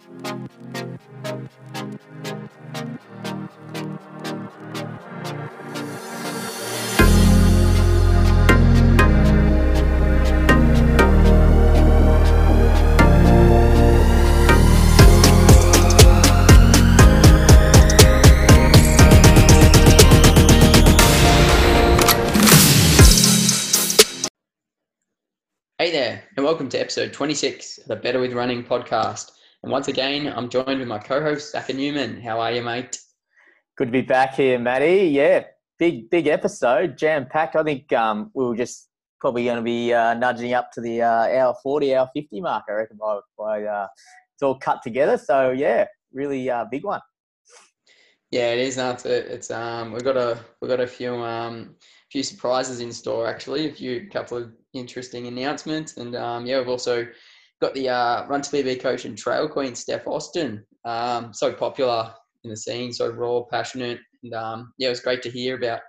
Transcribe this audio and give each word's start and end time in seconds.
Hey 0.00 0.08
there, 25.90 26.22
and 26.36 26.46
welcome 26.46 26.68
to 26.70 26.80
episode 26.80 27.12
26 27.12 27.78
of 27.78 27.86
the 27.86 27.96
Better 27.96 28.20
with 28.20 28.32
Running 28.32 28.64
podcast. 28.64 29.32
And 29.62 29.70
once 29.70 29.88
again, 29.88 30.32
I'm 30.34 30.48
joined 30.48 30.78
with 30.78 30.88
my 30.88 30.98
co-host 30.98 31.52
Zach 31.52 31.68
Newman. 31.68 32.20
How 32.22 32.40
are 32.40 32.50
you, 32.50 32.62
mate? 32.62 32.98
Good 33.76 33.86
to 33.86 33.92
be 33.92 34.00
back 34.00 34.34
here, 34.34 34.58
Matty. 34.58 35.08
Yeah, 35.08 35.44
big 35.78 36.08
big 36.08 36.28
episode, 36.28 36.96
jam 36.96 37.26
packed. 37.30 37.56
I 37.56 37.62
think 37.62 37.92
um, 37.92 38.30
we 38.32 38.44
were 38.46 38.56
just 38.56 38.88
probably 39.20 39.44
going 39.44 39.58
to 39.58 39.62
be 39.62 39.92
uh, 39.92 40.14
nudging 40.14 40.54
up 40.54 40.72
to 40.72 40.80
the 40.80 41.02
uh, 41.02 41.28
hour 41.28 41.54
40, 41.62 41.94
hour 41.94 42.08
50 42.14 42.40
mark. 42.40 42.64
I 42.70 42.72
reckon 42.72 42.96
by, 42.96 43.20
by 43.36 43.64
uh, 43.64 43.86
it's 44.34 44.42
all 44.42 44.58
cut 44.58 44.82
together. 44.82 45.18
So 45.18 45.50
yeah, 45.50 45.84
really 46.10 46.48
uh, 46.48 46.64
big 46.70 46.84
one. 46.84 47.00
Yeah, 48.30 48.52
it 48.52 48.60
is. 48.60 48.78
No, 48.78 48.92
it's, 48.92 49.04
it's 49.04 49.50
um, 49.50 49.92
we've 49.92 50.04
got 50.04 50.16
a 50.16 50.38
we've 50.62 50.70
got 50.70 50.80
a 50.80 50.86
few 50.86 51.16
um, 51.16 51.74
few 52.10 52.22
surprises 52.22 52.80
in 52.80 52.92
store 52.92 53.26
actually. 53.26 53.68
A 53.68 53.72
few 53.72 54.08
couple 54.08 54.38
of 54.38 54.52
interesting 54.72 55.26
announcements. 55.26 55.98
And 55.98 56.16
um, 56.16 56.46
yeah, 56.46 56.58
we've 56.58 56.68
also 56.68 57.06
got 57.60 57.74
the 57.74 57.88
uh, 57.88 58.26
Run 58.26 58.42
to 58.42 58.50
PB 58.50 58.80
coach 58.80 59.04
and 59.04 59.16
trail 59.16 59.48
queen, 59.48 59.74
Steph 59.74 60.06
Austin. 60.06 60.64
Um, 60.84 61.32
so 61.32 61.52
popular 61.52 62.12
in 62.44 62.50
the 62.50 62.56
scene, 62.56 62.92
so 62.92 63.10
raw, 63.10 63.42
passionate. 63.50 64.00
And 64.22 64.34
um, 64.34 64.72
yeah, 64.78 64.88
it 64.88 64.90
was 64.90 65.00
great 65.00 65.22
to 65.22 65.30
hear 65.30 65.56
about 65.56 65.80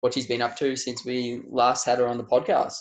what 0.00 0.14
she's 0.14 0.26
been 0.26 0.42
up 0.42 0.56
to 0.56 0.76
since 0.76 1.04
we 1.04 1.42
last 1.48 1.84
had 1.84 1.98
her 1.98 2.08
on 2.08 2.18
the 2.18 2.24
podcast. 2.24 2.76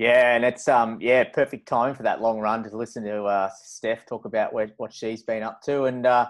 Yeah, 0.00 0.34
and 0.34 0.44
it's 0.44 0.66
um 0.66 0.98
yeah 1.00 1.22
perfect 1.22 1.68
time 1.68 1.94
for 1.94 2.02
that 2.02 2.20
long 2.20 2.40
run 2.40 2.64
to 2.64 2.76
listen 2.76 3.04
to 3.04 3.24
uh, 3.24 3.48
Steph 3.62 4.06
talk 4.06 4.24
about 4.24 4.52
what, 4.52 4.70
what 4.76 4.92
she's 4.92 5.22
been 5.22 5.44
up 5.44 5.62
to, 5.66 5.84
and 5.84 6.04
uh, 6.04 6.26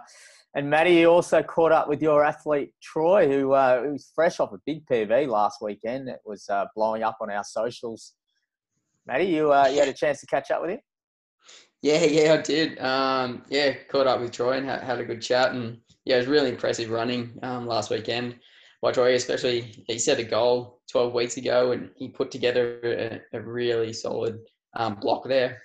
and 0.54 0.68
Matty 0.68 0.96
you 0.96 1.06
also 1.06 1.42
caught 1.42 1.72
up 1.72 1.88
with 1.88 2.02
your 2.02 2.24
athlete 2.24 2.72
Troy, 2.82 3.26
who 3.26 3.52
uh, 3.52 3.82
was 3.90 4.12
fresh 4.14 4.38
off 4.38 4.52
a 4.52 4.58
big 4.66 4.84
PB 4.84 5.28
last 5.28 5.62
weekend. 5.62 6.10
It 6.10 6.20
was 6.26 6.46
uh, 6.50 6.66
blowing 6.76 7.02
up 7.02 7.16
on 7.22 7.30
our 7.30 7.44
socials 7.44 8.14
Matty, 9.06 9.26
you 9.26 9.52
uh, 9.52 9.66
you 9.66 9.78
had 9.78 9.88
a 9.88 9.92
chance 9.92 10.20
to 10.20 10.26
catch 10.26 10.50
up 10.50 10.62
with 10.62 10.70
him? 10.70 10.80
Yeah, 11.84 12.02
yeah, 12.04 12.32
I 12.32 12.36
did. 12.40 12.78
Um, 12.78 13.42
yeah, 13.50 13.74
caught 13.90 14.06
up 14.06 14.18
with 14.18 14.32
Troy 14.32 14.52
and 14.52 14.66
had, 14.66 14.82
had 14.82 15.00
a 15.00 15.04
good 15.04 15.20
chat, 15.20 15.52
and 15.52 15.76
yeah, 16.06 16.14
it 16.14 16.20
was 16.20 16.28
really 16.28 16.48
impressive 16.48 16.88
running 16.88 17.38
um, 17.42 17.66
last 17.66 17.90
weekend 17.90 18.36
by 18.80 18.90
Troy. 18.90 19.12
Especially, 19.14 19.84
he 19.86 19.98
set 19.98 20.18
a 20.18 20.24
goal 20.24 20.80
12 20.90 21.12
weeks 21.12 21.36
ago, 21.36 21.72
and 21.72 21.90
he 21.96 22.08
put 22.08 22.30
together 22.30 23.20
a, 23.34 23.36
a 23.36 23.42
really 23.42 23.92
solid 23.92 24.38
um, 24.76 24.94
block 24.94 25.28
there, 25.28 25.60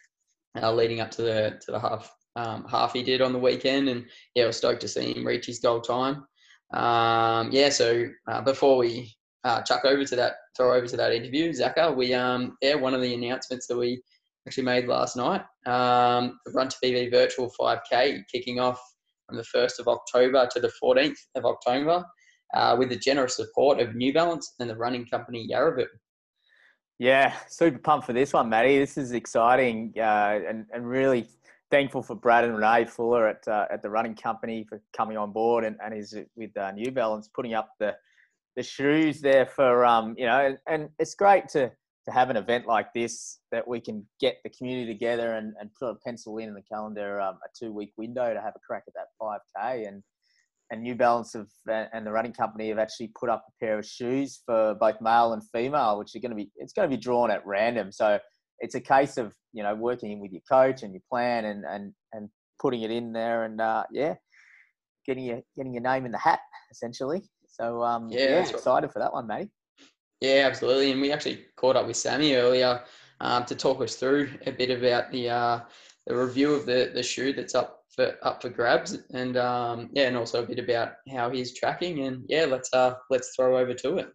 uh, 0.62 0.74
leading 0.74 1.00
up 1.00 1.10
to 1.12 1.22
the 1.22 1.58
to 1.66 1.72
the 1.72 1.80
half 1.80 2.14
um, 2.36 2.66
half 2.70 2.92
he 2.92 3.02
did 3.02 3.22
on 3.22 3.32
the 3.32 3.40
weekend, 3.40 3.88
and 3.88 4.06
yeah, 4.36 4.44
I 4.44 4.48
was 4.48 4.58
stoked 4.58 4.82
to 4.82 4.90
see 4.90 5.14
him 5.14 5.26
reach 5.26 5.46
his 5.46 5.60
goal 5.60 5.80
time. 5.80 6.26
Um, 6.74 7.50
yeah, 7.54 7.70
so 7.70 8.10
uh, 8.30 8.42
before 8.42 8.76
we 8.76 9.16
uh, 9.46 9.62
chuck 9.62 9.86
over 9.86 10.04
to 10.04 10.16
that, 10.18 10.34
throw 10.58 10.76
over 10.76 10.86
to 10.86 10.98
that 10.98 11.14
interview, 11.14 11.54
Zaka. 11.54 11.96
We 11.96 12.14
um, 12.14 12.58
yeah, 12.62 12.76
one 12.76 12.94
of 12.94 13.00
the 13.00 13.14
announcements 13.14 13.68
that 13.68 13.78
we 13.78 14.02
actually 14.48 14.64
made 14.64 14.88
last 14.88 15.16
night. 15.16 15.42
Um, 15.66 16.40
the 16.46 16.52
Run 16.54 16.70
to 16.70 16.78
PB 16.84 17.12
Virtual 17.12 17.52
5K 17.60 18.24
kicking 18.32 18.60
off 18.60 18.82
from 19.28 19.38
the 19.38 19.46
1st 19.56 19.80
of 19.80 19.88
October 19.88 20.48
to 20.52 20.60
the 20.60 20.72
14th 20.82 21.18
of 21.36 21.46
October 21.46 22.04
uh, 22.56 22.76
with 22.78 22.90
the 22.90 22.96
generous 22.96 23.36
support 23.36 23.80
of 23.80 23.96
New 23.96 24.14
Balance 24.14 24.56
and 24.60 24.70
the 24.70 24.76
running 24.76 25.06
company 25.06 25.48
Yarraville. 25.52 25.88
Yeah, 26.98 27.34
super 27.48 27.78
pumped 27.78 28.08
for 28.08 28.14
this 28.14 28.34
one, 28.34 28.50
Matty. 28.50 28.78
This 28.78 28.98
is 28.98 29.14
exciting 29.14 29.94
uh, 29.98 30.40
and, 30.48 30.66
and 30.74 30.88
really 30.88 31.28
thankful 31.72 32.02
for 32.02 32.16
Brad 32.16 32.44
and 32.44 32.56
Renee 32.56 32.86
Fuller 32.86 33.28
at, 33.28 33.48
uh, 33.48 33.68
at 33.72 33.82
the 33.82 33.90
running 33.90 34.16
company 34.16 34.66
for 34.68 34.82
coming 34.96 35.16
on 35.16 35.32
board 35.32 35.64
and, 35.64 35.78
and 35.84 35.94
is 35.94 36.18
with 36.36 36.56
uh, 36.58 36.72
New 36.72 36.92
Balance 36.92 37.30
putting 37.34 37.54
up 37.54 37.70
the 37.80 37.96
the 38.56 38.64
shoes 38.64 39.22
there 39.22 39.46
for 39.46 39.86
um, 39.86 40.16
you 40.18 40.26
know, 40.26 40.58
and 40.68 40.90
it's 41.00 41.16
great 41.16 41.48
to 41.48 41.72
to 42.10 42.14
have 42.14 42.30
an 42.30 42.38
event 42.38 42.66
like 42.66 42.88
this 42.94 43.40
that 43.52 43.68
we 43.68 43.80
can 43.80 44.06
get 44.20 44.38
the 44.44 44.50
community 44.50 44.92
together 44.92 45.34
and, 45.34 45.54
and 45.60 45.70
put 45.80 45.92
a 45.92 45.96
pencil 46.06 46.38
in 46.38 46.50
in 46.50 46.54
the 46.54 46.62
calendar 46.62 47.22
um, 47.22 47.36
a 47.46 47.50
two 47.58 47.72
week 47.72 47.92
window 47.98 48.34
to 48.34 48.42
have 48.42 48.54
a 48.56 48.60
crack 48.66 48.84
at 48.88 48.94
that 48.94 49.08
5k 49.22 49.88
and 49.88 50.04
and 50.72 50.84
New 50.84 50.96
Balance 50.96 51.34
have 51.34 51.48
and 51.94 52.06
the 52.06 52.12
running 52.12 52.34
company 52.34 52.70
have 52.70 52.78
actually 52.78 53.12
put 53.20 53.30
up 53.30 53.44
a 53.48 53.66
pair 53.66 53.80
of 53.80 53.86
shoes 53.86 54.42
for 54.46 54.76
both 54.76 55.02
male 55.02 55.34
and 55.34 55.42
female, 55.52 55.98
which 55.98 56.16
are 56.16 56.20
going 56.20 56.30
to 56.30 56.36
be 56.36 56.52
it's 56.58 56.74
going 56.74 56.88
to 56.90 56.96
be 56.96 57.02
drawn 57.02 57.32
at 57.32 57.46
random. 57.46 57.92
So 57.92 58.20
it's 58.60 58.76
a 58.76 58.82
case 58.82 59.18
of 59.18 59.34
you 59.52 59.64
know 59.64 59.74
working 59.74 60.20
with 60.20 60.32
your 60.32 60.44
coach 60.50 60.84
and 60.84 60.94
your 60.94 61.02
plan 61.10 61.46
and 61.46 61.66
and 61.66 61.94
and 62.14 62.30
putting 62.60 62.84
it 62.84 62.92
in 62.92 63.14
there 63.14 63.46
and 63.46 63.60
uh, 63.60 63.84
yeah, 63.92 64.14
getting 65.08 65.26
your 65.26 65.42
getting 65.58 65.74
your 65.74 65.82
name 65.82 66.06
in 66.06 66.12
the 66.12 66.20
hat 66.20 66.40
essentially. 66.72 67.24
So 67.48 67.82
um, 67.82 68.10
yeah, 68.10 68.20
yeah 68.20 68.40
excited 68.42 68.88
right. 68.88 68.94
for 68.94 69.00
that 69.00 69.12
one, 69.12 69.26
mate. 69.26 69.50
Yeah, 70.22 70.48
absolutely. 70.48 70.92
And 70.92 71.00
we 71.00 71.14
actually 71.14 71.46
caught 71.56 71.78
up 71.78 71.88
with 71.88 71.96
Sammy 71.96 72.36
earlier 72.36 72.84
um, 73.22 73.46
to 73.46 73.56
talk 73.56 73.82
us 73.82 73.96
through 73.96 74.30
a 74.46 74.52
bit 74.52 74.70
about 74.70 75.12
the 75.12 75.30
uh, 75.30 75.60
the 76.08 76.16
review 76.16 76.54
of 76.54 76.66
the 76.66 76.92
the 76.94 77.04
shoe 77.04 77.32
that's 77.32 77.56
up 77.56 77.86
for 77.96 78.16
up 78.22 78.42
for 78.42 78.50
grabs, 78.50 78.98
and 79.14 79.38
um, 79.38 79.90
yeah, 79.94 80.08
and 80.08 80.18
also 80.18 80.44
a 80.44 80.46
bit 80.46 80.60
about 80.60 80.94
how 81.10 81.30
he's 81.30 81.58
tracking. 81.58 82.02
And 82.02 82.26
yeah, 82.28 82.46
let's 82.46 82.70
uh 82.74 82.96
let's 83.10 83.34
throw 83.34 83.58
over 83.58 83.74
to 83.74 83.98
it. 83.98 84.10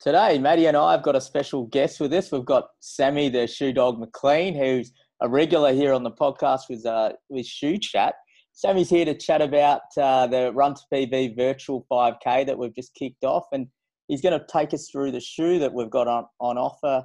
Today, 0.00 0.38
Matty 0.38 0.66
and 0.66 0.76
I 0.76 0.92
have 0.92 1.02
got 1.02 1.16
a 1.16 1.20
special 1.20 1.64
guest 1.66 2.00
with 2.00 2.12
us. 2.14 2.30
We've 2.30 2.44
got 2.44 2.68
Sammy, 2.80 3.28
the 3.28 3.46
shoe 3.46 3.72
dog 3.72 3.98
McLean, 3.98 4.54
who's 4.54 4.92
a 5.20 5.28
regular 5.28 5.72
here 5.72 5.92
on 5.92 6.02
the 6.02 6.10
podcast 6.10 6.62
with 6.68 6.84
uh, 6.84 7.12
with 7.28 7.46
Shoe 7.46 7.78
Chat. 7.78 8.14
Sammy's 8.52 8.88
here 8.88 9.04
to 9.04 9.14
chat 9.14 9.42
about 9.42 9.82
uh, 9.98 10.26
the 10.26 10.50
Run 10.52 10.74
to 10.74 10.80
PB 10.92 11.36
virtual 11.36 11.86
5K 11.90 12.46
that 12.46 12.58
we've 12.58 12.74
just 12.74 12.94
kicked 12.94 13.22
off, 13.22 13.44
and 13.52 13.66
he's 14.08 14.22
going 14.22 14.38
to 14.38 14.46
take 14.50 14.72
us 14.72 14.88
through 14.90 15.12
the 15.12 15.20
shoe 15.20 15.58
that 15.58 15.72
we've 15.72 15.90
got 15.90 16.08
on, 16.08 16.24
on 16.40 16.56
offer 16.56 17.04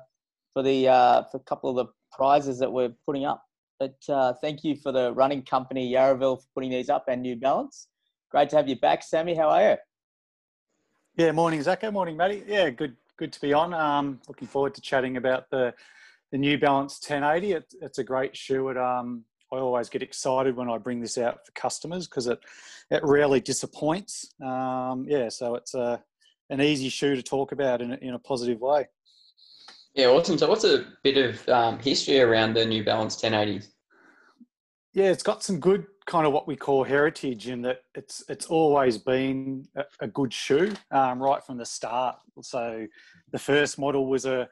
for 0.53 0.63
the 0.63 0.87
uh, 0.87 1.23
for 1.31 1.37
a 1.37 1.43
couple 1.43 1.69
of 1.69 1.75
the 1.75 1.91
prizes 2.15 2.59
that 2.59 2.71
we're 2.71 2.93
putting 3.05 3.25
up. 3.25 3.43
But 3.79 3.97
uh, 4.07 4.33
thank 4.41 4.63
you 4.63 4.75
for 4.75 4.91
the 4.91 5.11
running 5.13 5.41
company 5.41 5.91
Yarraville 5.91 6.39
for 6.39 6.47
putting 6.55 6.69
these 6.69 6.89
up 6.89 7.05
and 7.07 7.21
New 7.21 7.35
Balance. 7.35 7.87
Great 8.29 8.49
to 8.51 8.55
have 8.55 8.69
you 8.69 8.77
back, 8.77 9.03
Sammy. 9.03 9.35
How 9.35 9.49
are 9.49 9.71
you? 9.71 9.77
Yeah, 11.17 11.31
morning, 11.31 11.59
Zacko. 11.59 11.91
Morning, 11.91 12.15
Matty. 12.15 12.43
Yeah, 12.47 12.69
good, 12.69 12.95
good 13.17 13.33
to 13.33 13.41
be 13.41 13.51
on. 13.51 13.73
Um, 13.73 14.21
looking 14.29 14.47
forward 14.47 14.73
to 14.75 14.81
chatting 14.81 15.17
about 15.17 15.49
the 15.49 15.73
the 16.31 16.37
New 16.37 16.57
Balance 16.57 16.99
1080. 17.05 17.51
It, 17.53 17.73
it's 17.81 17.97
a 17.97 18.03
great 18.03 18.35
shoe. 18.35 18.69
It, 18.69 18.77
um, 18.77 19.25
I 19.53 19.57
always 19.57 19.89
get 19.89 20.01
excited 20.01 20.55
when 20.55 20.69
I 20.69 20.77
bring 20.77 21.01
this 21.01 21.17
out 21.17 21.45
for 21.45 21.51
customers 21.53 22.07
because 22.07 22.27
it 22.27 22.39
it 22.89 23.03
rarely 23.03 23.39
disappoints. 23.39 24.33
Um, 24.41 25.05
yeah, 25.07 25.29
so 25.29 25.55
it's 25.55 25.73
a 25.73 26.01
an 26.49 26.61
easy 26.61 26.89
shoe 26.89 27.15
to 27.15 27.23
talk 27.23 27.51
about 27.51 27.81
in 27.81 27.93
a, 27.93 27.95
in 27.95 28.13
a 28.13 28.19
positive 28.19 28.59
way. 28.59 28.87
Yeah, 29.93 30.07
awesome. 30.07 30.37
So, 30.37 30.47
what's 30.47 30.63
a 30.63 30.85
bit 31.03 31.17
of 31.17 31.49
um, 31.49 31.79
history 31.79 32.21
around 32.21 32.53
the 32.53 32.65
New 32.65 32.83
Balance 32.83 33.21
1080s? 33.21 33.67
Yeah, 34.93 35.11
it's 35.11 35.23
got 35.23 35.43
some 35.43 35.59
good 35.59 35.85
kind 36.05 36.25
of 36.25 36.33
what 36.33 36.47
we 36.47 36.55
call 36.55 36.83
heritage 36.83 37.47
in 37.47 37.61
that 37.61 37.83
it's 37.95 38.23
it's 38.27 38.47
always 38.47 38.97
been 38.97 39.65
a, 39.75 39.83
a 40.01 40.07
good 40.07 40.33
shoe 40.33 40.73
um, 40.91 41.21
right 41.21 41.43
from 41.43 41.57
the 41.57 41.65
start. 41.65 42.17
So 42.41 42.87
the 43.31 43.39
first 43.39 43.77
model 43.77 44.07
was 44.07 44.25
a 44.25 44.49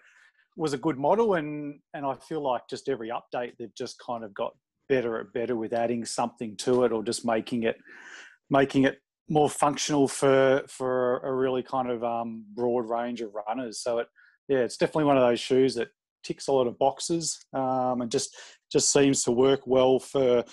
was 0.59 0.73
a 0.73 0.77
good 0.77 0.97
model, 0.97 1.35
and 1.35 1.79
and 1.93 2.05
I 2.05 2.15
feel 2.15 2.41
like 2.41 2.63
just 2.69 2.89
every 2.89 3.09
update 3.09 3.53
they've 3.57 3.75
just 3.75 3.97
kind 4.05 4.23
of 4.23 4.33
got 4.33 4.51
better 4.89 5.19
and 5.19 5.31
better 5.33 5.55
with 5.55 5.73
adding 5.73 6.03
something 6.03 6.57
to 6.57 6.83
it 6.83 6.91
or 6.91 7.03
just 7.03 7.25
making 7.25 7.63
it 7.63 7.77
making 8.49 8.83
it 8.83 8.97
more 9.29 9.49
functional 9.49 10.07
for 10.07 10.63
for 10.67 11.19
a 11.19 11.33
really 11.33 11.63
kind 11.63 11.89
of 11.89 12.03
um, 12.03 12.43
broad 12.55 12.89
range 12.89 13.21
of 13.21 13.31
runners. 13.47 13.81
So 13.81 13.99
it 13.99 14.07
yeah, 14.49 14.59
it's 14.59 14.77
definitely 14.77 15.05
one 15.05 15.17
of 15.17 15.23
those 15.23 15.39
shoes 15.39 15.75
that 15.75 15.89
ticks 16.23 16.47
a 16.47 16.51
lot 16.51 16.67
of 16.67 16.77
boxes 16.77 17.39
um, 17.53 18.01
and 18.01 18.11
just 18.11 18.35
just 18.71 18.91
seems 18.91 19.23
to 19.23 19.31
work 19.31 19.61
well 19.65 19.99
for 19.99 20.43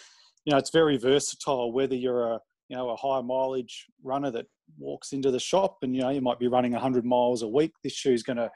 you 0.45 0.53
know, 0.53 0.59
it's 0.59 0.71
very 0.71 0.97
versatile. 0.97 1.73
Whether 1.73 1.97
you're 1.97 2.33
a 2.33 2.41
you 2.69 2.77
know 2.77 2.91
a 2.91 2.97
high 2.97 3.21
mileage 3.23 3.87
runner 4.05 4.31
that 4.31 4.47
walks 4.79 5.13
into 5.13 5.31
the 5.31 5.41
shop 5.41 5.79
and 5.83 5.95
you 5.95 6.03
know 6.03 6.11
you 6.11 6.21
might 6.21 6.39
be 6.39 6.49
running 6.49 6.73
100 6.73 7.05
miles 7.05 7.43
a 7.43 7.49
week, 7.49 7.73
this 7.83 7.93
shoe's 7.93 8.23
going 8.23 8.37
to 8.37 8.51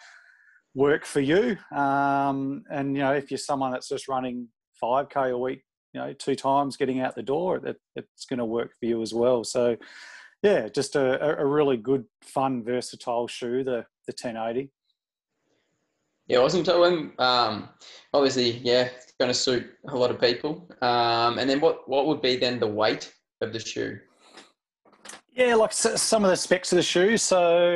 work 0.75 1.05
for 1.05 1.21
you. 1.21 1.57
Um, 1.73 2.65
and 2.71 2.97
you 2.97 3.03
know, 3.03 3.13
if 3.13 3.31
you're 3.31 3.39
someone 3.39 3.73
that's 3.73 3.89
just 3.89 4.09
running 4.09 4.49
5k 4.83 5.33
a 5.33 5.39
week, 5.39 5.63
you 5.93 6.01
know, 6.01 6.13
two 6.13 6.37
times 6.37 6.77
getting 6.77 7.01
out 7.01 7.15
the 7.15 7.23
door, 7.23 7.59
that 7.61 7.77
it's 7.97 8.25
going 8.27 8.39
to 8.39 8.45
work 8.45 8.71
for 8.79 8.87
you 8.87 9.03
as 9.03 9.13
well. 9.13 9.43
So, 9.43 9.77
yeah, 10.43 10.69
just 10.69 10.97
a, 10.97 11.39
a 11.41 11.45
really 11.45 11.77
good, 11.77 12.05
fun, 12.23 12.63
versatile 12.65 13.27
shoe. 13.27 13.65
The 13.65 13.85
the 14.07 14.13
1080. 14.13 14.71
Yeah, 16.27 16.39
awesome. 16.39 16.65
So, 16.65 16.85
um, 16.85 17.13
um, 17.19 17.69
obviously, 18.15 18.59
yeah, 18.59 18.89
it's 18.97 19.13
going 19.19 19.31
to 19.31 19.35
suit 19.35 19.67
a 19.89 19.97
lot 19.97 20.11
of 20.11 20.21
people. 20.21 20.69
Um, 20.81 21.39
and 21.39 21.51
then 21.51 21.61
what 21.61 21.89
what 21.89 22.07
would 22.07 22.23
be 22.23 22.37
then 22.37 22.61
the 22.61 22.67
weight 22.67 23.13
of 23.41 23.53
the 23.53 23.59
shoe? 23.59 23.99
Yeah, 25.33 25.55
like 25.55 25.73
some 25.73 26.25
of 26.25 26.31
the 26.31 26.37
specs 26.37 26.73
of 26.73 26.77
the 26.77 26.83
shoe. 26.83 27.17
So 27.17 27.73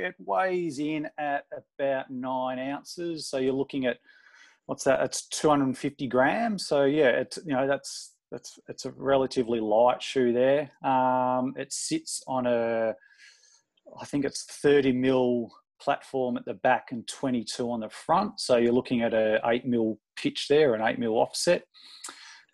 it 0.00 0.14
weighs 0.18 0.78
in 0.78 1.08
at 1.18 1.44
about 1.78 2.10
nine 2.10 2.58
ounces. 2.58 3.28
So 3.28 3.38
you're 3.38 3.52
looking 3.52 3.86
at 3.86 3.98
what's 4.66 4.84
that? 4.84 5.02
It's 5.02 5.28
250 5.28 6.06
grams. 6.08 6.66
So 6.66 6.84
yeah, 6.84 7.08
it's 7.08 7.38
you 7.44 7.54
know 7.54 7.66
that's 7.66 8.14
that's 8.30 8.58
it's 8.68 8.84
a 8.86 8.92
relatively 8.92 9.60
light 9.60 10.02
shoe 10.02 10.32
there. 10.32 10.70
Um, 10.82 11.54
it 11.56 11.72
sits 11.72 12.22
on 12.26 12.46
a, 12.46 12.94
I 14.00 14.04
think 14.06 14.24
it's 14.24 14.44
30 14.44 14.92
mil 14.92 15.50
platform 15.80 16.36
at 16.38 16.44
the 16.46 16.54
back 16.54 16.88
and 16.90 17.06
22 17.06 17.70
on 17.70 17.80
the 17.80 17.90
front. 17.90 18.40
So 18.40 18.56
you're 18.56 18.72
looking 18.72 19.02
at 19.02 19.12
a 19.12 19.40
eight 19.46 19.66
mil 19.66 19.98
pitch 20.16 20.48
there, 20.48 20.74
an 20.74 20.82
eight 20.82 20.98
mil 20.98 21.12
offset. 21.12 21.64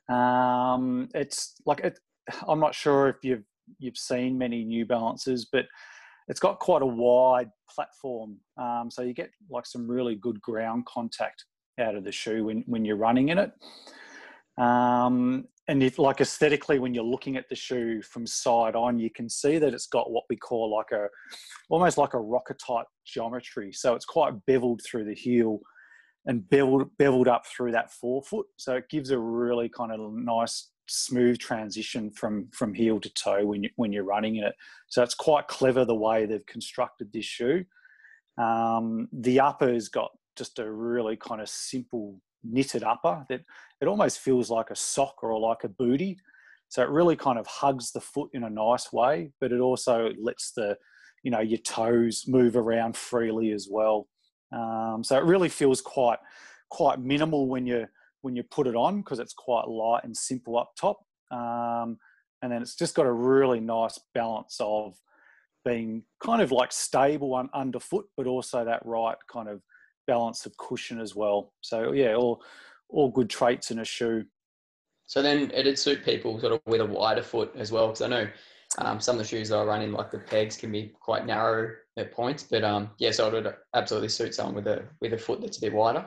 Um, 0.08 1.08
it's 1.14 1.54
like 1.64 1.80
it, 1.80 1.98
I'm 2.48 2.60
not 2.60 2.74
sure 2.74 3.08
if 3.08 3.16
you've 3.22 3.44
you've 3.78 3.96
seen 3.96 4.38
many 4.38 4.64
New 4.64 4.84
Balances, 4.86 5.46
but 5.50 5.66
it's 6.28 6.40
got 6.40 6.58
quite 6.58 6.82
a 6.82 6.86
wide 6.86 7.50
platform, 7.68 8.36
um, 8.56 8.90
so 8.90 9.02
you 9.02 9.12
get 9.12 9.30
like 9.50 9.66
some 9.66 9.88
really 9.88 10.14
good 10.14 10.40
ground 10.40 10.86
contact 10.86 11.44
out 11.80 11.94
of 11.94 12.04
the 12.04 12.12
shoe 12.12 12.44
when 12.44 12.62
when 12.66 12.84
you're 12.84 12.96
running 12.96 13.30
in 13.30 13.38
it. 13.38 13.52
Um, 14.58 15.46
and 15.68 15.82
if 15.82 15.98
like 15.98 16.20
aesthetically 16.20 16.78
when 16.78 16.94
you're 16.94 17.04
looking 17.04 17.36
at 17.36 17.48
the 17.48 17.54
shoe 17.54 18.02
from 18.02 18.26
side 18.26 18.74
on 18.74 18.98
you 18.98 19.08
can 19.08 19.28
see 19.28 19.56
that 19.58 19.72
it's 19.72 19.86
got 19.86 20.10
what 20.10 20.24
we 20.28 20.36
call 20.36 20.74
like 20.76 20.90
a 20.92 21.06
almost 21.68 21.96
like 21.96 22.14
a 22.14 22.18
rocker 22.18 22.54
type 22.54 22.86
geometry. 23.06 23.72
So 23.72 23.94
it's 23.94 24.04
quite 24.04 24.34
beveled 24.46 24.82
through 24.84 25.04
the 25.04 25.14
heel 25.14 25.60
and 26.26 26.48
beveled 26.50 26.90
beveled 26.98 27.28
up 27.28 27.44
through 27.46 27.72
that 27.72 27.92
forefoot. 27.92 28.46
So 28.56 28.74
it 28.74 28.90
gives 28.90 29.10
a 29.10 29.18
really 29.18 29.68
kind 29.68 29.92
of 29.92 30.12
nice 30.12 30.70
smooth 30.90 31.38
transition 31.38 32.10
from 32.10 32.48
from 32.52 32.74
heel 32.74 33.00
to 33.00 33.08
toe 33.14 33.46
when 33.46 33.62
you 33.62 33.70
when 33.76 33.92
you're 33.92 34.04
running 34.04 34.36
in 34.36 34.44
it 34.44 34.54
so 34.88 35.02
it's 35.02 35.14
quite 35.14 35.46
clever 35.48 35.84
the 35.84 35.94
way 35.94 36.26
they've 36.26 36.46
constructed 36.46 37.12
this 37.12 37.24
shoe 37.24 37.64
um, 38.38 39.08
the 39.12 39.40
upper 39.40 39.72
has 39.72 39.88
got 39.88 40.10
just 40.36 40.58
a 40.58 40.70
really 40.70 41.16
kind 41.16 41.40
of 41.40 41.48
simple 41.48 42.20
knitted 42.42 42.82
upper 42.82 43.24
that 43.28 43.42
it 43.80 43.86
almost 43.86 44.20
feels 44.20 44.50
like 44.50 44.70
a 44.70 44.76
sock 44.76 45.22
or 45.22 45.38
like 45.38 45.64
a 45.64 45.68
booty. 45.68 46.18
So 46.68 46.82
it 46.82 46.88
really 46.88 47.16
kind 47.16 47.38
of 47.38 47.46
hugs 47.46 47.92
the 47.92 48.00
foot 48.00 48.30
in 48.32 48.44
a 48.44 48.50
nice 48.50 48.92
way, 48.92 49.32
but 49.40 49.52
it 49.52 49.60
also 49.60 50.10
lets 50.20 50.52
the, 50.52 50.76
you 51.22 51.30
know, 51.30 51.40
your 51.40 51.58
toes 51.58 52.24
move 52.28 52.56
around 52.56 52.96
freely 52.96 53.52
as 53.52 53.68
well. 53.70 54.08
Um, 54.52 55.02
so 55.04 55.16
it 55.16 55.24
really 55.24 55.48
feels 55.48 55.80
quite 55.80 56.18
quite 56.70 57.00
minimal 57.00 57.48
when 57.48 57.66
you 57.66 57.86
when 58.22 58.36
you 58.36 58.42
put 58.42 58.66
it 58.66 58.76
on 58.76 58.98
because 59.00 59.18
it's 59.18 59.32
quite 59.32 59.68
light 59.68 60.04
and 60.04 60.16
simple 60.16 60.58
up 60.58 60.70
top. 60.78 60.98
Um, 61.30 61.98
and 62.42 62.50
then 62.50 62.62
it's 62.62 62.76
just 62.76 62.94
got 62.94 63.06
a 63.06 63.12
really 63.12 63.60
nice 63.60 63.98
balance 64.14 64.56
of 64.60 64.94
being 65.64 66.02
kind 66.22 66.40
of 66.40 66.52
like 66.52 66.72
stable 66.72 67.34
on 67.34 67.50
underfoot, 67.54 68.06
but 68.16 68.26
also 68.26 68.64
that 68.64 68.84
right 68.84 69.16
kind 69.30 69.48
of 69.48 69.60
balance 70.06 70.46
of 70.46 70.56
cushion 70.56 71.00
as 71.00 71.14
well. 71.14 71.52
So 71.60 71.92
yeah, 71.92 72.14
all 72.14 72.42
all 72.88 73.10
good 73.10 73.30
traits 73.30 73.70
in 73.70 73.78
a 73.78 73.84
shoe. 73.84 74.24
So 75.06 75.22
then 75.22 75.50
it'd 75.54 75.78
suit 75.78 76.04
people 76.04 76.38
sort 76.40 76.52
of 76.52 76.60
with 76.66 76.80
a 76.80 76.86
wider 76.86 77.22
foot 77.22 77.52
as 77.56 77.72
well, 77.72 77.88
because 77.88 78.02
I 78.02 78.08
know 78.08 78.28
um, 78.78 79.00
some 79.00 79.16
of 79.16 79.18
the 79.18 79.28
shoes 79.28 79.48
that 79.48 79.58
I 79.58 79.64
run 79.64 79.82
in, 79.82 79.92
like 79.92 80.10
the 80.10 80.18
pegs, 80.18 80.56
can 80.56 80.72
be 80.72 80.92
quite 81.00 81.26
narrow 81.26 81.72
at 81.96 82.12
points. 82.12 82.44
But 82.44 82.64
um, 82.64 82.90
yeah, 82.98 83.10
so 83.10 83.28
it 83.28 83.32
would 83.32 83.54
absolutely 83.74 84.08
suit 84.08 84.34
someone 84.34 84.54
with 84.54 84.66
a 84.66 84.84
with 85.00 85.12
a 85.12 85.18
foot 85.18 85.40
that's 85.40 85.58
a 85.58 85.60
bit 85.60 85.72
wider. 85.72 86.04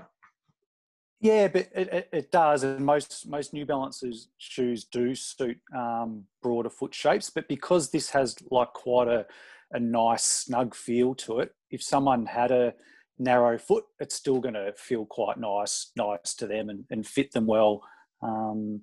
Yeah, 1.23 1.47
but 1.47 1.69
it, 1.73 1.93
it, 1.93 2.09
it 2.11 2.31
does, 2.33 2.63
and 2.63 2.85
most 2.85 3.29
most 3.29 3.53
New 3.53 3.65
Balances 3.65 4.27
shoes 4.39 4.83
do 4.83 5.15
suit 5.15 5.57
um, 5.73 6.25
broader 6.41 6.69
foot 6.69 6.93
shapes. 6.93 7.29
But 7.29 7.47
because 7.47 7.91
this 7.91 8.09
has 8.09 8.35
like 8.51 8.73
quite 8.73 9.07
a 9.07 9.25
a 9.71 9.79
nice 9.79 10.23
snug 10.23 10.75
feel 10.75 11.15
to 11.15 11.39
it, 11.39 11.55
if 11.71 11.81
someone 11.81 12.25
had 12.25 12.51
a 12.51 12.73
narrow 13.17 13.57
foot, 13.57 13.85
it's 14.01 14.15
still 14.15 14.41
going 14.41 14.53
to 14.55 14.73
feel 14.75 15.05
quite 15.05 15.37
nice, 15.37 15.91
nice 15.95 16.35
to 16.35 16.45
them 16.45 16.69
and, 16.69 16.83
and 16.91 17.07
fit 17.07 17.31
them 17.31 17.47
well. 17.47 17.81
Um, 18.21 18.81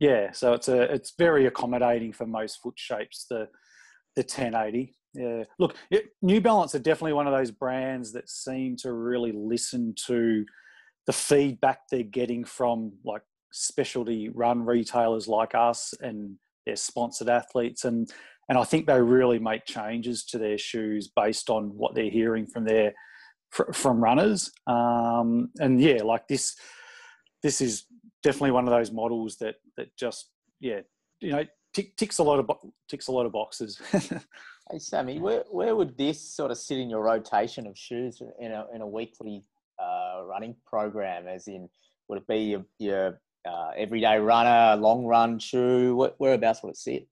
yeah, 0.00 0.32
so 0.32 0.54
it's 0.54 0.66
a 0.66 0.92
it's 0.92 1.14
very 1.16 1.46
accommodating 1.46 2.12
for 2.12 2.26
most 2.26 2.60
foot 2.60 2.74
shapes. 2.76 3.26
The 3.30 3.48
the 4.16 4.22
1080. 4.22 4.96
Yeah, 5.14 5.44
look, 5.60 5.76
it, 5.88 6.06
New 6.20 6.40
Balance 6.40 6.74
are 6.74 6.80
definitely 6.80 7.12
one 7.12 7.28
of 7.28 7.32
those 7.32 7.52
brands 7.52 8.12
that 8.12 8.28
seem 8.28 8.74
to 8.78 8.92
really 8.92 9.30
listen 9.32 9.94
to 10.06 10.44
the 11.10 11.14
feedback 11.14 11.80
they're 11.90 12.04
getting 12.04 12.44
from 12.44 12.92
like 13.04 13.22
specialty 13.50 14.28
run 14.28 14.64
retailers 14.64 15.26
like 15.26 15.56
us 15.56 15.92
and 15.98 16.36
their 16.66 16.76
sponsored 16.76 17.28
athletes 17.28 17.84
and 17.84 18.08
and 18.48 18.56
I 18.56 18.62
think 18.62 18.86
they 18.86 19.00
really 19.00 19.40
make 19.40 19.64
changes 19.64 20.24
to 20.26 20.38
their 20.38 20.56
shoes 20.56 21.10
based 21.14 21.50
on 21.50 21.64
what 21.76 21.96
they're 21.96 22.10
hearing 22.10 22.46
from 22.46 22.64
their 22.64 22.92
from 23.50 24.02
runners. 24.02 24.52
Um, 24.68 25.50
and 25.58 25.80
yeah, 25.80 26.02
like 26.04 26.28
this, 26.28 26.56
this 27.42 27.60
is 27.60 27.86
definitely 28.22 28.52
one 28.52 28.68
of 28.68 28.72
those 28.72 28.92
models 28.92 29.36
that 29.40 29.56
that 29.76 29.96
just 29.96 30.30
yeah, 30.60 30.80
you 31.20 31.32
know, 31.32 31.44
tick, 31.74 31.96
ticks 31.96 32.18
a 32.18 32.22
lot 32.22 32.38
of 32.38 32.50
ticks 32.88 33.08
a 33.08 33.12
lot 33.12 33.26
of 33.26 33.32
boxes. 33.32 33.80
hey 33.92 34.78
Sammy, 34.78 35.18
where 35.18 35.44
where 35.50 35.74
would 35.74 35.96
this 35.98 36.20
sort 36.20 36.50
of 36.50 36.58
sit 36.58 36.78
in 36.78 36.90
your 36.90 37.02
rotation 37.02 37.66
of 37.66 37.76
shoes 37.76 38.22
in 38.40 38.52
a 38.52 38.66
in 38.74 38.80
a 38.80 38.86
weekly 38.86 39.44
uh, 39.80 40.24
running 40.24 40.54
program? 40.66 41.26
As 41.26 41.48
in, 41.48 41.68
would 42.08 42.18
it 42.18 42.26
be 42.26 42.38
your, 42.38 42.64
your 42.78 43.20
uh, 43.48 43.70
everyday 43.76 44.18
runner, 44.18 44.80
long 44.80 45.04
run 45.04 45.38
shoe? 45.38 45.96
Where, 45.96 46.12
whereabouts 46.18 46.62
would 46.62 46.70
it 46.70 46.76
sit? 46.76 47.08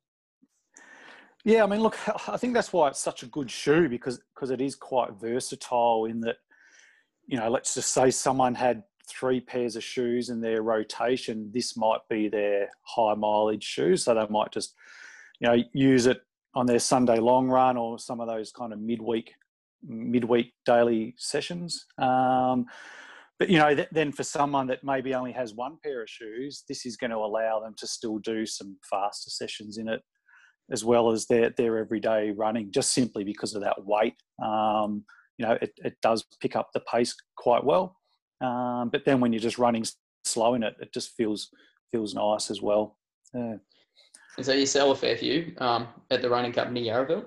Yeah, 1.45 1.65
I 1.65 1.67
mean, 1.67 1.81
look, 1.81 1.97
I 2.29 2.37
think 2.37 2.55
that's 2.55 2.73
why 2.73 2.89
it's 2.89 3.01
such 3.01 3.23
a 3.23 3.27
good 3.27 3.51
shoe 3.51 3.89
because 3.89 4.21
because 4.35 4.51
it 4.51 4.61
is 4.61 4.75
quite 4.75 5.13
versatile 5.21 6.07
in 6.07 6.21
that, 6.21 6.37
you 7.27 7.39
know, 7.39 7.49
let's 7.49 7.75
just 7.75 7.93
say 7.93 8.11
someone 8.11 8.55
had 8.55 8.83
three 9.09 9.41
pairs 9.41 9.77
of 9.77 9.83
shoes 9.83 10.29
in 10.29 10.41
their 10.41 10.63
rotation. 10.63 11.51
This 11.53 11.77
might 11.77 12.01
be 12.11 12.29
their 12.29 12.69
high 12.83 13.15
mileage 13.15 13.65
shoes, 13.65 14.05
so 14.05 14.15
they 14.15 14.27
might 14.29 14.53
just, 14.53 14.75
you 15.41 15.49
know, 15.49 15.63
use 15.73 16.07
it 16.07 16.21
on 16.55 16.67
their 16.67 16.79
Sunday 16.79 17.19
long 17.19 17.49
run 17.49 17.77
or 17.77 17.99
some 17.99 18.21
of 18.21 18.27
those 18.27 18.51
kind 18.53 18.73
of 18.73 18.81
midweek 18.81 19.33
midweek 19.83 20.53
daily 20.67 21.15
sessions. 21.19 21.87
Um, 21.99 22.67
but 23.39 23.49
you 23.49 23.59
know, 23.59 23.75
th- 23.75 23.89
then 23.93 24.13
for 24.13 24.25
someone 24.25 24.67
that 24.67 24.83
maybe 24.83 25.15
only 25.15 25.33
has 25.33 25.55
one 25.55 25.79
pair 25.83 26.03
of 26.03 26.11
shoes, 26.11 26.65
this 26.69 26.85
is 26.85 26.97
going 26.97 27.13
to 27.13 27.19
allow 27.19 27.61
them 27.61 27.75
to 27.79 27.87
still 27.87 28.19
do 28.19 28.45
some 28.47 28.77
faster 28.89 29.31
sessions 29.31 29.79
in 29.79 29.89
it 29.89 30.03
as 30.71 30.85
well 30.85 31.11
as 31.11 31.27
their 31.27 31.51
their 31.57 31.79
everyday 31.79 32.31
running, 32.31 32.71
just 32.73 32.93
simply 32.93 33.25
because 33.25 33.55
of 33.55 33.63
that 33.63 33.85
weight. 33.85 34.15
Um, 34.43 35.05
you 35.39 35.47
know, 35.47 35.57
it, 35.63 35.71
it 35.79 35.97
does 36.03 36.25
pick 36.41 36.57
up 36.57 36.71
the 36.75 36.81
pace 36.81 37.15
quite 37.37 37.65
well. 37.65 37.97
Um, 38.41 38.91
but 38.91 39.05
then 39.05 39.21
when 39.21 39.33
you're 39.33 39.41
just 39.41 39.59
running 39.59 39.85
slow 40.25 40.55
in 40.55 40.63
it, 40.63 40.75
it 40.81 40.93
just 40.93 41.13
feels 41.17 41.49
feels 41.93 42.15
nice 42.15 42.51
as 42.51 42.61
well. 42.61 42.99
Yeah. 43.35 43.57
And 44.37 44.47
so 44.47 44.53
you 44.53 44.67
sell 44.67 44.91
a 44.91 44.97
fair 44.97 45.17
few 45.17 45.53
um, 45.59 45.89
at 46.11 46.23
the 46.23 46.31
running 46.31 46.53
company 46.53 46.87
Yarraville. 46.87 47.25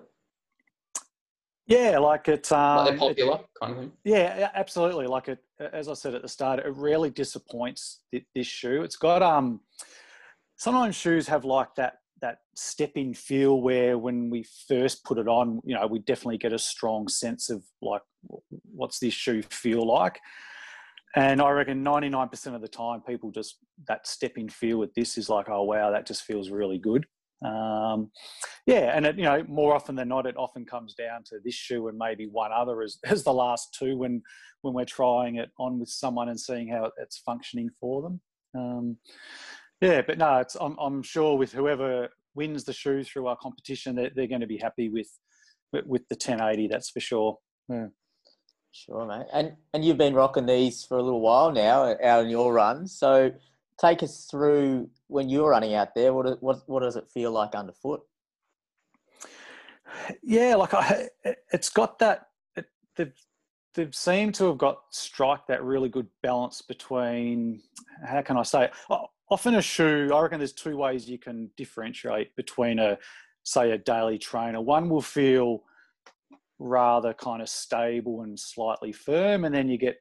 Yeah, 1.68 2.00
like 2.00 2.27
it's 2.27 2.51
um, 2.51 2.77
like 2.77 2.89
they're 2.89 2.98
popular 2.98 3.36
it, 3.36 3.46
kind 3.62 3.74
of 3.74 3.80
thing. 3.80 3.91
Yeah, 4.03 4.50
absolutely. 4.53 5.08
Like 5.08 5.30
it, 5.30 5.39
as 5.60 5.88
I 5.88 5.94
said 5.94 6.15
at 6.15 6.22
the 6.22 6.27
start, 6.27 6.60
it 6.60 6.75
really 6.75 7.10
disappoints 7.10 8.01
this 8.12 8.48
shoe. 8.48 8.82
It's 8.84 8.98
got 8.98 9.22
um, 9.22 9.62
sometimes 10.58 10.96
shoes 10.96 11.27
have 11.27 11.46
like 11.46 11.74
that 11.75 11.98
that 12.22 12.39
stepping 12.56 13.13
feel 13.13 13.62
where 13.62 13.98
when 13.98 14.30
we 14.30 14.46
first 14.68 15.03
put 15.03 15.18
it 15.18 15.27
on, 15.27 15.60
you 15.63 15.74
know, 15.74 15.88
we 15.88 16.00
definitely 16.00 16.38
get 16.38 16.53
a 16.53 16.60
strong 16.60 17.08
sense 17.08 17.50
of 17.50 17.63
like, 17.82 18.03
what's 18.72 19.00
this 19.00 19.13
shoe 19.13 19.41
feel 19.50 19.88
like? 19.88 20.20
And 21.15 21.41
I 21.41 21.50
reckon 21.50 21.84
99% 21.84 22.56
of 22.56 22.62
the 22.62 22.68
time, 22.68 23.01
people 23.01 23.32
just 23.32 23.58
that 23.88 24.08
stepping 24.08 24.48
feel 24.48 24.77
with 24.77 24.94
this 24.94 25.18
is 25.18 25.30
like, 25.30 25.50
oh 25.50 25.63
wow, 25.63 25.91
that 25.91 26.08
just 26.08 26.24
feels 26.24 26.50
really 26.50 26.77
good. 26.77 27.06
Um, 27.44 28.12
yeah, 28.66 28.96
and 28.96 29.06
it, 29.06 29.18
you 29.18 29.24
know, 29.24 29.44
more 29.48 29.74
often 29.74 29.96
than 29.96 30.10
not, 30.10 30.28
it 30.28 30.38
often 30.38 30.66
comes 30.66 30.94
down 30.94 31.24
to 31.26 31.40
this 31.44 31.56
shoe 31.56 31.88
and 31.88 31.98
maybe 31.98 32.28
one 32.28 32.52
other 32.52 32.82
as, 32.82 32.98
as 33.06 33.24
the 33.24 33.34
last 33.34 33.76
two 33.78 33.98
when 33.98 34.22
when 34.62 34.76
we're 34.76 34.86
trying 34.86 35.38
it 35.38 35.50
on 35.58 35.80
with 35.80 35.90
someone 35.90 36.30
and 36.30 36.40
seeing 36.40 36.68
how 36.68 36.92
it's 37.02 37.18
functioning 37.18 37.70
for 37.80 38.04
them. 38.04 38.22
Um, 38.56 38.98
yeah, 39.82 40.04
but 40.06 40.20
no, 40.20 40.38
it's 40.38 40.56
I'm, 40.56 40.78
I'm 40.80 41.02
sure 41.02 41.36
with 41.36 41.52
whoever 41.52 42.10
wins 42.36 42.64
the 42.64 42.74
shoe 42.74 43.04
through 43.04 43.28
our 43.28 43.38
competition, 43.38 43.96
they're, 43.96 44.12
they're 44.16 44.28
going 44.28 44.42
to 44.42 44.48
be 44.48 44.58
happy 44.58 44.90
with 44.90 45.10
with 45.74 46.08
the 46.10 46.16
1080. 46.16 46.68
That's 46.68 46.90
for 46.90 47.00
sure. 47.00 47.38
Yeah. 47.70 47.88
Sure, 48.72 49.06
mate. 49.06 49.28
And 49.34 49.54
and 49.74 49.84
you've 49.84 49.98
been 49.98 50.14
rocking 50.14 50.46
these 50.46 50.86
for 50.86 50.98
a 50.98 51.04
little 51.04 51.22
while 51.22 51.52
now 51.52 51.96
out 52.04 52.24
on 52.24 52.30
your 52.30 52.54
runs. 52.54 52.98
So 52.98 53.32
take 53.80 54.04
us 54.04 54.28
through 54.30 54.90
when 55.12 55.30
you're 55.30 55.50
running 55.50 55.75
out 55.75 55.94
there. 55.94 56.13
What 56.13 56.41
what 56.41 56.62
what 56.68 56.82
does 56.82 56.96
it 56.96 57.12
feel 57.13 57.32
like 57.32 57.53
underfoot? 57.53 58.01
Yeah, 60.24 60.56
like 60.56 60.74
I, 60.74 61.10
it's 61.51 61.70
got 61.70 62.00
that. 62.00 62.27
It, 62.56 62.65
they've 62.96 63.13
they've 63.75 63.94
seemed 63.94 64.36
to 64.36 64.46
have 64.46 64.58
got 64.58 64.80
strike 64.89 65.46
that 65.48 65.63
really 65.63 65.89
good 65.89 66.08
balance 66.24 66.62
between. 66.62 67.62
How 68.06 68.22
can 68.22 68.38
I 68.38 68.44
say? 68.44 68.65
It? 68.65 68.72
Often 69.30 69.56
a 69.56 69.62
shoe, 69.62 70.10
I 70.13 70.22
reckon 70.22 70.39
there's 70.39 70.51
two 70.51 70.75
ways 70.75 71.10
you 71.10 71.18
can 71.18 71.50
differentiate 71.56 72.36
between 72.36 72.80
a, 72.80 72.98
say, 73.44 73.72
a 73.72 73.77
daily 73.77 74.18
trainer. 74.18 74.60
One 74.60 74.89
will 74.89 75.01
feel 75.01 75.63
rather 76.60 77.13
kind 77.13 77.41
of 77.41 77.48
stable 77.48 78.24
and 78.24 78.38
slightly 78.38 78.91
firm, 78.91 79.46
and 79.46 79.53
then 79.53 79.68
you 79.68 79.77
get 79.77 79.98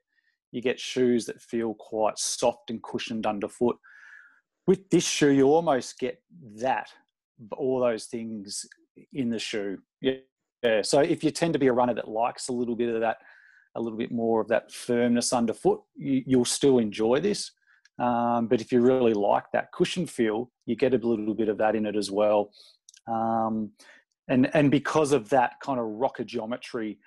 you 0.53 0.63
get 0.63 0.79
shoes 0.79 1.27
that 1.27 1.43
feel 1.43 1.75
quite 1.75 2.19
soft 2.19 2.71
and 2.71 2.83
cushioned 2.83 3.27
underfoot. 3.27 3.77
With 4.71 4.89
this 4.89 5.03
shoe, 5.05 5.33
you 5.33 5.49
almost 5.49 5.99
get 5.99 6.23
that, 6.61 6.87
all 7.57 7.81
those 7.81 8.05
things 8.05 8.65
in 9.13 9.29
the 9.29 9.39
shoe. 9.41 9.79
Yeah. 10.01 10.13
yeah. 10.63 10.83
So 10.83 11.01
if 11.01 11.25
you 11.25 11.33
tend 11.33 11.55
to 11.55 11.59
be 11.59 11.67
a 11.67 11.73
runner 11.73 11.93
that 11.95 12.07
likes 12.07 12.47
a 12.47 12.53
little 12.53 12.77
bit 12.77 12.95
of 12.95 13.01
that, 13.01 13.17
a 13.75 13.81
little 13.81 13.99
bit 13.99 14.13
more 14.13 14.41
of 14.41 14.47
that 14.47 14.71
firmness 14.71 15.33
underfoot, 15.33 15.81
you, 15.97 16.39
will 16.39 16.45
still 16.45 16.79
enjoy 16.79 17.19
this. 17.19 17.51
Um, 17.99 18.47
but 18.47 18.61
if 18.61 18.71
you 18.71 18.81
really 18.81 19.13
like 19.13 19.47
that 19.53 19.73
cushion 19.73 20.07
feel, 20.07 20.53
you 20.67 20.77
get 20.77 20.95
a 20.95 20.99
little 20.99 21.35
bit 21.35 21.49
of 21.49 21.59
that 21.59 21.75
in 21.75 21.85
it 21.85 21.97
as 21.97 22.13
well. 22.13 22.53
Um, 23.09 23.73
and 24.29 24.55
and 24.55 24.71
because 24.71 25.11
of 25.11 25.31
that 25.31 25.55
kind 25.61 25.81
of 25.81 25.87
rocker 25.87 26.23
geometry, 26.23 27.01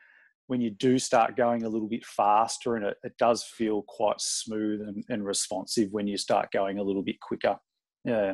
when 0.48 0.62
you 0.62 0.70
do 0.70 1.00
start 1.00 1.36
going 1.36 1.64
a 1.64 1.70
little 1.70 1.88
bit 1.88 2.06
faster 2.06 2.76
and 2.76 2.86
it, 2.86 2.98
it 3.04 3.18
does 3.18 3.44
feel 3.44 3.84
quite 3.88 4.20
smooth 4.20 4.82
and, 4.82 5.04
and, 5.10 5.26
responsive 5.26 5.92
when 5.92 6.06
you 6.06 6.18
start 6.18 6.52
going 6.52 6.80
a 6.80 6.84
little 6.84 7.02
bit 7.02 7.20
quicker. 7.22 7.58
Yeah. 8.04 8.34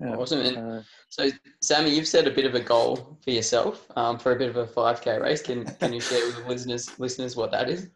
yeah. 0.00 0.14
Awesome. 0.14 0.40
And 0.40 0.84
so, 1.08 1.30
Sammy, 1.62 1.94
you've 1.94 2.08
set 2.08 2.26
a 2.26 2.30
bit 2.30 2.44
of 2.44 2.54
a 2.54 2.60
goal 2.60 3.18
for 3.22 3.30
yourself 3.30 3.86
um, 3.96 4.18
for 4.18 4.32
a 4.32 4.36
bit 4.36 4.48
of 4.48 4.56
a 4.56 4.66
5K 4.66 5.22
race. 5.22 5.42
Can, 5.42 5.64
can 5.64 5.92
you 5.92 6.00
share 6.00 6.26
with 6.26 6.36
the 6.36 6.48
listeners, 6.48 6.98
listeners 6.98 7.36
what 7.36 7.52
that 7.52 7.70
is? 7.70 7.88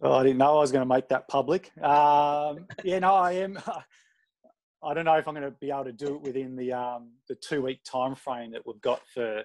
Well, 0.00 0.12
I 0.12 0.22
didn't 0.22 0.38
know 0.38 0.56
I 0.56 0.60
was 0.60 0.70
going 0.70 0.88
to 0.88 0.94
make 0.94 1.08
that 1.08 1.26
public. 1.26 1.72
Um, 1.82 2.66
yeah, 2.84 3.00
no, 3.00 3.14
I 3.14 3.32
am. 3.32 3.58
I 4.82 4.94
don't 4.94 5.04
know 5.04 5.14
if 5.14 5.26
I'm 5.26 5.34
going 5.34 5.50
to 5.50 5.56
be 5.58 5.70
able 5.70 5.84
to 5.84 5.92
do 5.92 6.14
it 6.14 6.22
within 6.22 6.54
the 6.54 6.72
um, 6.72 7.10
the 7.28 7.34
two 7.34 7.62
week 7.62 7.80
time 7.84 8.14
frame 8.14 8.52
that 8.52 8.64
we've 8.64 8.80
got 8.80 9.00
for 9.12 9.42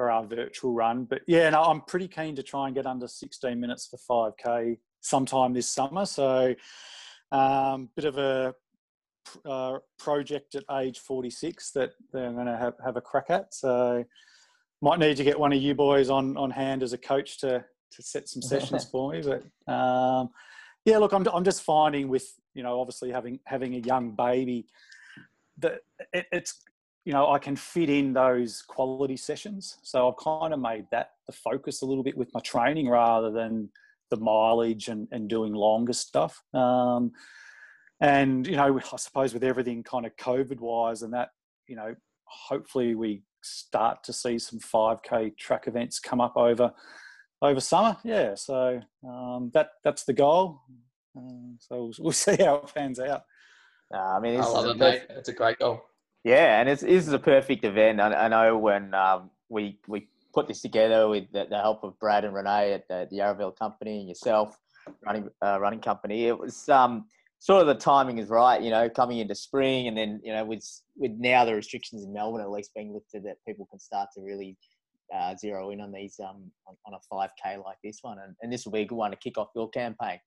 for 0.00 0.10
our 0.10 0.24
virtual 0.24 0.72
run. 0.72 1.04
But 1.04 1.20
yeah, 1.26 1.50
no, 1.50 1.62
I'm 1.62 1.82
pretty 1.82 2.08
keen 2.08 2.34
to 2.36 2.42
try 2.42 2.64
and 2.64 2.74
get 2.74 2.86
under 2.86 3.06
16 3.06 3.60
minutes 3.60 3.86
for 3.86 4.32
5k 4.40 4.78
sometime 5.02 5.52
this 5.52 5.68
summer. 5.68 6.06
So, 6.06 6.54
um, 7.32 7.90
bit 7.96 8.06
of 8.06 8.16
a 8.16 8.54
uh, 9.44 9.76
project 9.98 10.54
at 10.54 10.64
age 10.78 11.00
46 11.00 11.72
that 11.72 11.90
they're 12.14 12.32
going 12.32 12.46
to 12.46 12.56
have, 12.56 12.76
have 12.82 12.96
a 12.96 13.02
crack 13.02 13.26
at. 13.28 13.52
So, 13.52 14.02
might 14.80 14.98
need 14.98 15.18
to 15.18 15.24
get 15.24 15.38
one 15.38 15.52
of 15.52 15.60
you 15.60 15.74
boys 15.74 16.08
on 16.08 16.34
on 16.38 16.50
hand 16.50 16.82
as 16.82 16.94
a 16.94 16.98
coach 16.98 17.38
to 17.40 17.62
to 17.92 18.02
set 18.02 18.26
some 18.26 18.40
sessions 18.40 18.86
for 18.90 19.12
me. 19.12 19.20
But 19.20 19.42
um, 19.70 20.30
yeah, 20.86 20.96
look, 20.96 21.12
I'm 21.12 21.28
I'm 21.28 21.44
just 21.44 21.62
finding 21.62 22.08
with 22.08 22.26
you 22.54 22.62
know 22.62 22.80
obviously 22.80 23.10
having 23.10 23.38
having 23.44 23.74
a 23.74 23.80
young 23.80 24.12
baby 24.12 24.64
that 25.58 25.80
it, 26.14 26.24
it's 26.32 26.62
you 27.04 27.12
know, 27.12 27.30
I 27.30 27.38
can 27.38 27.56
fit 27.56 27.88
in 27.88 28.12
those 28.12 28.62
quality 28.62 29.16
sessions. 29.16 29.78
So 29.82 30.08
I've 30.08 30.22
kind 30.22 30.52
of 30.52 30.60
made 30.60 30.86
that 30.90 31.12
the 31.26 31.32
focus 31.32 31.82
a 31.82 31.86
little 31.86 32.04
bit 32.04 32.16
with 32.16 32.32
my 32.34 32.40
training 32.40 32.88
rather 32.88 33.30
than 33.30 33.70
the 34.10 34.18
mileage 34.18 34.88
and, 34.88 35.08
and 35.10 35.28
doing 35.28 35.52
longer 35.52 35.92
stuff. 35.92 36.42
Um, 36.52 37.12
and, 38.00 38.46
you 38.46 38.56
know, 38.56 38.78
I 38.78 38.96
suppose 38.96 39.32
with 39.32 39.44
everything 39.44 39.82
kind 39.82 40.06
of 40.06 40.16
COVID 40.16 40.60
wise 40.60 41.02
and 41.02 41.12
that, 41.14 41.30
you 41.66 41.76
know, 41.76 41.94
hopefully 42.24 42.94
we 42.94 43.22
start 43.42 44.04
to 44.04 44.12
see 44.12 44.38
some 44.38 44.58
5K 44.58 45.36
track 45.36 45.66
events 45.66 45.98
come 45.98 46.20
up 46.20 46.36
over 46.36 46.72
over 47.42 47.60
summer. 47.60 47.96
Yeah. 48.04 48.34
So 48.34 48.80
um, 49.06 49.50
that 49.54 49.70
that's 49.82 50.04
the 50.04 50.12
goal. 50.12 50.60
Um, 51.16 51.56
so 51.58 51.84
we'll, 51.84 51.92
we'll, 51.98 52.12
see 52.12 52.36
how 52.38 52.56
it 52.56 52.74
pans 52.74 53.00
out. 53.00 53.24
Uh, 53.92 54.16
I 54.16 54.20
mean, 54.20 54.40
I 54.40 54.44
love 54.44 54.66
it, 54.66 54.76
mate. 54.76 55.02
It's 55.10 55.28
a 55.28 55.32
great 55.32 55.58
goal. 55.58 55.82
Yeah, 56.24 56.60
and 56.60 56.68
it's, 56.68 56.82
this 56.82 57.06
is 57.06 57.12
a 57.12 57.18
perfect 57.18 57.64
event. 57.64 58.00
I, 58.00 58.12
I 58.12 58.28
know 58.28 58.58
when 58.58 58.92
um, 58.94 59.30
we 59.48 59.78
we 59.88 60.08
put 60.34 60.48
this 60.48 60.60
together 60.60 61.08
with 61.08 61.24
the, 61.32 61.46
the, 61.48 61.58
help 61.58 61.82
of 61.82 61.98
Brad 61.98 62.24
and 62.24 62.34
Renee 62.34 62.72
at 62.72 62.86
the, 62.88 63.08
the 63.10 63.52
Company 63.58 64.00
and 64.00 64.08
yourself 64.08 64.56
running 65.04 65.28
uh, 65.44 65.58
running 65.60 65.80
company, 65.80 66.26
it 66.26 66.38
was 66.38 66.68
um, 66.68 67.06
sort 67.38 67.62
of 67.62 67.66
the 67.68 67.74
timing 67.74 68.18
is 68.18 68.28
right. 68.28 68.60
You 68.60 68.70
know, 68.70 68.88
coming 68.88 69.18
into 69.18 69.34
spring, 69.34 69.88
and 69.88 69.96
then 69.96 70.20
you 70.22 70.32
know 70.32 70.44
with 70.44 70.64
with 70.96 71.12
now 71.12 71.44
the 71.44 71.54
restrictions 71.54 72.04
in 72.04 72.12
Melbourne 72.12 72.42
at 72.42 72.50
least 72.50 72.74
being 72.74 72.92
lifted, 72.92 73.24
that 73.24 73.36
people 73.46 73.66
can 73.70 73.80
start 73.80 74.10
to 74.14 74.22
really 74.22 74.56
uh, 75.14 75.34
zero 75.36 75.70
in 75.70 75.80
on 75.80 75.92
these 75.92 76.20
um, 76.20 76.50
on, 76.66 76.76
on 76.86 76.94
a 76.94 77.14
5k 77.14 77.64
like 77.64 77.78
this 77.82 77.98
one, 78.02 78.18
and, 78.18 78.34
and 78.42 78.52
this 78.52 78.64
will 78.64 78.72
be 78.72 78.82
a 78.82 78.86
good 78.86 78.96
one 78.96 79.10
to 79.10 79.16
kick 79.16 79.38
off 79.38 79.48
your 79.54 79.68
campaign. 79.70 80.18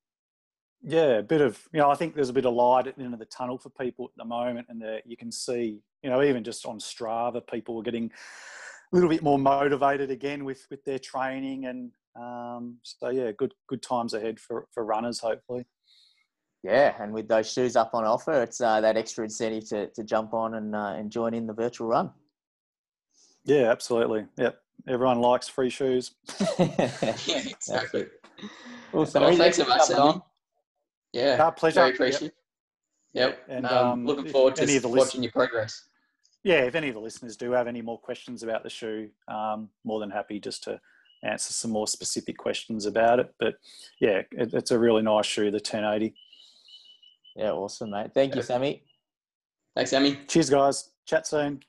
Yeah, 0.86 1.20
a 1.20 1.24
bit 1.24 1.40
of 1.40 1.62
you 1.72 1.80
know, 1.80 1.90
I 1.90 1.96
think 1.96 2.14
there's 2.14 2.30
a 2.30 2.34
bit 2.34 2.46
of 2.46 2.54
light 2.54 2.88
at 2.88 2.98
the 2.98 3.04
end 3.04 3.14
of 3.14 3.20
the 3.20 3.26
tunnel 3.26 3.58
for 3.58 3.70
people 3.70 4.06
at 4.06 4.12
the 4.18 4.26
moment, 4.26 4.68
and 4.70 4.82
the, 4.82 5.02
you 5.06 5.16
can 5.16 5.32
see, 5.32 5.80
you 6.02 6.10
know, 6.10 6.22
even 6.22 6.44
just 6.44 6.66
on 6.66 6.78
Strava, 6.78 7.42
people 7.48 7.80
are 7.80 7.84
getting 7.84 8.12
a 8.92 8.96
little 8.96 9.10
bit 9.10 9.24
more 9.24 9.40
motivated 9.40 10.12
again 10.12 10.44
with 10.44 10.68
with 10.70 10.84
their 10.84 11.00
training, 11.00 11.66
and 11.68 11.92
um, 12.22 12.78
so 12.84 13.10
yeah, 13.10 13.32
good 13.32 13.54
good 13.68 13.82
times 13.82 14.14
ahead 14.14 14.42
for 14.42 14.68
for 14.74 14.84
runners, 14.84 15.20
hopefully. 15.20 15.66
Yeah, 16.64 16.96
and 17.00 17.14
with 17.14 17.30
those 17.30 17.52
shoes 17.52 17.78
up 17.78 17.92
on 17.94 18.04
offer, 18.04 18.44
it's 18.44 18.60
uh, 18.60 18.82
that 18.82 18.98
extra 18.98 19.24
incentive 19.24 19.70
to 19.70 19.88
to 19.88 20.04
jump 20.04 20.34
on 20.34 20.56
and 20.56 20.76
uh, 20.76 20.96
and 20.98 21.10
join 21.10 21.34
in 21.34 21.48
the 21.48 21.54
virtual 21.54 21.88
run. 21.88 22.12
Yeah, 23.46 23.72
absolutely. 23.72 24.26
Yep, 24.38 24.60
everyone 24.90 25.22
likes 25.22 25.48
free 25.48 25.70
shoes. 25.70 26.16
yeah, 26.60 26.90
exactly. 27.26 28.08
Awesome. 28.92 29.24
Well, 29.24 29.38
thanks 29.38 29.58
so 29.58 29.66
much, 29.66 29.90
Alan. 29.90 30.22
Yeah. 31.14 31.42
Our 31.42 31.52
pleasure. 31.52 31.82
Very 31.82 31.92
appreciative. 31.92 32.32
Yep. 33.14 33.30
yep. 33.30 33.44
And 33.48 33.66
um, 33.66 33.88
um, 33.88 34.06
looking 34.06 34.32
forward 34.32 34.56
to 34.56 34.64
watching 34.64 34.92
list- 34.92 35.16
your 35.16 35.32
progress. 35.32 35.88
Yeah, 36.44 36.64
if 36.64 36.76
any 36.76 36.90
of 36.90 36.96
the 36.96 37.00
listeners 37.00 37.38
do 37.38 37.52
have 37.52 37.68
any 37.68 37.82
more 37.82 37.98
questions 37.98 38.44
about 38.44 38.64
the 38.64 38.70
shoe, 38.70 39.10
um, 39.30 39.70
more 39.86 40.02
than 40.02 40.10
happy 40.10 40.42
just 40.42 40.64
to 40.66 40.78
answer 41.24 41.54
some 41.54 41.72
more 41.72 41.88
specific 41.88 42.38
questions 42.38 42.86
about 42.86 43.20
it. 43.20 43.34
But 43.40 43.56
yeah, 44.02 44.24
it, 44.32 44.54
it's 44.54 44.72
a 44.72 44.78
really 44.78 45.02
nice 45.04 45.26
shoe, 45.26 45.52
the 45.52 45.58
1080. 45.58 46.14
Yeah, 47.38 47.52
awesome, 47.52 47.92
mate. 47.92 48.12
Thank 48.14 48.36
you, 48.36 48.42
Sammy. 48.42 48.84
Thanks, 49.76 49.92
Sammy. 49.92 50.20
Cheers, 50.28 50.50
guys. 50.50 50.92
Chat 51.06 51.26
soon. 51.26 51.62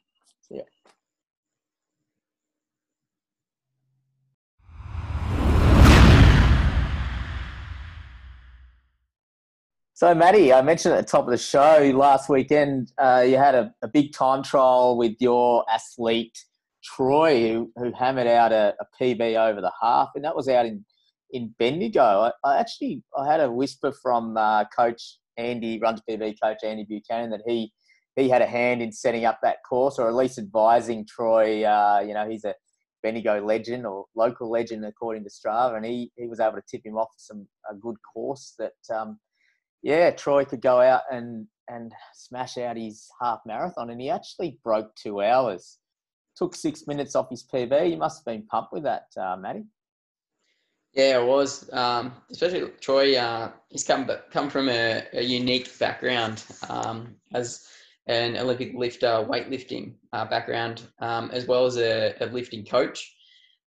So, 9.96 10.12
Matty, 10.12 10.52
I 10.52 10.60
mentioned 10.60 10.92
at 10.92 11.06
the 11.06 11.08
top 11.08 11.24
of 11.24 11.30
the 11.30 11.38
show 11.38 11.92
last 11.94 12.28
weekend, 12.28 12.90
uh, 12.98 13.24
you 13.24 13.36
had 13.36 13.54
a, 13.54 13.72
a, 13.80 13.86
big 13.86 14.12
time 14.12 14.42
trial 14.42 14.98
with 14.98 15.14
your 15.20 15.64
athlete 15.70 16.36
Troy, 16.82 17.52
who, 17.52 17.72
who 17.76 17.92
hammered 17.92 18.26
out 18.26 18.50
a, 18.50 18.74
a, 18.80 18.86
PB 19.00 19.36
over 19.36 19.60
the 19.60 19.70
half, 19.80 20.08
and 20.16 20.24
that 20.24 20.34
was 20.34 20.48
out 20.48 20.66
in 20.66 20.84
in 21.30 21.54
Bendigo. 21.60 22.02
I, 22.02 22.32
I 22.42 22.58
actually 22.58 23.04
I 23.16 23.30
had 23.30 23.38
a 23.38 23.48
whisper 23.48 23.92
from 24.02 24.36
uh, 24.36 24.64
Coach 24.76 25.18
Andy, 25.36 25.78
runs 25.78 26.00
PB 26.10 26.38
coach 26.42 26.58
Andy 26.64 26.82
Buchanan, 26.82 27.30
that 27.30 27.42
he 27.46 27.72
he 28.16 28.28
had 28.28 28.42
a 28.42 28.46
hand 28.46 28.82
in 28.82 28.90
setting 28.90 29.24
up 29.24 29.38
that 29.44 29.58
course, 29.68 30.00
or 30.00 30.08
at 30.08 30.14
least 30.16 30.38
advising 30.38 31.06
Troy. 31.06 31.62
Uh, 31.62 32.02
you 32.04 32.14
know, 32.14 32.28
he's 32.28 32.44
a 32.44 32.54
Bendigo 33.04 33.40
legend 33.46 33.86
or 33.86 34.06
local 34.16 34.50
legend 34.50 34.84
according 34.84 35.22
to 35.22 35.30
Strava, 35.30 35.76
and 35.76 35.86
he 35.86 36.10
he 36.16 36.26
was 36.26 36.40
able 36.40 36.56
to 36.56 36.62
tip 36.68 36.84
him 36.84 36.96
off 36.96 37.10
some 37.16 37.46
a 37.70 37.76
good 37.76 37.96
course 38.12 38.54
that. 38.58 38.72
Um, 38.92 39.20
yeah, 39.84 40.10
Troy 40.10 40.46
could 40.46 40.62
go 40.62 40.80
out 40.80 41.02
and 41.12 41.46
and 41.68 41.92
smash 42.14 42.56
out 42.58 42.76
his 42.76 43.06
half 43.20 43.40
marathon, 43.46 43.90
and 43.90 44.00
he 44.00 44.08
actually 44.10 44.58
broke 44.64 44.94
two 44.96 45.22
hours. 45.22 45.78
Took 46.36 46.56
six 46.56 46.86
minutes 46.86 47.14
off 47.14 47.30
his 47.30 47.44
PB. 47.44 47.90
You 47.90 47.98
must 47.98 48.20
have 48.20 48.24
been 48.24 48.46
pumped 48.46 48.72
with 48.72 48.82
that, 48.84 49.06
uh, 49.16 49.36
Matty. 49.36 49.64
Yeah, 50.94 51.20
it 51.20 51.26
was. 51.26 51.70
Um, 51.72 52.14
especially 52.30 52.70
Troy. 52.80 53.16
Uh, 53.16 53.52
he's 53.68 53.84
come 53.84 54.10
come 54.30 54.48
from 54.48 54.70
a, 54.70 55.04
a 55.12 55.22
unique 55.22 55.78
background 55.78 56.42
um, 56.70 57.16
as 57.34 57.66
an 58.06 58.38
Olympic 58.38 58.72
lifter, 58.74 59.26
weightlifting 59.28 59.94
uh, 60.14 60.24
background, 60.24 60.82
um, 61.00 61.30
as 61.30 61.46
well 61.46 61.66
as 61.66 61.76
a, 61.76 62.14
a, 62.20 62.26
lifting 62.26 62.64
coach. 62.64 63.14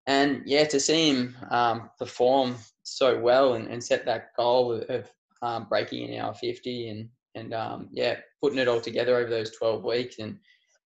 And 0.07 0.43
yeah, 0.45 0.65
to 0.65 0.79
see 0.79 1.11
him 1.11 1.37
um, 1.51 1.91
perform 1.99 2.57
so 2.85 3.19
well 3.21 3.55
and, 3.55 3.69
and 3.69 3.83
set 3.83 4.05
that 4.07 4.35
goal 4.37 4.73
of, 4.73 4.83
of 4.91 5.11
um, 5.43 5.67
breaking 5.69 6.11
an 6.11 6.21
hour 6.21 6.35
50 6.35 6.89
and, 6.89 7.09
and 7.35 7.55
um, 7.55 7.89
yeah, 7.93 8.17
putting 8.43 8.59
it 8.59 8.69
all 8.69 8.81
together 8.81 9.17
over 9.17 9.31
those 9.31 9.57
12 9.57 9.85
weeks 9.85 10.19
and 10.19 10.39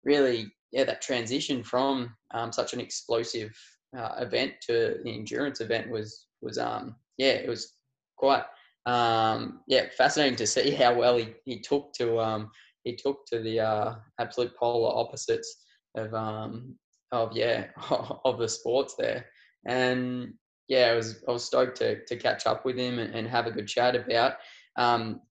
really, 0.04 0.52
yeah, 0.72 0.84
that 0.84 1.02
transition 1.02 1.64
from 1.64 2.16
um, 2.32 2.52
such 2.52 2.74
an 2.74 2.80
explosive 2.80 3.52
uh, 3.98 4.16
event 4.20 4.54
to 4.68 4.98
the 5.04 5.14
endurance 5.14 5.62
event 5.62 5.90
was, 5.90 6.28
was 6.42 6.58
um, 6.58 6.96
yeah, 7.18 7.34
it 7.34 7.50
was 7.50 7.74
quite, 8.18 8.44
um, 8.86 9.62
yeah, 9.68 9.86
fascinating 9.98 10.36
to 10.38 10.48
see 10.48 10.72
how 10.76 10.94
well 10.94 11.18
he, 11.18 11.34
he 11.46 11.60
took 11.60 11.94
to, 11.94 12.20
um, 12.20 12.52
he 12.84 12.96
took 12.96 13.26
to 13.28 13.40
the 13.40 13.60
uh, 13.60 13.96
absolute 14.20 14.56
polar 14.56 14.96
opposites 14.96 15.66
of, 15.96 16.14
um, 16.14 16.76
of 17.12 17.36
yeah 17.36 17.66
of 18.26 18.38
the 18.38 18.48
sports 18.48 18.96
there, 18.98 19.26
and 19.66 20.34
yeah, 20.68 20.92
I 20.92 20.96
was 20.96 21.24
I 21.28 21.32
was 21.32 21.44
stoked 21.44 21.78
to 21.78 22.04
to 22.06 22.16
catch 22.16 22.48
up 22.48 22.66
with 22.66 22.78
him 22.78 23.00
and, 23.00 23.14
and 23.14 23.28
have 23.28 23.48
a 23.48 23.52
good 23.52 23.68
chat 23.68 23.96
about 23.96 24.34
um, 24.78 25.22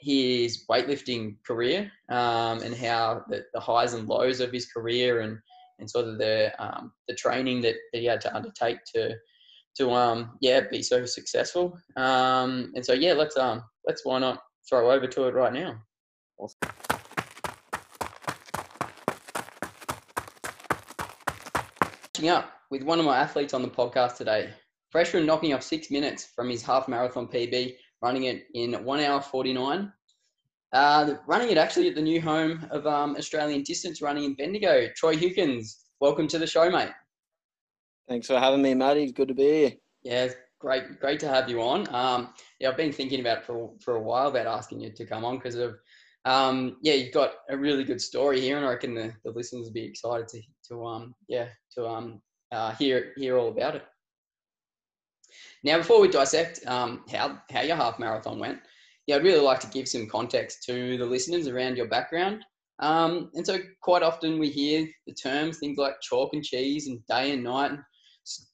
his 0.00 0.64
weightlifting 0.70 1.36
career 1.46 1.90
um, 2.08 2.60
and 2.62 2.74
how 2.74 3.24
the, 3.28 3.44
the, 3.52 3.60
highs 3.60 3.94
and 3.94 4.08
lows 4.08 4.40
of 4.40 4.52
his 4.52 4.66
career 4.66 5.20
and 5.20 5.38
and 5.78 5.90
sort 5.90 6.06
of 6.06 6.18
the 6.18 6.52
um, 6.58 6.92
the 7.06 7.14
training 7.14 7.60
that, 7.62 7.74
that 7.92 7.98
he 7.98 8.06
had 8.06 8.20
to 8.22 8.34
undertake 8.34 8.78
to 8.94 9.14
to 9.76 9.90
um 9.92 10.36
yeah 10.40 10.60
be 10.70 10.82
so 10.82 11.04
successful 11.04 11.78
um 11.96 12.72
and 12.74 12.84
so 12.84 12.92
yeah 12.92 13.12
let's 13.12 13.36
um 13.36 13.62
let's 13.86 14.04
why 14.04 14.18
not 14.18 14.42
throw 14.68 14.90
over 14.90 15.06
to 15.06 15.28
it 15.28 15.34
right 15.34 15.52
now 15.52 15.76
awesome. 16.38 16.58
up 22.28 22.52
with 22.70 22.82
one 22.82 22.98
of 22.98 23.04
my 23.04 23.16
athletes 23.16 23.54
on 23.54 23.62
the 23.62 23.68
podcast 23.68 24.16
today 24.16 24.50
freshman 24.90 25.26
knocking 25.26 25.54
off 25.54 25.62
six 25.62 25.90
minutes 25.90 26.28
from 26.34 26.48
his 26.48 26.62
half 26.62 26.88
marathon 26.88 27.26
pb 27.26 27.74
running 28.02 28.24
it 28.24 28.44
in 28.54 28.72
one 28.84 29.00
hour 29.00 29.20
49 29.20 29.92
uh, 30.72 31.14
running 31.26 31.50
it 31.50 31.56
actually 31.56 31.88
at 31.88 31.94
the 31.94 32.02
new 32.02 32.20
home 32.20 32.66
of 32.70 32.86
um, 32.86 33.16
Australian 33.16 33.62
distance 33.62 34.02
running 34.02 34.24
in 34.24 34.34
Bendigo. 34.34 34.88
Troy 34.94 35.14
Hukins, 35.14 35.76
welcome 36.00 36.28
to 36.28 36.38
the 36.38 36.46
show, 36.46 36.68
mate. 36.68 36.90
Thanks 38.08 38.26
for 38.26 38.38
having 38.38 38.62
me, 38.62 38.74
Matty. 38.74 39.04
It's 39.04 39.12
good 39.12 39.28
to 39.28 39.34
be 39.34 39.44
here. 39.44 39.72
Yeah, 40.02 40.28
great, 40.58 41.00
great 41.00 41.20
to 41.20 41.28
have 41.28 41.48
you 41.48 41.62
on. 41.62 41.92
Um, 41.94 42.34
yeah, 42.60 42.68
I've 42.68 42.76
been 42.76 42.92
thinking 42.92 43.20
about 43.20 43.44
for 43.44 43.72
for 43.80 43.96
a 43.96 44.02
while 44.02 44.28
about 44.28 44.46
asking 44.46 44.80
you 44.80 44.92
to 44.92 45.06
come 45.06 45.24
on 45.24 45.36
because 45.36 45.54
of 45.54 45.76
um, 46.24 46.76
yeah, 46.82 46.94
you've 46.94 47.14
got 47.14 47.32
a 47.48 47.56
really 47.56 47.84
good 47.84 48.00
story 48.00 48.40
here, 48.40 48.56
and 48.56 48.66
I 48.66 48.70
reckon 48.70 48.94
the, 48.94 49.14
the 49.24 49.30
listeners 49.30 49.66
will 49.66 49.72
be 49.72 49.84
excited 49.84 50.28
to 50.28 50.42
to 50.68 50.84
um 50.84 51.14
yeah 51.28 51.48
to 51.74 51.86
um 51.86 52.20
uh, 52.52 52.74
hear 52.74 53.12
hear 53.16 53.38
all 53.38 53.48
about 53.48 53.76
it. 53.76 53.84
Now, 55.64 55.78
before 55.78 56.00
we 56.00 56.08
dissect 56.08 56.60
um, 56.66 57.04
how 57.10 57.40
how 57.50 57.62
your 57.62 57.76
half 57.76 57.98
marathon 57.98 58.38
went, 58.38 58.60
yeah, 59.06 59.16
I'd 59.16 59.24
really 59.24 59.44
like 59.44 59.60
to 59.60 59.68
give 59.68 59.88
some 59.88 60.08
context 60.08 60.64
to 60.64 60.96
the 60.98 61.06
listeners 61.06 61.48
around 61.48 61.76
your 61.76 61.88
background. 61.88 62.44
Um, 62.80 63.30
and 63.34 63.44
so, 63.44 63.58
quite 63.82 64.02
often 64.02 64.38
we 64.38 64.50
hear 64.50 64.88
the 65.06 65.14
terms 65.14 65.58
things 65.58 65.78
like 65.78 66.00
chalk 66.00 66.32
and 66.32 66.44
cheese 66.44 66.86
and 66.86 67.04
day 67.06 67.32
and 67.32 67.44
night. 67.44 67.72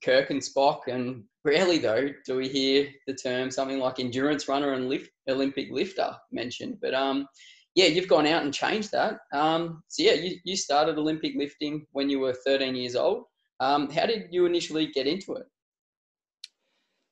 Kirk 0.05 0.31
and 0.31 0.41
Spock, 0.41 0.87
and 0.87 1.25
rarely 1.45 1.79
though 1.79 2.09
do 2.25 2.37
we 2.37 2.49
hear 2.49 2.89
the 3.07 3.15
term 3.15 3.51
something 3.51 3.79
like 3.79 3.99
endurance 3.99 4.49
runner 4.49 4.73
and 4.73 4.89
lift, 4.89 5.11
Olympic 5.29 5.69
lifter 5.71 6.15
mentioned. 6.33 6.79
But 6.81 6.95
um, 6.95 7.27
yeah, 7.75 7.87
you've 7.87 8.09
gone 8.09 8.27
out 8.27 8.45
and 8.45 8.55
changed 8.55 8.93
that. 8.93 9.19
Um, 9.33 9.83
so 9.89 10.03
yeah, 10.03 10.13
you, 10.13 10.37
you 10.45 10.57
started 10.57 10.99
Olympic 10.99 11.35
lifting 11.37 11.87
when 11.93 12.09
you 12.09 12.21
were 12.21 12.35
13 12.47 12.75
years 12.75 12.95
old. 12.95 13.25
Um, 13.61 13.91
how 13.91 14.07
did 14.07 14.29
you 14.31 14.47
initially 14.47 14.87
get 14.87 15.07
into 15.07 15.35
it? 15.35 15.47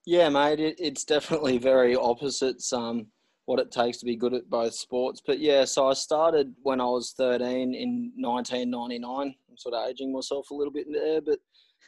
Yeah, 0.04 0.28
mate, 0.28 0.60
it, 0.60 0.76
it's 0.78 1.04
definitely 1.04 1.58
very 1.58 1.94
opposites. 1.96 2.72
Um, 2.72 3.06
what 3.46 3.60
it 3.60 3.70
takes 3.70 3.98
to 3.98 4.06
be 4.06 4.16
good 4.16 4.34
at 4.34 4.48
both 4.48 4.74
sports. 4.74 5.20
But 5.24 5.40
yeah, 5.40 5.64
so 5.64 5.88
I 5.88 5.94
started 5.94 6.54
when 6.62 6.80
I 6.80 6.84
was 6.84 7.14
13 7.16 7.74
in 7.74 8.12
1999. 8.16 9.34
I'm 9.50 9.56
sort 9.56 9.74
of 9.74 9.88
aging 9.88 10.12
myself 10.12 10.50
a 10.50 10.54
little 10.54 10.72
bit 10.72 10.86
there, 10.92 11.20
but 11.20 11.38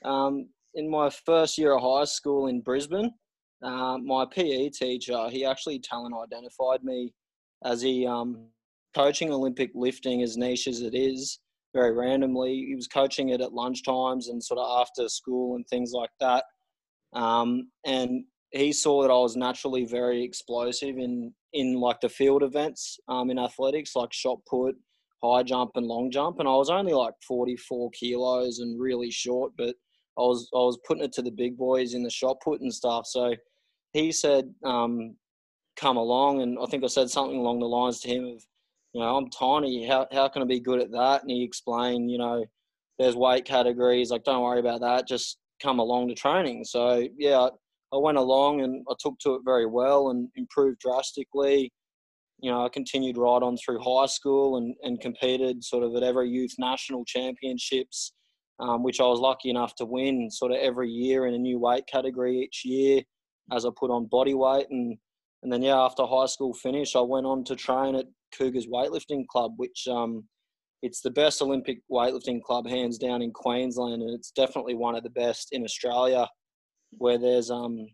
um, 0.08 0.48
in 0.74 0.90
my 0.90 1.10
first 1.10 1.56
year 1.56 1.74
of 1.76 1.82
high 1.82 2.04
school 2.04 2.48
in 2.48 2.60
Brisbane, 2.60 3.12
uh, 3.62 3.98
my 3.98 4.26
PE 4.30 4.70
teacher, 4.70 5.28
he 5.30 5.44
actually 5.44 5.78
talent 5.78 6.14
identified 6.14 6.82
me 6.82 7.14
as 7.64 7.80
he 7.80 8.06
um, 8.06 8.48
coaching 8.94 9.32
Olympic 9.32 9.70
lifting 9.74 10.22
as 10.22 10.36
niche 10.36 10.66
as 10.66 10.82
it 10.82 10.94
is, 10.94 11.38
very 11.72 11.92
randomly. 11.92 12.66
He 12.68 12.74
was 12.74 12.88
coaching 12.88 13.30
it 13.30 13.40
at 13.40 13.54
lunch 13.54 13.84
times 13.84 14.28
and 14.28 14.42
sort 14.42 14.58
of 14.60 14.80
after 14.80 15.08
school 15.08 15.56
and 15.56 15.66
things 15.68 15.92
like 15.92 16.10
that. 16.20 16.44
Um, 17.14 17.70
and 17.84 18.24
he 18.50 18.72
saw 18.72 19.02
that 19.02 19.10
I 19.10 19.18
was 19.18 19.36
naturally 19.36 19.84
very 19.84 20.22
explosive 20.22 20.98
in 20.98 21.32
in 21.52 21.74
like 21.74 22.00
the 22.00 22.08
field 22.08 22.42
events 22.42 22.98
um, 23.08 23.30
in 23.30 23.38
athletics, 23.38 23.94
like 23.94 24.12
shot 24.12 24.38
put, 24.48 24.74
high 25.22 25.42
jump, 25.42 25.72
and 25.76 25.86
long 25.86 26.10
jump. 26.10 26.40
And 26.40 26.48
I 26.48 26.52
was 26.52 26.70
only 26.70 26.92
like 26.92 27.14
44 27.26 27.90
kilos 27.90 28.58
and 28.58 28.80
really 28.80 29.10
short, 29.10 29.52
but 29.56 29.74
I 30.18 30.22
was 30.22 30.48
I 30.54 30.58
was 30.58 30.78
putting 30.86 31.04
it 31.04 31.12
to 31.14 31.22
the 31.22 31.30
big 31.30 31.56
boys 31.56 31.94
in 31.94 32.02
the 32.02 32.10
shot 32.10 32.38
put 32.44 32.60
and 32.60 32.72
stuff. 32.72 33.06
So 33.06 33.34
he 33.92 34.12
said, 34.12 34.52
um, 34.64 35.16
"Come 35.76 35.96
along," 35.96 36.42
and 36.42 36.58
I 36.60 36.66
think 36.66 36.84
I 36.84 36.88
said 36.88 37.10
something 37.10 37.38
along 37.38 37.60
the 37.60 37.66
lines 37.66 38.00
to 38.00 38.08
him 38.08 38.24
of, 38.26 38.44
"You 38.92 39.00
know, 39.00 39.16
I'm 39.16 39.30
tiny. 39.30 39.86
How 39.86 40.06
how 40.12 40.28
can 40.28 40.42
I 40.42 40.46
be 40.46 40.60
good 40.60 40.80
at 40.80 40.92
that?" 40.92 41.22
And 41.22 41.30
he 41.30 41.42
explained, 41.42 42.10
you 42.10 42.18
know, 42.18 42.44
there's 42.98 43.16
weight 43.16 43.44
categories. 43.44 44.10
Like, 44.10 44.24
don't 44.24 44.42
worry 44.42 44.60
about 44.60 44.80
that. 44.82 45.08
Just 45.08 45.38
come 45.62 45.78
along 45.78 46.08
to 46.08 46.14
training. 46.14 46.64
So 46.64 47.06
yeah, 47.18 47.48
I 47.92 47.96
went 47.96 48.18
along 48.18 48.62
and 48.62 48.84
I 48.90 48.94
took 48.98 49.18
to 49.20 49.34
it 49.34 49.42
very 49.44 49.66
well 49.66 50.10
and 50.10 50.28
improved 50.36 50.80
drastically. 50.80 51.72
You 52.40 52.50
know, 52.50 52.64
I 52.64 52.68
continued 52.68 53.16
right 53.16 53.42
on 53.42 53.56
through 53.56 53.80
high 53.80 54.06
school 54.06 54.56
and, 54.56 54.74
and 54.82 55.00
competed 55.00 55.64
sort 55.64 55.84
of 55.84 55.94
at 55.94 56.02
every 56.02 56.28
youth 56.28 56.54
national 56.58 57.04
championships 57.04 58.12
um, 58.60 58.82
which 58.82 59.00
I 59.00 59.04
was 59.04 59.20
lucky 59.20 59.50
enough 59.50 59.74
to 59.76 59.84
win 59.84 60.30
sort 60.30 60.52
of 60.52 60.58
every 60.58 60.90
year 60.90 61.26
in 61.26 61.34
a 61.34 61.38
new 61.38 61.58
weight 61.58 61.86
category 61.86 62.40
each 62.40 62.62
year 62.64 63.02
as 63.52 63.66
I 63.66 63.70
put 63.76 63.90
on 63.90 64.06
body 64.06 64.34
weight. 64.34 64.66
And, 64.70 64.96
and 65.42 65.52
then, 65.52 65.62
yeah, 65.62 65.78
after 65.78 66.06
high 66.06 66.26
school 66.26 66.54
finish, 66.54 66.96
I 66.96 67.00
went 67.00 67.26
on 67.26 67.44
to 67.44 67.56
train 67.56 67.96
at 67.96 68.06
Cougars 68.36 68.66
Weightlifting 68.66 69.26
Club, 69.26 69.54
which 69.56 69.86
um, 69.88 70.24
it's 70.84 71.00
the 71.00 71.10
best 71.10 71.40
Olympic 71.40 71.78
weightlifting 71.90 72.42
club 72.42 72.68
hands 72.68 72.98
down 72.98 73.22
in 73.22 73.32
Queensland. 73.32 74.02
And 74.02 74.14
it's 74.14 74.30
definitely 74.30 74.74
one 74.74 74.94
of 74.94 75.02
the 75.02 75.08
best 75.08 75.48
in 75.52 75.64
Australia 75.64 76.28
where 76.98 77.16
there's, 77.16 77.50
um, 77.50 77.88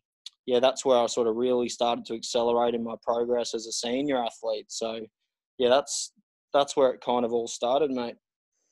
yeah, 0.44 0.58
that's 0.58 0.84
where 0.84 0.98
I 0.98 1.06
sort 1.06 1.28
of 1.28 1.36
really 1.36 1.68
started 1.68 2.04
to 2.06 2.16
accelerate 2.16 2.74
in 2.74 2.82
my 2.82 2.96
progress 3.00 3.54
as 3.54 3.66
a 3.68 3.72
senior 3.72 4.18
athlete. 4.18 4.66
So, 4.70 5.06
yeah, 5.56 5.68
that's 5.68 6.12
that's 6.52 6.76
where 6.76 6.90
it 6.90 7.00
kind 7.00 7.24
of 7.24 7.32
all 7.32 7.46
started, 7.46 7.92
mate. 7.92 8.16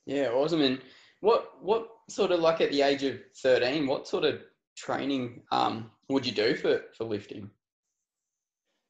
Yeah, 0.04 0.30
awesome. 0.30 0.62
And 0.62 0.80
what 1.20 1.52
what 1.62 1.86
sort 2.10 2.32
of 2.32 2.40
like 2.40 2.60
at 2.60 2.72
the 2.72 2.82
age 2.82 3.04
of 3.04 3.20
thirteen? 3.40 3.86
What 3.86 4.08
sort 4.08 4.24
of 4.24 4.40
training 4.76 5.42
um, 5.52 5.92
would 6.08 6.26
you 6.26 6.32
do 6.32 6.56
for 6.56 6.80
for 6.96 7.04
lifting? 7.04 7.50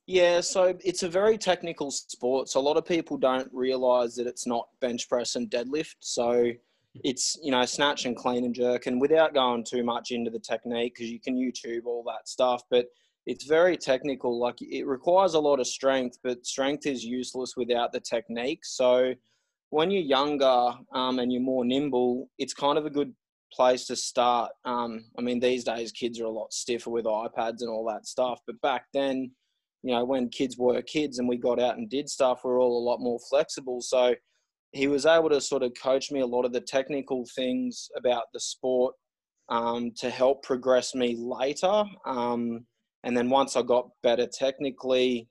Yeah, 0.08 0.40
so 0.40 0.74
it's 0.82 1.02
a 1.02 1.08
very 1.08 1.36
technical 1.36 1.90
sport. 1.90 2.48
So 2.48 2.60
a 2.60 2.62
lot 2.62 2.78
of 2.78 2.86
people 2.86 3.18
don't 3.18 3.50
realize 3.52 4.14
that 4.14 4.26
it's 4.26 4.46
not 4.46 4.68
bench 4.80 5.06
press 5.06 5.36
and 5.36 5.50
deadlift. 5.50 5.96
So 6.00 6.50
it's 7.04 7.36
you 7.42 7.50
know 7.50 7.62
snatch 7.66 8.06
and 8.06 8.16
clean 8.16 8.46
and 8.46 8.54
jerk, 8.54 8.86
and 8.86 9.02
without 9.02 9.34
going 9.34 9.64
too 9.64 9.84
much 9.84 10.10
into 10.10 10.30
the 10.30 10.38
technique, 10.38 10.94
because 10.94 11.10
you 11.10 11.20
can 11.20 11.36
YouTube 11.36 11.84
all 11.84 12.02
that 12.06 12.26
stuff, 12.26 12.62
but 12.70 12.86
it's 13.26 13.44
very 13.44 13.76
technical. 13.76 14.40
Like 14.40 14.62
it 14.62 14.86
requires 14.86 15.34
a 15.34 15.40
lot 15.40 15.60
of 15.60 15.66
strength, 15.66 16.16
but 16.24 16.46
strength 16.46 16.86
is 16.86 17.04
useless 17.04 17.54
without 17.54 17.92
the 17.92 18.00
technique. 18.00 18.64
So 18.64 19.12
when 19.68 19.90
you're 19.90 20.00
younger 20.00 20.72
um, 20.94 21.18
and 21.18 21.30
you're 21.30 21.42
more 21.42 21.66
nimble, 21.66 22.30
it's 22.38 22.54
kind 22.54 22.78
of 22.78 22.86
a 22.86 22.90
good 22.90 23.12
place 23.52 23.86
to 23.88 23.96
start. 23.96 24.52
Um, 24.64 25.04
I 25.18 25.20
mean, 25.20 25.38
these 25.38 25.64
days 25.64 25.92
kids 25.92 26.18
are 26.18 26.24
a 26.24 26.30
lot 26.30 26.54
stiffer 26.54 26.88
with 26.88 27.04
iPads 27.04 27.60
and 27.60 27.68
all 27.68 27.84
that 27.88 28.06
stuff, 28.06 28.40
but 28.46 28.58
back 28.62 28.86
then, 28.94 29.32
you 29.82 29.94
know, 29.94 30.04
when 30.04 30.28
kids 30.28 30.56
were 30.58 30.80
kids 30.82 31.18
and 31.18 31.28
we 31.28 31.36
got 31.36 31.60
out 31.60 31.76
and 31.76 31.88
did 31.88 32.08
stuff, 32.08 32.40
we 32.44 32.50
are 32.50 32.58
all 32.58 32.78
a 32.78 32.88
lot 32.88 33.00
more 33.00 33.18
flexible. 33.30 33.80
So 33.80 34.14
he 34.72 34.86
was 34.86 35.06
able 35.06 35.30
to 35.30 35.40
sort 35.40 35.62
of 35.62 35.72
coach 35.80 36.10
me 36.10 36.20
a 36.20 36.26
lot 36.26 36.44
of 36.44 36.52
the 36.52 36.60
technical 36.60 37.24
things 37.34 37.88
about 37.96 38.24
the 38.34 38.40
sport 38.40 38.94
um, 39.48 39.92
to 39.98 40.10
help 40.10 40.42
progress 40.42 40.94
me 40.94 41.16
later. 41.18 41.84
Um, 42.06 42.66
and 43.04 43.16
then 43.16 43.30
once 43.30 43.56
I 43.56 43.62
got 43.62 43.88
better 44.02 44.26
technically, 44.26 45.28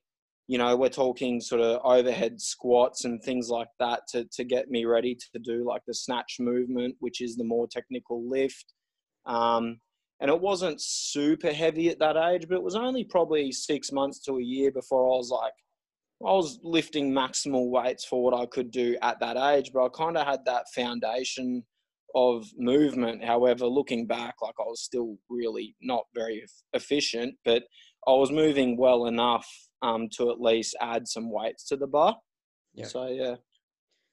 you 0.47 0.57
know, 0.57 0.75
we're 0.77 0.89
talking 0.89 1.41
sort 1.41 1.61
of 1.61 1.81
overhead 1.83 2.39
squats 2.39 3.03
and 3.03 3.21
things 3.21 3.49
like 3.49 3.67
that 3.79 4.01
to, 4.09 4.25
to 4.31 4.45
get 4.45 4.69
me 4.69 4.85
ready 4.85 5.13
to 5.15 5.39
do 5.39 5.65
like 5.67 5.81
the 5.85 5.93
snatch 5.93 6.37
movement, 6.39 6.95
which 6.99 7.19
is 7.21 7.35
the 7.35 7.43
more 7.43 7.67
technical 7.67 8.27
lift. 8.27 8.73
Um, 9.25 9.79
and 10.19 10.31
it 10.31 10.39
wasn't 10.39 10.81
super 10.81 11.51
heavy 11.51 11.89
at 11.89 11.99
that 11.99 12.17
age, 12.17 12.47
but 12.47 12.55
it 12.55 12.63
was 12.63 12.75
only 12.75 13.03
probably 13.03 13.51
six 13.51 13.91
months 13.91 14.19
to 14.21 14.37
a 14.37 14.43
year 14.43 14.71
before 14.71 15.05
I 15.05 15.17
was 15.17 15.29
like, 15.29 15.53
I 16.25 16.31
was 16.31 16.59
lifting 16.63 17.11
maximal 17.11 17.69
weights 17.69 18.03
for 18.05 18.23
what 18.23 18.33
I 18.33 18.47
could 18.47 18.71
do 18.71 18.97
at 19.03 19.19
that 19.19 19.37
age, 19.37 19.71
but 19.71 19.85
I 19.85 19.89
kind 19.89 20.17
of 20.17 20.25
had 20.25 20.39
that 20.45 20.65
foundation 20.73 21.63
of 22.15 22.47
movement. 22.57 23.23
However, 23.23 23.67
looking 23.67 24.07
back, 24.07 24.35
like 24.41 24.55
I 24.59 24.63
was 24.63 24.81
still 24.81 25.17
really 25.29 25.75
not 25.81 26.05
very 26.15 26.43
efficient, 26.73 27.35
but 27.45 27.63
I 28.07 28.11
was 28.11 28.31
moving 28.31 28.77
well 28.77 29.05
enough 29.05 29.47
um, 29.83 30.07
to 30.17 30.31
at 30.31 30.41
least 30.41 30.75
add 30.81 31.07
some 31.07 31.31
weights 31.31 31.65
to 31.65 31.77
the 31.77 31.85
bar. 31.85 32.17
Yeah. 32.73 32.85
So 32.85 33.07
yeah. 33.07 33.35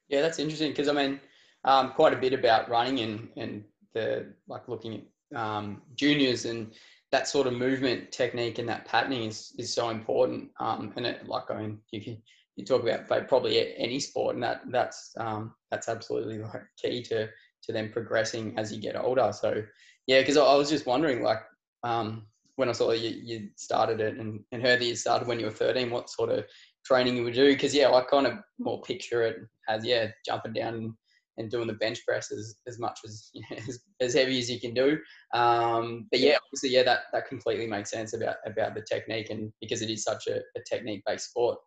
Yeah, 0.09 0.21
that's 0.21 0.37
interesting 0.37 0.69
because 0.71 0.87
I 0.87 0.93
mean, 0.93 1.19
um, 1.63 1.93
quite 1.93 2.13
a 2.13 2.17
bit 2.17 2.33
about 2.33 2.69
running 2.69 2.99
and 2.99 3.29
and 3.35 3.63
the 3.95 4.33
like 4.47 4.67
looking 4.67 4.93
at 4.93 5.01
um, 5.33 5.81
juniors 5.95 6.45
and 6.45 6.73
that 7.11 7.27
sort 7.27 7.47
of 7.47 7.53
movement 7.53 8.11
technique 8.11 8.59
and 8.59 8.67
that 8.67 8.85
patterning 8.85 9.23
is 9.23 9.53
is 9.57 9.73
so 9.73 9.89
important. 9.89 10.49
Um, 10.59 10.93
and 10.95 11.05
it, 11.05 11.27
like 11.27 11.49
I 11.49 11.61
mean, 11.61 11.79
you 11.91 12.01
can 12.01 12.21
you 12.55 12.65
talk 12.65 12.83
about 12.83 13.27
probably 13.27 13.75
any 13.77 13.99
sport, 13.99 14.35
and 14.35 14.43
that 14.43 14.61
that's 14.69 15.13
um, 15.17 15.53
that's 15.71 15.89
absolutely 15.89 16.39
like 16.39 16.63
key 16.81 17.01
to 17.03 17.29
to 17.63 17.71
them 17.71 17.91
progressing 17.91 18.57
as 18.57 18.71
you 18.71 18.79
get 18.79 18.95
older. 18.95 19.31
So 19.33 19.63
yeah, 20.07 20.19
because 20.19 20.37
I 20.37 20.55
was 20.55 20.69
just 20.69 20.85
wondering, 20.85 21.23
like, 21.23 21.41
um, 21.83 22.27
when 22.57 22.69
I 22.69 22.73
saw 22.73 22.91
you, 22.91 23.09
you 23.09 23.49
started 23.55 23.99
it 23.99 24.17
and, 24.17 24.39
and 24.51 24.61
heard 24.61 24.79
that 24.79 24.85
you 24.85 24.95
started 24.95 25.27
when 25.27 25.39
you 25.39 25.47
were 25.47 25.51
13, 25.51 25.89
what 25.89 26.09
sort 26.09 26.29
of 26.29 26.45
training 26.85 27.17
you 27.17 27.23
would 27.23 27.33
do? 27.33 27.47
Because 27.47 27.73
yeah, 27.73 27.91
I 27.91 28.01
kind 28.01 28.27
of 28.27 28.33
more 28.59 28.81
picture 28.81 29.23
it 29.23 29.37
as 29.67 29.83
yeah, 29.83 30.07
jumping 30.25 30.53
down 30.53 30.95
and 31.37 31.51
doing 31.51 31.67
the 31.67 31.73
bench 31.73 31.99
press 32.07 32.31
as, 32.31 32.55
as 32.67 32.79
much 32.79 32.99
as, 33.05 33.29
you 33.33 33.41
know, 33.51 33.57
as, 33.67 33.79
as 34.01 34.13
heavy 34.13 34.39
as 34.39 34.49
you 34.49 34.59
can 34.59 34.73
do. 34.73 34.97
Um, 35.33 36.07
but 36.11 36.19
yeah, 36.19 36.37
obviously, 36.45 36.69
yeah, 36.69 36.83
that, 36.83 37.01
that 37.13 37.27
completely 37.27 37.67
makes 37.67 37.91
sense 37.91 38.13
about, 38.13 38.37
about 38.45 38.75
the 38.75 38.81
technique 38.81 39.29
and 39.29 39.51
because 39.61 39.81
it 39.81 39.89
is 39.89 40.03
such 40.03 40.27
a, 40.27 40.37
a 40.37 40.63
technique 40.69 41.03
based 41.05 41.29
sport. 41.29 41.59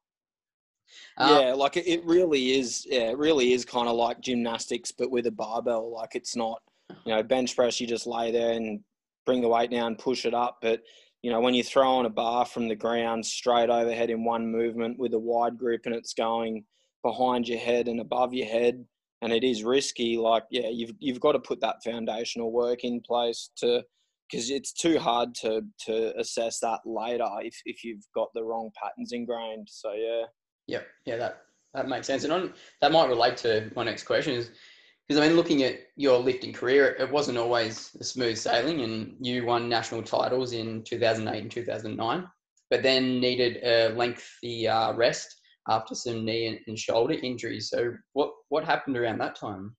Um, 1.19 1.31
yeah, 1.31 1.53
like 1.53 1.77
it 1.77 2.05
really 2.05 2.59
is. 2.59 2.87
Yeah, 2.89 3.11
it 3.11 3.19
really 3.19 3.53
is 3.53 3.65
kind 3.65 3.89
of 3.89 3.97
like 3.97 4.21
gymnastics, 4.21 4.93
but 4.93 5.11
with 5.11 5.27
a 5.27 5.31
barbell. 5.31 5.93
Like 5.93 6.15
it's 6.15 6.35
not, 6.35 6.63
you 7.05 7.15
know, 7.15 7.23
bench 7.23 7.55
press. 7.55 7.81
You 7.81 7.87
just 7.87 8.07
lay 8.07 8.31
there 8.31 8.53
and 8.53 8.81
bring 9.27 9.43
the 9.43 9.49
weight 9.49 9.71
down, 9.71 9.97
push 9.97 10.25
it 10.25 10.35
up. 10.35 10.59
But 10.63 10.83
you 11.23 11.31
know, 11.31 11.41
when 11.41 11.55
you 11.55 11.65
throw 11.65 11.97
on 11.97 12.07
a 12.07 12.11
bar 12.11 12.47
from 12.47 12.69
the 12.69 12.77
ground 12.77 13.27
straight 13.27 13.71
overhead 13.71 14.11
in 14.11 14.25
one 14.25 14.51
movement 14.51 14.99
with 14.99 15.15
a 15.15 15.19
wide 15.19 15.59
grip 15.59 15.83
and 15.85 15.95
it's 15.95 16.15
going 16.15 16.65
behind 17.03 17.49
your 17.49 17.59
head 17.59 17.89
and 17.89 18.01
above 18.01 18.33
your 18.33 18.47
head, 18.47 18.85
and 19.23 19.33
it 19.33 19.45
is 19.45 19.65
risky. 19.65 20.17
Like, 20.17 20.45
yeah, 20.51 20.69
you've 20.69 20.93
you've 20.99 21.21
got 21.21 21.33
to 21.33 21.41
put 21.41 21.61
that 21.61 21.83
foundational 21.85 22.53
work 22.53 22.85
in 22.85 23.01
place 23.01 23.51
to 23.59 23.83
because 24.31 24.51
it's 24.51 24.73
too 24.73 24.99
hard 24.99 25.35
to 25.37 25.63
to 25.87 26.19
assess 26.19 26.61
that 26.61 26.81
later 26.85 27.29
if 27.41 27.61
if 27.65 27.85
you've 27.85 28.07
got 28.15 28.29
the 28.35 28.45
wrong 28.45 28.71
patterns 28.81 29.13
ingrained. 29.13 29.69
So 29.71 29.93
yeah. 29.93 30.25
Yep. 30.67 30.87
Yeah, 31.07 31.17
that 31.17 31.43
that 31.75 31.89
makes 31.89 32.07
sense. 32.07 32.25
And 32.25 32.33
on, 32.33 32.53
that 32.81 32.93
might 32.93 33.09
relate 33.09 33.37
to 33.39 33.71
my 33.75 33.85
next 33.85 34.05
question 34.05 34.35
is 34.35 34.51
because 35.09 35.23
I 35.23 35.27
mean, 35.27 35.37
looking 35.37 35.63
at 35.63 35.79
your 35.97 36.19
lifting 36.19 36.53
career, 36.53 36.95
it 36.99 37.11
wasn't 37.11 37.39
always 37.39 37.97
smooth 38.03 38.37
sailing, 38.37 38.83
and 38.83 39.17
you 39.21 39.47
won 39.47 39.69
national 39.69 40.03
titles 40.03 40.53
in 40.53 40.83
2008 40.85 41.43
and 41.43 41.51
2009, 41.51 42.27
but 42.69 42.83
then 42.83 43.19
needed 43.19 43.63
a 43.65 43.89
lengthy 43.95 44.69
uh, 44.69 44.93
rest 44.93 45.38
after 45.69 45.95
some 45.95 46.25
knee 46.25 46.61
and 46.67 46.79
shoulder 46.79 47.15
injuries. 47.15 47.69
So, 47.69 47.95
what 48.13 48.31
what 48.49 48.65
happened 48.65 48.97
around 48.97 49.19
that 49.19 49.37
time? 49.37 49.77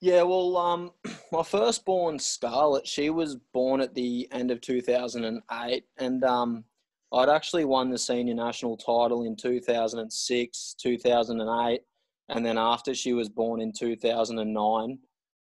Yeah, 0.00 0.22
well, 0.22 0.56
um, 0.56 0.90
my 1.32 1.42
firstborn 1.42 2.18
Scarlett, 2.18 2.86
she 2.86 3.10
was 3.10 3.36
born 3.52 3.80
at 3.80 3.94
the 3.94 4.28
end 4.32 4.50
of 4.50 4.60
2008, 4.60 5.84
and 5.98 6.24
um, 6.24 6.64
I'd 7.12 7.28
actually 7.28 7.64
won 7.64 7.90
the 7.90 7.98
senior 7.98 8.34
national 8.34 8.76
title 8.76 9.24
in 9.24 9.36
2006, 9.36 10.74
2008, 10.80 11.80
and 12.28 12.46
then 12.46 12.58
after 12.58 12.94
she 12.94 13.12
was 13.12 13.28
born 13.28 13.60
in 13.60 13.72
2009, 13.72 14.98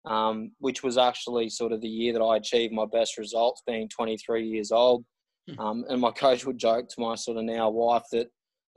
um, 0.06 0.52
which 0.60 0.84
was 0.84 0.98
actually 0.98 1.50
sort 1.50 1.72
of 1.72 1.82
the 1.82 1.88
year 1.88 2.14
that 2.14 2.22
I 2.22 2.38
achieved 2.38 2.74
my 2.74 2.86
best 2.86 3.18
results, 3.18 3.62
being 3.68 3.90
23 3.90 4.48
years 4.48 4.72
old. 4.72 5.04
Hmm. 5.50 5.60
Um, 5.60 5.86
and 5.90 6.02
my 6.02 6.12
coach 6.12 6.46
would 6.46 6.58
joke 6.58 6.88
to 6.90 7.02
my 7.02 7.16
sort 7.16 7.38
of 7.38 7.44
now 7.44 7.70
wife 7.70 8.04
that 8.12 8.28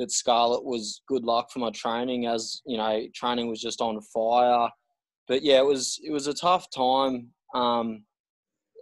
that 0.00 0.10
Scarlett 0.10 0.64
was 0.64 1.02
good 1.06 1.24
luck 1.24 1.50
for 1.52 1.58
my 1.58 1.70
training, 1.70 2.26
as 2.26 2.62
you 2.64 2.78
know, 2.78 3.02
training 3.14 3.48
was 3.48 3.60
just 3.60 3.82
on 3.82 4.00
fire. 4.00 4.68
But 5.28 5.42
yeah, 5.42 5.58
it 5.58 5.66
was 5.66 6.00
it 6.02 6.10
was 6.10 6.26
a 6.26 6.34
tough 6.34 6.66
time. 6.74 7.28
Um, 7.54 8.04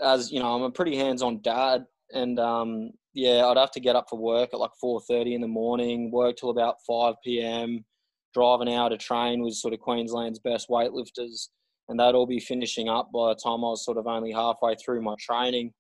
as 0.01 0.31
you 0.31 0.39
know, 0.39 0.55
I'm 0.55 0.63
a 0.63 0.71
pretty 0.71 0.97
hands-on 0.97 1.43
dad, 1.43 1.85
and 2.15 2.39
um, 2.39 2.91
yeah, 3.15 3.45
I'd 3.47 3.57
have 3.57 3.73
to 3.73 3.81
get 3.81 3.97
up 3.97 4.07
for 4.09 4.19
work 4.19 4.51
at 4.53 4.61
like 4.61 4.71
4:30 4.83 5.35
in 5.35 5.41
the 5.41 5.49
morning, 5.49 6.13
work 6.13 6.37
till 6.37 6.51
about 6.51 6.77
5 6.87 7.17
p.m. 7.25 7.85
Drive 8.33 8.61
an 8.61 8.69
hour 8.69 8.89
to 8.89 8.97
train 8.97 9.43
with 9.43 9.55
sort 9.55 9.75
of 9.75 9.81
Queensland's 9.81 10.39
best 10.39 10.69
weightlifters, 10.69 11.49
and 11.89 11.99
they'd 11.99 12.15
all 12.15 12.27
be 12.27 12.39
finishing 12.39 12.89
up 12.89 13.11
by 13.13 13.31
the 13.31 13.41
time 13.43 13.65
I 13.65 13.75
was 13.75 13.85
sort 13.85 13.99
of 13.99 14.07
only 14.07 14.31
halfway 14.31 14.77
through 14.77 15.03
my 15.03 15.17
training 15.19 15.73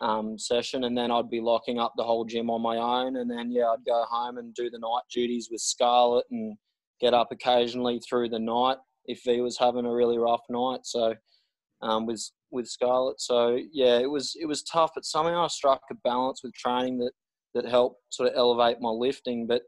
um, 0.00 0.38
session, 0.38 0.84
and 0.84 0.96
then 0.96 1.10
I'd 1.10 1.30
be 1.30 1.40
locking 1.40 1.78
up 1.78 1.94
the 1.96 2.04
whole 2.04 2.24
gym 2.24 2.50
on 2.50 2.62
my 2.62 2.76
own, 2.76 3.16
and 3.16 3.30
then 3.30 3.50
yeah, 3.50 3.68
I'd 3.68 3.84
go 3.84 4.04
home 4.08 4.38
and 4.38 4.54
do 4.54 4.70
the 4.70 4.78
night 4.78 5.02
duties 5.12 5.48
with 5.50 5.60
Scarlett 5.60 6.26
and 6.30 6.56
get 7.00 7.14
up 7.14 7.28
occasionally 7.30 8.00
through 8.00 8.28
the 8.28 8.38
night 8.38 8.76
if 9.06 9.20
he 9.22 9.40
was 9.40 9.58
having 9.58 9.86
a 9.86 9.92
really 9.92 10.18
rough 10.18 10.42
night. 10.48 10.80
So 10.84 11.14
um, 11.82 12.06
with 12.06 12.30
with 12.50 12.66
Scarlett. 12.66 13.20
So 13.20 13.58
yeah, 13.72 13.98
it 13.98 14.10
was 14.10 14.36
it 14.40 14.46
was 14.46 14.62
tough, 14.62 14.90
but 14.94 15.04
somehow 15.04 15.44
I 15.44 15.48
struck 15.48 15.82
a 15.90 15.94
balance 16.04 16.42
with 16.42 16.54
training 16.54 16.98
that 16.98 17.12
that 17.54 17.66
helped 17.66 18.00
sort 18.10 18.28
of 18.28 18.36
elevate 18.36 18.80
my 18.80 18.90
lifting. 18.90 19.46
But 19.46 19.62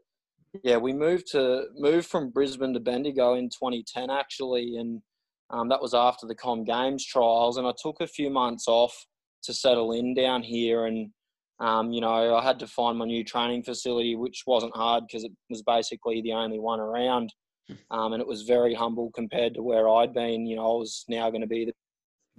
yeah, 0.63 0.77
we 0.77 0.93
moved 0.93 1.27
to 1.31 1.65
moved 1.75 2.07
from 2.07 2.31
Brisbane 2.31 2.73
to 2.73 2.79
Bendigo 2.79 3.35
in 3.35 3.49
2010 3.49 4.09
actually, 4.09 4.77
and 4.77 5.01
um, 5.49 5.69
that 5.69 5.81
was 5.81 5.93
after 5.93 6.27
the 6.27 6.35
Com 6.35 6.63
Games 6.63 7.05
trials, 7.05 7.57
and 7.57 7.67
I 7.67 7.73
took 7.81 7.97
a 8.01 8.07
few 8.07 8.29
months 8.29 8.65
off 8.67 9.05
to 9.43 9.53
settle 9.53 9.91
in 9.93 10.13
down 10.13 10.43
here 10.43 10.85
and. 10.85 11.09
Um, 11.59 11.91
you 11.91 12.01
know, 12.01 12.35
I 12.35 12.41
had 12.41 12.57
to 12.57 12.65
find 12.65 12.97
my 12.97 13.05
new 13.05 13.23
training 13.23 13.61
facility, 13.61 14.15
which 14.15 14.45
wasn't 14.47 14.75
hard 14.75 15.03
because 15.05 15.23
it 15.23 15.31
was 15.47 15.61
basically 15.61 16.19
the 16.23 16.33
only 16.33 16.57
one 16.57 16.79
around. 16.79 17.31
Um, 17.91 18.13
and 18.13 18.21
it 18.21 18.27
was 18.27 18.41
very 18.43 18.73
humble 18.73 19.11
compared 19.13 19.53
to 19.53 19.61
where 19.61 19.87
I'd 19.87 20.13
been. 20.13 20.45
You 20.45 20.55
know, 20.55 20.63
I 20.63 20.79
was 20.79 21.05
now 21.07 21.29
going 21.29 21.41
to 21.41 21.47
be 21.47 21.65
the 21.65 21.73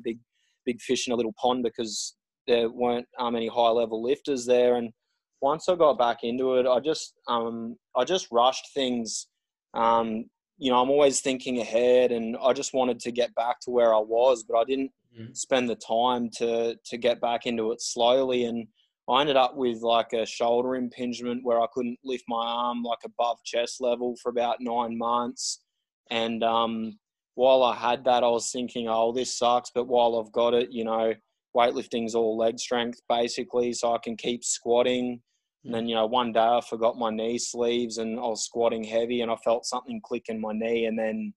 big 0.02 0.18
big 0.64 0.80
fish 0.80 1.06
in 1.06 1.12
a 1.12 1.16
little 1.16 1.34
pond 1.40 1.62
because 1.62 2.14
there 2.46 2.68
weren't 2.68 3.06
um, 3.18 3.36
any 3.36 3.48
high 3.48 3.70
level 3.70 4.02
lifters 4.02 4.46
there. 4.46 4.76
And 4.76 4.92
once 5.40 5.68
I 5.68 5.74
got 5.74 5.98
back 5.98 6.18
into 6.22 6.56
it, 6.56 6.66
I 6.66 6.80
just 6.80 7.14
um, 7.28 7.76
I 7.96 8.04
just 8.04 8.28
rushed 8.30 8.68
things. 8.74 9.26
Um, 9.74 10.26
you 10.58 10.70
know, 10.70 10.80
I'm 10.80 10.90
always 10.90 11.20
thinking 11.20 11.60
ahead, 11.60 12.12
and 12.12 12.36
I 12.40 12.52
just 12.52 12.74
wanted 12.74 13.00
to 13.00 13.10
get 13.10 13.34
back 13.34 13.60
to 13.60 13.70
where 13.70 13.94
I 13.94 13.98
was, 13.98 14.44
but 14.44 14.56
I 14.56 14.64
didn't 14.64 14.92
mm. 15.18 15.36
spend 15.36 15.68
the 15.68 15.76
time 15.76 16.30
to 16.38 16.76
to 16.84 16.98
get 16.98 17.20
back 17.20 17.46
into 17.46 17.72
it 17.72 17.80
slowly. 17.80 18.44
And 18.44 18.66
I 19.08 19.20
ended 19.20 19.36
up 19.36 19.56
with 19.56 19.82
like 19.82 20.12
a 20.12 20.26
shoulder 20.26 20.76
impingement 20.76 21.44
where 21.44 21.60
I 21.60 21.66
couldn't 21.72 21.98
lift 22.04 22.24
my 22.28 22.44
arm 22.46 22.82
like 22.82 23.00
above 23.04 23.38
chest 23.44 23.80
level 23.80 24.16
for 24.22 24.30
about 24.30 24.56
nine 24.60 24.96
months, 24.96 25.62
and 26.10 26.42
um, 26.44 26.98
while 27.34 27.62
I 27.62 27.74
had 27.74 28.04
that, 28.04 28.24
I 28.24 28.28
was 28.28 28.50
thinking, 28.50 28.88
oh, 28.88 29.12
this 29.12 29.36
sucks. 29.36 29.70
But 29.74 29.88
while 29.88 30.20
I've 30.20 30.32
got 30.32 30.54
it, 30.54 30.70
you 30.70 30.84
know, 30.84 31.14
weightlifting's 31.56 32.14
all 32.14 32.36
leg 32.36 32.58
strength 32.58 33.00
basically, 33.08 33.72
so 33.72 33.94
I 33.94 33.98
can 34.02 34.16
keep 34.16 34.44
squatting. 34.44 35.20
And 35.64 35.74
then, 35.74 35.88
you 35.88 35.94
know, 35.94 36.06
one 36.06 36.32
day 36.32 36.40
I 36.40 36.60
forgot 36.68 36.98
my 36.98 37.10
knee 37.10 37.38
sleeves 37.38 37.98
and 37.98 38.18
I 38.18 38.22
was 38.22 38.44
squatting 38.44 38.82
heavy 38.82 39.20
and 39.20 39.30
I 39.30 39.36
felt 39.36 39.64
something 39.64 40.00
click 40.04 40.24
in 40.28 40.40
my 40.40 40.52
knee. 40.52 40.86
And 40.86 40.98
then, 40.98 41.32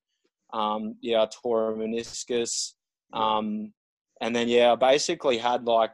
um, 0.52 0.96
yeah, 1.02 1.22
I 1.22 1.28
tore 1.42 1.72
a 1.72 1.76
meniscus. 1.76 2.74
Um, 3.14 3.74
and 4.22 4.36
then, 4.36 4.48
yeah, 4.48 4.72
I 4.72 4.76
basically 4.76 5.38
had 5.38 5.66
like 5.66 5.92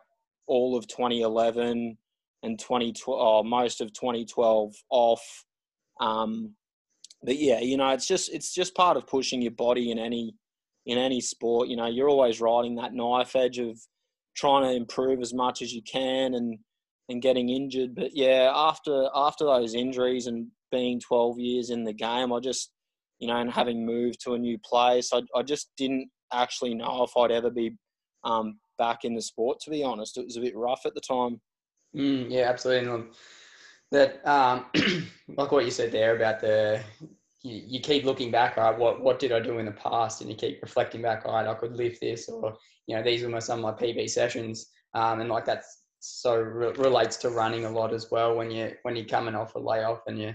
all 0.48 0.78
of 0.78 0.88
2011 0.88 1.98
and 2.44 2.60
2012, 2.60 3.20
oh, 3.20 3.44
most 3.48 3.82
of 3.82 3.94
2012 3.94 4.74
off. 4.90 5.46
Um, 6.00 6.56
but 7.24 7.38
yeah, 7.38 7.60
you 7.60 7.78
know, 7.78 7.90
it's 7.90 8.08
just 8.08 8.34
it's 8.34 8.54
just 8.54 8.76
part 8.76 8.98
of 8.98 9.08
pushing 9.08 9.42
your 9.42 9.52
body 9.52 9.92
in 9.92 10.00
any 10.00 10.36
in 10.86 10.98
any 10.98 11.22
sport. 11.22 11.68
You 11.68 11.78
know, 11.78 11.88
you're 11.88 12.10
always 12.10 12.42
riding 12.42 12.76
that 12.76 12.94
knife 12.94 13.36
edge 13.36 13.60
of 13.60 13.80
trying 14.36 14.64
to 14.64 14.76
improve 14.76 15.22
as 15.22 15.34
much 15.34 15.62
as 15.62 15.74
you 15.74 15.82
can 15.84 16.34
and 16.34 16.58
and 17.10 17.22
getting 17.22 17.50
injured. 17.50 17.94
But 17.96 18.16
yeah, 18.16 18.52
after 18.54 19.10
after 19.16 19.46
those 19.46 19.76
injuries 19.76 20.28
and 20.28 20.48
being 20.72 21.00
12 21.00 21.40
years 21.40 21.70
in 21.70 21.84
the 21.84 21.94
game, 21.94 22.34
I 22.34 22.40
just 22.40 22.72
you 23.20 23.28
know, 23.28 23.38
and 23.38 23.52
having 23.52 23.86
moved 23.86 24.20
to 24.22 24.34
a 24.34 24.40
new 24.40 24.58
place, 24.58 25.12
I, 25.14 25.22
I 25.36 25.44
just 25.44 25.70
didn't 25.78 26.10
actually 26.34 26.74
know 26.74 27.04
if 27.04 27.16
I'd 27.18 27.32
ever 27.32 27.50
be 27.50 27.76
um, 28.24 28.60
back 28.78 29.04
in 29.04 29.14
the 29.14 29.22
sport. 29.22 29.60
To 29.62 29.70
be 29.70 29.84
honest, 29.84 30.18
it 30.18 30.26
was 30.26 30.38
a 30.38 30.42
bit 30.42 30.56
rough 30.56 30.86
at 30.86 30.94
the 30.94 31.02
time. 31.02 31.42
Mm, 31.96 32.28
yeah, 32.30 32.50
absolutely. 32.50 33.10
That 33.92 34.26
um, 34.28 34.66
like 35.38 35.52
what 35.52 35.66
you 35.66 35.72
said 35.72 35.92
there 35.92 36.16
about 36.16 36.40
the 36.40 36.82
you, 37.44 37.62
you, 37.66 37.80
keep 37.80 38.06
looking 38.06 38.32
back 38.32 38.56
right? 38.56 38.78
What 38.78 39.02
what 39.02 39.20
did 39.20 39.32
i 39.32 39.40
do 39.40 39.58
in 39.60 39.66
the 39.66 39.72
past? 39.72 40.22
And 40.22 40.30
you 40.30 40.36
keep 40.36 40.62
reflecting 40.62 41.02
back 41.02 41.26
right? 41.26 41.48
I 41.48 41.54
could 41.56 41.76
lift 41.76 42.00
this 42.00 42.30
or 42.30 42.56
you 42.88 42.96
know 42.96 43.04
these 43.04 43.24
were 43.24 43.30
my, 43.30 43.40
some 43.40 43.64
of 43.64 43.64
my 43.64 43.86
pb 43.88 44.10
sessions. 44.10 44.68
Um, 44.94 45.20
and 45.20 45.30
like 45.30 45.46
that's 45.46 45.84
so 46.00 46.36
re- 46.36 46.74
relates 46.78 47.18
to 47.18 47.30
running 47.30 47.66
a 47.66 47.70
lot 47.70 47.94
as 47.94 48.10
well 48.12 48.36
when 48.36 48.50
you 48.50 48.72
when 48.84 48.96
you're 48.96 49.06
coming 49.06 49.36
off 49.36 49.56
a 49.56 49.60
layoff 49.60 50.02
and 50.08 50.20
you 50.20 50.34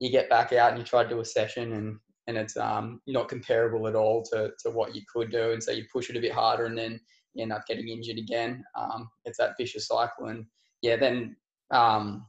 you 0.00 0.10
get 0.10 0.28
back 0.28 0.52
out 0.52 0.70
and 0.70 0.78
you 0.78 0.84
try 0.84 1.02
to 1.02 1.08
do 1.08 1.20
a 1.20 1.24
session 1.24 1.72
and 1.72 1.98
and 2.26 2.36
it's 2.36 2.56
um 2.56 3.00
not 3.06 3.28
comparable 3.28 3.86
at 3.88 3.94
all 3.94 4.22
to 4.22 4.50
to 4.58 4.70
what 4.70 4.94
you 4.94 5.02
could 5.12 5.30
do 5.30 5.52
and 5.52 5.62
so 5.62 5.70
you 5.70 5.84
push 5.92 6.10
it 6.10 6.16
a 6.16 6.20
bit 6.20 6.32
harder 6.32 6.66
and 6.66 6.76
then 6.76 7.00
you 7.34 7.42
end 7.42 7.52
up 7.52 7.66
getting 7.66 7.88
injured 7.88 8.18
again 8.18 8.62
um 8.78 9.08
it's 9.24 9.38
that 9.38 9.54
vicious 9.58 9.86
cycle 9.86 10.26
and 10.26 10.44
yeah 10.82 10.96
then 10.96 11.36
um 11.70 12.26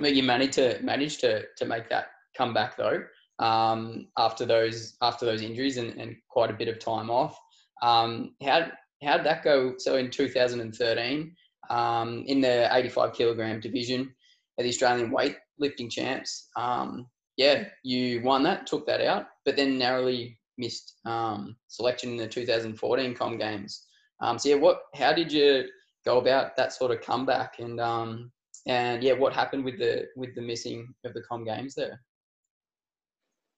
you 0.00 0.22
managed 0.22 0.54
to 0.54 0.78
manage 0.82 1.18
to 1.18 1.42
to 1.56 1.64
make 1.64 1.88
that 1.88 2.06
comeback 2.36 2.76
though 2.76 3.00
um, 3.40 4.06
after 4.18 4.44
those 4.44 4.96
after 5.02 5.26
those 5.26 5.42
injuries 5.42 5.78
and, 5.78 5.98
and 5.98 6.14
quite 6.28 6.50
a 6.50 6.54
bit 6.54 6.68
of 6.68 6.78
time 6.78 7.10
off. 7.10 7.36
Um, 7.82 8.34
how 8.42 8.70
how 9.02 9.16
did 9.16 9.26
that 9.26 9.42
go? 9.42 9.74
So 9.78 9.96
in 9.96 10.10
2013, 10.10 11.34
um, 11.70 12.24
in 12.26 12.40
the 12.40 12.68
85 12.70 13.14
kilogram 13.14 13.58
division 13.58 14.14
at 14.58 14.64
the 14.64 14.68
Australian 14.68 15.10
weightlifting 15.10 15.90
champs, 15.90 16.50
um, 16.56 17.06
yeah, 17.36 17.64
you 17.82 18.22
won 18.22 18.42
that, 18.44 18.66
took 18.66 18.86
that 18.86 19.00
out, 19.00 19.26
but 19.44 19.56
then 19.56 19.78
narrowly 19.78 20.38
missed 20.58 20.96
um, 21.06 21.56
selection 21.68 22.10
in 22.10 22.16
the 22.16 22.28
2014 22.28 23.14
Com 23.14 23.38
Games. 23.38 23.86
Um, 24.20 24.38
so 24.38 24.50
yeah, 24.50 24.56
what? 24.56 24.82
How 24.94 25.12
did 25.12 25.32
you 25.32 25.64
go 26.04 26.18
about 26.18 26.56
that 26.56 26.72
sort 26.72 26.90
of 26.90 27.00
comeback? 27.00 27.58
And 27.58 27.80
um, 27.80 28.30
and 28.66 29.02
yeah, 29.02 29.14
what 29.14 29.32
happened 29.32 29.64
with 29.64 29.78
the 29.78 30.06
with 30.16 30.34
the 30.34 30.42
missing 30.42 30.92
of 31.04 31.14
the 31.14 31.22
Com 31.22 31.44
Games 31.44 31.74
there? 31.74 32.00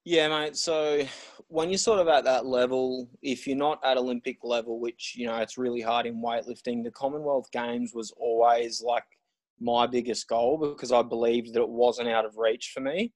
Yeah, 0.05 0.29
mate. 0.29 0.57
So 0.57 1.05
when 1.49 1.69
you're 1.69 1.79
sort 1.79 2.01
of 2.01 2.09
at 2.09 2.25
that 2.25 2.45
level, 2.45 3.09
if 3.23 3.47
you're 3.47 3.57
not 3.57 3.79
at 3.85 3.97
Olympic 3.97 4.39
level, 4.43 4.81
which 4.81 5.15
you 5.17 5.27
know 5.27 5.37
it's 5.39 5.59
really 5.59 5.81
hard 5.81 6.07
in 6.07 6.23
weightlifting, 6.23 6.83
the 6.83 6.91
Commonwealth 6.91 7.51
Games 7.53 7.93
was 7.95 8.13
always 8.17 8.83
like 8.85 9.05
my 9.61 9.87
biggest 9.87 10.29
goal 10.29 10.59
because 10.59 10.91
I 10.91 11.03
believed 11.03 11.55
that 11.55 11.63
it 11.63 11.69
wasn't 11.69 12.09
out 12.09 12.25
of 12.25 12.37
reach 12.37 12.73
for 12.75 12.81
me, 12.81 13.13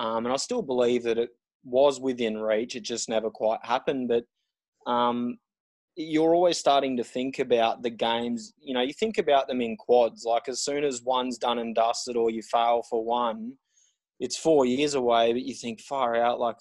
um, 0.00 0.26
and 0.26 0.32
I 0.32 0.36
still 0.36 0.62
believe 0.62 1.02
that 1.04 1.18
it 1.18 1.30
was 1.64 2.00
within 2.00 2.38
reach. 2.38 2.76
It 2.76 2.82
just 2.82 3.08
never 3.08 3.30
quite 3.30 3.60
happened. 3.62 4.08
But 4.08 4.24
um, 4.90 5.38
you're 5.96 6.34
always 6.34 6.58
starting 6.58 6.96
to 6.96 7.04
think 7.04 7.38
about 7.38 7.82
the 7.82 7.90
games. 7.90 8.52
You 8.60 8.74
know, 8.74 8.82
you 8.82 8.92
think 8.92 9.18
about 9.18 9.48
them 9.48 9.60
in 9.60 9.76
quads. 9.76 10.24
Like 10.24 10.48
as 10.48 10.62
soon 10.62 10.84
as 10.84 11.02
one's 11.02 11.38
done 11.38 11.58
and 11.58 11.74
dusted, 11.74 12.16
or 12.16 12.30
you 12.30 12.42
fail 12.42 12.82
for 12.88 13.04
one 13.04 13.52
it's 14.20 14.36
four 14.36 14.64
years 14.64 14.94
away, 14.94 15.32
but 15.32 15.42
you 15.42 15.54
think 15.54 15.80
far 15.80 16.16
out, 16.16 16.40
like, 16.40 16.56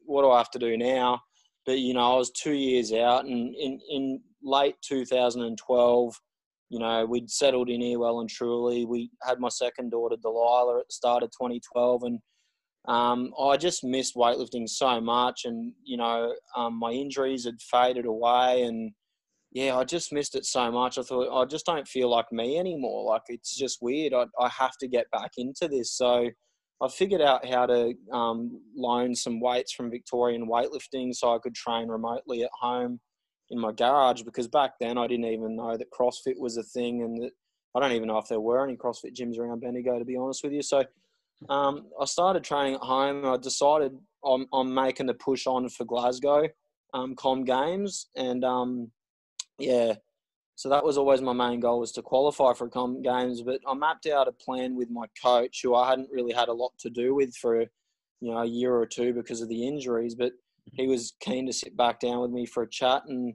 what 0.00 0.22
do 0.22 0.30
I 0.30 0.38
have 0.38 0.50
to 0.52 0.58
do 0.58 0.76
now? 0.76 1.20
But 1.64 1.78
you 1.78 1.94
know, 1.94 2.14
I 2.14 2.16
was 2.16 2.30
two 2.30 2.52
years 2.52 2.92
out, 2.92 3.24
and 3.24 3.54
in 3.54 3.80
in 3.90 4.20
late 4.42 4.76
2012, 4.82 6.20
you 6.70 6.78
know, 6.78 7.04
we'd 7.06 7.30
settled 7.30 7.68
in 7.68 7.80
here 7.80 7.98
well 7.98 8.20
and 8.20 8.30
truly. 8.30 8.84
We 8.84 9.10
had 9.22 9.40
my 9.40 9.48
second 9.48 9.90
daughter 9.90 10.16
Delilah 10.20 10.80
at 10.80 10.88
the 10.88 10.94
start 10.94 11.22
of 11.24 11.30
2012, 11.30 12.02
and 12.04 12.20
um, 12.88 13.32
I 13.38 13.56
just 13.56 13.84
missed 13.84 14.14
weightlifting 14.14 14.68
so 14.68 15.00
much, 15.00 15.44
and 15.44 15.72
you 15.84 15.96
know, 15.96 16.34
um, 16.56 16.78
my 16.78 16.92
injuries 16.92 17.44
had 17.44 17.60
faded 17.60 18.06
away, 18.06 18.62
and 18.62 18.92
yeah, 19.52 19.76
I 19.76 19.84
just 19.84 20.12
missed 20.12 20.34
it 20.34 20.44
so 20.44 20.70
much. 20.70 20.98
I 20.98 21.02
thought 21.02 21.42
I 21.42 21.44
just 21.46 21.66
don't 21.66 21.88
feel 21.88 22.10
like 22.10 22.30
me 22.30 22.58
anymore. 22.58 23.04
Like 23.04 23.22
it's 23.28 23.56
just 23.56 23.78
weird. 23.82 24.14
I 24.14 24.26
I 24.40 24.48
have 24.48 24.76
to 24.80 24.88
get 24.88 25.10
back 25.10 25.32
into 25.38 25.68
this. 25.68 25.92
So 25.92 26.30
I 26.82 26.88
figured 26.88 27.22
out 27.22 27.46
how 27.46 27.66
to 27.66 27.94
um, 28.12 28.60
loan 28.76 29.14
some 29.14 29.40
weights 29.40 29.72
from 29.72 29.90
Victorian 29.90 30.46
weightlifting 30.46 31.14
so 31.14 31.34
I 31.34 31.38
could 31.38 31.54
train 31.54 31.88
remotely 31.88 32.42
at 32.42 32.50
home 32.60 33.00
in 33.50 33.58
my 33.58 33.72
garage 33.72 34.22
because 34.22 34.48
back 34.48 34.72
then 34.80 34.98
I 34.98 35.06
didn't 35.06 35.26
even 35.26 35.56
know 35.56 35.76
that 35.76 35.90
CrossFit 35.90 36.38
was 36.38 36.56
a 36.56 36.62
thing 36.62 37.02
and 37.02 37.22
that 37.22 37.30
I 37.74 37.80
don't 37.80 37.92
even 37.92 38.08
know 38.08 38.18
if 38.18 38.28
there 38.28 38.40
were 38.40 38.62
any 38.62 38.76
CrossFit 38.76 39.14
gyms 39.14 39.38
around 39.38 39.60
Bendigo 39.60 39.98
to 39.98 40.04
be 40.04 40.16
honest 40.16 40.44
with 40.44 40.52
you. 40.52 40.62
So 40.62 40.84
um, 41.48 41.86
I 42.00 42.04
started 42.04 42.44
training 42.44 42.74
at 42.74 42.80
home. 42.80 43.26
I 43.26 43.36
decided 43.36 43.92
I'm, 44.24 44.74
making 44.74 45.06
the 45.06 45.14
push 45.14 45.46
on 45.46 45.68
for 45.68 45.84
Glasgow 45.84 46.48
um, 46.94 47.14
Com 47.14 47.44
Games 47.44 48.08
and 48.16 48.44
um, 48.44 48.90
yeah, 49.58 49.94
so 50.56 50.70
that 50.70 50.84
was 50.84 50.96
always 50.96 51.20
my 51.20 51.34
main 51.34 51.60
goal 51.60 51.80
was 51.80 51.92
to 51.92 52.02
qualify 52.02 52.54
for 52.54 52.68
Com 52.68 53.02
games. 53.02 53.42
But 53.42 53.60
I 53.68 53.74
mapped 53.74 54.06
out 54.06 54.26
a 54.26 54.32
plan 54.32 54.74
with 54.74 54.90
my 54.90 55.06
coach, 55.22 55.60
who 55.62 55.74
I 55.74 55.88
hadn't 55.88 56.10
really 56.10 56.32
had 56.32 56.48
a 56.48 56.52
lot 56.52 56.72
to 56.78 56.90
do 56.90 57.14
with 57.14 57.34
for 57.36 57.60
you 57.60 58.32
know 58.32 58.38
a 58.38 58.46
year 58.46 58.74
or 58.74 58.86
two 58.86 59.12
because 59.12 59.42
of 59.42 59.48
the 59.48 59.66
injuries. 59.68 60.14
But 60.14 60.32
he 60.72 60.88
was 60.88 61.14
keen 61.20 61.46
to 61.46 61.52
sit 61.52 61.76
back 61.76 62.00
down 62.00 62.20
with 62.20 62.30
me 62.30 62.46
for 62.46 62.62
a 62.62 62.70
chat, 62.70 63.02
and 63.06 63.34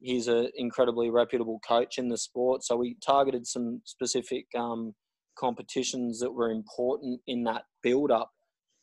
he's 0.00 0.26
an 0.26 0.48
incredibly 0.56 1.10
reputable 1.10 1.60
coach 1.66 1.98
in 1.98 2.08
the 2.08 2.16
sport. 2.16 2.64
So 2.64 2.76
we 2.76 2.96
targeted 3.04 3.46
some 3.46 3.82
specific 3.84 4.46
um, 4.56 4.94
competitions 5.36 6.20
that 6.20 6.32
were 6.32 6.50
important 6.50 7.20
in 7.26 7.44
that 7.44 7.62
build 7.82 8.10
up. 8.10 8.30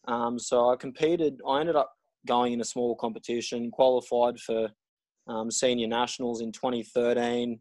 Um, 0.07 0.39
so 0.39 0.69
I 0.69 0.75
competed. 0.75 1.39
I 1.47 1.59
ended 1.59 1.75
up 1.75 1.91
going 2.27 2.53
in 2.53 2.61
a 2.61 2.65
small 2.65 2.95
competition, 2.95 3.71
qualified 3.71 4.39
for 4.39 4.69
um, 5.27 5.51
senior 5.51 5.87
nationals 5.87 6.41
in 6.41 6.51
2013 6.51 7.59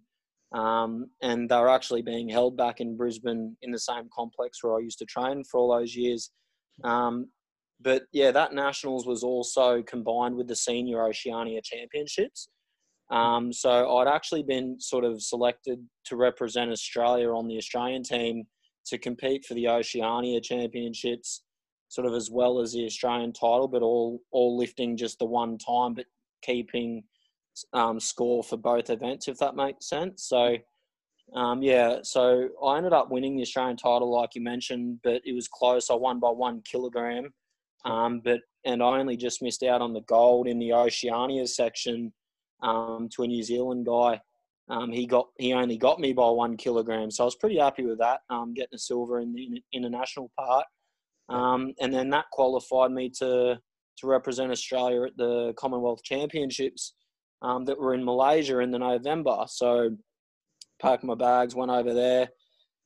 um, 0.53 1.11
and 1.23 1.49
they 1.49 1.57
were 1.57 1.69
actually 1.69 2.03
being 2.03 2.29
held 2.29 2.57
back 2.57 2.81
in 2.81 2.97
Brisbane 2.97 3.57
in 3.63 3.71
the 3.71 3.79
same 3.79 4.09
complex 4.13 4.63
where 4.63 4.77
I 4.77 4.81
used 4.81 4.99
to 4.99 5.05
train 5.05 5.45
for 5.45 5.61
all 5.61 5.77
those 5.79 5.95
years. 5.95 6.31
Um, 6.83 7.29
but 7.81 8.03
yeah, 8.13 8.31
that 8.33 8.53
nationals 8.53 9.07
was 9.07 9.23
also 9.23 9.83
combined 9.83 10.35
with 10.35 10.49
the 10.49 10.57
senior 10.57 11.07
Oceania 11.07 11.61
championships. 11.63 12.49
Um, 13.11 13.53
so 13.53 13.97
I'd 13.97 14.09
actually 14.09 14.43
been 14.43 14.81
sort 14.81 15.05
of 15.05 15.23
selected 15.23 15.85
to 16.07 16.17
represent 16.17 16.71
Australia 16.71 17.31
on 17.31 17.49
the 17.49 17.57
Australian 17.57 18.03
team 18.03 18.45
to 18.91 18.99
compete 18.99 19.45
for 19.45 19.55
the 19.55 19.69
Oceania 19.69 20.41
championships, 20.41 21.43
sort 21.89 22.07
of 22.07 22.15
as 22.15 22.31
well 22.31 22.61
as 22.61 22.73
the 22.73 22.85
Australian 22.85 23.33
title, 23.33 23.69
but 23.69 23.83
all 23.83 24.21
all 24.31 24.57
lifting 24.57 24.97
just 24.97 25.19
the 25.19 25.25
one 25.25 25.59
time, 25.59 25.95
but 25.95 26.07
keeping 26.43 27.03
um, 27.73 27.99
score 27.99 28.43
for 28.43 28.57
both 28.57 28.91
events, 28.91 29.29
if 29.29 29.39
that 29.39 29.57
makes 29.57 29.89
sense. 29.89 30.25
So, 30.25 30.57
um, 31.35 31.63
yeah, 31.63 31.99
so 32.03 32.49
I 32.65 32.77
ended 32.77 32.93
up 32.93 33.11
winning 33.11 33.37
the 33.37 33.43
Australian 33.43 33.77
title, 33.77 34.11
like 34.11 34.35
you 34.35 34.41
mentioned, 34.41 35.01
but 35.03 35.23
it 35.25 35.35
was 35.35 35.49
close. 35.49 35.91
I 35.91 35.95
won 35.95 36.21
by 36.21 36.31
one 36.31 36.63
kilogram, 36.63 37.33
um, 37.85 38.21
but 38.25 38.41
and 38.65 38.83
I 38.83 38.99
only 38.99 39.17
just 39.17 39.43
missed 39.43 39.63
out 39.63 39.81
on 39.81 39.93
the 39.93 40.03
gold 40.03 40.47
in 40.47 40.59
the 40.59 40.73
Oceania 40.73 41.47
section 41.47 42.13
um, 42.63 43.09
to 43.15 43.23
a 43.23 43.27
New 43.27 43.43
Zealand 43.43 43.87
guy. 43.87 44.21
Um, 44.71 44.93
he 44.93 45.05
got 45.05 45.27
he 45.39 45.53
only 45.53 45.77
got 45.77 45.99
me 45.99 46.13
by 46.13 46.31
one 46.31 46.57
kilogram, 46.57 47.11
so 47.11 47.25
I 47.25 47.27
was 47.27 47.35
pretty 47.35 47.59
happy 47.59 47.85
with 47.85 47.99
that. 47.99 48.21
Um, 48.31 48.55
getting 48.55 48.75
a 48.75 48.79
silver 48.79 49.21
in 49.21 49.33
the 49.33 49.61
international 49.73 50.31
part, 50.39 50.65
and 51.29 51.93
then 51.93 52.09
that 52.11 52.27
qualified 52.31 52.93
me 52.93 53.11
to 53.19 53.59
to 53.99 54.07
represent 54.07 54.51
Australia 54.51 55.03
at 55.03 55.17
the 55.17 55.53
Commonwealth 55.57 56.03
Championships 56.03 56.95
um, 57.43 57.65
that 57.65 57.79
were 57.79 57.95
in 57.95 58.05
Malaysia 58.05 58.61
in 58.61 58.71
the 58.71 58.79
November. 58.79 59.45
So 59.49 59.91
packed 60.81 61.05
my 61.05 61.15
bags, 61.15 61.55
went 61.55 61.71
over 61.71 61.93
there, 61.93 62.29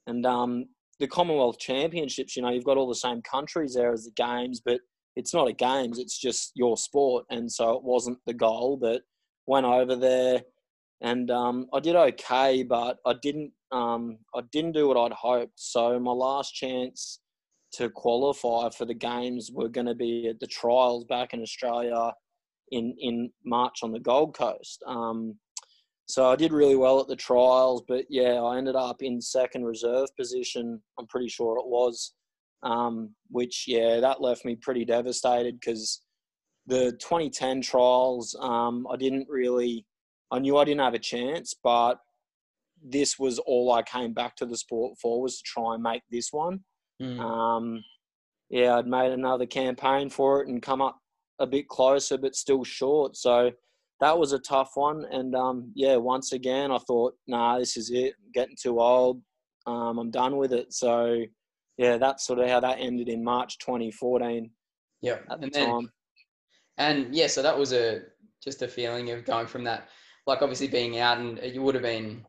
and 0.07 0.25
um, 0.27 0.65
the 1.01 1.07
Commonwealth 1.07 1.59
Championships. 1.59 2.37
You 2.37 2.43
know, 2.43 2.51
you've 2.51 2.65
got 2.65 2.77
all 2.77 2.89
the 2.89 2.95
same 2.95 3.23
countries 3.23 3.75
there 3.75 3.93
as 3.93 4.05
the 4.05 4.11
games, 4.13 4.61
but 4.65 4.81
it's 5.17 5.35
not 5.35 5.49
a 5.49 5.53
games. 5.53 5.99
It's 5.99 6.19
just 6.19 6.53
your 6.55 6.77
sport, 6.77 7.25
and 7.31 7.51
so 7.51 7.73
it 7.73 7.85
wasn't 7.85 8.19
the 8.27 8.35
goal. 8.35 8.77
But 8.81 9.03
went 9.47 9.67
over 9.67 9.97
there, 9.97 10.43
and 11.05 11.31
um, 11.31 11.67
I 11.75 11.81
did 11.81 11.97
okay, 11.97 12.63
but 12.63 12.99
I 13.07 13.15
didn't. 13.23 13.53
Um, 13.71 14.19
I 14.35 14.41
didn't 14.53 14.73
do 14.73 14.89
what 14.89 14.97
I'd 14.97 15.13
hoped. 15.13 15.53
So 15.57 16.01
my 16.01 16.13
last 16.13 16.55
chance 16.55 17.21
to 17.75 17.91
qualify 17.91 18.71
for 18.71 18.87
the 18.87 18.95
games 18.95 19.51
were 19.53 19.69
going 19.69 19.87
to 19.87 19.95
be 19.95 20.29
at 20.29 20.41
the 20.41 20.47
trials 20.47 21.05
back 21.05 21.35
in 21.35 21.43
Australia 21.43 22.13
in 22.71 22.97
in 23.01 23.31
March 23.45 23.81
on 23.83 23.93
the 23.93 24.01
Gold 24.01 24.35
Coast. 24.35 24.83
Um, 24.87 25.39
so 26.07 26.31
I 26.31 26.37
did 26.37 26.53
really 26.53 26.77
well 26.77 27.01
at 27.01 27.09
the 27.09 27.17
trials, 27.17 27.83
but 27.87 28.07
yeah, 28.09 28.41
I 28.41 28.57
ended 28.57 28.77
up 28.77 29.03
in 29.03 29.21
second 29.21 29.65
reserve 29.65 30.09
position. 30.19 30.81
I'm 30.99 31.07
pretty 31.07 31.29
sure 31.29 31.59
it 31.59 31.67
was, 31.67 32.15
um, 32.63 33.15
which 33.31 33.65
yeah, 33.67 34.01
that 34.01 34.23
left 34.23 34.47
me 34.47 34.57
pretty 34.57 34.87
devastated 34.87 35.61
because 35.61 36.03
the 36.67 36.93
2010 36.93 37.61
trials, 37.61 38.35
um, 38.41 38.87
I 38.91 38.97
didn't 38.97 39.29
really, 39.29 39.87
I 40.31 40.39
knew 40.39 40.57
I 40.57 40.65
didn't 40.65 40.81
have 40.81 40.95
a 40.95 40.99
chance, 40.99 41.55
but 41.63 41.99
this 42.83 43.19
was 43.19 43.39
all 43.41 43.73
I 43.73 43.83
came 43.83 44.13
back 44.13 44.37
to 44.37 44.47
the 44.47 44.57
sport 44.57 44.99
for 45.01 45.23
was 45.23 45.39
to 45.39 45.43
try 45.45 45.75
and 45.75 45.83
make 45.83 46.03
this 46.11 46.33
one. 46.33 46.61
Mm. 47.01 47.19
Um, 47.21 47.85
yeah, 48.51 48.77
I'd 48.77 48.87
made 48.87 49.13
another 49.13 49.47
campaign 49.47 50.11
for 50.11 50.43
it 50.43 50.49
and 50.49 50.63
come 50.63 50.83
up 50.83 50.99
a 51.39 51.47
bit 51.47 51.69
closer, 51.69 52.19
but 52.19 52.37
still 52.37 52.65
short. 52.65 53.17
So 53.17 53.51
that 54.01 54.19
was 54.19 54.33
a 54.33 54.39
tough 54.39 54.73
one. 54.75 55.05
And 55.11 55.35
um, 55.35 55.73
yeah, 55.75 55.97
once 55.97 56.33
again, 56.33 56.71
I 56.71 56.79
thought, 56.79 57.15
nah, 57.27 57.59
this 57.59 57.77
is 57.77 57.91
it. 57.91 58.15
I'm 58.19 58.33
getting 58.33 58.57
too 58.61 58.81
old. 58.81 59.23
Um, 59.67 59.99
I'm 59.99 60.11
done 60.11 60.37
with 60.37 60.53
it. 60.53 60.73
So 60.73 61.25
yeah, 61.79 61.97
that's 61.97 62.27
sort 62.27 62.39
of 62.39 62.49
how 62.49 62.61
that 62.61 62.79
ended 62.79 63.09
in 63.09 63.25
March 63.25 63.59
2014. 63.59 64.51
Yeah, 65.01 65.19
at 65.31 65.41
the 65.41 65.45
and 65.45 65.53
then, 65.53 65.69
time. 65.69 65.93
And 66.79 67.15
yeah, 67.15 67.27
so 67.27 67.43
that 67.43 67.59
was 67.59 67.73
a 67.73 68.03
just 68.43 68.63
a 68.63 68.69
feeling 68.69 69.11
of 69.11 69.25
going 69.25 69.47
from 69.47 69.65
that, 69.65 69.89
like 70.27 70.43
obviously 70.43 70.69
being 70.69 70.99
out, 70.99 71.19
and 71.19 71.41
you 71.43 71.63
would 71.63 71.75
have 71.75 71.83
been 71.83 72.25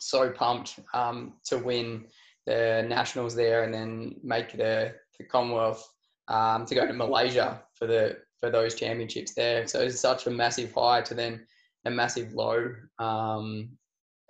so 0.00 0.30
pumped 0.30 0.78
um, 0.94 1.34
to 1.46 1.58
win 1.58 2.06
the 2.46 2.84
nationals 2.88 3.34
there, 3.34 3.64
and 3.64 3.72
then 3.72 4.16
make 4.22 4.52
the 4.52 4.94
the 5.18 5.24
Commonwealth 5.24 5.88
um, 6.28 6.64
to 6.66 6.74
go 6.74 6.86
to 6.86 6.92
Malaysia 6.92 7.62
for 7.74 7.86
the 7.86 8.18
for 8.40 8.50
those 8.50 8.74
championships 8.74 9.34
there. 9.34 9.66
So 9.66 9.80
it's 9.80 10.00
such 10.00 10.26
a 10.26 10.30
massive 10.30 10.72
high 10.72 11.02
to 11.02 11.14
then 11.14 11.44
a 11.84 11.90
massive 11.90 12.32
low. 12.34 12.74
Um, 12.98 13.70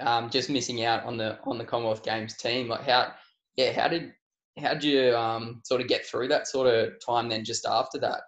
um, 0.00 0.30
just 0.30 0.48
missing 0.50 0.84
out 0.84 1.04
on 1.04 1.16
the 1.16 1.38
on 1.44 1.58
the 1.58 1.64
Commonwealth 1.64 2.04
Games 2.04 2.36
team. 2.36 2.68
Like 2.68 2.82
how, 2.84 3.12
yeah, 3.56 3.72
how 3.72 3.88
did 3.88 4.12
how 4.58 4.74
did 4.74 4.84
you 4.84 5.16
um, 5.16 5.60
sort 5.64 5.80
of 5.80 5.88
get 5.88 6.06
through 6.06 6.28
that 6.28 6.48
sort 6.48 6.66
of 6.66 6.92
time 7.04 7.28
then 7.28 7.44
just 7.44 7.66
after 7.66 7.98
that? 7.98 8.20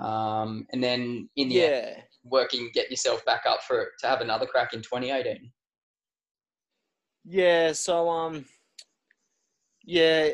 Um, 0.00 0.66
and 0.72 0.82
then 0.82 1.28
in 1.36 1.48
the 1.48 1.54
yeah. 1.54 1.94
Working 2.24 2.70
get 2.72 2.90
yourself 2.90 3.24
back 3.24 3.42
up 3.46 3.62
for 3.62 3.88
to 4.00 4.06
have 4.06 4.20
another 4.20 4.46
crack 4.46 4.72
in 4.72 4.80
2018. 4.80 5.50
Yeah. 7.24 7.72
So 7.72 8.08
um, 8.08 8.44
yeah, 9.84 10.30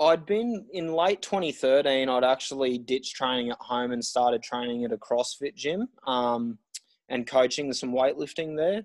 I'd 0.00 0.26
been 0.26 0.66
in 0.72 0.92
late 0.92 1.22
2013. 1.22 2.08
I'd 2.08 2.24
actually 2.24 2.78
ditched 2.78 3.16
training 3.16 3.50
at 3.50 3.58
home 3.60 3.92
and 3.92 4.04
started 4.04 4.42
training 4.42 4.84
at 4.84 4.92
a 4.92 4.96
CrossFit 4.96 5.54
gym 5.54 5.88
um, 6.06 6.58
and 7.08 7.26
coaching 7.26 7.72
some 7.72 7.92
weightlifting 7.92 8.56
there. 8.56 8.82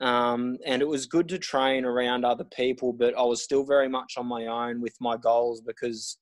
Um, 0.00 0.58
and 0.66 0.82
it 0.82 0.88
was 0.88 1.06
good 1.06 1.28
to 1.30 1.38
train 1.38 1.84
around 1.84 2.24
other 2.24 2.44
people, 2.44 2.92
but 2.92 3.16
I 3.16 3.22
was 3.22 3.42
still 3.42 3.64
very 3.64 3.88
much 3.88 4.14
on 4.18 4.26
my 4.26 4.46
own 4.46 4.80
with 4.82 4.94
my 5.00 5.16
goals 5.16 5.62
because 5.62 6.18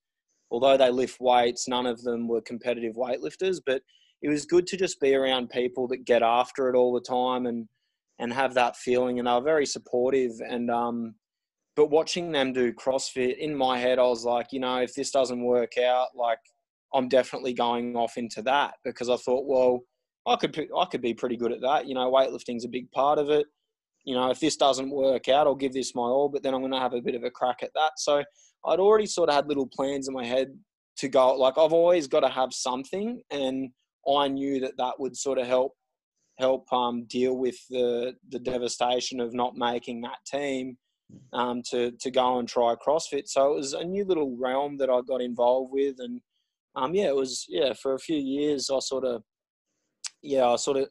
although 0.50 0.76
they 0.76 0.90
lift 0.90 1.20
weights, 1.20 1.66
none 1.66 1.87
of 1.87 2.02
them 2.02 2.28
were 2.28 2.40
competitive 2.40 2.94
weightlifters. 2.94 3.60
But 3.64 3.82
it 4.24 4.28
was 4.28 4.46
good 4.46 4.66
to 4.68 4.76
just 4.76 5.00
be 5.00 5.14
around 5.14 5.50
people 5.50 5.87
that 5.88 6.04
get 6.04 6.22
after 6.22 6.68
it 6.68 6.76
all 6.76 6.92
the 6.92 7.00
time 7.00 7.46
and 7.46 7.68
and 8.18 8.32
have 8.32 8.54
that 8.54 8.76
feeling. 8.76 9.18
And 9.18 9.28
they 9.28 9.32
were 9.32 9.40
very 9.40 9.66
supportive. 9.66 10.32
And 10.48 10.70
um, 10.70 11.14
but 11.76 11.90
watching 11.90 12.32
them 12.32 12.52
do 12.52 12.72
CrossFit 12.72 13.38
in 13.38 13.54
my 13.54 13.78
head, 13.78 13.98
I 13.98 14.02
was 14.02 14.24
like, 14.24 14.48
you 14.52 14.60
know, 14.60 14.78
if 14.78 14.94
this 14.94 15.10
doesn't 15.10 15.42
work 15.42 15.78
out, 15.78 16.08
like 16.16 16.38
I'm 16.94 17.08
definitely 17.08 17.54
going 17.54 17.96
off 17.96 18.16
into 18.16 18.42
that 18.42 18.74
because 18.84 19.10
I 19.10 19.16
thought, 19.16 19.46
well, 19.46 19.80
I 20.26 20.37
could 20.37 20.58
I 20.76 20.84
could 20.87 21.02
be 21.02 21.14
pretty 21.14 21.37
good 21.37 21.52
at 21.52 21.60
that. 21.60 21.87
You 21.87 21.94
know, 21.94 22.10
weightlifting's 22.10 22.64
a 22.64 22.68
big 22.68 22.90
part 22.92 23.18
of 23.18 23.30
it 23.30 23.46
you 24.04 24.14
know, 24.14 24.30
if 24.30 24.38
this 24.38 24.56
doesn't 24.56 24.90
work 24.90 25.28
out, 25.28 25.46
I'll 25.46 25.54
give 25.54 25.72
this 25.72 25.94
my 25.94 26.02
all, 26.02 26.28
but 26.28 26.42
then 26.42 26.54
I'm 26.54 26.60
going 26.60 26.72
to 26.72 26.78
have 26.78 26.92
a 26.92 27.00
bit 27.00 27.14
of 27.14 27.24
a 27.24 27.30
crack 27.30 27.62
at 27.62 27.72
that. 27.74 27.92
So 27.98 28.22
I'd 28.66 28.78
already 28.78 29.06
sort 29.06 29.30
of 29.30 29.34
had 29.34 29.48
little 29.48 29.66
plans 29.66 30.08
in 30.08 30.14
my 30.14 30.26
head 30.26 30.48
to 30.98 31.08
go. 31.08 31.34
Like 31.34 31.56
I've 31.56 31.72
always 31.72 32.06
got 32.06 32.20
to 32.20 32.28
have 32.28 32.52
something, 32.52 33.22
and 33.30 33.70
I 34.11 34.29
knew 34.29 34.61
that 34.61 34.77
that 34.79 34.99
would 34.99 35.17
sort 35.17 35.38
of 35.38 35.47
help 35.47 35.73
help 36.38 36.71
um, 36.73 37.05
deal 37.05 37.37
with 37.37 37.57
the 37.71 38.14
the 38.31 38.38
devastation 38.38 39.21
of 39.21 39.35
not 39.35 39.57
making 39.57 40.01
that 40.03 40.19
team 40.27 40.77
um, 41.33 41.62
to 41.71 41.93
to 41.93 42.11
go 42.11 42.38
and 42.38 42.49
try 42.49 42.75
CrossFit. 42.75 43.29
So 43.29 43.53
it 43.53 43.57
was 43.57 43.73
a 43.73 43.85
new 43.85 44.05
little 44.05 44.37
realm 44.37 44.77
that 44.79 44.90
I 44.90 45.01
got 45.07 45.21
involved 45.21 45.73
with, 45.73 45.97
and 45.99 46.21
um, 46.77 46.95
yeah, 46.95 47.07
it 47.07 47.17
was 47.17 47.47
yeah 47.49 47.73
for 47.75 47.95
a 47.95 47.99
few 47.99 48.19
years 48.19 48.71
I 48.71 48.79
sort 48.81 49.05
of 49.05 49.23
yeah 50.23 50.49
I 50.49 50.57
sort 50.57 50.79
of 50.79 50.88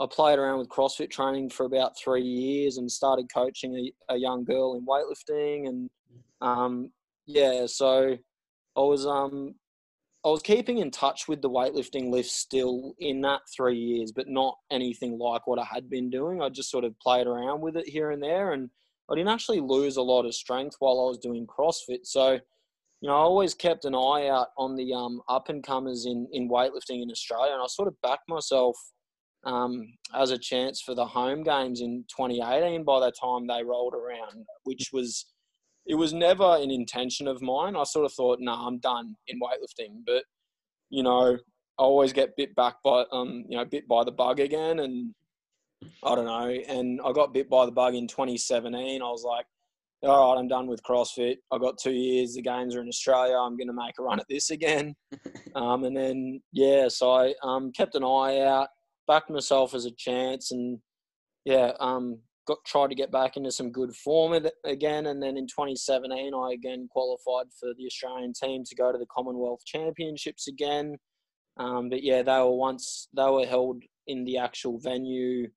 I 0.00 0.06
played 0.10 0.38
around 0.38 0.58
with 0.58 0.68
CrossFit 0.68 1.10
training 1.10 1.50
for 1.50 1.66
about 1.66 1.98
three 1.98 2.22
years 2.22 2.78
and 2.78 2.90
started 2.90 3.26
coaching 3.32 3.92
a, 4.08 4.14
a 4.14 4.16
young 4.16 4.44
girl 4.44 4.74
in 4.74 4.86
weightlifting 4.86 5.68
and 5.68 5.90
um, 6.40 6.90
yeah, 7.26 7.66
so 7.66 8.16
I 8.76 8.80
was 8.80 9.06
um 9.06 9.54
I 10.24 10.28
was 10.28 10.42
keeping 10.42 10.78
in 10.78 10.90
touch 10.92 11.26
with 11.26 11.42
the 11.42 11.50
weightlifting 11.50 12.10
lifts 12.10 12.36
still 12.36 12.94
in 13.00 13.20
that 13.22 13.40
three 13.54 13.76
years, 13.76 14.12
but 14.12 14.28
not 14.28 14.56
anything 14.70 15.18
like 15.18 15.46
what 15.48 15.58
I 15.58 15.64
had 15.64 15.90
been 15.90 16.10
doing. 16.10 16.40
I 16.40 16.48
just 16.48 16.70
sort 16.70 16.84
of 16.84 16.98
played 17.00 17.26
around 17.26 17.60
with 17.60 17.76
it 17.76 17.88
here 17.88 18.12
and 18.12 18.22
there, 18.22 18.52
and 18.52 18.70
I 19.10 19.16
didn't 19.16 19.30
actually 19.30 19.60
lose 19.60 19.96
a 19.96 20.02
lot 20.02 20.24
of 20.24 20.34
strength 20.34 20.76
while 20.78 21.00
I 21.00 21.08
was 21.08 21.18
doing 21.18 21.46
CrossFit. 21.46 22.04
So, 22.06 22.32
you 22.34 23.08
know, 23.08 23.14
I 23.14 23.18
always 23.18 23.52
kept 23.52 23.84
an 23.84 23.96
eye 23.96 24.28
out 24.28 24.48
on 24.56 24.76
the 24.76 24.94
um, 24.94 25.22
up 25.28 25.48
and 25.48 25.62
comers 25.62 26.06
in 26.06 26.28
in 26.32 26.48
weightlifting 26.48 27.02
in 27.02 27.10
Australia, 27.10 27.52
and 27.52 27.62
I 27.62 27.66
sort 27.66 27.88
of 27.88 28.00
backed 28.00 28.28
myself 28.28 28.76
um, 29.44 29.92
as 30.14 30.30
a 30.30 30.38
chance 30.38 30.80
for 30.80 30.94
the 30.94 31.04
home 31.06 31.42
games 31.42 31.80
in 31.80 32.04
2018 32.16 32.84
by 32.84 33.00
the 33.00 33.12
time 33.20 33.48
they 33.48 33.64
rolled 33.64 33.94
around, 33.94 34.46
which 34.62 34.90
was 34.92 35.26
it 35.86 35.94
was 35.94 36.12
never 36.12 36.56
an 36.56 36.70
intention 36.70 37.26
of 37.26 37.42
mine. 37.42 37.76
I 37.76 37.84
sort 37.84 38.06
of 38.06 38.12
thought, 38.12 38.38
no, 38.40 38.52
nah, 38.54 38.66
I'm 38.66 38.78
done 38.78 39.16
in 39.28 39.40
weightlifting, 39.40 40.02
but 40.06 40.24
you 40.90 41.02
know, 41.02 41.36
I 41.78 41.82
always 41.82 42.12
get 42.12 42.36
bit 42.36 42.54
back 42.54 42.76
by 42.84 43.04
um, 43.12 43.44
you 43.48 43.56
know, 43.56 43.64
bit 43.64 43.88
by 43.88 44.04
the 44.04 44.12
bug 44.12 44.40
again, 44.40 44.80
and 44.80 45.14
I 46.04 46.14
don't 46.14 46.26
know. 46.26 46.48
And 46.68 47.00
I 47.04 47.12
got 47.12 47.34
bit 47.34 47.48
by 47.48 47.66
the 47.66 47.72
bug 47.72 47.94
in 47.94 48.06
2017. 48.06 49.02
I 49.02 49.04
was 49.04 49.24
like, 49.24 49.46
all 50.02 50.34
right, 50.34 50.40
I'm 50.40 50.48
done 50.48 50.66
with 50.66 50.82
CrossFit. 50.82 51.36
I 51.52 51.58
got 51.58 51.78
two 51.78 51.92
years. 51.92 52.34
The 52.34 52.42
games 52.42 52.74
are 52.74 52.82
in 52.82 52.88
Australia. 52.88 53.36
I'm 53.36 53.56
going 53.56 53.68
to 53.68 53.72
make 53.72 53.94
a 53.98 54.02
run 54.02 54.20
at 54.20 54.26
this 54.28 54.50
again. 54.50 54.94
Um, 55.54 55.84
and 55.84 55.94
then 55.94 56.40
yeah, 56.52 56.88
so 56.88 57.10
I 57.10 57.34
um, 57.42 57.72
kept 57.72 57.94
an 57.94 58.02
eye 58.02 58.40
out 58.40 58.68
backed 59.06 59.30
myself 59.30 59.74
as 59.74 59.84
a 59.84 59.90
chance, 59.90 60.50
and 60.52 60.78
yeah, 61.44 61.72
um, 61.80 62.18
got 62.46 62.58
tried 62.66 62.88
to 62.88 62.94
get 62.94 63.12
back 63.12 63.36
into 63.36 63.52
some 63.52 63.70
good 63.70 63.94
form 63.94 64.46
again. 64.64 65.06
And 65.06 65.22
then 65.22 65.36
in 65.36 65.46
2017, 65.46 66.32
I 66.34 66.52
again 66.52 66.88
qualified 66.90 67.46
for 67.58 67.72
the 67.76 67.86
Australian 67.86 68.32
team 68.32 68.64
to 68.64 68.74
go 68.74 68.92
to 68.92 68.98
the 68.98 69.06
Commonwealth 69.06 69.64
Championships 69.64 70.48
again. 70.48 70.96
Um, 71.58 71.88
but 71.88 72.02
yeah, 72.02 72.22
they 72.22 72.38
were 72.38 72.56
once 72.56 73.08
they 73.16 73.28
were 73.28 73.46
held 73.46 73.82
in 74.06 74.24
the 74.24 74.38
actual 74.38 74.78
venue 74.78 75.48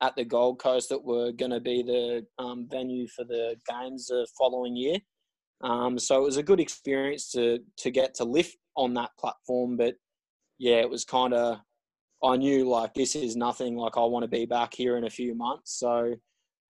at 0.00 0.14
the 0.14 0.24
Gold 0.24 0.60
Coast 0.60 0.88
that 0.90 1.02
were 1.02 1.32
going 1.32 1.50
to 1.50 1.60
be 1.60 1.82
the 1.82 2.24
um, 2.38 2.68
venue 2.70 3.08
for 3.08 3.24
the 3.24 3.56
games 3.68 4.06
the 4.06 4.26
following 4.38 4.76
year. 4.76 4.98
Um, 5.60 5.98
so 5.98 6.18
it 6.18 6.24
was 6.24 6.36
a 6.36 6.42
good 6.42 6.60
experience 6.60 7.30
to 7.32 7.58
to 7.78 7.90
get 7.90 8.14
to 8.16 8.24
lift 8.24 8.56
on 8.76 8.94
that 8.94 9.10
platform, 9.18 9.76
but 9.76 9.94
yeah, 10.58 10.76
it 10.76 10.90
was 10.90 11.04
kind 11.04 11.34
of 11.34 11.58
I 12.22 12.36
knew 12.36 12.68
like 12.68 12.94
this 12.94 13.14
is 13.14 13.36
nothing. 13.36 13.76
Like 13.76 13.96
I 13.96 14.04
want 14.04 14.24
to 14.24 14.28
be 14.28 14.44
back 14.44 14.74
here 14.74 14.96
in 14.96 15.04
a 15.04 15.10
few 15.10 15.34
months. 15.34 15.78
So, 15.78 16.14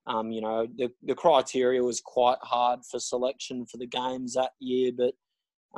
um, 0.09 0.31
you 0.31 0.41
know, 0.41 0.67
the 0.77 0.91
the 1.03 1.15
criteria 1.15 1.83
was 1.83 2.01
quite 2.01 2.39
hard 2.43 2.81
for 2.91 2.99
selection 2.99 3.67
for 3.67 3.77
the 3.77 3.87
games 3.87 4.35
that 4.35 4.53
year, 4.59 4.91
but 4.97 5.13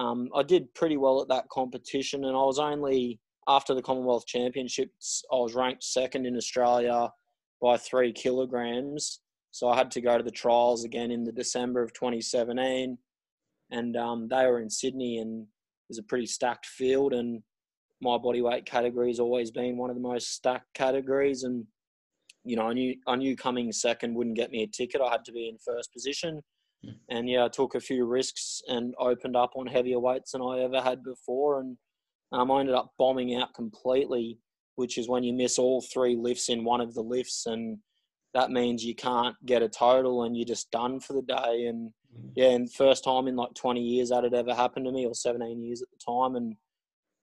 um, 0.00 0.28
I 0.34 0.44
did 0.44 0.72
pretty 0.74 0.96
well 0.96 1.20
at 1.20 1.28
that 1.28 1.48
competition, 1.48 2.24
and 2.24 2.36
I 2.36 2.42
was 2.42 2.60
only 2.60 3.18
after 3.48 3.74
the 3.74 3.82
Commonwealth 3.82 4.26
Championships. 4.26 5.24
I 5.32 5.36
was 5.36 5.54
ranked 5.54 5.82
second 5.82 6.26
in 6.26 6.36
Australia 6.36 7.10
by 7.60 7.76
three 7.76 8.12
kilograms. 8.12 9.20
So 9.50 9.68
I 9.68 9.76
had 9.76 9.90
to 9.92 10.00
go 10.00 10.16
to 10.16 10.22
the 10.22 10.30
trials 10.30 10.84
again 10.84 11.10
in 11.10 11.24
the 11.24 11.32
December 11.32 11.82
of 11.82 11.92
2017, 11.92 12.96
and 13.72 13.96
um, 13.96 14.28
they 14.28 14.46
were 14.46 14.60
in 14.60 14.70
Sydney, 14.70 15.18
and 15.18 15.42
it 15.42 15.88
was 15.88 15.98
a 15.98 16.04
pretty 16.04 16.26
stacked 16.26 16.66
field, 16.66 17.12
and 17.12 17.42
my 18.00 18.16
body 18.16 18.42
weight 18.42 18.64
category 18.64 19.08
has 19.08 19.18
always 19.18 19.50
been 19.50 19.76
one 19.76 19.90
of 19.90 19.96
the 19.96 20.02
most 20.02 20.34
stacked 20.34 20.72
categories, 20.74 21.42
and 21.42 21.66
you 22.44 22.56
know, 22.56 22.68
I 22.68 22.72
knew 22.72 22.94
I 23.06 23.16
knew 23.16 23.36
coming 23.36 23.72
second 23.72 24.14
wouldn't 24.14 24.36
get 24.36 24.50
me 24.50 24.62
a 24.62 24.66
ticket. 24.66 25.00
I 25.00 25.10
had 25.10 25.24
to 25.26 25.32
be 25.32 25.48
in 25.48 25.58
first 25.58 25.92
position, 25.92 26.40
mm. 26.84 26.94
and 27.08 27.28
yeah, 27.28 27.44
I 27.44 27.48
took 27.48 27.74
a 27.74 27.80
few 27.80 28.04
risks 28.06 28.62
and 28.68 28.94
opened 28.98 29.36
up 29.36 29.52
on 29.56 29.66
heavier 29.66 30.00
weights 30.00 30.32
than 30.32 30.42
I 30.42 30.60
ever 30.60 30.80
had 30.80 31.02
before, 31.02 31.60
and 31.60 31.76
um, 32.32 32.50
I 32.50 32.60
ended 32.60 32.74
up 32.74 32.92
bombing 32.98 33.34
out 33.36 33.54
completely, 33.54 34.38
which 34.76 34.96
is 34.98 35.08
when 35.08 35.22
you 35.22 35.32
miss 35.32 35.58
all 35.58 35.82
three 35.82 36.16
lifts 36.16 36.48
in 36.48 36.64
one 36.64 36.80
of 36.80 36.94
the 36.94 37.02
lifts, 37.02 37.46
and 37.46 37.78
that 38.34 38.50
means 38.50 38.84
you 38.84 38.94
can't 38.94 39.36
get 39.44 39.62
a 39.62 39.68
total, 39.68 40.24
and 40.24 40.36
you're 40.36 40.46
just 40.46 40.70
done 40.70 41.00
for 41.00 41.12
the 41.12 41.22
day. 41.22 41.66
And 41.66 41.90
hmm. 42.14 42.28
yeah, 42.36 42.50
and 42.50 42.72
first 42.72 43.04
time 43.04 43.28
in 43.28 43.36
like 43.36 43.54
20 43.54 43.80
years 43.80 44.10
that 44.10 44.24
had 44.24 44.34
ever 44.34 44.54
happened 44.54 44.86
to 44.86 44.92
me, 44.92 45.06
or 45.06 45.14
17 45.14 45.62
years 45.62 45.82
at 45.82 45.88
the 45.90 46.12
time, 46.12 46.36
and 46.36 46.56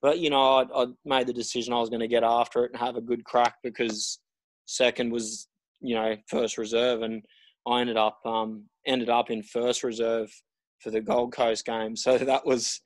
but 0.01 0.19
you 0.19 0.29
know, 0.29 0.41
I, 0.41 0.83
I 0.83 0.85
made 1.05 1.27
the 1.27 1.33
decision 1.33 1.73
I 1.73 1.79
was 1.79 1.89
going 1.89 2.01
to 2.01 2.07
get 2.07 2.23
after 2.23 2.63
it 2.65 2.71
and 2.71 2.79
have 2.79 2.97
a 2.97 3.01
good 3.01 3.23
crack 3.23 3.55
because 3.63 4.19
second 4.67 5.11
was 5.11 5.47
you 5.81 5.95
know 5.95 6.15
first 6.27 6.57
reserve, 6.57 7.01
and 7.01 7.25
I 7.67 7.81
ended 7.81 7.97
up 7.97 8.19
um, 8.25 8.65
ended 8.85 9.09
up 9.09 9.31
in 9.31 9.41
first 9.41 9.83
reserve 9.83 10.31
for 10.79 10.91
the 10.91 11.01
Gold 11.01 11.33
Coast 11.33 11.65
game. 11.65 11.95
So 11.95 12.17
that 12.19 12.45
was 12.45 12.81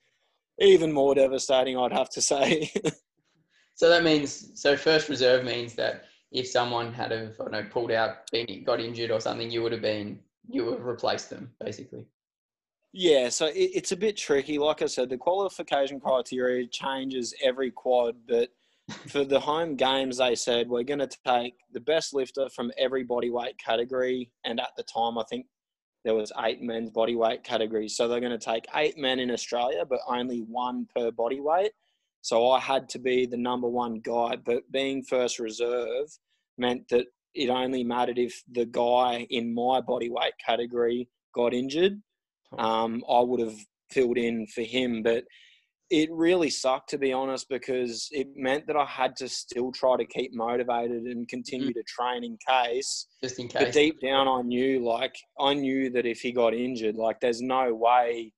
even 0.58 0.92
more 0.92 1.14
devastating, 1.14 1.76
I'd 1.76 1.92
have 1.92 2.10
to 2.10 2.22
say. 2.22 2.72
so 3.74 3.88
that 3.88 4.04
means 4.04 4.52
so 4.54 4.76
first 4.76 5.08
reserve 5.08 5.44
means 5.44 5.74
that 5.74 6.04
if 6.30 6.46
someone 6.46 6.92
had 6.92 7.10
have 7.10 7.34
I 7.40 7.44
don't 7.44 7.52
know 7.52 7.66
pulled 7.70 7.92
out, 7.92 8.30
been 8.30 8.64
got 8.64 8.80
injured 8.80 9.10
or 9.10 9.20
something, 9.20 9.50
you 9.50 9.62
would 9.62 9.72
have 9.72 9.82
been 9.82 10.18
you 10.48 10.64
would 10.64 10.78
have 10.78 10.86
replaced 10.86 11.30
them 11.30 11.50
basically. 11.60 12.06
Yeah, 12.94 13.30
so 13.30 13.46
it, 13.46 13.70
it's 13.74 13.92
a 13.92 13.96
bit 13.96 14.16
tricky. 14.16 14.58
Like 14.58 14.82
I 14.82 14.86
said, 14.86 15.08
the 15.08 15.16
qualification 15.16 15.98
criteria 15.98 16.66
changes 16.66 17.34
every 17.42 17.70
quad, 17.70 18.16
but 18.28 18.50
for 19.08 19.24
the 19.24 19.40
home 19.40 19.76
games, 19.76 20.18
they 20.18 20.34
said 20.34 20.68
we're 20.68 20.82
going 20.82 20.98
to 20.98 21.10
take 21.26 21.54
the 21.72 21.80
best 21.80 22.14
lifter 22.14 22.48
from 22.54 22.72
every 22.78 23.04
body 23.04 23.30
weight 23.30 23.58
category. 23.58 24.30
And 24.44 24.60
at 24.60 24.70
the 24.76 24.82
time, 24.82 25.18
I 25.18 25.24
think 25.28 25.46
there 26.04 26.14
was 26.14 26.32
eight 26.44 26.62
men's 26.62 26.90
body 26.90 27.14
weight 27.14 27.44
categories. 27.44 27.96
So 27.96 28.08
they're 28.08 28.20
going 28.20 28.38
to 28.38 28.44
take 28.44 28.66
eight 28.74 28.98
men 28.98 29.20
in 29.20 29.30
Australia, 29.30 29.84
but 29.88 30.00
only 30.08 30.40
one 30.40 30.86
per 30.94 31.10
body 31.10 31.40
weight. 31.40 31.72
So 32.22 32.50
I 32.50 32.60
had 32.60 32.88
to 32.90 32.98
be 32.98 33.26
the 33.26 33.36
number 33.36 33.68
one 33.68 34.00
guy, 34.00 34.36
but 34.36 34.70
being 34.70 35.02
first 35.02 35.38
reserve 35.38 36.06
meant 36.58 36.88
that 36.90 37.06
it 37.34 37.48
only 37.48 37.82
mattered 37.82 38.18
if 38.18 38.42
the 38.50 38.66
guy 38.66 39.26
in 39.30 39.54
my 39.54 39.80
body 39.80 40.10
weight 40.10 40.34
category 40.44 41.08
got 41.34 41.54
injured 41.54 42.00
um, 42.58 43.02
I 43.10 43.20
would 43.20 43.40
have 43.40 43.58
filled 43.90 44.18
in 44.18 44.46
for 44.46 44.62
him. 44.62 45.02
But 45.02 45.24
it 45.92 46.08
really 46.10 46.48
sucked 46.48 46.88
to 46.88 46.98
be 46.98 47.12
honest 47.12 47.50
because 47.50 48.08
it 48.12 48.28
meant 48.34 48.66
that 48.66 48.76
I 48.76 48.86
had 48.86 49.14
to 49.16 49.28
still 49.28 49.70
try 49.70 49.98
to 49.98 50.06
keep 50.06 50.32
motivated 50.34 51.02
and 51.02 51.28
continue 51.28 51.68
mm-hmm. 51.68 51.78
to 51.78 51.82
train 51.82 52.24
in 52.24 52.38
case. 52.48 53.08
Just 53.22 53.38
in 53.38 53.46
case. 53.46 53.64
But 53.64 53.72
deep 53.74 54.00
down, 54.00 54.26
I 54.26 54.40
knew 54.40 54.82
like 54.82 55.14
I 55.38 55.52
knew 55.52 55.90
that 55.90 56.06
if 56.06 56.20
he 56.20 56.32
got 56.32 56.54
injured, 56.54 56.96
like 56.96 57.20
there's 57.20 57.42
no 57.42 57.74
way, 57.74 58.32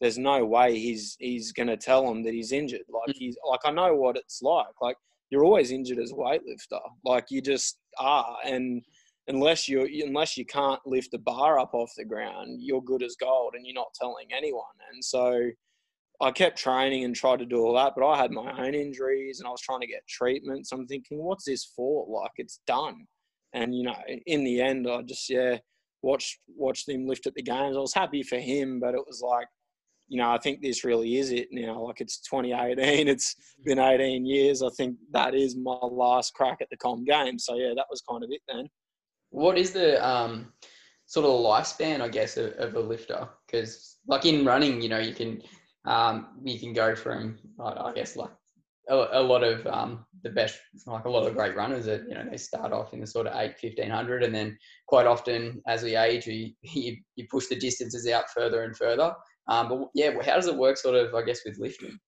there's 0.00 0.18
no 0.18 0.44
way 0.44 0.76
he's 0.76 1.16
he's 1.20 1.52
gonna 1.52 1.76
tell 1.76 2.10
him 2.10 2.24
that 2.24 2.34
he's 2.34 2.50
injured. 2.50 2.82
Like 2.88 3.14
mm-hmm. 3.14 3.24
he's 3.24 3.36
like 3.48 3.60
I 3.64 3.70
know 3.70 3.94
what 3.94 4.16
it's 4.16 4.42
like. 4.42 4.66
Like 4.82 4.96
you're 5.30 5.44
always 5.44 5.70
injured 5.70 6.00
as 6.00 6.10
a 6.10 6.14
weightlifter. 6.14 6.80
Like 7.04 7.26
you 7.30 7.40
just 7.40 7.78
are 8.00 8.38
and 8.44 8.82
unless 9.28 9.68
you 9.68 9.88
unless 10.04 10.36
you 10.36 10.46
can't 10.46 10.80
lift 10.84 11.12
the 11.12 11.18
bar 11.18 11.60
up 11.60 11.74
off 11.74 11.92
the 11.96 12.04
ground, 12.04 12.58
you're 12.60 12.82
good 12.82 13.04
as 13.04 13.14
gold, 13.14 13.54
and 13.54 13.64
you're 13.64 13.74
not 13.74 13.94
telling 13.94 14.26
anyone. 14.36 14.64
And 14.92 15.04
so 15.04 15.50
I 16.20 16.32
kept 16.32 16.58
training 16.58 17.04
and 17.04 17.14
tried 17.14 17.38
to 17.38 17.46
do 17.46 17.60
all 17.60 17.74
that, 17.74 17.92
but 17.96 18.06
I 18.06 18.16
had 18.16 18.32
my 18.32 18.50
own 18.66 18.74
injuries 18.74 19.38
and 19.38 19.46
I 19.46 19.50
was 19.50 19.60
trying 19.60 19.80
to 19.80 19.86
get 19.86 20.06
treatments. 20.08 20.72
I'm 20.72 20.86
thinking, 20.86 21.18
what's 21.18 21.44
this 21.44 21.72
for? 21.76 22.06
Like 22.08 22.32
it's 22.38 22.60
done. 22.66 23.06
And 23.52 23.74
you 23.74 23.84
know, 23.84 23.96
in 24.26 24.44
the 24.44 24.60
end, 24.60 24.88
I 24.90 25.02
just 25.02 25.30
yeah 25.30 25.58
watched 26.02 26.38
watched 26.56 26.88
him 26.88 27.06
lift 27.06 27.26
at 27.26 27.34
the 27.34 27.42
games. 27.42 27.76
I 27.76 27.80
was 27.80 27.94
happy 27.94 28.22
for 28.22 28.38
him, 28.38 28.80
but 28.80 28.94
it 28.94 29.06
was 29.06 29.22
like, 29.22 29.46
you 30.08 30.18
know, 30.18 30.30
I 30.30 30.38
think 30.38 30.60
this 30.60 30.84
really 30.84 31.16
is 31.16 31.30
it 31.30 31.48
now. 31.52 31.80
Like 31.82 32.00
it's 32.00 32.18
2018. 32.20 33.08
It's 33.08 33.36
been 33.64 33.78
18 33.78 34.26
years. 34.26 34.62
I 34.62 34.70
think 34.76 34.96
that 35.12 35.34
is 35.34 35.56
my 35.56 35.78
last 35.82 36.34
crack 36.34 36.58
at 36.60 36.68
the 36.70 36.76
com 36.76 37.04
game. 37.04 37.38
So 37.38 37.54
yeah, 37.54 37.74
that 37.76 37.86
was 37.90 38.02
kind 38.08 38.24
of 38.24 38.30
it 38.30 38.40
then. 38.48 38.68
What 39.30 39.58
is 39.58 39.72
the 39.72 40.04
um, 40.06 40.52
sort 41.06 41.26
of 41.26 41.32
lifespan, 41.32 42.00
I 42.00 42.08
guess, 42.08 42.36
of, 42.36 42.52
of 42.54 42.74
a 42.74 42.80
lifter? 42.80 43.28
Because 43.46 43.98
like 44.06 44.24
in 44.24 44.44
running, 44.44 44.80
you 44.80 44.88
know, 44.88 44.98
you 44.98 45.14
can 45.14 45.42
um, 45.88 46.26
you 46.44 46.58
can 46.58 46.74
go 46.74 46.94
from, 46.94 47.38
I 47.58 47.92
guess, 47.94 48.14
like 48.14 48.30
a, 48.90 49.08
a 49.12 49.22
lot 49.22 49.42
of 49.42 49.66
um, 49.66 50.04
the 50.22 50.28
best, 50.28 50.58
like 50.86 51.06
a 51.06 51.10
lot 51.10 51.26
of 51.26 51.34
great 51.34 51.56
runners 51.56 51.86
that, 51.86 52.02
you 52.06 52.14
know, 52.14 52.24
they 52.30 52.36
start 52.36 52.72
off 52.72 52.92
in 52.92 53.00
the 53.00 53.06
sort 53.06 53.26
of 53.26 53.34
8, 53.34 53.54
1500. 53.60 54.22
And 54.22 54.34
then 54.34 54.56
quite 54.86 55.06
often 55.06 55.62
as 55.66 55.82
we 55.82 55.96
age, 55.96 56.26
you, 56.26 56.52
you, 56.62 56.96
you 57.16 57.26
push 57.30 57.46
the 57.46 57.56
distances 57.56 58.06
out 58.06 58.30
further 58.30 58.64
and 58.64 58.76
further. 58.76 59.14
Um, 59.48 59.68
but 59.70 59.88
yeah, 59.94 60.10
how 60.22 60.36
does 60.36 60.46
it 60.46 60.56
work 60.56 60.76
sort 60.76 60.94
of, 60.94 61.14
I 61.14 61.22
guess, 61.22 61.40
with 61.46 61.58
lifting? 61.58 61.98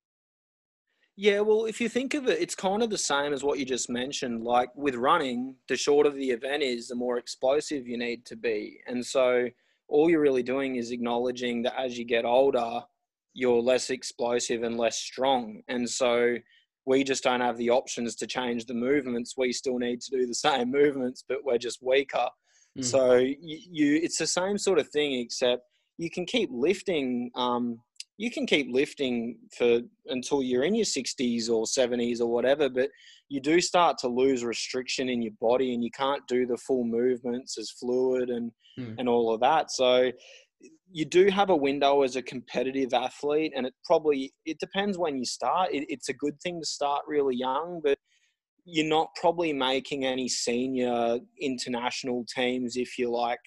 Yeah, 1.16 1.40
well, 1.40 1.64
if 1.64 1.80
you 1.80 1.88
think 1.88 2.12
of 2.14 2.28
it, 2.28 2.40
it's 2.40 2.54
kind 2.54 2.82
of 2.82 2.90
the 2.90 2.98
same 2.98 3.32
as 3.32 3.42
what 3.42 3.58
you 3.58 3.64
just 3.64 3.88
mentioned. 3.88 4.44
Like 4.44 4.68
with 4.76 4.94
running, 4.94 5.54
the 5.68 5.76
shorter 5.76 6.10
the 6.10 6.30
event 6.30 6.62
is, 6.62 6.88
the 6.88 6.94
more 6.94 7.16
explosive 7.16 7.88
you 7.88 7.96
need 7.96 8.26
to 8.26 8.36
be. 8.36 8.78
And 8.86 9.04
so 9.04 9.48
all 9.88 10.10
you're 10.10 10.20
really 10.20 10.42
doing 10.42 10.76
is 10.76 10.90
acknowledging 10.90 11.62
that 11.62 11.78
as 11.78 11.98
you 11.98 12.04
get 12.04 12.24
older, 12.24 12.82
you're 13.34 13.60
less 13.60 13.90
explosive 13.90 14.62
and 14.62 14.76
less 14.76 14.98
strong. 14.98 15.60
And 15.68 15.88
so 15.88 16.36
we 16.86 17.04
just 17.04 17.22
don't 17.22 17.40
have 17.40 17.56
the 17.56 17.70
options 17.70 18.16
to 18.16 18.26
change 18.26 18.66
the 18.66 18.74
movements. 18.74 19.34
We 19.36 19.52
still 19.52 19.78
need 19.78 20.00
to 20.02 20.10
do 20.10 20.26
the 20.26 20.34
same 20.34 20.70
movements, 20.80 21.24
but 21.28 21.44
we're 21.44 21.58
just 21.58 21.82
weaker. 21.82 22.28
Mm. 22.78 22.84
So 22.84 23.14
you, 23.16 23.36
you, 23.40 24.00
it's 24.02 24.18
the 24.18 24.26
same 24.26 24.58
sort 24.58 24.78
of 24.78 24.88
thing, 24.88 25.20
except 25.20 25.62
you 25.98 26.10
can 26.10 26.26
keep 26.26 26.50
lifting. 26.52 27.30
Um, 27.34 27.80
you 28.16 28.30
can 28.30 28.46
keep 28.46 28.68
lifting 28.70 29.38
for 29.56 29.80
until 30.06 30.42
you're 30.42 30.64
in 30.64 30.74
your 30.74 30.84
60s 30.84 31.48
or 31.48 31.64
70s 31.64 32.20
or 32.20 32.26
whatever, 32.26 32.68
but 32.68 32.90
you 33.30 33.40
do 33.40 33.62
start 33.62 33.96
to 33.98 34.08
lose 34.08 34.44
restriction 34.44 35.08
in 35.08 35.22
your 35.22 35.32
body, 35.40 35.72
and 35.72 35.82
you 35.82 35.90
can't 35.90 36.26
do 36.28 36.44
the 36.44 36.58
full 36.58 36.84
movements 36.84 37.56
as 37.58 37.70
fluid 37.70 38.28
and 38.28 38.52
mm. 38.78 38.94
and 38.98 39.08
all 39.08 39.32
of 39.32 39.40
that. 39.40 39.70
So 39.70 40.10
you 40.92 41.04
do 41.04 41.28
have 41.28 41.50
a 41.50 41.56
window 41.56 42.02
as 42.02 42.16
a 42.16 42.22
competitive 42.22 42.92
athlete 42.92 43.52
and 43.54 43.64
it 43.66 43.74
probably 43.84 44.32
it 44.44 44.58
depends 44.58 44.98
when 44.98 45.16
you 45.16 45.24
start. 45.24 45.72
It, 45.72 45.86
it's 45.88 46.08
a 46.08 46.14
good 46.14 46.40
thing 46.42 46.58
to 46.60 46.66
start 46.66 47.02
really 47.06 47.36
young 47.36 47.80
but 47.82 47.98
you're 48.64 48.86
not 48.86 49.14
probably 49.14 49.52
making 49.52 50.04
any 50.04 50.28
senior 50.28 51.18
international 51.40 52.24
teams 52.32 52.76
if 52.76 52.98
you're 52.98 53.10
like 53.10 53.38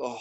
oh, 0.00 0.18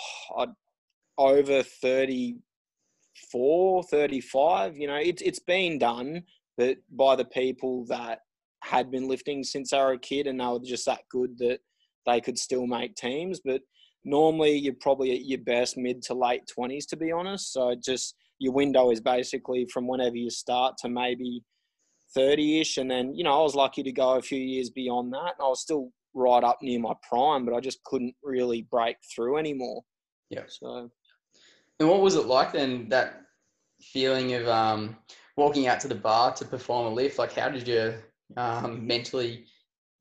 over 1.17 1.63
34 1.63 3.83
35 3.83 4.77
you 4.77 4.87
know 4.87 4.95
it's, 4.95 5.21
it's 5.21 5.39
been 5.39 5.77
done 5.77 6.23
but 6.57 6.77
by 6.91 7.15
the 7.15 7.25
people 7.25 7.85
that 7.85 8.19
had 8.63 8.91
been 8.91 9.07
lifting 9.07 9.43
since 9.43 9.71
they 9.71 9.77
were 9.77 9.93
a 9.93 9.99
kid 9.99 10.27
and 10.27 10.39
they 10.39 10.45
were 10.45 10.59
just 10.59 10.85
that 10.85 11.01
good 11.09 11.35
that 11.37 11.59
they 12.05 12.21
could 12.21 12.37
still 12.37 12.67
make 12.67 12.93
teams 12.95 13.39
but 13.43 13.61
normally 14.03 14.57
you're 14.57 14.73
probably 14.79 15.11
at 15.11 15.25
your 15.25 15.39
best 15.39 15.77
mid 15.77 16.01
to 16.03 16.13
late 16.13 16.41
20s 16.57 16.87
to 16.87 16.97
be 16.97 17.11
honest. 17.11 17.53
So 17.53 17.75
just 17.75 18.15
your 18.39 18.53
window 18.53 18.91
is 18.91 18.99
basically 18.99 19.67
from 19.71 19.87
whenever 19.87 20.15
you 20.15 20.29
start 20.29 20.77
to 20.79 20.89
maybe 20.89 21.43
30ish 22.17 22.77
and 22.77 22.91
then 22.91 23.15
you 23.15 23.23
know 23.23 23.39
i 23.39 23.41
was 23.41 23.55
lucky 23.55 23.81
to 23.81 23.91
go 23.91 24.15
a 24.17 24.21
few 24.21 24.37
years 24.37 24.69
beyond 24.69 25.13
that 25.13 25.33
i 25.39 25.43
was 25.43 25.61
still 25.61 25.89
right 26.13 26.43
up 26.43 26.57
near 26.61 26.77
my 26.77 26.93
prime 27.07 27.45
but 27.45 27.53
i 27.53 27.59
just 27.61 27.81
couldn't 27.85 28.13
really 28.21 28.63
break 28.69 28.97
through 29.15 29.37
anymore. 29.37 29.81
Yeah. 30.29 30.43
So 30.47 30.89
and 31.79 31.89
what 31.89 32.01
was 32.01 32.15
it 32.15 32.25
like 32.25 32.51
then 32.51 32.89
that 32.89 33.21
feeling 33.81 34.33
of 34.33 34.47
um 34.47 34.97
walking 35.37 35.67
out 35.67 35.79
to 35.81 35.87
the 35.87 35.95
bar 35.95 36.33
to 36.33 36.45
perform 36.45 36.87
a 36.87 36.89
lift? 36.89 37.17
Like 37.17 37.33
how 37.33 37.49
did 37.49 37.67
you 37.67 37.93
um 38.37 38.87
mentally 38.87 39.45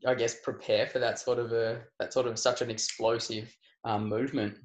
i 0.06 0.14
guess 0.14 0.36
prepare 0.36 0.86
for 0.86 1.00
that 1.00 1.18
sort 1.18 1.38
of 1.38 1.52
a 1.52 1.82
that 1.98 2.12
sort 2.12 2.26
of 2.26 2.38
such 2.38 2.62
an 2.62 2.70
explosive 2.70 3.54
um, 3.84 4.08
movement. 4.08 4.58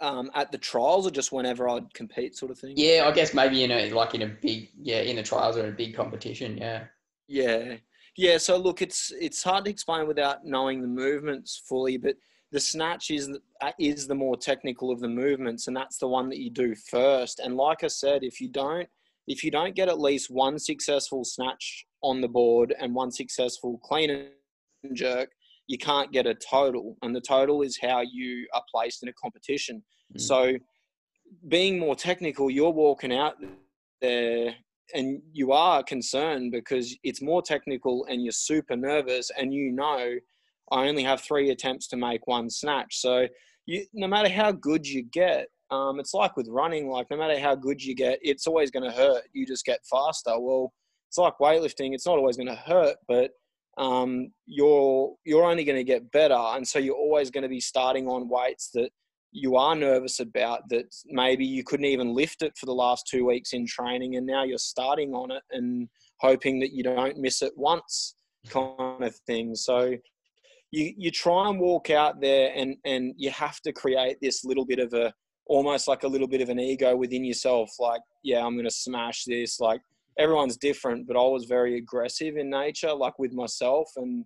Um, 0.00 0.30
at 0.34 0.50
the 0.50 0.58
trials 0.58 1.06
or 1.06 1.10
just 1.10 1.30
whenever 1.30 1.68
I'd 1.68 1.92
compete, 1.92 2.36
sort 2.36 2.50
of 2.50 2.58
thing. 2.58 2.72
Yeah, 2.76 3.04
I 3.06 3.12
guess 3.12 3.34
maybe 3.34 3.64
in 3.64 3.70
a 3.70 3.90
like 3.90 4.14
in 4.14 4.22
a 4.22 4.28
big 4.28 4.70
yeah 4.80 5.00
in 5.00 5.16
the 5.16 5.22
trials 5.22 5.58
or 5.58 5.64
in 5.64 5.68
a 5.68 5.76
big 5.76 5.94
competition. 5.94 6.56
Yeah. 6.56 6.84
Yeah, 7.28 7.76
yeah. 8.16 8.38
So 8.38 8.56
look, 8.56 8.80
it's 8.80 9.12
it's 9.20 9.42
hard 9.42 9.66
to 9.66 9.70
explain 9.70 10.08
without 10.08 10.44
knowing 10.44 10.80
the 10.80 10.88
movements 10.88 11.62
fully, 11.68 11.98
but 11.98 12.16
the 12.50 12.60
snatch 12.60 13.10
is 13.10 13.30
is 13.78 14.06
the 14.06 14.14
more 14.14 14.36
technical 14.36 14.90
of 14.90 15.00
the 15.00 15.08
movements, 15.08 15.68
and 15.68 15.76
that's 15.76 15.98
the 15.98 16.08
one 16.08 16.28
that 16.30 16.38
you 16.38 16.50
do 16.50 16.74
first. 16.74 17.38
And 17.38 17.56
like 17.56 17.84
I 17.84 17.88
said, 17.88 18.24
if 18.24 18.40
you 18.40 18.48
don't 18.48 18.88
if 19.26 19.44
you 19.44 19.50
don't 19.50 19.76
get 19.76 19.88
at 19.88 20.00
least 20.00 20.30
one 20.30 20.58
successful 20.58 21.24
snatch 21.24 21.86
on 22.02 22.20
the 22.20 22.28
board 22.28 22.74
and 22.80 22.94
one 22.94 23.12
successful 23.12 23.78
clean 23.84 24.10
and 24.82 24.96
jerk, 24.96 25.30
you 25.70 25.78
can't 25.78 26.10
get 26.10 26.26
a 26.26 26.34
total, 26.34 26.96
and 27.02 27.14
the 27.14 27.20
total 27.20 27.62
is 27.62 27.78
how 27.80 28.00
you 28.00 28.44
are 28.52 28.62
placed 28.68 29.04
in 29.04 29.08
a 29.08 29.12
competition. 29.12 29.84
Mm. 30.16 30.20
So, 30.20 30.52
being 31.46 31.78
more 31.78 31.94
technical, 31.94 32.50
you're 32.50 32.72
walking 32.72 33.14
out 33.14 33.34
there 34.00 34.56
and 34.92 35.22
you 35.32 35.52
are 35.52 35.84
concerned 35.84 36.50
because 36.50 36.96
it's 37.04 37.22
more 37.22 37.40
technical 37.40 38.04
and 38.06 38.24
you're 38.24 38.32
super 38.32 38.74
nervous 38.74 39.30
and 39.38 39.54
you 39.54 39.70
know 39.70 40.16
I 40.72 40.88
only 40.88 41.04
have 41.04 41.20
three 41.20 41.50
attempts 41.50 41.86
to 41.88 41.96
make 41.96 42.26
one 42.26 42.50
snatch. 42.50 42.96
So 43.00 43.28
you, 43.66 43.84
no 43.94 44.08
matter 44.08 44.28
how 44.28 44.50
good 44.50 44.84
you 44.84 45.04
get, 45.04 45.46
um, 45.70 46.00
it's 46.00 46.14
like 46.14 46.36
with 46.36 46.48
running. 46.48 46.88
Like 46.88 47.06
no 47.12 47.16
matter 47.16 47.38
how 47.38 47.54
good 47.54 47.80
you 47.80 47.94
get, 47.94 48.18
it's 48.22 48.48
always 48.48 48.72
going 48.72 48.90
to 48.90 48.96
hurt. 48.96 49.22
You 49.32 49.46
just 49.46 49.64
get 49.64 49.86
faster. 49.88 50.32
Well, 50.36 50.72
it's 51.08 51.18
like 51.18 51.34
weightlifting. 51.40 51.94
It's 51.94 52.06
not 52.06 52.18
always 52.18 52.36
going 52.36 52.48
to 52.48 52.56
hurt, 52.56 52.96
but 53.06 53.30
um, 53.78 54.32
you're 54.46 55.14
you're 55.24 55.44
only 55.44 55.64
going 55.64 55.78
to 55.78 55.84
get 55.84 56.10
better, 56.12 56.34
and 56.34 56.66
so 56.66 56.78
you're 56.78 56.94
always 56.94 57.30
going 57.30 57.42
to 57.42 57.48
be 57.48 57.60
starting 57.60 58.06
on 58.08 58.28
weights 58.28 58.70
that 58.74 58.90
you 59.32 59.56
are 59.56 59.76
nervous 59.76 60.18
about 60.18 60.68
that 60.70 60.92
maybe 61.06 61.46
you 61.46 61.62
couldn't 61.62 61.86
even 61.86 62.12
lift 62.12 62.42
it 62.42 62.56
for 62.58 62.66
the 62.66 62.74
last 62.74 63.06
two 63.06 63.26
weeks 63.26 63.52
in 63.52 63.66
training, 63.66 64.16
and 64.16 64.26
now 64.26 64.44
you're 64.44 64.58
starting 64.58 65.14
on 65.14 65.30
it 65.30 65.42
and 65.52 65.88
hoping 66.20 66.58
that 66.60 66.72
you 66.72 66.82
don't 66.82 67.16
miss 67.16 67.42
it 67.42 67.52
once, 67.56 68.16
kind 68.48 69.02
of 69.02 69.14
thing. 69.26 69.54
So 69.54 69.94
you 70.72 70.94
you 70.96 71.10
try 71.10 71.48
and 71.48 71.60
walk 71.60 71.90
out 71.90 72.20
there, 72.20 72.52
and 72.54 72.76
and 72.84 73.14
you 73.16 73.30
have 73.30 73.60
to 73.60 73.72
create 73.72 74.18
this 74.20 74.44
little 74.44 74.64
bit 74.64 74.78
of 74.78 74.92
a 74.92 75.12
almost 75.46 75.88
like 75.88 76.04
a 76.04 76.08
little 76.08 76.28
bit 76.28 76.40
of 76.40 76.48
an 76.48 76.60
ego 76.60 76.96
within 76.96 77.24
yourself, 77.24 77.70
like 77.78 78.00
yeah, 78.22 78.44
I'm 78.44 78.54
going 78.54 78.64
to 78.64 78.70
smash 78.70 79.24
this, 79.24 79.58
like 79.60 79.80
everyone's 80.18 80.56
different, 80.56 81.06
but 81.06 81.16
I 81.16 81.26
was 81.26 81.44
very 81.44 81.76
aggressive 81.76 82.36
in 82.36 82.50
nature, 82.50 82.92
like 82.92 83.18
with 83.18 83.32
myself. 83.32 83.88
And, 83.96 84.24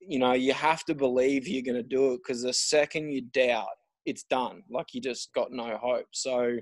you 0.00 0.18
know, 0.18 0.32
you 0.32 0.52
have 0.52 0.84
to 0.84 0.94
believe 0.94 1.48
you're 1.48 1.62
going 1.62 1.82
to 1.82 1.82
do 1.82 2.12
it 2.12 2.20
because 2.24 2.42
the 2.42 2.52
second 2.52 3.10
you 3.10 3.22
doubt, 3.32 3.66
it's 4.06 4.24
done. 4.24 4.62
Like 4.70 4.86
you 4.92 5.00
just 5.00 5.32
got 5.34 5.50
no 5.50 5.78
hope. 5.80 6.06
So, 6.12 6.56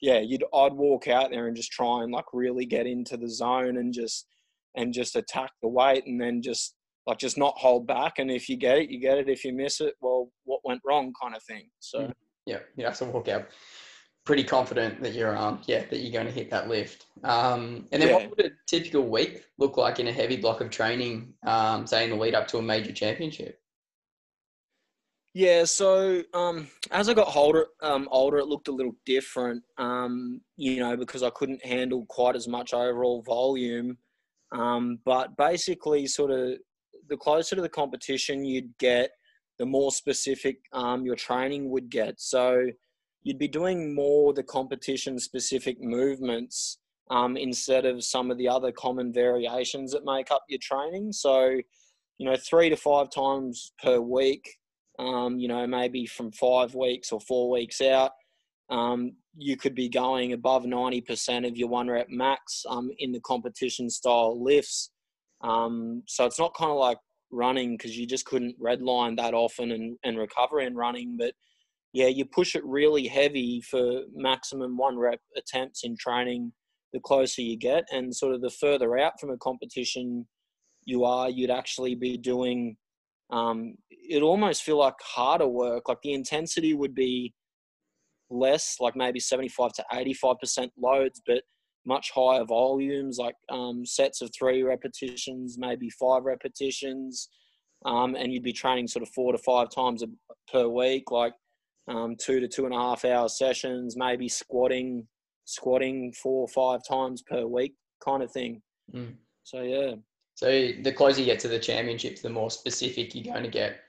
yeah, 0.00 0.18
you'd 0.18 0.44
I'd 0.54 0.72
walk 0.72 1.08
out 1.08 1.30
there 1.30 1.46
and 1.46 1.56
just 1.56 1.72
try 1.72 2.02
and 2.02 2.12
like 2.12 2.26
really 2.32 2.66
get 2.66 2.86
into 2.86 3.16
the 3.16 3.28
zone 3.28 3.76
and 3.76 3.92
just 3.92 4.26
and 4.76 4.92
just 4.92 5.16
attack 5.16 5.50
the 5.62 5.68
weight 5.68 6.06
and 6.06 6.20
then 6.20 6.42
just 6.42 6.74
like 7.06 7.18
just 7.18 7.38
not 7.38 7.56
hold 7.56 7.86
back. 7.86 8.18
And 8.18 8.30
if 8.30 8.48
you 8.48 8.56
get 8.56 8.78
it, 8.78 8.90
you 8.90 9.00
get 9.00 9.18
it. 9.18 9.28
If 9.28 9.44
you 9.44 9.52
miss 9.52 9.80
it, 9.80 9.94
well, 10.00 10.30
what 10.44 10.60
went 10.64 10.82
wrong, 10.84 11.12
kind 11.20 11.34
of 11.34 11.42
thing. 11.42 11.68
So 11.80 12.00
mm-hmm. 12.00 12.12
yeah, 12.46 12.58
you 12.76 12.84
have 12.84 12.98
to 12.98 13.06
walk 13.06 13.28
out 13.28 13.46
pretty 14.28 14.44
confident 14.44 15.02
that 15.02 15.14
you're 15.14 15.34
um 15.34 15.58
yeah 15.64 15.82
that 15.88 16.00
you're 16.00 16.12
going 16.12 16.26
to 16.26 16.32
hit 16.40 16.50
that 16.50 16.68
lift. 16.68 17.06
Um, 17.24 17.86
and 17.92 18.02
then 18.02 18.10
yeah. 18.10 18.14
what 18.16 18.28
would 18.28 18.44
a 18.44 18.50
typical 18.66 19.08
week 19.08 19.46
look 19.56 19.78
like 19.78 20.00
in 20.00 20.06
a 20.06 20.12
heavy 20.12 20.36
block 20.36 20.60
of 20.60 20.68
training, 20.68 21.32
um, 21.46 21.86
say 21.86 22.04
in 22.04 22.10
the 22.10 22.16
lead 22.16 22.34
up 22.34 22.46
to 22.48 22.58
a 22.58 22.62
major 22.62 22.92
championship? 22.92 23.58
Yeah, 25.32 25.64
so 25.64 26.22
um, 26.34 26.68
as 26.90 27.08
I 27.08 27.14
got 27.14 27.34
older, 27.34 27.68
um, 27.80 28.06
older, 28.10 28.36
it 28.36 28.48
looked 28.48 28.68
a 28.68 28.72
little 28.72 28.94
different. 29.06 29.62
Um, 29.78 30.42
you 30.58 30.80
know, 30.80 30.94
because 30.94 31.22
I 31.22 31.30
couldn't 31.30 31.64
handle 31.64 32.04
quite 32.10 32.36
as 32.36 32.46
much 32.46 32.74
overall 32.74 33.22
volume. 33.22 33.96
Um, 34.52 34.98
but 35.06 35.38
basically, 35.38 36.06
sort 36.06 36.32
of, 36.32 36.58
the 37.08 37.16
closer 37.16 37.56
to 37.56 37.62
the 37.62 37.68
competition 37.70 38.44
you'd 38.44 38.76
get, 38.78 39.10
the 39.58 39.64
more 39.64 39.90
specific 39.90 40.58
um, 40.74 41.06
your 41.06 41.16
training 41.16 41.70
would 41.70 41.88
get. 41.88 42.20
So 42.20 42.66
you'd 43.28 43.38
be 43.38 43.48
doing 43.48 43.94
more 43.94 44.32
the 44.32 44.42
competition 44.42 45.18
specific 45.18 45.76
movements 45.82 46.78
um, 47.10 47.36
instead 47.36 47.84
of 47.84 48.02
some 48.02 48.30
of 48.30 48.38
the 48.38 48.48
other 48.48 48.72
common 48.72 49.12
variations 49.12 49.92
that 49.92 50.04
make 50.04 50.30
up 50.30 50.44
your 50.48 50.60
training. 50.62 51.12
So 51.12 51.58
you 52.18 52.28
know, 52.28 52.36
three 52.36 52.68
to 52.68 52.76
five 52.76 53.10
times 53.10 53.72
per 53.82 54.00
week, 54.00 54.56
um, 54.98 55.38
you 55.38 55.46
know, 55.46 55.66
maybe 55.66 56.06
from 56.06 56.32
five 56.32 56.74
weeks 56.74 57.12
or 57.12 57.20
four 57.20 57.50
weeks 57.50 57.80
out, 57.80 58.12
um, 58.70 59.12
you 59.36 59.56
could 59.56 59.74
be 59.74 59.88
going 59.88 60.32
above 60.32 60.64
90% 60.64 61.46
of 61.46 61.56
your 61.56 61.68
one 61.68 61.88
rep 61.88 62.08
max 62.10 62.64
um, 62.68 62.90
in 62.98 63.12
the 63.12 63.20
competition 63.20 63.88
style 63.88 64.42
lifts. 64.42 64.90
Um, 65.42 66.02
so 66.06 66.26
it's 66.26 66.40
not 66.40 66.56
kind 66.56 66.72
of 66.72 66.78
like 66.78 66.98
running 67.30 67.76
because 67.76 67.96
you 67.96 68.06
just 68.06 68.24
couldn't 68.24 68.60
redline 68.60 69.16
that 69.16 69.34
often 69.34 69.70
and, 69.70 69.96
and 70.02 70.18
recover 70.18 70.60
in 70.60 70.74
running. 70.74 71.16
But 71.16 71.34
yeah, 71.92 72.08
you 72.08 72.24
push 72.24 72.54
it 72.54 72.64
really 72.64 73.06
heavy 73.06 73.62
for 73.62 74.02
maximum 74.14 74.76
one 74.76 74.98
rep 74.98 75.20
attempts 75.36 75.84
in 75.84 75.96
training 75.96 76.52
the 76.92 77.00
closer 77.00 77.42
you 77.42 77.56
get. 77.56 77.84
And 77.90 78.14
sort 78.14 78.34
of 78.34 78.40
the 78.40 78.50
further 78.50 78.98
out 78.98 79.14
from 79.20 79.30
a 79.30 79.38
competition 79.38 80.26
you 80.84 81.04
are, 81.04 81.30
you'd 81.30 81.50
actually 81.50 81.94
be 81.94 82.16
doing, 82.18 82.76
um, 83.30 83.74
it 83.90 84.22
almost 84.22 84.62
feel 84.62 84.78
like 84.78 84.94
harder 85.02 85.48
work. 85.48 85.88
Like 85.88 85.98
the 86.02 86.12
intensity 86.12 86.74
would 86.74 86.94
be 86.94 87.32
less, 88.30 88.76
like 88.80 88.96
maybe 88.96 89.20
75 89.20 89.72
to 89.74 89.84
85% 89.92 90.70
loads, 90.78 91.22
but 91.26 91.42
much 91.86 92.10
higher 92.14 92.44
volumes, 92.44 93.16
like 93.18 93.34
um, 93.50 93.84
sets 93.86 94.20
of 94.20 94.30
three 94.38 94.62
repetitions, 94.62 95.56
maybe 95.58 95.88
five 95.90 96.24
repetitions. 96.24 97.28
Um, 97.86 98.14
and 98.14 98.32
you'd 98.32 98.42
be 98.42 98.52
training 98.52 98.88
sort 98.88 99.04
of 99.04 99.08
four 99.14 99.32
to 99.32 99.38
five 99.38 99.68
times 99.70 100.02
per 100.52 100.68
week, 100.68 101.10
like 101.10 101.32
um, 101.88 102.16
two 102.16 102.40
to 102.40 102.48
two 102.48 102.64
and 102.64 102.74
a 102.74 102.78
half 102.78 103.04
hour 103.04 103.28
sessions, 103.28 103.96
maybe 103.96 104.28
squatting, 104.28 105.06
squatting 105.44 106.12
four 106.12 106.42
or 106.42 106.48
five 106.48 106.80
times 106.88 107.22
per 107.22 107.46
week, 107.46 107.74
kind 108.04 108.22
of 108.22 108.30
thing. 108.30 108.62
Mm. 108.94 109.14
So 109.44 109.62
yeah. 109.62 109.94
So 110.34 110.46
the 110.82 110.92
closer 110.92 111.20
you 111.20 111.26
get 111.26 111.40
to 111.40 111.48
the 111.48 111.58
championships, 111.58 112.20
the 112.20 112.28
more 112.28 112.50
specific 112.50 113.14
you're 113.14 113.32
going 113.32 113.44
to 113.44 113.50
get 113.50 113.80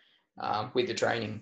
um, 0.41 0.72
with 0.74 0.88
the 0.88 0.93
training. 0.93 1.41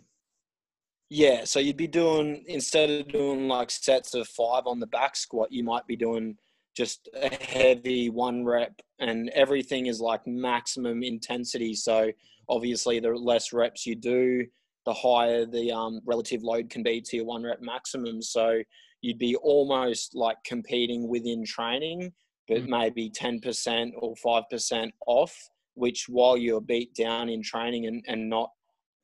Yeah, 1.10 1.46
so 1.46 1.60
you'd 1.60 1.78
be 1.78 1.88
doing 1.88 2.44
instead 2.48 2.90
of 2.90 3.08
doing 3.08 3.48
like 3.48 3.72
sets 3.72 4.14
of 4.14 4.28
five 4.28 4.64
on 4.66 4.80
the 4.80 4.88
back 4.88 5.16
squat, 5.16 5.52
you 5.52 5.64
might 5.64 5.88
be 5.88 5.96
doing 5.96 6.36
just 6.76 7.08
a 7.16 7.34
heavy 7.34 8.10
one 8.10 8.44
rep, 8.44 8.82
and 9.00 9.30
everything 9.30 9.86
is 9.86 10.02
like 10.02 10.28
maximum 10.28 11.04
intensity. 11.04 11.74
So 11.74 12.12
obviously, 12.50 13.00
the 13.00 13.12
less 13.12 13.54
reps 13.54 13.86
you 13.86 13.96
do, 13.96 14.46
the 14.88 14.94
higher 14.94 15.46
the 15.46 15.70
um, 15.72 16.00
relative 16.06 16.42
load 16.44 16.70
can 16.70 16.82
be 16.82 17.02
to 17.02 17.18
your 17.18 17.26
one 17.26 17.44
rep 17.44 17.62
maximum. 17.62 18.22
So 18.22 18.62
you'd 19.02 19.20
be 19.20 19.36
almost 19.36 20.16
like 20.16 20.38
competing 20.46 21.08
within 21.08 21.46
training, 21.46 22.14
but 22.48 22.64
mm. 22.64 22.70
maybe 22.70 23.10
ten 23.10 23.40
percent 23.40 23.94
or 23.98 24.16
five 24.16 24.44
percent 24.50 24.94
off. 25.06 25.36
Which 25.76 26.06
while 26.10 26.38
you're 26.38 26.62
beat 26.62 26.96
down 26.96 27.30
in 27.30 27.44
training 27.44 27.86
and, 27.86 28.04
and 28.08 28.28
not 28.28 28.50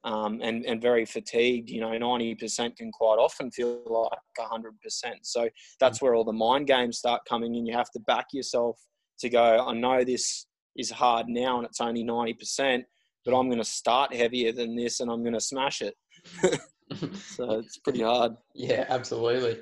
um, 0.05 0.39
and, 0.41 0.65
and 0.65 0.81
very 0.81 1.05
fatigued. 1.05 1.69
You 1.69 1.81
know, 1.81 1.91
90% 1.91 2.75
can 2.75 2.91
quite 2.91 3.17
often 3.19 3.51
feel 3.51 3.81
like 3.85 4.49
100%. 4.51 4.71
So 5.21 5.47
that's 5.79 6.01
where 6.01 6.15
all 6.15 6.23
the 6.23 6.33
mind 6.33 6.67
games 6.67 6.97
start 6.97 7.21
coming 7.27 7.55
in. 7.55 7.65
You 7.65 7.73
have 7.73 7.91
to 7.91 7.99
back 8.01 8.27
yourself 8.33 8.77
to 9.19 9.29
go, 9.29 9.65
I 9.65 9.73
know 9.73 10.03
this 10.03 10.45
is 10.75 10.91
hard 10.91 11.27
now 11.29 11.57
and 11.57 11.65
it's 11.65 11.79
only 11.79 12.03
90%, 12.03 12.83
but 13.25 13.37
I'm 13.37 13.47
going 13.47 13.59
to 13.59 13.65
start 13.65 14.13
heavier 14.13 14.51
than 14.51 14.75
this 14.75 14.99
and 14.99 15.11
I'm 15.11 15.23
going 15.23 15.33
to 15.33 15.41
smash 15.41 15.81
it. 15.81 15.95
so 17.15 17.59
it's 17.59 17.77
pretty 17.77 18.01
hard. 18.01 18.33
Yeah, 18.53 18.85
absolutely. 18.89 19.59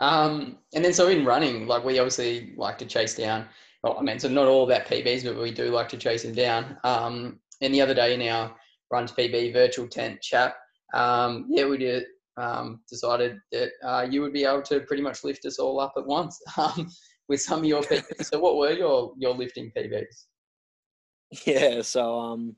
Um, 0.00 0.58
and 0.74 0.84
then 0.84 0.92
so 0.92 1.08
in 1.08 1.24
running, 1.24 1.66
like 1.66 1.84
we 1.84 1.98
obviously 1.98 2.54
like 2.56 2.78
to 2.78 2.86
chase 2.86 3.14
down. 3.14 3.46
Well, 3.82 3.96
I 3.98 4.02
mean, 4.02 4.18
so 4.18 4.28
not 4.28 4.48
all 4.48 4.64
about 4.64 4.86
PBs, 4.86 5.24
but 5.24 5.40
we 5.40 5.52
do 5.52 5.70
like 5.70 5.88
to 5.90 5.96
chase 5.96 6.22
them 6.22 6.34
down. 6.34 6.76
Um, 6.84 7.40
and 7.60 7.72
the 7.72 7.80
other 7.80 7.94
day 7.94 8.14
in 8.14 8.28
our 8.28 8.54
Runs 8.90 9.12
PB 9.12 9.52
virtual 9.52 9.88
tent 9.88 10.20
chat. 10.20 10.54
Um, 10.94 11.46
yeah, 11.48 11.66
we 11.66 11.78
did, 11.78 12.04
um, 12.36 12.80
decided 12.88 13.38
that 13.52 13.70
uh, 13.82 14.06
you 14.08 14.20
would 14.22 14.32
be 14.32 14.44
able 14.44 14.62
to 14.62 14.80
pretty 14.80 15.02
much 15.02 15.24
lift 15.24 15.44
us 15.46 15.58
all 15.58 15.80
up 15.80 15.94
at 15.96 16.06
once 16.06 16.40
um, 16.56 16.88
with 17.28 17.40
some 17.40 17.60
of 17.60 17.64
your 17.64 17.82
PBs. 17.82 18.26
so, 18.26 18.38
what 18.38 18.56
were 18.56 18.72
your 18.72 19.12
your 19.18 19.34
lifting 19.34 19.72
PBs? 19.76 20.26
Yeah, 21.44 21.82
so 21.82 22.20
um, 22.20 22.54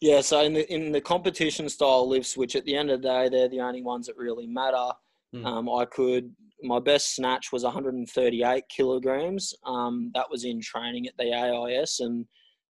yeah, 0.00 0.20
so 0.20 0.40
in 0.40 0.54
the 0.54 0.72
in 0.72 0.92
the 0.92 1.00
competition 1.00 1.68
style 1.68 2.08
lifts, 2.08 2.36
which 2.36 2.56
at 2.56 2.64
the 2.64 2.76
end 2.76 2.90
of 2.90 3.02
the 3.02 3.08
day 3.08 3.28
they're 3.28 3.48
the 3.48 3.60
only 3.60 3.82
ones 3.82 4.06
that 4.06 4.16
really 4.16 4.46
matter. 4.46 4.92
Mm. 5.34 5.46
Um, 5.46 5.68
I 5.68 5.84
could 5.84 6.34
my 6.62 6.78
best 6.78 7.14
snatch 7.14 7.52
was 7.52 7.64
138 7.64 8.64
kilograms. 8.68 9.54
Um, 9.64 10.10
that 10.14 10.30
was 10.30 10.44
in 10.44 10.60
training 10.60 11.06
at 11.06 11.16
the 11.18 11.32
AIS, 11.32 12.00
and 12.00 12.26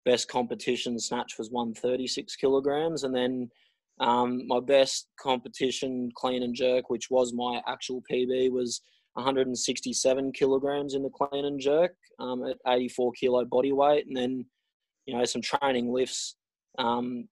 best 0.06 0.28
competition 0.28 1.00
snatch 1.00 1.36
was 1.38 1.50
136 1.52 2.36
kilograms, 2.36 3.04
and 3.04 3.16
then 3.16 3.50
um, 4.00 4.48
my 4.48 4.60
best 4.60 5.08
competition 5.20 6.10
clean 6.16 6.44
and 6.44 6.56
jerk, 6.56 6.90
which 6.90 7.10
was 7.10 7.34
my 7.34 7.62
actual 7.68 8.02
PB, 8.10 8.52
was 8.52 8.82
167 9.14 10.32
kilograms 10.32 10.94
in 10.94 11.04
the 11.04 11.10
clean 11.10 11.46
and 11.46 11.60
jerk 11.60 11.96
um, 12.20 12.46
at 12.46 12.58
84 12.68 13.12
kilo 13.14 13.46
body 13.46 13.72
weight, 13.72 14.08
and 14.08 14.16
then 14.16 14.46
you 15.06 15.16
know 15.16 15.26
some 15.26 15.42
training 15.42 15.92
lifts. 15.92 16.36
Um, 16.80 17.28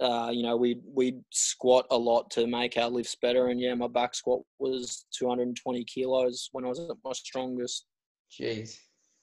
uh, 0.00 0.30
you 0.32 0.42
know, 0.42 0.56
we 0.56 0.80
we 0.94 1.16
squat 1.30 1.86
a 1.90 1.96
lot 1.96 2.30
to 2.30 2.46
make 2.46 2.76
our 2.76 2.88
lifts 2.88 3.16
better, 3.20 3.48
and 3.48 3.60
yeah, 3.60 3.74
my 3.74 3.88
back 3.88 4.14
squat 4.14 4.40
was 4.58 5.04
220 5.18 5.84
kilos 5.84 6.48
when 6.52 6.64
I 6.64 6.68
was 6.68 6.78
at 6.78 6.96
my 7.04 7.12
strongest. 7.12 7.86
Jeez, 8.30 8.76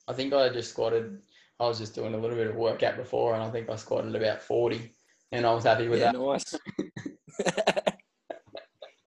I 0.08 0.14
think 0.14 0.34
I 0.34 0.50
just 0.50 0.72
squatted 0.72 1.20
I 1.60 1.66
was 1.66 1.80
just 1.80 1.96
doing 1.96 2.14
a 2.14 2.18
little 2.18 2.38
bit 2.38 2.48
of 2.48 2.56
workout 2.56 2.98
before, 2.98 3.34
and 3.34 3.44
I 3.44 3.50
think 3.50 3.70
I 3.70 3.76
squatted 3.76 4.16
about 4.16 4.42
forty, 4.42 4.94
and 5.32 5.46
I 5.46 5.54
was 5.54 5.64
happy 5.64 5.88
with 5.88 6.00
yeah, 6.00 6.12
that. 6.12 6.20
Nice. 6.20 6.56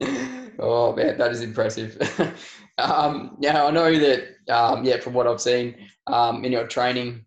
oh 0.59 0.95
man, 0.97 1.17
that 1.19 1.31
is 1.31 1.43
impressive. 1.43 1.97
um, 2.79 3.37
yeah, 3.41 3.65
I 3.65 3.71
know 3.71 3.97
that. 3.99 4.25
Um, 4.49 4.85
yeah, 4.85 4.99
from 4.99 5.15
what 5.15 5.29
I've 5.29 5.41
seen 5.41 5.77
um, 6.09 6.45
in 6.45 6.51
your 6.51 6.67
training, 6.67 7.25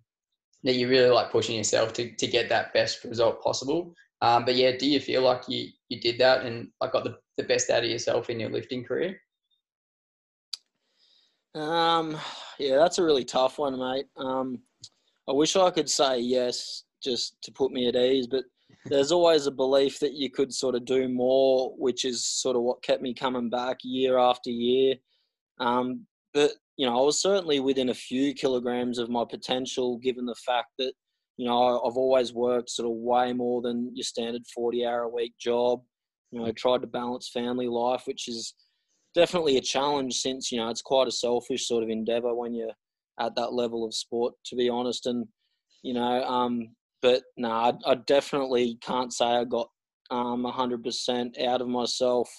that 0.64 0.76
you 0.76 0.88
really 0.88 1.09
like 1.09 1.32
pushing 1.32 1.55
yourself 1.55 1.93
to, 1.93 2.11
to 2.16 2.28
get 2.28 2.49
that 2.49 2.74
best 2.74 3.03
result 3.03 3.41
possible. 3.43 3.93
Um, 4.22 4.45
but 4.45 4.55
yeah, 4.55 4.72
do 4.78 4.88
you 4.89 4.99
feel 4.99 5.22
like 5.22 5.43
you, 5.49 5.68
you 5.89 5.99
did 5.99 6.18
that 6.20 6.45
and 6.45 6.70
like 6.80 6.93
got 6.93 7.03
the, 7.03 7.18
the 7.38 7.43
best 7.43 7.70
out 7.70 7.84
of 7.84 7.89
yourself 7.89 8.30
in 8.30 8.39
your 8.39 8.49
lifting 8.49 8.84
career? 8.84 9.20
Um, 11.55 12.18
yeah, 12.57 12.78
that's 12.78 12.97
a 12.97 13.03
really 13.03 13.26
tough 13.26 13.59
one, 13.59 13.78
mate. 13.78 14.05
Um, 14.18 14.59
I 15.28 15.34
wish 15.34 15.55
I 15.55 15.70
could 15.70 15.89
say 15.89 16.20
yes 16.20 16.84
just 17.03 17.41
to 17.43 17.51
put 17.51 17.72
me 17.72 17.88
at 17.88 17.95
ease, 17.95 18.28
but 18.28 18.45
there's 18.86 19.11
always 19.11 19.45
a 19.45 19.51
belief 19.51 19.99
that 19.99 20.14
you 20.14 20.30
could 20.30 20.53
sort 20.53 20.76
of 20.76 20.86
do 20.86 21.07
more, 21.07 21.74
which 21.78 22.05
is 22.05 22.26
sort 22.26 22.55
of 22.55 22.64
what 22.64 22.82
kept 22.82 23.01
me 23.01 23.14
coming 23.14 23.49
back 23.49 23.78
year 23.84 24.18
after 24.18 24.49
year. 24.49 24.95
Um, 25.59 26.05
but 26.34 26.53
you 26.78 26.86
know, 26.86 26.97
I 26.97 27.01
was 27.01 27.21
certainly 27.21 27.59
within 27.59 27.89
a 27.89 27.93
few 27.93 28.34
kilograms 28.34 28.97
of 28.97 29.09
my 29.09 29.24
potential, 29.30 29.97
given 29.97 30.26
the 30.26 30.36
fact 30.45 30.69
that 30.80 30.93
you 31.38 31.45
know 31.45 31.82
I've 31.82 31.97
always 31.97 32.34
worked 32.34 32.69
sort 32.69 32.89
of 32.89 32.97
way 32.97 33.34
more 33.34 33.61
than 33.61 33.91
your 33.93 34.03
standard 34.03 34.43
40 34.53 34.86
hour 34.86 35.01
a 35.03 35.09
week 35.09 35.34
job. 35.39 35.82
You 36.32 36.39
know, 36.39 36.47
I 36.47 36.51
tried 36.51 36.82
to 36.82 36.88
balance 36.88 37.30
family 37.32 37.67
life, 37.67 38.03
which 38.05 38.28
is 38.28 38.55
definitely 39.13 39.57
a 39.57 39.61
challenge 39.61 40.15
since 40.15 40.51
you 40.51 40.59
know 40.59 40.69
it's 40.69 40.82
quite 40.82 41.07
a 41.07 41.11
selfish 41.11 41.67
sort 41.67 41.84
of 41.84 41.89
endeavor 41.89 42.34
when 42.34 42.53
you're 42.53 42.74
at 43.19 43.36
that 43.36 43.53
level 43.53 43.86
of 43.86 43.93
sport, 43.93 44.34
to 44.45 44.55
be 44.55 44.69
honest. 44.69 45.05
And 45.05 45.28
you 45.84 45.93
know, 45.93 46.24
um, 46.24 46.69
but 47.01 47.24
no, 47.38 47.51
I, 47.51 47.74
I, 47.86 47.95
definitely 47.95 48.78
can't 48.82 49.13
say 49.13 49.26
I 49.26 49.43
got 49.43 49.67
um, 50.09 50.43
100% 50.43 51.45
out 51.45 51.61
of 51.61 51.67
myself, 51.67 52.30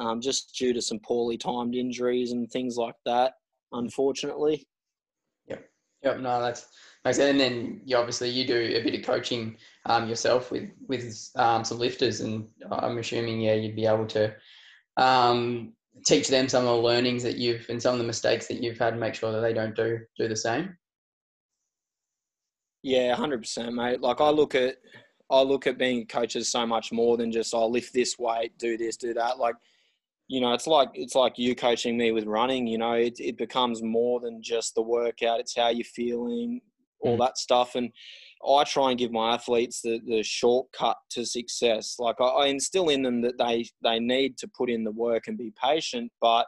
um, 0.00 0.20
just 0.20 0.54
due 0.58 0.72
to 0.72 0.82
some 0.82 0.98
poorly 0.98 1.38
timed 1.38 1.76
injuries 1.76 2.32
and 2.32 2.50
things 2.50 2.76
like 2.76 2.96
that. 3.06 3.34
Unfortunately. 3.72 4.66
Yep. 5.46 5.70
Yep. 6.02 6.20
No, 6.20 6.40
that's 6.40 6.66
makes 7.04 7.16
sense. 7.16 7.30
And 7.30 7.40
then 7.40 7.80
you 7.84 7.96
obviously 7.96 8.30
you 8.30 8.46
do 8.46 8.76
a 8.76 8.82
bit 8.82 8.94
of 8.94 9.04
coaching 9.04 9.56
um, 9.86 10.08
yourself 10.08 10.50
with 10.50 10.70
with 10.88 11.30
um, 11.36 11.64
some 11.64 11.78
lifters, 11.78 12.20
and 12.20 12.48
I'm 12.70 12.98
assuming 12.98 13.40
yeah 13.40 13.54
you'd 13.54 13.76
be 13.76 13.86
able 13.86 14.06
to 14.08 14.34
um, 14.96 15.72
teach 16.06 16.28
them 16.28 16.48
some 16.48 16.66
of 16.66 16.76
the 16.76 16.82
learnings 16.82 17.22
that 17.22 17.36
you've 17.36 17.66
and 17.68 17.80
some 17.80 17.94
of 17.94 17.98
the 17.98 18.06
mistakes 18.06 18.46
that 18.48 18.62
you've 18.62 18.78
had 18.78 18.92
and 18.92 19.00
make 19.00 19.14
sure 19.14 19.32
that 19.32 19.40
they 19.40 19.52
don't 19.52 19.76
do 19.76 19.98
do 20.16 20.28
the 20.28 20.36
same 20.36 20.76
yeah 22.82 23.14
100% 23.14 23.74
mate 23.74 24.00
like 24.00 24.20
i 24.20 24.30
look 24.30 24.54
at 24.54 24.76
i 25.30 25.40
look 25.40 25.66
at 25.66 25.78
being 25.78 26.02
a 26.02 26.06
coach 26.06 26.36
as 26.36 26.48
so 26.48 26.66
much 26.66 26.92
more 26.92 27.16
than 27.16 27.30
just 27.30 27.54
i'll 27.54 27.62
oh, 27.62 27.68
lift 27.68 27.92
this 27.92 28.18
weight 28.18 28.56
do 28.58 28.78
this 28.78 28.96
do 28.96 29.12
that 29.12 29.38
like 29.38 29.56
you 30.30 30.40
know 30.40 30.52
it's 30.52 30.68
like 30.68 30.88
it's 30.94 31.16
like 31.16 31.36
you 31.36 31.56
coaching 31.56 31.96
me 31.96 32.12
with 32.12 32.24
running 32.24 32.64
you 32.64 32.78
know 32.78 32.92
it, 32.92 33.18
it 33.18 33.36
becomes 33.36 33.82
more 33.82 34.20
than 34.20 34.40
just 34.40 34.76
the 34.76 34.82
workout 34.82 35.40
it's 35.40 35.56
how 35.56 35.68
you're 35.68 35.84
feeling 35.84 36.60
all 37.00 37.16
mm. 37.16 37.18
that 37.18 37.36
stuff 37.36 37.74
and 37.74 37.90
I 38.46 38.64
try 38.64 38.90
and 38.90 38.98
give 38.98 39.10
my 39.12 39.34
athletes 39.34 39.82
the, 39.82 40.00
the 40.06 40.22
shortcut 40.22 40.96
to 41.10 41.26
success. 41.26 41.96
Like 41.98 42.16
I, 42.20 42.24
I 42.24 42.46
instill 42.46 42.88
in 42.88 43.02
them 43.02 43.20
that 43.20 43.36
they 43.36 43.66
they 43.82 43.98
need 43.98 44.38
to 44.38 44.48
put 44.48 44.70
in 44.70 44.82
the 44.82 44.92
work 44.92 45.26
and 45.26 45.36
be 45.36 45.52
patient, 45.62 46.10
but 46.22 46.46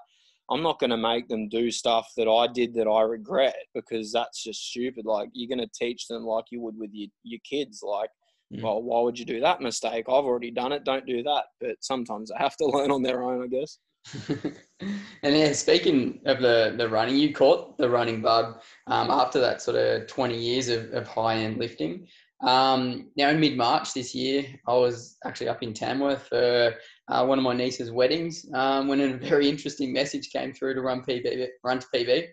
I'm 0.51 0.62
not 0.62 0.80
going 0.80 0.91
to 0.91 0.97
make 0.97 1.28
them 1.28 1.51
do 1.51 1.70
stuff 1.70 2.09
that 2.16 2.30
I 2.30 2.47
did 2.47 2.72
that 2.74 2.89
I 2.89 3.03
regret 3.03 3.57
because 3.74 4.11
that's 4.11 4.43
just 4.43 4.70
stupid. 4.70 5.05
Like 5.05 5.28
you're 5.35 5.55
going 5.55 5.66
to 5.66 5.78
teach 5.78 6.09
them 6.09 6.24
like 6.24 6.47
you 6.51 6.62
would 6.62 6.78
with 6.78 6.91
your, 6.95 7.09
your 7.24 7.41
kids. 7.45 7.83
Like 7.83 8.11
Mm. 8.53 8.62
Well, 8.62 8.82
why 8.82 9.00
would 9.00 9.18
you 9.18 9.24
do 9.24 9.40
that 9.40 9.61
mistake? 9.61 10.05
I've 10.09 10.24
already 10.24 10.50
done 10.50 10.72
it. 10.72 10.84
Don't 10.84 11.07
do 11.07 11.22
that. 11.22 11.44
But 11.61 11.76
sometimes 11.80 12.30
they 12.30 12.36
have 12.38 12.57
to 12.57 12.66
learn 12.72 12.90
on 12.90 13.03
their 13.03 13.22
own, 13.22 13.42
I 13.42 13.46
guess. 13.46 13.78
and 14.80 15.36
yeah, 15.36 15.53
speaking 15.53 16.20
of 16.26 16.40
the, 16.40 16.74
the 16.76 16.88
running, 16.88 17.16
you 17.16 17.32
caught 17.32 17.78
the 17.78 17.88
running 17.88 18.20
bug 18.20 18.61
um, 18.88 19.11
after 19.11 19.40
that 19.40 19.62
sort 19.62 19.76
of 19.76 20.07
20 20.09 20.36
years 20.36 20.68
of, 20.68 20.92
of 20.92 21.07
high 21.07 21.36
end 21.36 21.59
lifting. 21.59 22.07
Um, 22.42 23.11
now, 23.16 23.28
in 23.28 23.38
mid 23.38 23.57
March 23.57 23.94
this 23.94 24.14
year, 24.14 24.44
I 24.66 24.74
was 24.74 25.16
actually 25.24 25.48
up 25.48 25.62
in 25.62 25.72
Tamworth 25.72 26.26
for 26.26 26.74
uh, 27.09 27.24
one 27.24 27.38
of 27.38 27.44
my 27.44 27.55
niece's 27.55 27.92
weddings 27.92 28.44
um, 28.53 28.88
when 28.88 29.00
a 29.00 29.16
very 29.16 29.48
interesting 29.48 29.92
message 29.92 30.30
came 30.30 30.53
through 30.53 30.74
to 30.74 30.80
run 30.80 31.03
PB, 31.03 31.46
run 31.62 31.78
to 31.78 31.86
PB. 31.94 32.26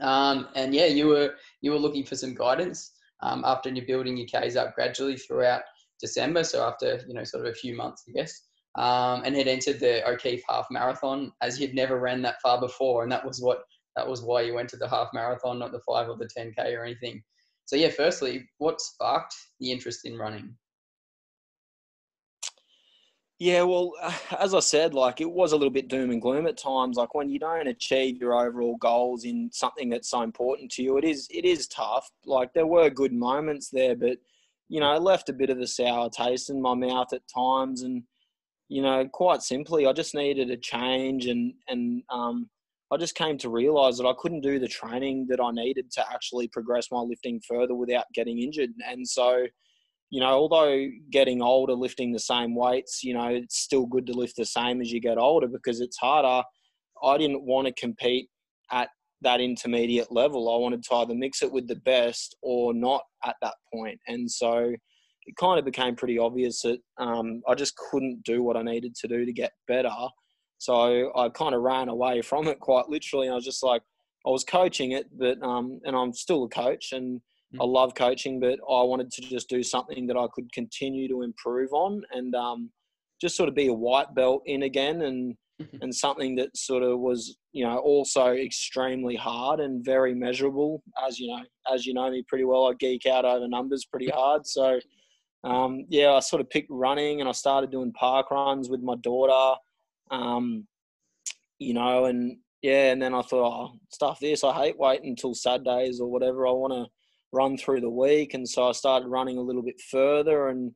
Um, 0.00 0.48
and 0.54 0.72
yeah, 0.72 0.86
you 0.86 1.08
were 1.08 1.34
you 1.60 1.72
were 1.72 1.78
looking 1.78 2.04
for 2.04 2.14
some 2.14 2.34
guidance 2.34 2.92
um, 3.22 3.44
after 3.44 3.70
you're 3.70 3.86
building 3.86 4.16
your 4.16 4.26
Ks 4.26 4.56
up 4.56 4.74
gradually 4.74 5.16
throughout 5.16 5.62
December. 6.00 6.44
So 6.44 6.62
after 6.66 7.00
you 7.06 7.14
know 7.14 7.24
sort 7.24 7.46
of 7.46 7.52
a 7.52 7.54
few 7.54 7.76
months, 7.76 8.04
I 8.08 8.12
guess 8.12 8.40
um, 8.76 9.22
and 9.24 9.34
had 9.34 9.48
entered 9.48 9.80
the 9.80 10.06
O'Keefe 10.08 10.42
Half 10.48 10.66
Marathon 10.70 11.32
as 11.40 11.56
he'd 11.56 11.74
never 11.74 11.98
ran 11.98 12.22
that 12.22 12.40
far 12.42 12.60
before, 12.60 13.02
and 13.02 13.12
that 13.12 13.24
was 13.24 13.40
what 13.40 13.62
that 13.96 14.06
was 14.06 14.22
why 14.22 14.42
you 14.42 14.54
went 14.54 14.68
to 14.70 14.76
the 14.76 14.88
half 14.88 15.08
marathon, 15.14 15.58
not 15.58 15.72
the 15.72 15.80
five 15.88 16.06
or 16.10 16.18
the 16.18 16.28
10k 16.38 16.76
or 16.76 16.84
anything. 16.84 17.22
So 17.64 17.76
yeah, 17.76 17.88
firstly, 17.88 18.46
what 18.58 18.78
sparked 18.78 19.34
the 19.58 19.72
interest 19.72 20.04
in 20.04 20.18
running? 20.18 20.54
Yeah, 23.38 23.62
well, 23.62 23.92
as 24.38 24.54
I 24.54 24.60
said, 24.60 24.94
like 24.94 25.20
it 25.20 25.30
was 25.30 25.52
a 25.52 25.56
little 25.56 25.72
bit 25.72 25.88
doom 25.88 26.10
and 26.10 26.22
gloom 26.22 26.46
at 26.46 26.56
times. 26.56 26.96
Like 26.96 27.14
when 27.14 27.28
you 27.28 27.38
don't 27.38 27.66
achieve 27.68 28.18
your 28.18 28.34
overall 28.34 28.76
goals 28.78 29.24
in 29.24 29.50
something 29.52 29.88
that's 29.88 30.10
so 30.10 30.22
important 30.22 30.70
to 30.72 30.82
you, 30.82 30.98
it 30.98 31.04
is 31.04 31.28
it 31.30 31.44
is 31.44 31.66
tough. 31.68 32.10
Like 32.24 32.52
there 32.54 32.66
were 32.66 32.90
good 32.90 33.12
moments 33.12 33.70
there, 33.70 33.96
but 33.96 34.18
you 34.68 34.80
know, 34.80 34.94
it 34.94 35.02
left 35.02 35.28
a 35.28 35.32
bit 35.32 35.50
of 35.50 35.58
a 35.60 35.66
sour 35.66 36.10
taste 36.10 36.50
in 36.50 36.60
my 36.60 36.74
mouth 36.74 37.12
at 37.12 37.22
times, 37.34 37.82
and 37.82 38.02
you 38.68 38.82
know, 38.82 39.06
quite 39.12 39.42
simply, 39.42 39.86
I 39.86 39.92
just 39.92 40.14
needed 40.14 40.50
a 40.50 40.56
change, 40.56 41.26
and 41.26 41.54
and 41.68 42.02
um, 42.10 42.50
I 42.92 42.96
just 42.96 43.14
came 43.14 43.38
to 43.38 43.48
realise 43.50 43.98
that 43.98 44.06
I 44.06 44.14
couldn't 44.18 44.40
do 44.42 44.58
the 44.58 44.68
training 44.68 45.26
that 45.28 45.40
I 45.40 45.50
needed 45.52 45.90
to 45.92 46.04
actually 46.12 46.48
progress 46.48 46.88
my 46.90 47.00
lifting 47.00 47.40
further 47.46 47.74
without 47.74 48.06
getting 48.14 48.40
injured. 48.40 48.70
And 48.88 49.06
so, 49.08 49.46
you 50.10 50.20
know, 50.20 50.28
although 50.28 50.88
getting 51.10 51.42
older, 51.42 51.74
lifting 51.74 52.12
the 52.12 52.18
same 52.18 52.54
weights, 52.54 53.02
you 53.02 53.14
know, 53.14 53.28
it's 53.28 53.58
still 53.58 53.86
good 53.86 54.06
to 54.06 54.12
lift 54.12 54.36
the 54.36 54.46
same 54.46 54.80
as 54.80 54.92
you 54.92 55.00
get 55.00 55.18
older 55.18 55.48
because 55.48 55.80
it's 55.80 55.98
harder. 55.98 56.44
I 57.02 57.18
didn't 57.18 57.44
want 57.44 57.66
to 57.66 57.72
compete 57.74 58.28
at 58.70 58.88
that 59.22 59.40
intermediate 59.40 60.12
level. 60.12 60.54
I 60.54 60.58
wanted 60.58 60.82
to 60.84 60.94
either 60.96 61.14
mix 61.14 61.42
it 61.42 61.50
with 61.50 61.66
the 61.66 61.76
best 61.76 62.36
or 62.42 62.72
not 62.72 63.02
at 63.24 63.36
that 63.42 63.54
point. 63.72 63.98
And 64.06 64.30
so 64.30 64.72
it 65.26 65.36
kind 65.36 65.58
of 65.58 65.64
became 65.64 65.96
pretty 65.96 66.18
obvious 66.18 66.62
that 66.62 66.78
um, 66.98 67.42
I 67.48 67.54
just 67.54 67.74
couldn't 67.76 68.22
do 68.24 68.42
what 68.42 68.56
I 68.56 68.62
needed 68.62 68.94
to 68.96 69.08
do 69.08 69.24
to 69.24 69.32
get 69.32 69.52
better. 69.66 69.90
So 70.58 71.12
I 71.16 71.28
kind 71.30 71.54
of 71.54 71.62
ran 71.62 71.88
away 71.88 72.22
from 72.22 72.46
it 72.46 72.60
quite 72.60 72.88
literally. 72.88 73.28
I 73.28 73.34
was 73.34 73.44
just 73.44 73.62
like, 73.62 73.82
I 74.26 74.30
was 74.30 74.44
coaching 74.44 74.92
it, 74.92 75.06
but 75.18 75.42
um, 75.42 75.80
and 75.84 75.96
I'm 75.96 76.12
still 76.12 76.44
a 76.44 76.48
coach 76.48 76.92
and 76.92 77.20
I 77.54 77.64
mm. 77.64 77.72
love 77.72 77.94
coaching, 77.94 78.40
but 78.40 78.58
I 78.68 78.82
wanted 78.82 79.10
to 79.12 79.22
just 79.22 79.48
do 79.48 79.62
something 79.62 80.06
that 80.08 80.16
I 80.16 80.26
could 80.34 80.52
continue 80.52 81.08
to 81.08 81.22
improve 81.22 81.72
on 81.72 82.02
and 82.12 82.34
um, 82.34 82.70
just 83.20 83.36
sort 83.36 83.48
of 83.48 83.54
be 83.54 83.68
a 83.68 83.72
white 83.72 84.14
belt 84.14 84.42
in 84.46 84.64
again 84.64 85.02
and 85.02 85.34
and 85.80 85.94
something 85.94 86.34
that 86.36 86.54
sort 86.54 86.82
of 86.82 86.98
was 86.98 87.38
you 87.52 87.64
know 87.64 87.78
also 87.78 88.34
extremely 88.34 89.16
hard 89.16 89.58
and 89.58 89.82
very 89.82 90.14
measurable 90.14 90.82
as 91.08 91.18
you 91.18 91.28
know 91.28 91.42
as 91.72 91.86
you 91.86 91.94
know 91.94 92.10
me 92.10 92.22
pretty 92.28 92.44
well 92.44 92.66
i 92.66 92.74
geek 92.78 93.06
out 93.06 93.24
over 93.24 93.48
numbers 93.48 93.86
pretty 93.86 94.08
hard 94.14 94.46
so 94.46 94.78
um, 95.46 95.86
yeah, 95.88 96.12
I 96.12 96.20
sort 96.20 96.40
of 96.40 96.50
picked 96.50 96.70
running 96.70 97.20
and 97.20 97.28
I 97.28 97.32
started 97.32 97.70
doing 97.70 97.92
park 97.92 98.30
runs 98.30 98.68
with 98.68 98.82
my 98.82 98.96
daughter. 98.96 99.58
Um, 100.10 100.66
you 101.58 101.72
know, 101.72 102.06
and 102.06 102.38
yeah, 102.62 102.90
and 102.90 103.00
then 103.00 103.14
I 103.14 103.22
thought, 103.22 103.70
oh, 103.70 103.78
stuff 103.92 104.18
this. 104.20 104.42
I 104.42 104.52
hate 104.52 104.78
waiting 104.78 105.10
until 105.10 105.34
Saturdays 105.34 106.00
or 106.00 106.10
whatever. 106.10 106.46
I 106.46 106.50
want 106.50 106.72
to 106.72 106.86
run 107.36 107.56
through 107.56 107.80
the 107.80 107.90
week, 107.90 108.34
and 108.34 108.48
so 108.48 108.68
I 108.68 108.72
started 108.72 109.08
running 109.08 109.38
a 109.38 109.42
little 109.42 109.62
bit 109.62 109.80
further. 109.90 110.48
And 110.48 110.72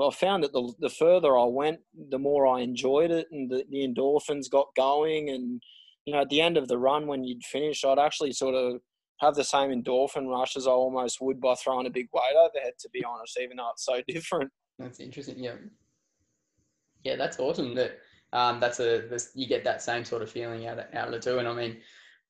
I 0.00 0.10
found 0.10 0.44
that 0.44 0.52
the 0.52 0.72
the 0.78 0.90
further 0.90 1.38
I 1.38 1.44
went, 1.44 1.80
the 2.10 2.18
more 2.18 2.46
I 2.46 2.60
enjoyed 2.60 3.10
it, 3.10 3.26
and 3.32 3.50
the, 3.50 3.64
the 3.70 3.86
endorphins 3.86 4.50
got 4.50 4.74
going. 4.76 5.30
And 5.30 5.62
you 6.04 6.12
know, 6.12 6.20
at 6.20 6.28
the 6.28 6.40
end 6.40 6.56
of 6.56 6.68
the 6.68 6.78
run, 6.78 7.06
when 7.06 7.24
you'd 7.24 7.44
finish, 7.44 7.84
I'd 7.84 7.98
actually 7.98 8.32
sort 8.32 8.54
of 8.54 8.80
have 9.20 9.34
the 9.34 9.44
same 9.44 9.70
endorphin 9.70 10.26
rush 10.26 10.56
as 10.56 10.66
I 10.66 10.70
almost 10.70 11.20
would 11.20 11.40
by 11.40 11.54
throwing 11.54 11.86
a 11.86 11.90
big 11.90 12.08
weight 12.12 12.36
overhead, 12.36 12.74
to 12.80 12.88
be 12.90 13.04
honest, 13.04 13.38
even 13.40 13.56
though 13.56 13.70
it's 13.72 13.84
so 13.84 14.00
different. 14.08 14.50
That's 14.78 15.00
interesting. 15.00 15.38
Yeah. 15.38 15.54
Yeah, 17.04 17.16
that's 17.16 17.40
awesome 17.40 17.74
that 17.74 17.98
um, 18.32 18.60
that's 18.60 18.80
a 18.80 19.06
this, 19.08 19.30
you 19.34 19.46
get 19.46 19.64
that 19.64 19.82
same 19.82 20.04
sort 20.04 20.22
of 20.22 20.30
feeling 20.30 20.66
out 20.66 20.78
of, 20.78 20.86
out 20.94 21.08
of 21.08 21.14
it 21.14 21.22
too. 21.22 21.38
And 21.38 21.48
I 21.48 21.54
mean, 21.54 21.78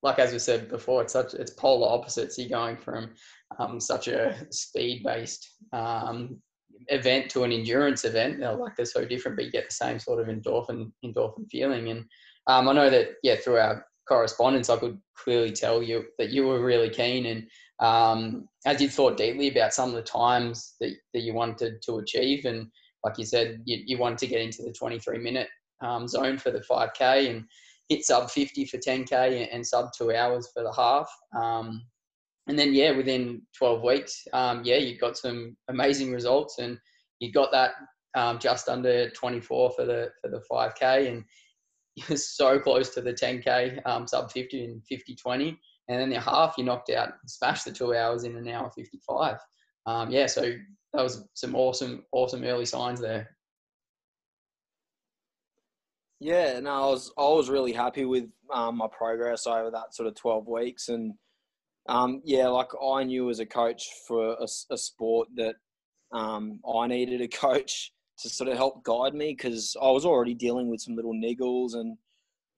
like 0.03 0.19
as 0.19 0.33
we 0.33 0.39
said 0.39 0.69
before, 0.69 1.01
it's 1.01 1.13
such 1.13 1.33
it's 1.33 1.51
polar 1.51 1.89
opposites. 1.89 2.37
You're 2.37 2.49
going 2.49 2.77
from 2.77 3.11
um, 3.57 3.79
such 3.79 4.09
a 4.09 4.45
speed 4.51 5.03
based 5.03 5.49
um, 5.71 6.37
event 6.89 7.29
to 7.31 7.43
an 7.43 7.51
endurance 7.51 8.03
event. 8.03 8.39
They're 8.39 8.53
like 8.53 8.75
they're 8.75 8.85
so 8.85 9.05
different, 9.05 9.37
but 9.37 9.45
you 9.45 9.51
get 9.51 9.69
the 9.69 9.75
same 9.75 9.99
sort 9.99 10.19
of 10.19 10.27
endorphin 10.27 10.91
endorphin 11.05 11.49
feeling. 11.49 11.89
And 11.89 12.05
um, 12.47 12.67
I 12.67 12.73
know 12.73 12.89
that 12.89 13.11
yeah, 13.23 13.37
through 13.37 13.57
our 13.57 13.85
correspondence, 14.07 14.69
I 14.69 14.77
could 14.77 14.99
clearly 15.17 15.53
tell 15.53 15.81
you 15.81 16.03
that 16.19 16.29
you 16.29 16.47
were 16.47 16.63
really 16.63 16.89
keen 16.89 17.25
and 17.25 17.47
um, 17.79 18.47
as 18.65 18.81
you 18.81 18.89
thought 18.89 19.17
deeply 19.17 19.49
about 19.49 19.73
some 19.73 19.89
of 19.89 19.95
the 19.95 20.01
times 20.01 20.75
that, 20.79 20.93
that 21.13 21.21
you 21.21 21.33
wanted 21.33 21.81
to 21.83 21.97
achieve. 21.97 22.45
And 22.45 22.67
like 23.03 23.17
you 23.17 23.25
said, 23.25 23.61
you, 23.65 23.83
you 23.85 23.97
wanted 23.97 24.19
to 24.19 24.27
get 24.27 24.41
into 24.41 24.63
the 24.63 24.73
23 24.73 25.17
minute 25.17 25.47
um, 25.81 26.07
zone 26.07 26.37
for 26.37 26.51
the 26.51 26.59
5K 26.59 27.29
and 27.29 27.45
hit 27.89 28.05
sub 28.05 28.29
50 28.29 28.65
for 28.65 28.77
10K 28.77 29.47
and 29.51 29.65
sub 29.65 29.89
two 29.97 30.13
hours 30.13 30.49
for 30.53 30.63
the 30.63 30.73
half. 30.73 31.09
Um, 31.35 31.83
and 32.47 32.59
then, 32.59 32.73
yeah, 32.73 32.91
within 32.91 33.41
12 33.57 33.83
weeks, 33.83 34.27
um, 34.33 34.61
yeah, 34.63 34.77
you 34.77 34.97
got 34.97 35.17
some 35.17 35.55
amazing 35.69 36.11
results 36.11 36.59
and 36.59 36.77
you 37.19 37.31
got 37.31 37.51
that 37.51 37.71
um, 38.15 38.39
just 38.39 38.69
under 38.69 39.09
24 39.09 39.71
for 39.71 39.85
the 39.85 40.11
for 40.21 40.29
the 40.29 40.41
5K 40.51 41.07
and 41.07 41.23
you're 41.95 42.17
so 42.17 42.59
close 42.59 42.89
to 42.89 43.01
the 43.01 43.13
10k 43.13 43.79
um, 43.85 44.07
sub 44.07 44.31
50 44.31 44.65
and 44.65 44.85
50 44.85 45.15
20 45.15 45.59
and 45.89 45.99
then 45.99 46.09
the 46.09 46.19
half 46.19 46.55
you 46.57 46.63
knocked 46.63 46.89
out 46.89 47.13
smashed 47.27 47.65
the 47.65 47.71
two 47.71 47.95
hours 47.95 48.23
in 48.23 48.35
an 48.35 48.47
hour 48.47 48.71
55 48.75 49.37
um, 49.85 50.09
yeah 50.09 50.25
so 50.25 50.41
that 50.93 51.03
was 51.03 51.27
some 51.33 51.55
awesome 51.55 52.03
awesome 52.11 52.43
early 52.43 52.65
signs 52.65 52.99
there 52.99 53.29
yeah 56.23 56.59
no 56.59 56.71
i 56.71 56.85
was 56.87 57.11
i 57.17 57.21
was 57.21 57.49
really 57.49 57.73
happy 57.73 58.05
with 58.05 58.25
um, 58.53 58.77
my 58.77 58.87
progress 58.97 59.45
over 59.47 59.71
that 59.71 59.93
sort 59.93 60.07
of 60.07 60.15
12 60.15 60.47
weeks 60.47 60.89
and 60.89 61.13
um, 61.89 62.21
yeah 62.23 62.47
like 62.47 62.69
i 62.81 63.03
knew 63.03 63.29
as 63.29 63.39
a 63.39 63.45
coach 63.45 63.89
for 64.07 64.33
a, 64.39 64.47
a 64.71 64.77
sport 64.77 65.27
that 65.35 65.55
um, 66.11 66.59
i 66.65 66.87
needed 66.87 67.21
a 67.21 67.27
coach 67.27 67.91
to 68.19 68.29
sort 68.29 68.49
of 68.49 68.57
help 68.57 68.83
guide 68.83 69.13
me 69.13 69.33
because 69.35 69.75
I 69.81 69.89
was 69.89 70.05
already 70.05 70.33
dealing 70.33 70.69
with 70.69 70.81
some 70.81 70.95
little 70.95 71.13
niggles 71.13 71.73
and 71.73 71.97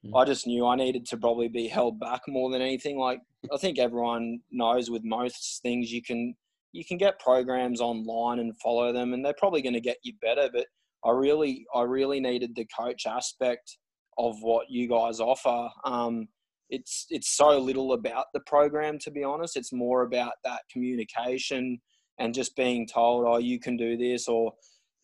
mm. 0.05 0.11
I 0.15 0.25
just 0.25 0.47
knew 0.47 0.65
I 0.65 0.75
needed 0.75 1.05
to 1.07 1.17
probably 1.17 1.47
be 1.47 1.67
held 1.67 1.99
back 1.99 2.21
more 2.27 2.51
than 2.51 2.61
anything. 2.61 2.97
Like 2.97 3.19
I 3.53 3.57
think 3.57 3.79
everyone 3.79 4.39
knows 4.51 4.89
with 4.89 5.03
most 5.03 5.61
things 5.61 5.91
you 5.91 6.01
can 6.01 6.35
you 6.71 6.83
can 6.83 6.97
get 6.97 7.19
programs 7.19 7.79
online 7.79 8.39
and 8.39 8.57
follow 8.57 8.91
them 8.91 9.13
and 9.13 9.23
they're 9.23 9.33
probably 9.37 9.61
going 9.61 9.73
to 9.73 9.79
get 9.79 9.97
you 10.03 10.13
better 10.21 10.49
but 10.51 10.65
I 11.05 11.11
really 11.11 11.65
I 11.73 11.83
really 11.83 12.19
needed 12.19 12.55
the 12.55 12.67
coach 12.77 13.05
aspect 13.05 13.77
of 14.17 14.35
what 14.41 14.67
you 14.69 14.87
guys 14.87 15.19
offer. 15.19 15.69
Um, 15.83 16.27
it's 16.69 17.05
it's 17.09 17.35
so 17.35 17.59
little 17.59 17.93
about 17.93 18.25
the 18.33 18.39
program 18.41 18.97
to 18.99 19.11
be 19.11 19.23
honest. 19.23 19.57
It's 19.57 19.73
more 19.73 20.03
about 20.03 20.33
that 20.43 20.61
communication 20.71 21.79
and 22.17 22.33
just 22.33 22.55
being 22.55 22.87
told, 22.87 23.25
oh, 23.27 23.37
you 23.37 23.59
can 23.59 23.77
do 23.77 23.97
this, 23.97 24.27
or 24.27 24.53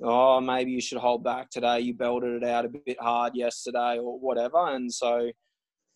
oh, 0.03 0.39
maybe 0.41 0.71
you 0.71 0.81
should 0.81 0.97
hold 0.97 1.23
back 1.23 1.49
today. 1.49 1.79
You 1.79 1.93
belted 1.93 2.41
it 2.41 2.47
out 2.47 2.65
a 2.65 2.69
bit 2.69 2.99
hard 2.99 3.35
yesterday 3.35 3.97
or 3.99 4.19
whatever. 4.19 4.69
And 4.69 4.91
so, 4.91 5.29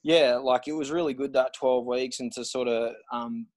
yeah, 0.03 0.36
like 0.36 0.68
it 0.68 0.74
was 0.74 0.91
really 0.91 1.14
good 1.14 1.34
that 1.34 1.53
12 1.53 1.86
weeks 1.86 2.20
and 2.20 2.32
to 2.34 2.45
sort 2.45 2.68
of 2.68 2.93
um, 3.12 3.47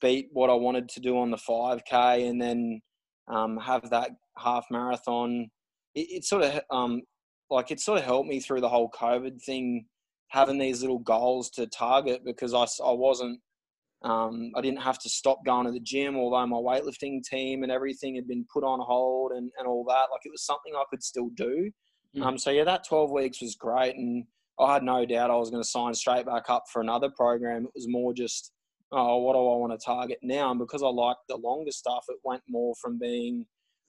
beat 0.00 0.28
what 0.32 0.50
I 0.50 0.54
wanted 0.54 0.88
to 0.90 1.00
do 1.00 1.18
on 1.18 1.30
the 1.30 1.36
5K 1.36 2.28
and 2.28 2.40
then 2.40 2.80
um, 3.28 3.58
have 3.58 3.90
that 3.90 4.10
half 4.36 4.66
marathon. 4.70 5.50
It, 5.96 6.18
it 6.18 6.24
sort 6.24 6.44
of, 6.44 6.60
um, 6.70 7.02
like, 7.50 7.72
it 7.72 7.80
sort 7.80 7.98
of 7.98 8.04
helped 8.04 8.28
me 8.28 8.38
through 8.38 8.60
the 8.60 8.68
whole 8.68 8.90
COVID 8.90 9.42
thing, 9.42 9.86
having 10.28 10.58
these 10.58 10.82
little 10.82 11.00
goals 11.00 11.50
to 11.50 11.66
target 11.66 12.22
because 12.24 12.54
I, 12.54 12.66
I 12.84 12.92
wasn't 12.92 13.40
um, 14.06 14.52
I 14.54 14.60
didn't 14.60 14.82
have 14.82 14.98
to 15.00 15.08
stop 15.08 15.44
going 15.44 15.66
to 15.66 15.72
the 15.72 15.80
gym, 15.80 16.16
although 16.16 16.46
my 16.46 16.56
weightlifting 16.56 17.22
team 17.24 17.62
and 17.62 17.72
everything 17.72 18.14
had 18.14 18.28
been 18.28 18.46
put 18.52 18.62
on 18.62 18.78
hold 18.80 19.32
and, 19.32 19.50
and 19.58 19.66
all 19.66 19.84
that. 19.88 20.06
Like 20.12 20.20
it 20.24 20.30
was 20.30 20.44
something 20.44 20.74
I 20.76 20.84
could 20.90 21.02
still 21.02 21.30
do. 21.34 21.70
Mm. 22.16 22.22
Um, 22.22 22.38
so 22.38 22.50
yeah, 22.50 22.64
that 22.64 22.86
12 22.86 23.10
weeks 23.10 23.40
was 23.40 23.56
great. 23.56 23.96
And 23.96 24.24
I 24.60 24.74
had 24.74 24.82
no 24.82 25.04
doubt 25.06 25.30
I 25.30 25.36
was 25.36 25.50
going 25.50 25.62
to 25.62 25.68
sign 25.68 25.94
straight 25.94 26.26
back 26.26 26.44
up 26.48 26.64
for 26.72 26.82
another 26.82 27.10
program. 27.10 27.64
It 27.64 27.72
was 27.74 27.88
more 27.88 28.12
just, 28.12 28.52
oh, 28.92 29.18
what 29.18 29.32
do 29.32 29.38
I 29.38 29.56
want 29.56 29.78
to 29.78 29.84
target 29.84 30.18
now? 30.22 30.50
And 30.50 30.60
because 30.60 30.82
I 30.82 30.88
liked 30.88 31.20
the 31.28 31.36
longer 31.36 31.72
stuff, 31.72 32.04
it 32.08 32.18
went 32.22 32.42
more 32.48 32.74
from 32.80 32.98
being 32.98 33.46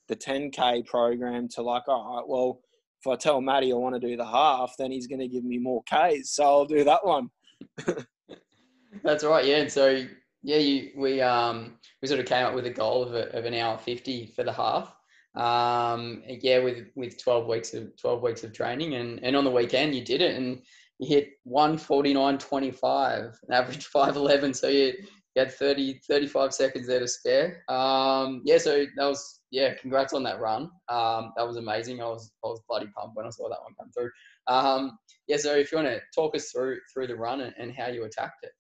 the 0.08 0.16
10k 0.16 0.86
program 0.86 1.48
to 1.50 1.62
like, 1.62 1.88
all 1.88 2.18
right, 2.18 2.28
well, 2.28 2.62
if 3.00 3.08
I 3.08 3.16
tell 3.16 3.42
Matty 3.42 3.72
I 3.72 3.76
want 3.76 4.00
to 4.00 4.08
do 4.08 4.18
the 4.18 4.26
half, 4.26 4.74
then 4.78 4.92
he's 4.92 5.08
going 5.08 5.20
to 5.20 5.28
give 5.28 5.44
me 5.44 5.58
more 5.58 5.84
Ks, 5.84 6.32
so 6.32 6.44
I'll 6.44 6.66
do 6.66 6.84
that 6.84 7.06
one. 7.06 7.30
That's 9.04 9.24
right, 9.24 9.46
yeah. 9.46 9.58
And 9.58 9.72
so 9.72 10.06
yeah, 10.44 10.58
you, 10.58 10.92
we 10.96 11.22
um 11.22 11.78
we 12.02 12.08
sort 12.08 12.20
of 12.20 12.26
came 12.26 12.46
up 12.46 12.56
with 12.56 12.66
a 12.66 12.72
goal 12.72 13.04
of, 13.04 13.14
a, 13.14 13.30
of 13.38 13.46
an 13.46 13.54
hour 13.54 13.78
fifty 13.78 14.34
for 14.36 14.44
the 14.44 14.54
half. 14.54 14.94
Um, 15.36 16.24
yeah, 16.28 16.60
with 16.60 16.88
with 16.96 17.22
twelve 17.22 17.48
weeks 17.48 17.74
of 17.74 17.96
twelve 17.98 18.22
weeks 18.22 18.44
of 18.44 18.54
training, 18.54 18.96
and 18.96 19.20
and 19.24 19.36
on 19.36 19.44
the 19.44 19.52
weekend 19.52 19.94
you 19.94 20.04
did 20.04 20.22
it, 20.22 20.36
and 20.36 20.62
you 21.00 21.08
hit 21.08 21.30
one 21.44 21.78
forty 21.78 22.14
nine 22.14 22.38
twenty 22.38 22.72
five, 22.72 23.38
an 23.48 23.54
average 23.54 23.86
five 23.94 24.16
eleven. 24.16 24.54
So 24.54 24.68
you, 24.68 24.94
you 25.36 25.44
had 25.44 25.54
30, 25.54 26.00
35 26.08 26.52
seconds 26.52 26.88
there 26.88 27.00
to 27.00 27.08
spare. 27.08 27.64
Um, 27.70 28.42
yeah, 28.44 28.58
so 28.58 28.86
that 28.96 29.06
was 29.06 29.37
yeah, 29.52 29.74
congrats 29.76 30.14
on 30.14 30.24
that 30.24 30.40
run. 30.40 30.64
Um, 30.90 31.34
that 31.38 31.48
was 31.48 31.58
amazing. 31.58 32.02
I 32.02 32.06
was 32.06 32.32
I 32.44 32.48
was 32.48 32.62
bloody 32.68 32.88
pumped 32.88 33.16
when 33.16 33.26
I 33.26 33.30
saw 33.30 33.50
that 33.50 33.62
one 33.64 33.74
come 33.80 33.92
through. 33.92 34.12
Um, 34.48 34.98
yeah, 35.28 35.38
so 35.38 35.56
if 35.56 35.72
you 35.72 35.78
want 35.78 35.90
to 35.90 36.02
talk 36.14 36.36
us 36.36 36.52
through 36.52 36.80
through 36.94 37.08
the 37.08 37.16
run 37.16 37.42
and, 37.42 37.54
and 37.58 37.74
how 37.74 37.88
you 37.88 38.04
attacked 38.04 38.44
it. 38.44 38.52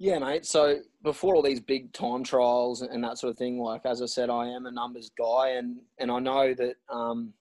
Yeah, 0.00 0.20
mate. 0.20 0.46
So 0.46 0.78
before 1.02 1.34
all 1.34 1.42
these 1.42 1.60
big 1.60 1.92
time 1.92 2.22
trials 2.22 2.82
and 2.82 3.02
that 3.02 3.18
sort 3.18 3.32
of 3.32 3.36
thing, 3.36 3.58
like 3.58 3.84
as 3.84 4.00
I 4.00 4.06
said, 4.06 4.30
I 4.30 4.46
am 4.46 4.66
a 4.66 4.70
numbers 4.70 5.10
guy, 5.18 5.50
and 5.56 5.78
and 5.98 6.10
I 6.10 6.20
know 6.20 6.54
that, 6.54 6.76
um, 6.88 7.32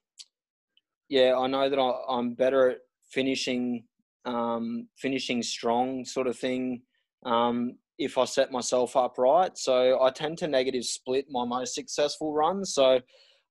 yeah, 1.08 1.36
I 1.38 1.46
know 1.46 1.70
that 1.70 1.78
I, 1.80 1.92
I'm 2.10 2.34
better 2.34 2.70
at 2.70 2.78
finishing, 3.10 3.84
um, 4.26 4.88
finishing 4.98 5.44
strong, 5.44 6.04
sort 6.04 6.26
of 6.26 6.38
thing. 6.38 6.82
Um, 7.26 7.78
if 7.98 8.18
I 8.18 8.26
set 8.26 8.52
myself 8.52 8.96
up 8.96 9.18
right, 9.18 9.58
so 9.58 10.02
I 10.02 10.12
tend 10.12 10.38
to 10.40 10.48
negative 10.48 10.86
split 10.86 11.26
my 11.30 11.46
most 11.46 11.74
successful 11.74 12.34
runs. 12.34 12.74
So 12.74 13.00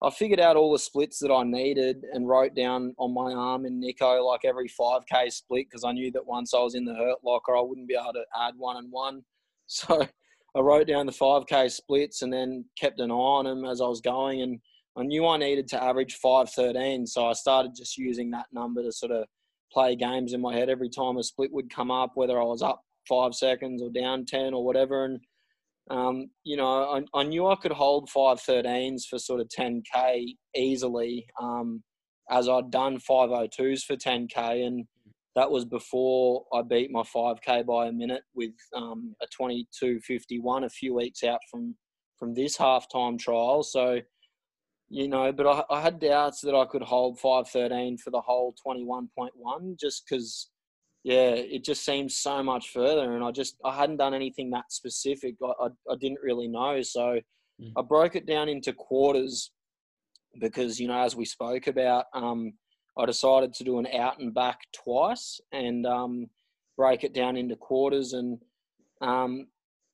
I 0.02 0.10
figured 0.10 0.40
out 0.40 0.56
all 0.56 0.72
the 0.72 0.78
splits 0.78 1.18
that 1.20 1.32
I 1.32 1.42
needed 1.42 2.04
and 2.12 2.28
wrote 2.28 2.54
down 2.54 2.94
on 2.98 3.14
my 3.14 3.32
arm 3.32 3.64
in 3.64 3.80
Nico 3.80 4.22
like 4.22 4.44
every 4.44 4.68
5k 4.68 5.32
split 5.32 5.66
because 5.68 5.84
I 5.84 5.92
knew 5.92 6.12
that 6.12 6.26
once 6.26 6.52
I 6.52 6.58
was 6.58 6.74
in 6.74 6.84
the 6.84 6.94
hurt 6.94 7.18
locker, 7.24 7.56
I 7.56 7.62
wouldn't 7.62 7.88
be 7.88 7.94
able 7.94 8.12
to 8.12 8.24
add 8.38 8.54
one 8.56 8.76
and 8.76 8.90
one. 8.90 9.22
So 9.68 10.06
I 10.54 10.60
wrote 10.60 10.86
down 10.86 11.06
the 11.06 11.12
5k 11.12 11.68
splits 11.72 12.22
and 12.22 12.32
then 12.32 12.66
kept 12.78 13.00
an 13.00 13.10
eye 13.10 13.14
on 13.14 13.46
them 13.46 13.64
as 13.64 13.80
I 13.80 13.88
was 13.88 14.00
going. 14.00 14.42
And 14.42 14.60
I 14.96 15.02
knew 15.02 15.26
I 15.26 15.38
needed 15.38 15.66
to 15.70 15.82
average 15.82 16.14
513. 16.22 17.04
So 17.04 17.26
I 17.26 17.32
started 17.32 17.72
just 17.74 17.98
using 17.98 18.30
that 18.30 18.46
number 18.52 18.80
to 18.84 18.92
sort 18.92 19.10
of 19.10 19.24
play 19.72 19.96
games 19.96 20.34
in 20.34 20.40
my 20.40 20.54
head 20.54 20.68
every 20.68 20.88
time 20.88 21.16
a 21.16 21.24
split 21.24 21.52
would 21.52 21.68
come 21.68 21.90
up, 21.90 22.12
whether 22.14 22.40
I 22.40 22.44
was 22.44 22.62
up 22.62 22.80
five 23.08 23.34
seconds 23.34 23.82
or 23.82 23.90
down 23.90 24.24
10 24.26 24.54
or 24.54 24.64
whatever. 24.64 25.04
And 25.04 25.20
um, 25.90 26.30
you 26.42 26.56
know, 26.56 26.66
I, 26.66 27.02
I, 27.18 27.22
knew 27.22 27.46
I 27.46 27.54
could 27.54 27.72
hold 27.72 28.10
513s 28.10 29.02
for 29.08 29.18
sort 29.18 29.40
of 29.40 29.48
10k 29.48 30.34
easily, 30.56 31.26
um, 31.40 31.82
as 32.28 32.48
I'd 32.48 32.72
done 32.72 32.98
502s 32.98 33.82
for 33.82 33.94
10k, 33.94 34.66
and 34.66 34.84
that 35.36 35.50
was 35.50 35.64
before 35.64 36.44
I 36.52 36.62
beat 36.62 36.90
my 36.90 37.02
5k 37.02 37.66
by 37.66 37.86
a 37.86 37.92
minute 37.92 38.22
with 38.34 38.54
um, 38.74 39.14
a 39.22 39.26
22.51 39.40 40.64
a 40.64 40.68
few 40.68 40.94
weeks 40.94 41.22
out 41.22 41.40
from 41.50 41.76
from 42.18 42.34
this 42.34 42.56
halftime 42.56 43.18
trial. 43.18 43.62
So, 43.62 44.00
you 44.88 45.06
know, 45.06 45.32
but 45.32 45.46
I, 45.46 45.62
I 45.68 45.82
had 45.82 46.00
doubts 46.00 46.40
that 46.40 46.54
I 46.54 46.64
could 46.64 46.82
hold 46.82 47.20
513 47.20 47.98
for 47.98 48.10
the 48.10 48.20
whole 48.20 48.54
21.1 48.66 49.78
just 49.78 50.04
because 50.08 50.48
yeah, 51.06 51.34
it 51.36 51.62
just 51.62 51.84
seems 51.84 52.16
so 52.16 52.42
much 52.42 52.70
further. 52.70 53.14
And 53.14 53.22
I 53.22 53.30
just, 53.30 53.54
I 53.64 53.76
hadn't 53.76 53.98
done 53.98 54.12
anything 54.12 54.50
that 54.50 54.72
specific. 54.72 55.36
I, 55.40 55.66
I, 55.66 55.68
I 55.88 55.94
didn't 56.00 56.18
really 56.20 56.48
know. 56.48 56.82
So 56.82 57.20
mm. 57.62 57.72
I 57.76 57.82
broke 57.82 58.16
it 58.16 58.26
down 58.26 58.48
into 58.48 58.72
quarters 58.72 59.52
because, 60.40 60.80
you 60.80 60.88
know, 60.88 61.00
as 61.00 61.14
we 61.14 61.24
spoke 61.24 61.68
about, 61.68 62.06
um, 62.12 62.54
I 62.98 63.06
decided 63.06 63.54
to 63.54 63.62
do 63.62 63.78
an 63.78 63.86
out 63.96 64.18
and 64.18 64.34
back 64.34 64.58
twice 64.72 65.40
and 65.52 65.86
um, 65.86 66.26
break 66.76 67.04
it 67.04 67.14
down 67.14 67.36
into 67.36 67.54
quarters. 67.54 68.12
And 68.12 68.40
um, 69.00 69.46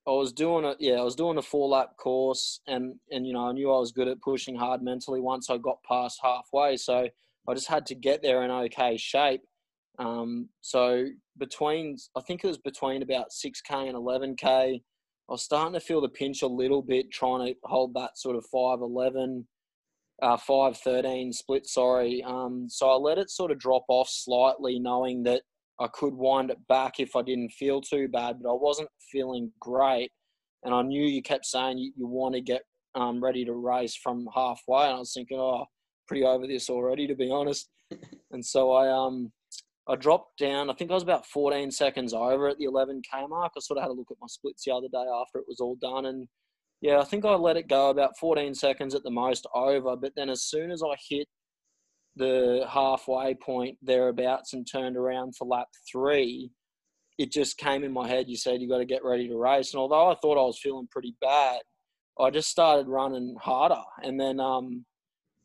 I 0.09 0.13
was 0.13 0.33
doing 0.33 0.65
it, 0.65 0.79
yeah, 0.81 0.95
I 0.95 1.03
was 1.03 1.15
doing 1.15 1.37
a 1.37 1.43
four 1.43 1.69
lap 1.69 1.91
course 1.99 2.61
and, 2.67 2.95
and, 3.11 3.27
you 3.27 3.35
know, 3.35 3.51
I 3.51 3.53
knew 3.53 3.71
I 3.71 3.79
was 3.79 3.93
good 3.93 4.09
at 4.09 4.23
pushing 4.23 4.57
hard 4.57 4.81
mentally 4.81 5.21
once 5.21 5.51
I 5.51 5.59
got 5.59 5.77
past 5.87 6.21
halfway. 6.23 6.79
So 6.79 7.07
I 7.47 7.55
just 7.55 7.69
had 7.69 7.85
to 7.85 7.95
get 7.95 8.23
there 8.23 8.45
in 8.45 8.51
okay 8.51 8.97
shape. 8.97 9.43
Um, 9.99 10.49
so 10.61 11.07
between, 11.39 11.97
I 12.17 12.21
think 12.23 12.43
it 12.43 12.49
was 12.49 12.59
between 12.59 13.03
about 13.03 13.31
6K 13.31 13.89
and 13.89 13.97
11K, 13.97 14.81
I 15.29 15.33
was 15.33 15.43
starting 15.43 15.75
to 15.75 15.81
feel 15.81 16.01
the 16.01 16.09
pinch 16.09 16.43
a 16.43 16.47
little 16.47 16.83
bit, 16.83 17.11
trying 17.11 17.47
to 17.47 17.55
hold 17.65 17.95
that 17.95 18.19
sort 18.19 18.37
of 18.37 18.45
511, 18.47 19.47
uh, 20.21 20.37
513 20.37 21.33
split, 21.33 21.67
sorry. 21.67 22.23
Um, 22.27 22.67
so 22.69 22.91
I 22.91 22.95
let 22.95 23.19
it 23.19 23.31
sort 23.31 23.51
of 23.51 23.59
drop 23.59 23.85
off 23.89 24.09
slightly, 24.09 24.79
knowing 24.79 25.23
that 25.25 25.43
I 25.81 25.89
could 25.89 26.15
wind 26.15 26.51
it 26.51 26.59
back 26.69 27.01
if 27.01 27.17
I 27.17 27.23
didn't 27.23 27.51
feel 27.51 27.81
too 27.81 28.09
bad, 28.09 28.43
but 28.43 28.51
I 28.51 28.55
wasn't 28.55 28.89
feeling 29.11 29.51
great. 29.61 30.11
And 30.65 30.75
I 30.75 30.83
knew 30.83 31.05
you 31.05 31.23
kept 31.23 31.47
saying 31.47 31.79
you, 31.79 31.93
you 31.97 32.07
want 32.07 32.35
to 32.35 32.41
get 32.41 32.63
um, 32.95 33.23
ready 33.23 33.45
to 33.45 33.53
race 33.53 33.97
from 33.97 34.29
halfway. 34.35 34.85
And 34.85 34.97
I 34.97 34.99
was 34.99 35.13
thinking, 35.13 35.39
oh, 35.39 35.67
pretty 36.07 36.25
over 36.25 36.47
this 36.47 36.69
already, 36.69 37.07
to 37.07 37.15
be 37.15 37.31
honest. 37.31 37.69
and 38.31 38.45
so 38.45 38.73
I, 38.73 38.91
um, 38.93 39.33
I 39.89 39.97
dropped 39.97 40.39
down. 40.39 40.71
I 40.71 40.75
think 40.75 40.91
I 40.91 40.95
was 40.95 41.03
about 41.03 41.27
14 41.27 41.71
seconds 41.71 42.15
over 42.15 42.49
at 42.49 42.59
the 42.59 42.67
11k 42.67 43.29
mark. 43.29 43.53
I 43.57 43.61
sort 43.61 43.79
of 43.79 43.83
had 43.83 43.91
a 43.91 43.95
look 43.95 44.11
at 44.11 44.17
my 44.21 44.29
splits 44.29 44.65
the 44.65 44.73
other 44.73 44.89
day 44.89 45.05
after 45.21 45.39
it 45.39 45.49
was 45.49 45.61
all 45.61 45.77
done, 45.81 46.07
and 46.07 46.29
yeah, 46.81 46.99
I 46.99 47.05
think 47.05 47.25
I 47.25 47.35
let 47.35 47.57
it 47.57 47.69
go 47.69 47.91
about 47.91 48.19
14 48.19 48.55
seconds 48.55 48.95
at 48.95 49.03
the 49.03 49.11
most 49.11 49.47
over. 49.55 49.97
But 49.97 50.13
then 50.17 50.29
as 50.29 50.45
soon 50.45 50.71
as 50.71 50.83
I 50.83 50.95
hit 51.09 51.27
the 52.17 52.67
halfway 52.69 53.35
point 53.35 53.79
thereabouts 53.83 54.53
and 54.53 54.67
turned 54.71 54.97
around 54.97 55.35
for 55.37 55.47
lap 55.47 55.69
three, 55.91 56.51
it 57.19 57.33
just 57.33 57.59
came 57.59 57.85
in 57.85 57.93
my 57.93 58.09
head. 58.09 58.29
You 58.29 58.37
said 58.37 58.61
you 58.61 58.69
got 58.69 58.79
to 58.79 58.85
get 58.85 59.05
ready 59.05 59.29
to 59.29 59.37
race, 59.37 59.73
and 59.73 59.81
although 59.81 60.11
I 60.11 60.15
thought 60.17 60.39
I 60.39 60.47
was 60.47 60.61
feeling 60.63 60.89
pretty 60.91 61.17
bad, 61.21 61.61
I 62.21 62.31
just 62.31 62.51
started 62.51 62.87
running 62.89 63.37
harder, 63.41 63.83
and 64.03 64.21
then 64.21 64.39
um, 64.39 64.85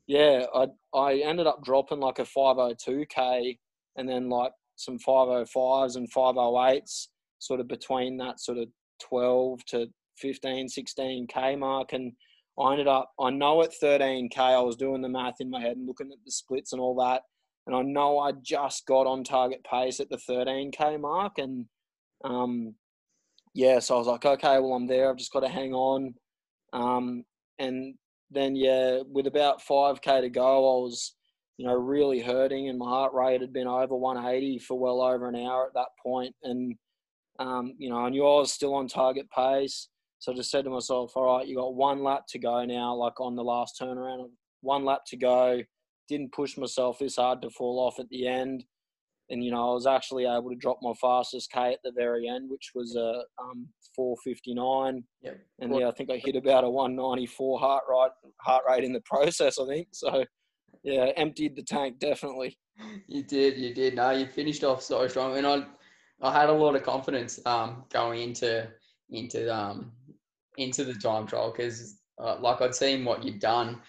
yeah, 0.06 0.46
I 0.54 0.66
I 0.94 1.14
ended 1.16 1.48
up 1.48 1.64
dropping 1.64 2.00
like 2.00 2.20
a 2.20 2.24
502k 2.24 3.58
and 3.98 4.08
then 4.08 4.30
like 4.30 4.52
some 4.76 4.98
505s 4.98 5.96
and 5.96 6.10
508s 6.10 7.08
sort 7.40 7.60
of 7.60 7.68
between 7.68 8.16
that 8.16 8.40
sort 8.40 8.58
of 8.58 8.68
12 9.02 9.64
to 9.66 9.86
15, 10.18 10.68
16k 10.68 11.58
mark. 11.58 11.92
And 11.92 12.12
I 12.58 12.72
ended 12.72 12.88
up, 12.88 13.10
I 13.20 13.30
know 13.30 13.62
at 13.62 13.72
13k, 13.82 14.38
I 14.38 14.60
was 14.60 14.76
doing 14.76 15.02
the 15.02 15.08
math 15.08 15.36
in 15.40 15.50
my 15.50 15.60
head 15.60 15.76
and 15.76 15.86
looking 15.86 16.10
at 16.12 16.18
the 16.24 16.30
splits 16.30 16.72
and 16.72 16.80
all 16.80 16.96
that. 16.96 17.22
And 17.66 17.76
I 17.76 17.82
know 17.82 18.18
I 18.18 18.32
just 18.42 18.86
got 18.86 19.06
on 19.06 19.24
target 19.24 19.64
pace 19.68 20.00
at 20.00 20.08
the 20.08 20.16
13k 20.16 21.00
mark. 21.00 21.38
And 21.38 21.66
um, 22.24 22.74
yeah, 23.54 23.80
so 23.80 23.96
I 23.96 23.98
was 23.98 24.06
like, 24.06 24.24
okay, 24.24 24.58
well, 24.58 24.74
I'm 24.74 24.86
there. 24.86 25.10
I've 25.10 25.18
just 25.18 25.32
got 25.32 25.40
to 25.40 25.48
hang 25.48 25.74
on. 25.74 26.14
Um, 26.72 27.24
and 27.58 27.94
then, 28.30 28.56
yeah, 28.56 29.00
with 29.06 29.26
about 29.26 29.60
5k 29.62 30.22
to 30.22 30.30
go, 30.30 30.42
I 30.42 30.82
was 30.82 31.14
you 31.58 31.66
know, 31.66 31.74
really 31.74 32.20
hurting, 32.20 32.68
and 32.68 32.78
my 32.78 32.88
heart 32.88 33.12
rate 33.12 33.40
had 33.40 33.52
been 33.52 33.66
over 33.66 33.94
180 33.94 34.60
for 34.60 34.78
well 34.78 35.02
over 35.02 35.28
an 35.28 35.34
hour 35.34 35.66
at 35.66 35.74
that 35.74 35.88
point. 36.00 36.34
And 36.44 36.76
um, 37.40 37.74
you 37.78 37.90
know, 37.90 37.98
I 37.98 38.08
knew 38.08 38.22
I 38.22 38.40
was 38.40 38.52
still 38.52 38.74
on 38.74 38.86
target 38.88 39.28
pace, 39.30 39.88
so 40.20 40.32
I 40.32 40.36
just 40.36 40.50
said 40.50 40.64
to 40.64 40.70
myself, 40.70 41.12
"All 41.16 41.36
right, 41.36 41.46
you 41.46 41.56
got 41.56 41.74
one 41.74 42.02
lap 42.02 42.22
to 42.30 42.38
go 42.38 42.64
now." 42.64 42.94
Like 42.94 43.20
on 43.20 43.34
the 43.34 43.44
last 43.44 43.78
turnaround, 43.80 44.30
one 44.60 44.84
lap 44.84 45.02
to 45.08 45.16
go. 45.16 45.60
Didn't 46.08 46.32
push 46.32 46.56
myself 46.56 47.00
this 47.00 47.16
hard 47.16 47.42
to 47.42 47.50
fall 47.50 47.80
off 47.80 47.98
at 47.98 48.08
the 48.08 48.26
end, 48.26 48.64
and 49.28 49.44
you 49.44 49.50
know, 49.50 49.70
I 49.70 49.74
was 49.74 49.86
actually 49.86 50.24
able 50.24 50.50
to 50.50 50.56
drop 50.56 50.78
my 50.80 50.92
fastest 51.00 51.50
K 51.50 51.72
at 51.72 51.80
the 51.82 51.92
very 51.92 52.28
end, 52.28 52.48
which 52.48 52.70
was 52.74 52.94
a 52.96 53.22
um, 53.42 53.68
459. 53.96 55.04
Yep. 55.22 55.40
And 55.58 55.74
yeah, 55.74 55.88
I 55.88 55.90
think 55.90 56.10
I 56.10 56.16
hit 56.16 56.36
about 56.36 56.64
a 56.64 56.70
194 56.70 57.58
heart 57.58 57.84
rate 57.90 58.30
heart 58.40 58.62
rate 58.68 58.84
in 58.84 58.92
the 58.92 59.00
process. 59.04 59.58
I 59.58 59.66
think 59.66 59.88
so 59.90 60.24
yeah, 60.82 61.12
emptied 61.16 61.56
the 61.56 61.62
tank 61.62 61.98
definitely. 61.98 62.58
You 63.06 63.22
did, 63.22 63.58
you 63.58 63.74
did. 63.74 63.96
No, 63.96 64.10
you 64.10 64.26
finished 64.26 64.64
off 64.64 64.82
so 64.82 65.06
strong, 65.08 65.36
and 65.36 65.46
I, 65.46 65.64
I 66.22 66.32
had 66.32 66.48
a 66.48 66.52
lot 66.52 66.76
of 66.76 66.82
confidence 66.82 67.40
um, 67.46 67.84
going 67.92 68.22
into 68.22 68.68
into 69.10 69.52
um 69.54 69.92
into 70.58 70.84
the 70.84 70.94
time 70.94 71.26
trial 71.26 71.52
because 71.56 71.98
uh, 72.22 72.36
like 72.40 72.60
I'd 72.60 72.74
seen 72.74 73.04
what 73.04 73.24
you'd 73.24 73.40
done, 73.40 73.80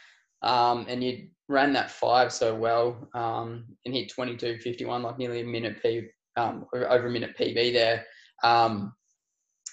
um, 0.42 0.86
and 0.88 1.04
you 1.04 1.28
ran 1.48 1.74
that 1.74 1.92
five 1.92 2.32
so 2.32 2.56
well, 2.56 3.08
um, 3.14 3.66
and 3.86 3.94
hit 3.94 4.10
twenty 4.10 4.36
two 4.36 4.58
fifty 4.60 4.86
one, 4.86 5.04
like 5.04 5.18
nearly 5.18 5.42
a 5.42 5.46
minute 5.46 5.82
p, 5.82 6.08
um, 6.38 6.66
over 6.74 7.08
a 7.08 7.12
minute 7.12 7.38
PB 7.38 7.74
there, 7.74 8.06
um, 8.44 8.94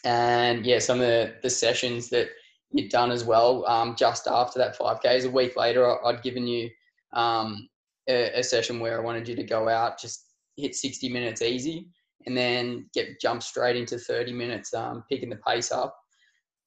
and 0.04 0.64
yeah, 0.66 0.78
some 0.78 1.00
of 1.00 1.06
the, 1.06 1.34
the 1.42 1.50
sessions 1.50 2.08
that 2.10 2.28
you'd 2.72 2.90
done 2.90 3.10
as 3.10 3.24
well, 3.24 3.64
um, 3.66 3.94
just 3.96 4.26
after 4.26 4.58
that 4.58 4.76
five 4.76 5.00
k's. 5.02 5.24
A 5.24 5.30
week 5.30 5.56
later, 5.56 6.04
I'd 6.04 6.22
given 6.22 6.46
you 6.46 6.68
um, 7.16 7.68
a, 8.08 8.38
a, 8.38 8.42
session 8.42 8.78
where 8.78 9.00
I 9.00 9.02
wanted 9.02 9.26
you 9.26 9.34
to 9.34 9.42
go 9.42 9.68
out, 9.68 9.98
just 9.98 10.26
hit 10.56 10.76
60 10.76 11.08
minutes 11.08 11.42
easy, 11.42 11.88
and 12.26 12.36
then 12.36 12.88
get 12.94 13.20
jump 13.20 13.42
straight 13.42 13.76
into 13.76 13.98
30 13.98 14.32
minutes, 14.32 14.72
um, 14.74 15.02
picking 15.10 15.30
the 15.30 15.40
pace 15.46 15.72
up. 15.72 15.96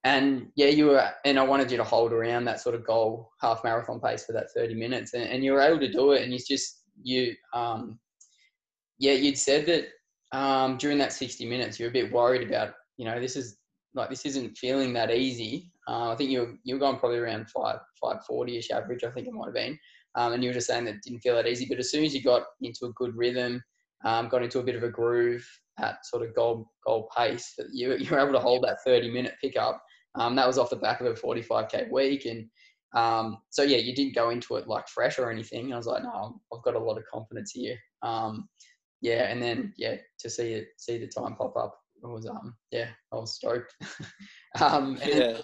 and 0.03 0.47
yeah, 0.55 0.67
you 0.67 0.87
were, 0.87 1.09
and 1.23 1.39
I 1.39 1.43
wanted 1.43 1.71
you 1.71 1.77
to 1.77 1.83
hold 1.83 2.11
around 2.11 2.45
that 2.45 2.61
sort 2.61 2.75
of 2.75 2.85
goal 2.85 3.29
half 3.41 3.63
marathon 3.63 3.99
pace 3.99 4.25
for 4.25 4.33
that 4.33 4.51
30 4.55 4.73
minutes, 4.75 5.13
and, 5.13 5.23
and 5.23 5.43
you 5.43 5.53
were 5.53 5.61
able 5.61 5.79
to 5.79 5.91
do 5.91 6.11
it. 6.11 6.23
And 6.23 6.33
it's 6.33 6.47
just 6.47 6.83
you, 7.03 7.33
um, 7.53 7.99
yeah, 8.97 9.13
you'd 9.13 9.37
said 9.37 9.65
that 9.67 9.87
um, 10.37 10.77
during 10.77 10.97
that 10.97 11.13
60 11.13 11.47
minutes, 11.47 11.79
you're 11.79 11.89
a 11.89 11.93
bit 11.93 12.11
worried 12.11 12.47
about, 12.47 12.73
you 12.97 13.05
know, 13.05 13.19
this 13.19 13.35
is 13.35 13.57
like 13.95 14.09
this 14.09 14.25
isn't 14.25 14.57
feeling 14.57 14.93
that 14.93 15.11
easy. 15.11 15.71
Uh, 15.87 16.11
I 16.11 16.15
think 16.15 16.29
you 16.29 16.39
were, 16.41 16.53
you 16.63 16.75
were 16.75 16.79
going 16.79 16.97
probably 16.97 17.17
around 17.17 17.49
five 17.49 17.79
540 17.99 18.57
ish 18.57 18.71
average. 18.71 19.03
I 19.03 19.11
think 19.11 19.27
it 19.27 19.33
might 19.33 19.45
have 19.45 19.55
been, 19.55 19.77
um, 20.15 20.33
and 20.33 20.43
you 20.43 20.49
were 20.49 20.53
just 20.53 20.67
saying 20.67 20.85
that 20.85 20.95
it 20.95 21.03
didn't 21.03 21.21
feel 21.21 21.35
that 21.35 21.47
easy. 21.47 21.65
But 21.65 21.79
as 21.79 21.91
soon 21.91 22.03
as 22.03 22.13
you 22.13 22.23
got 22.23 22.43
into 22.61 22.85
a 22.85 22.93
good 22.93 23.15
rhythm, 23.15 23.63
um, 24.05 24.29
got 24.29 24.43
into 24.43 24.59
a 24.59 24.63
bit 24.63 24.75
of 24.75 24.83
a 24.83 24.89
groove 24.89 25.45
at 25.79 26.05
sort 26.05 26.27
of 26.27 26.35
goal 26.35 26.71
goal 26.85 27.09
pace, 27.15 27.53
you 27.71 27.95
you 27.95 28.09
were 28.09 28.19
able 28.19 28.33
to 28.33 28.39
hold 28.39 28.63
that 28.63 28.77
30 28.85 29.11
minute 29.11 29.35
pickup 29.41 29.81
um, 30.15 30.35
that 30.35 30.47
was 30.47 30.57
off 30.57 30.69
the 30.69 30.75
back 30.75 31.01
of 31.01 31.07
a 31.07 31.13
45k 31.13 31.91
week, 31.91 32.25
and 32.25 32.47
um, 32.95 33.37
so 33.49 33.63
yeah, 33.63 33.77
you 33.77 33.93
didn't 33.93 34.15
go 34.15 34.29
into 34.31 34.55
it 34.55 34.67
like 34.67 34.87
fresh 34.87 35.19
or 35.19 35.31
anything. 35.31 35.73
I 35.73 35.77
was 35.77 35.85
like, 35.85 36.03
no, 36.03 36.39
I've 36.53 36.63
got 36.63 36.75
a 36.75 36.79
lot 36.79 36.97
of 36.97 37.03
confidence 37.11 37.51
here. 37.51 37.77
Um, 38.01 38.49
yeah, 39.01 39.29
and 39.29 39.41
then 39.41 39.73
yeah, 39.77 39.95
to 40.19 40.29
see 40.29 40.53
it, 40.53 40.67
see 40.77 40.97
the 40.97 41.07
time 41.07 41.35
pop 41.35 41.55
up, 41.55 41.77
it 42.03 42.07
was 42.07 42.25
um, 42.25 42.55
yeah, 42.71 42.87
I 43.11 43.15
was 43.15 43.35
stoked. 43.35 43.73
um, 44.61 44.97
yeah. 45.05 45.37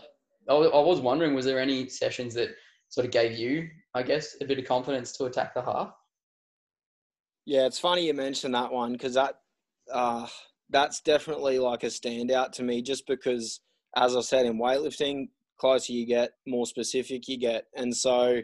I, 0.48 0.54
I 0.54 0.82
was 0.82 1.00
wondering, 1.00 1.34
was 1.34 1.46
there 1.46 1.60
any 1.60 1.90
sessions 1.90 2.34
that 2.36 2.50
sort 2.90 3.06
of 3.06 3.12
gave 3.12 3.38
you, 3.38 3.68
I 3.94 4.04
guess, 4.04 4.36
a 4.42 4.46
bit 4.46 4.60
of 4.60 4.66
confidence 4.66 5.12
to 5.14 5.26
attack 5.26 5.54
the 5.54 5.62
half? 5.62 5.94
Yeah, 7.46 7.66
it's 7.66 7.80
funny 7.80 8.08
you 8.08 8.14
mentioned 8.14 8.56
that 8.56 8.72
one 8.72 8.94
because 8.94 9.14
that 9.14 9.36
uh, 9.94 10.28
that's 10.70 11.02
definitely 11.02 11.60
like 11.60 11.84
a 11.84 11.88
standout 11.88 12.52
to 12.54 12.64
me, 12.64 12.82
just 12.82 13.06
because 13.08 13.62
as 13.96 14.16
I 14.16 14.22
said, 14.22 14.46
in 14.46 14.58
weightlifting, 14.58 15.30
closer 15.58 15.94
you 15.94 16.06
get, 16.06 16.32
more 16.46 16.66
specific 16.66 17.28
you 17.28 17.38
get. 17.38 17.66
And 17.76 17.96
so 17.96 18.42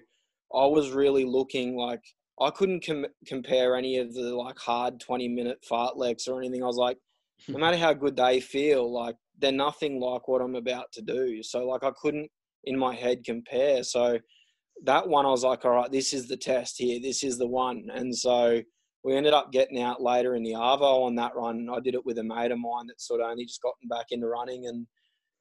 I 0.53 0.65
was 0.65 0.91
really 0.91 1.25
looking 1.25 1.75
like 1.75 2.01
I 2.39 2.49
couldn't 2.49 2.85
com- 2.85 3.05
compare 3.25 3.75
any 3.75 3.97
of 3.97 4.13
the 4.13 4.35
like 4.35 4.57
hard 4.57 4.99
20 4.99 5.27
minute 5.27 5.63
fartleks 5.69 6.27
or 6.27 6.39
anything. 6.39 6.63
I 6.63 6.67
was 6.67 6.77
like, 6.77 6.97
no 7.47 7.57
matter 7.57 7.77
how 7.77 7.93
good 7.93 8.15
they 8.15 8.39
feel, 8.39 8.91
like 8.91 9.15
they're 9.39 9.51
nothing 9.51 9.99
like 9.99 10.27
what 10.27 10.41
I'm 10.41 10.55
about 10.55 10.91
to 10.93 11.01
do. 11.01 11.41
So 11.43 11.65
like 11.65 11.83
I 11.83 11.91
couldn't 11.99 12.29
in 12.66 12.78
my 12.78 12.93
head 12.95 13.24
compare. 13.24 13.84
So 13.84 14.20
that 14.84 15.07
one 15.07 15.26
I 15.26 15.30
was 15.30 15.43
like, 15.43 15.66
all 15.66 15.72
right, 15.72 15.91
this 15.91 16.14
is 16.14 16.28
the 16.28 16.38
test 16.38 16.76
here. 16.78 16.99
This 17.01 17.24
is 17.24 17.38
the 17.38 17.47
one. 17.47 17.88
And 17.93 18.16
so 18.16 18.62
we 19.03 19.16
ended 19.16 19.34
up 19.34 19.51
getting 19.51 19.82
out 19.82 20.01
later 20.01 20.36
in 20.36 20.43
the 20.43 20.53
Arvo 20.53 21.05
on 21.05 21.16
that 21.16 21.36
run. 21.36 21.68
I 21.72 21.80
did 21.80 21.95
it 21.95 22.05
with 22.05 22.20
a 22.20 22.24
mate 22.24 22.51
of 22.51 22.59
mine 22.59 22.88
that 22.88 23.01
sort 23.01 23.22
of 23.22 23.28
only 23.28 23.45
just 23.45 23.62
gotten 23.62 23.88
back 23.88 24.07
into 24.12 24.28
running 24.28 24.68
and 24.68 24.88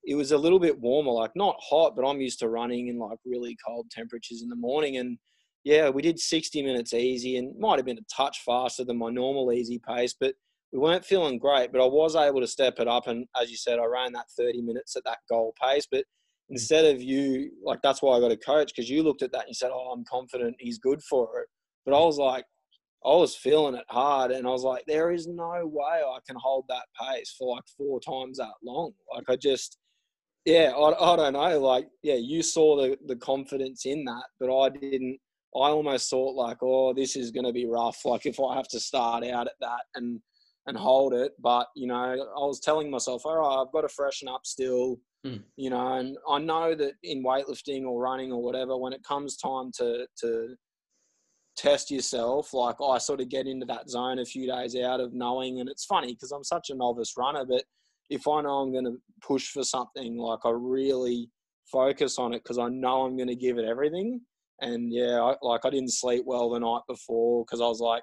it 0.05 0.14
was 0.14 0.33
a 0.33 0.39
little 0.39 0.59
bit 0.59 0.81
warmer, 0.81 1.12
like 1.12 1.33
not 1.35 1.57
hot, 1.61 1.95
but 1.95 2.07
I'm 2.07 2.21
used 2.21 2.39
to 2.41 2.49
running 2.49 2.89
in 2.89 2.99
like 2.99 3.18
really 3.25 3.57
cold 3.66 3.91
temperatures 3.91 4.43
in 4.43 4.49
the 4.49 4.57
morning. 4.57 4.97
And 4.97 5.18
yeah, 5.64 5.91
we 5.91 6.03
did 6.03 6.18
60 6.18 6.62
minutes 6.62 6.95
easy 6.95 7.37
and 7.37 7.59
might 7.59 7.79
have 7.79 7.85
been 7.85 7.99
a 7.99 8.14
touch 8.14 8.43
faster 8.45 8.85
than 8.85 8.97
my 8.97 9.11
normal 9.11 9.53
easy 9.53 9.79
pace, 9.87 10.14
but 10.18 10.35
we 10.73 10.79
weren't 10.79 11.05
feeling 11.05 11.39
great. 11.39 11.71
But 11.73 11.83
I 11.83 11.87
was 11.87 12.16
able 12.16 12.41
to 12.41 12.47
step 12.47 12.79
it 12.79 12.89
up. 12.89 13.09
And 13.09 13.27
as 13.41 13.51
you 13.51 13.57
said, 13.57 13.79
I 13.79 13.85
ran 13.85 14.12
that 14.14 14.31
30 14.39 14.62
minutes 14.62 14.97
at 14.97 15.05
that 15.05 15.18
goal 15.29 15.55
pace. 15.62 15.87
But 15.91 16.05
instead 16.51 16.84
of 16.84 17.01
you, 17.01 17.51
like 17.64 17.80
that's 17.82 18.03
why 18.03 18.16
I 18.16 18.20
got 18.20 18.32
a 18.32 18.36
coach 18.36 18.72
because 18.74 18.90
you 18.90 19.03
looked 19.03 19.22
at 19.22 19.32
that 19.32 19.42
and 19.42 19.48
you 19.48 19.55
said, 19.55 19.70
Oh, 19.72 19.92
I'm 19.94 20.05
confident 20.05 20.57
he's 20.59 20.78
good 20.78 21.03
for 21.03 21.40
it. 21.40 21.48
But 21.86 21.94
I 21.94 22.05
was 22.05 22.18
like, 22.18 22.44
I 23.05 23.14
was 23.14 23.34
feeling 23.34 23.76
it 23.76 23.86
hard, 23.88 24.30
and 24.30 24.46
I 24.46 24.51
was 24.51 24.62
like, 24.62 24.84
there 24.86 25.11
is 25.11 25.26
no 25.26 25.62
way 25.64 26.03
I 26.05 26.18
can 26.26 26.36
hold 26.38 26.66
that 26.68 26.84
pace 27.01 27.34
for 27.38 27.55
like 27.55 27.64
four 27.78 27.98
times 28.01 28.36
that 28.38 28.53
long. 28.62 28.92
Like 29.14 29.24
I 29.30 29.36
just, 29.36 29.78
yeah, 30.44 30.72
I, 30.76 31.12
I 31.12 31.16
don't 31.16 31.32
know. 31.32 31.59
Like, 31.61 31.88
yeah, 32.03 32.16
you 32.16 32.42
saw 32.42 32.76
the, 32.76 32.98
the 33.07 33.16
confidence 33.16 33.86
in 33.86 34.05
that, 34.05 34.24
but 34.38 34.55
I 34.55 34.68
didn't. 34.68 35.18
I 35.57 35.70
almost 35.70 36.11
thought 36.11 36.36
like, 36.36 36.59
oh, 36.62 36.92
this 36.92 37.16
is 37.16 37.32
going 37.32 37.46
to 37.46 37.53
be 37.53 37.66
rough. 37.66 38.05
Like 38.05 38.24
if 38.24 38.38
I 38.38 38.55
have 38.55 38.68
to 38.68 38.78
start 38.78 39.24
out 39.24 39.48
at 39.48 39.55
that 39.61 39.80
and 39.94 40.20
and 40.66 40.76
hold 40.76 41.14
it, 41.14 41.32
but 41.40 41.68
you 41.74 41.86
know, 41.86 41.94
I 41.94 42.46
was 42.46 42.61
telling 42.61 42.90
myself, 42.90 43.22
all 43.24 43.36
right, 43.36 43.62
I've 43.62 43.72
got 43.72 43.80
to 43.80 43.88
freshen 43.88 44.28
up 44.28 44.42
still. 44.44 44.98
Mm. 45.27 45.43
You 45.57 45.71
know, 45.71 45.95
and 45.99 46.16
I 46.29 46.39
know 46.39 46.75
that 46.75 46.95
in 47.03 47.23
weightlifting 47.23 47.85
or 47.85 48.01
running 48.01 48.33
or 48.33 48.43
whatever, 48.43 48.77
when 48.77 48.93
it 48.93 49.05
comes 49.05 49.37
time 49.37 49.71
to 49.77 50.07
to 50.21 50.57
test 51.57 51.91
yourself, 51.91 52.55
like 52.55 52.77
I 52.83 52.99
sort 52.99 53.21
of 53.21 53.29
get 53.29 53.47
into 53.47 53.66
that 53.66 53.91
zone 53.91 54.18
a 54.18 54.25
few 54.25 54.51
days 54.51 54.75
out 54.77 55.01
of 55.01 55.12
knowing, 55.12 55.61
and 55.61 55.68
it's 55.68 55.85
funny 55.85 56.14
because 56.14 56.33
I'm 56.33 56.45
such 56.45 56.71
a 56.71 56.75
novice 56.75 57.14
runner, 57.18 57.45
but 57.45 57.64
if 58.09 58.27
I 58.27 58.41
know 58.43 58.61
I'm 58.61 58.73
going 58.73 58.87
to 58.87 58.97
push 59.23 59.49
for 59.51 59.62
something, 59.62 60.16
like 60.16 60.41
I 60.45 60.51
really 60.51 61.31
focus 61.71 62.18
on 62.18 62.35
it 62.35 62.43
because 62.43 62.59
I 62.59 62.68
know 62.68 63.03
I'm 63.03 63.16
going 63.16 63.29
to 63.29 63.37
give 63.37 63.59
it 63.59 63.64
everything. 63.64 64.21
And 64.61 64.93
yeah, 64.93 65.23
I, 65.23 65.37
like 65.43 65.64
I 65.64 65.71
didn't 65.71 65.93
sleep 65.93 66.25
well 66.27 66.51
the 66.51 66.59
night 66.59 66.83
before 66.89 67.45
because 67.45 67.61
I 67.61 67.66
was 67.66 67.81
like, 67.81 68.03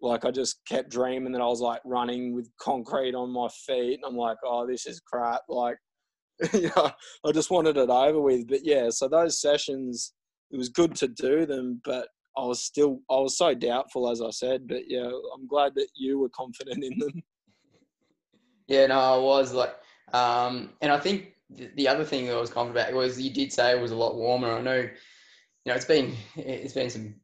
like 0.00 0.24
I 0.24 0.30
just 0.30 0.60
kept 0.68 0.90
dreaming 0.90 1.32
that 1.32 1.40
I 1.40 1.46
was 1.46 1.60
like 1.60 1.80
running 1.84 2.34
with 2.34 2.50
concrete 2.60 3.14
on 3.14 3.30
my 3.30 3.48
feet, 3.66 3.94
and 3.94 4.04
I'm 4.06 4.16
like, 4.16 4.38
oh, 4.44 4.66
this 4.66 4.86
is 4.86 5.00
crap. 5.00 5.42
Like, 5.48 5.76
know, 6.76 6.90
I 7.24 7.32
just 7.32 7.50
wanted 7.50 7.76
it 7.76 7.90
over 7.90 8.20
with. 8.20 8.48
But 8.48 8.64
yeah, 8.64 8.90
so 8.90 9.08
those 9.08 9.40
sessions, 9.40 10.12
it 10.50 10.56
was 10.56 10.68
good 10.68 10.94
to 10.96 11.08
do 11.08 11.46
them, 11.46 11.80
but 11.84 12.08
I 12.36 12.44
was 12.44 12.64
still, 12.64 13.00
I 13.10 13.16
was 13.16 13.36
so 13.36 13.54
doubtful, 13.54 14.10
as 14.10 14.20
I 14.22 14.30
said. 14.30 14.66
But 14.66 14.82
yeah, 14.88 15.10
I'm 15.34 15.46
glad 15.46 15.74
that 15.76 15.88
you 15.94 16.18
were 16.18 16.30
confident 16.30 16.84
in 16.84 16.98
them. 16.98 17.22
Yeah, 18.68 18.86
no, 18.86 18.98
I 18.98 19.18
was 19.18 19.52
like, 19.52 19.74
um, 20.14 20.70
and 20.80 20.92
I 20.92 20.98
think 20.98 21.34
the 21.74 21.88
other 21.88 22.04
thing 22.04 22.26
that 22.26 22.36
I 22.36 22.40
was 22.40 22.48
confident 22.48 22.88
about 22.88 22.96
was 22.96 23.20
you 23.20 23.30
did 23.30 23.52
say 23.52 23.72
it 23.72 23.82
was 23.82 23.90
a 23.90 23.96
lot 23.96 24.14
warmer. 24.14 24.52
I 24.52 24.62
know, 24.62 24.76
you 24.76 24.88
know, 25.66 25.74
it's 25.74 25.84
been 25.84 26.14
it's 26.36 26.72
been 26.72 26.88
some 26.88 27.14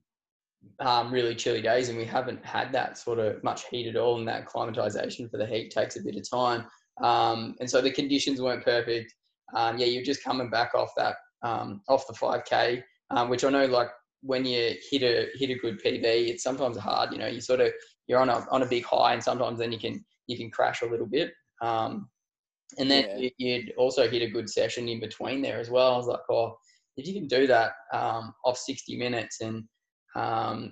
um, 0.80 1.12
really 1.12 1.34
chilly 1.34 1.62
days, 1.62 1.88
and 1.88 1.96
we 1.96 2.04
haven't 2.04 2.44
had 2.44 2.72
that 2.72 2.98
sort 2.98 3.18
of 3.18 3.42
much 3.42 3.66
heat 3.68 3.88
at 3.88 3.96
all, 3.96 4.18
and 4.18 4.28
that 4.28 4.46
climatization 4.46 5.30
for 5.30 5.38
the 5.38 5.46
heat 5.46 5.70
takes 5.70 5.96
a 5.96 6.02
bit 6.02 6.16
of 6.16 6.28
time. 6.28 6.66
Um, 7.02 7.56
and 7.60 7.70
so 7.70 7.80
the 7.80 7.90
conditions 7.90 8.40
weren't 8.40 8.64
perfect. 8.64 9.14
Um, 9.54 9.78
yeah, 9.78 9.86
you're 9.86 10.04
just 10.04 10.24
coming 10.24 10.50
back 10.50 10.74
off 10.74 10.90
that 10.96 11.16
um, 11.42 11.80
off 11.88 12.06
the 12.06 12.12
5k, 12.12 12.82
um, 13.10 13.28
which 13.28 13.44
I 13.44 13.50
know 13.50 13.66
like 13.66 13.88
when 14.22 14.44
you 14.44 14.74
hit 14.90 15.02
a 15.02 15.28
hit 15.38 15.50
a 15.50 15.58
good 15.58 15.80
PB, 15.82 16.04
it's 16.04 16.42
sometimes 16.42 16.76
hard. 16.76 17.12
You 17.12 17.18
know, 17.18 17.28
you 17.28 17.40
sort 17.40 17.60
of 17.60 17.72
you're 18.06 18.20
on 18.20 18.28
a 18.28 18.46
on 18.50 18.62
a 18.62 18.66
big 18.66 18.84
high, 18.84 19.14
and 19.14 19.22
sometimes 19.22 19.58
then 19.58 19.72
you 19.72 19.78
can 19.78 20.04
you 20.26 20.36
can 20.36 20.50
crash 20.50 20.82
a 20.82 20.86
little 20.86 21.06
bit. 21.06 21.32
Um, 21.62 22.08
and 22.78 22.90
then 22.90 23.06
yeah. 23.16 23.30
you'd 23.38 23.72
also 23.78 24.08
hit 24.08 24.22
a 24.22 24.30
good 24.30 24.48
session 24.48 24.88
in 24.88 25.00
between 25.00 25.40
there 25.40 25.58
as 25.58 25.70
well. 25.70 25.94
I 25.94 25.96
was 25.96 26.06
like, 26.06 26.20
oh, 26.30 26.58
if 26.96 27.06
you 27.06 27.14
can 27.14 27.26
do 27.26 27.46
that 27.46 27.72
um, 27.94 28.34
off 28.44 28.58
60 28.58 28.98
minutes 28.98 29.40
and 29.40 29.64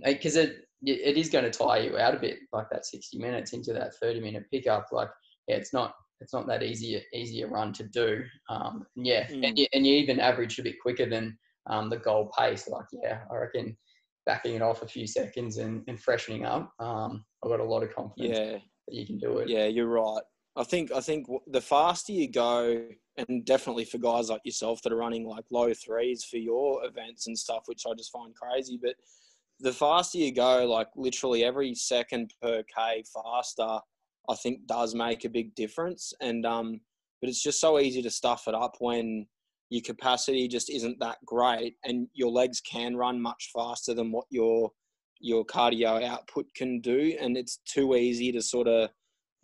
because 0.05 0.37
um, 0.37 0.43
it 0.43 0.66
it 0.83 1.16
is 1.16 1.31
going 1.31 1.45
to 1.45 1.51
tire 1.51 1.83
you 1.83 1.99
out 1.99 2.14
a 2.14 2.18
bit, 2.18 2.39
like 2.53 2.68
that 2.70 2.85
60 2.85 3.18
minutes 3.18 3.53
into 3.53 3.72
that 3.72 3.95
30 4.01 4.20
minute 4.20 4.45
pickup. 4.53 4.87
Like, 4.93 5.09
yeah, 5.49 5.57
it's 5.57 5.72
not 5.72 5.95
it's 6.21 6.33
not 6.33 6.47
that 6.47 6.62
easy 6.62 7.03
easier 7.12 7.49
run 7.49 7.73
to 7.75 7.85
do. 7.85 8.23
Um, 8.49 8.87
yeah, 8.95 9.27
mm. 9.27 9.47
and, 9.47 9.59
you, 9.59 9.67
and 9.73 9.87
you 9.87 9.95
even 9.95 10.21
averaged 10.21 10.59
a 10.59 10.62
bit 10.62 10.81
quicker 10.81 11.09
than 11.09 11.37
um, 11.69 11.91
the 11.91 11.99
goal 11.99 12.31
pace. 12.37 12.69
Like, 12.69 12.87
yeah, 13.03 13.21
I 13.31 13.37
reckon 13.37 13.77
backing 14.25 14.55
it 14.55 14.62
off 14.62 14.83
a 14.83 14.89
few 14.89 15.07
seconds 15.07 15.59
and, 15.59 15.85
and 15.87 16.01
freshening 16.01 16.45
up, 16.45 16.73
um, 16.81 17.25
I've 17.45 17.51
got 17.51 17.61
a 17.61 17.64
lot 17.64 17.83
of 17.83 17.95
confidence. 17.95 18.39
Yeah 18.39 18.59
that 18.87 18.95
you 18.95 19.07
can 19.07 19.19
do 19.19 19.39
it. 19.39 19.49
Yeah, 19.49 19.67
you're 19.67 19.87
right. 19.87 20.23
I 20.57 20.64
think 20.64 20.91
I 20.93 21.01
think 21.01 21.27
the 21.49 21.61
faster 21.61 22.12
you 22.12 22.31
go, 22.31 22.89
and 23.17 23.45
definitely 23.45 23.85
for 23.85 23.99
guys 23.99 24.31
like 24.31 24.41
yourself 24.45 24.81
that 24.83 24.93
are 24.93 24.97
running 24.97 25.27
like 25.27 25.45
low 25.51 25.73
threes 25.75 26.25
for 26.25 26.39
your 26.39 26.85
events 26.85 27.27
and 27.27 27.39
stuff, 27.39 27.64
which 27.67 27.85
I 27.87 27.95
just 27.95 28.12
find 28.12 28.35
crazy. 28.35 28.79
But 28.83 28.95
the 29.61 29.73
faster 29.73 30.19
you 30.19 30.33
go, 30.33 30.67
like 30.67 30.89
literally 30.97 31.45
every 31.45 31.75
second 31.75 32.33
per 32.41 32.62
k 32.62 33.05
faster, 33.12 33.81
I 34.29 34.35
think 34.35 34.66
does 34.66 34.95
make 34.95 35.24
a 35.24 35.31
big 35.31 35.55
difference. 35.55 36.12
And 36.20 36.45
um, 36.45 36.81
but 37.20 37.31
it's 37.31 37.43
just 37.43 37.61
so 37.61 37.79
easy 37.79 38.03
to 38.03 38.11
stuff 38.11 38.45
it 38.47 38.55
up 38.55 38.77
when 38.79 39.27
your 39.70 39.83
capacity 39.83 40.47
just 40.47 40.70
isn't 40.70 40.99
that 41.01 41.18
great, 41.24 41.77
and 41.85 42.09
your 42.14 42.31
legs 42.31 42.61
can 42.61 42.97
run 42.97 43.20
much 43.20 43.51
faster 43.55 43.95
than 43.95 44.12
what 44.12 44.27
your 44.31 44.70
your 45.20 45.45
cardio 45.45 46.05
output 46.05 46.47
can 46.55 46.81
do, 46.81 47.16
and 47.20 47.37
it's 47.37 47.59
too 47.64 47.95
easy 47.97 48.31
to 48.33 48.43
sort 48.43 48.68
of 48.68 48.91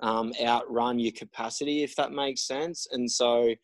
um, 0.00 0.32
outrun 0.44 0.98
your 0.98 1.12
capacity, 1.12 1.82
if 1.82 1.96
that 1.96 2.12
makes 2.12 2.46
sense. 2.46 2.86
And 2.92 3.10
so 3.10 3.54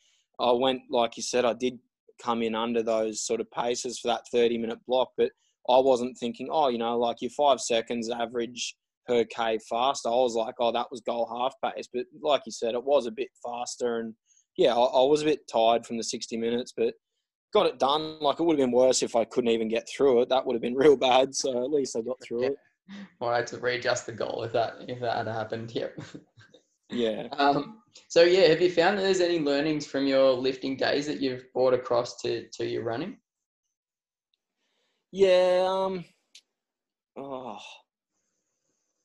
I 0.40 0.52
went, 0.52 0.82
like 0.90 1.16
you 1.16 1.22
said, 1.22 1.44
I 1.44 1.52
did 1.52 1.78
come 2.22 2.42
in 2.42 2.54
under 2.54 2.82
those 2.82 3.20
sort 3.20 3.40
of 3.40 3.50
paces 3.50 3.98
for 3.98 4.08
that 4.08 4.28
30 4.32 4.58
minute 4.58 4.78
block, 4.86 5.10
but 5.16 5.30
I 5.68 5.78
wasn't 5.78 6.16
thinking, 6.16 6.48
oh, 6.50 6.68
you 6.68 6.78
know, 6.78 6.98
like 6.98 7.20
your 7.20 7.30
five 7.30 7.60
seconds 7.60 8.08
average 8.10 8.74
per 9.08 9.24
K 9.24 9.58
faster. 9.68 10.08
I 10.08 10.12
was 10.12 10.34
like, 10.34 10.54
oh, 10.60 10.72
that 10.72 10.88
was 10.90 11.00
goal 11.00 11.28
half 11.30 11.54
pace. 11.64 11.88
But 11.92 12.04
like 12.22 12.42
you 12.46 12.52
said, 12.52 12.74
it 12.74 12.84
was 12.84 13.06
a 13.06 13.10
bit 13.10 13.28
faster. 13.44 14.00
And 14.00 14.14
yeah, 14.56 14.74
I, 14.74 14.80
I 14.80 15.04
was 15.04 15.22
a 15.22 15.26
bit 15.26 15.40
tired 15.50 15.86
from 15.86 15.96
the 15.96 16.04
60 16.04 16.36
minutes, 16.36 16.72
but 16.76 16.94
got 17.52 17.66
it 17.66 17.78
done. 17.78 18.18
Like 18.20 18.38
it 18.38 18.42
would 18.42 18.58
have 18.58 18.66
been 18.66 18.76
worse 18.76 19.02
if 19.02 19.16
I 19.16 19.24
couldn't 19.24 19.50
even 19.50 19.68
get 19.68 19.88
through 19.88 20.22
it. 20.22 20.28
That 20.28 20.46
would 20.46 20.54
have 20.54 20.62
been 20.62 20.74
real 20.74 20.96
bad. 20.96 21.34
So 21.34 21.64
at 21.64 21.70
least 21.70 21.96
I 21.96 22.02
got 22.02 22.22
through 22.22 22.42
yeah. 22.42 22.48
it. 22.48 22.56
Well, 23.20 23.28
I 23.28 23.36
had 23.36 23.46
to 23.48 23.58
readjust 23.58 24.06
the 24.06 24.12
goal 24.12 24.44
if 24.44 24.52
that 24.52 24.76
if 24.88 24.98
that 25.00 25.18
had 25.18 25.26
happened. 25.26 25.74
Yep. 25.74 26.00
Yeah. 26.90 27.28
Um, 27.32 27.82
so 28.08 28.22
yeah, 28.22 28.48
have 28.48 28.62
you 28.62 28.70
found 28.70 28.96
that 28.96 29.02
there's 29.02 29.20
any 29.20 29.38
learnings 29.38 29.86
from 29.86 30.06
your 30.06 30.32
lifting 30.32 30.74
days 30.74 31.06
that 31.06 31.20
you've 31.20 31.44
brought 31.52 31.74
across 31.74 32.16
to 32.22 32.48
to 32.54 32.66
your 32.66 32.82
running? 32.82 33.18
Yeah. 35.12 35.66
Um. 35.68 36.04
Oh. 37.16 37.58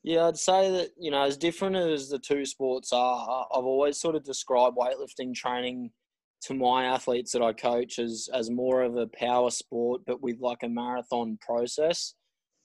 Yeah, 0.04 0.28
I'd 0.28 0.38
say 0.38 0.70
that 0.72 0.90
you 0.98 1.12
know, 1.12 1.24
as 1.24 1.38
different 1.38 1.78
as 1.78 2.10
the 2.10 2.20
two 2.20 2.46
sports 2.46 2.92
are, 2.92 3.48
I've 3.54 3.64
always 3.64 3.98
sort 3.98 4.16
of 4.16 4.24
described 4.24 4.78
weightlifting 4.78 5.34
training 5.34 5.92
to 6.44 6.54
my 6.54 6.86
athletes 6.86 7.32
that 7.32 7.42
I 7.42 7.54
coach 7.54 8.00
as 8.00 8.30
as 8.34 8.50
more 8.50 8.82
of 8.84 8.98
a 8.98 9.08
power 9.08 9.50
sport, 9.50 10.02
but 10.06 10.22
with 10.22 10.42
like 10.42 10.64
a 10.64 10.70
marathon 10.70 11.38
process. 11.42 12.16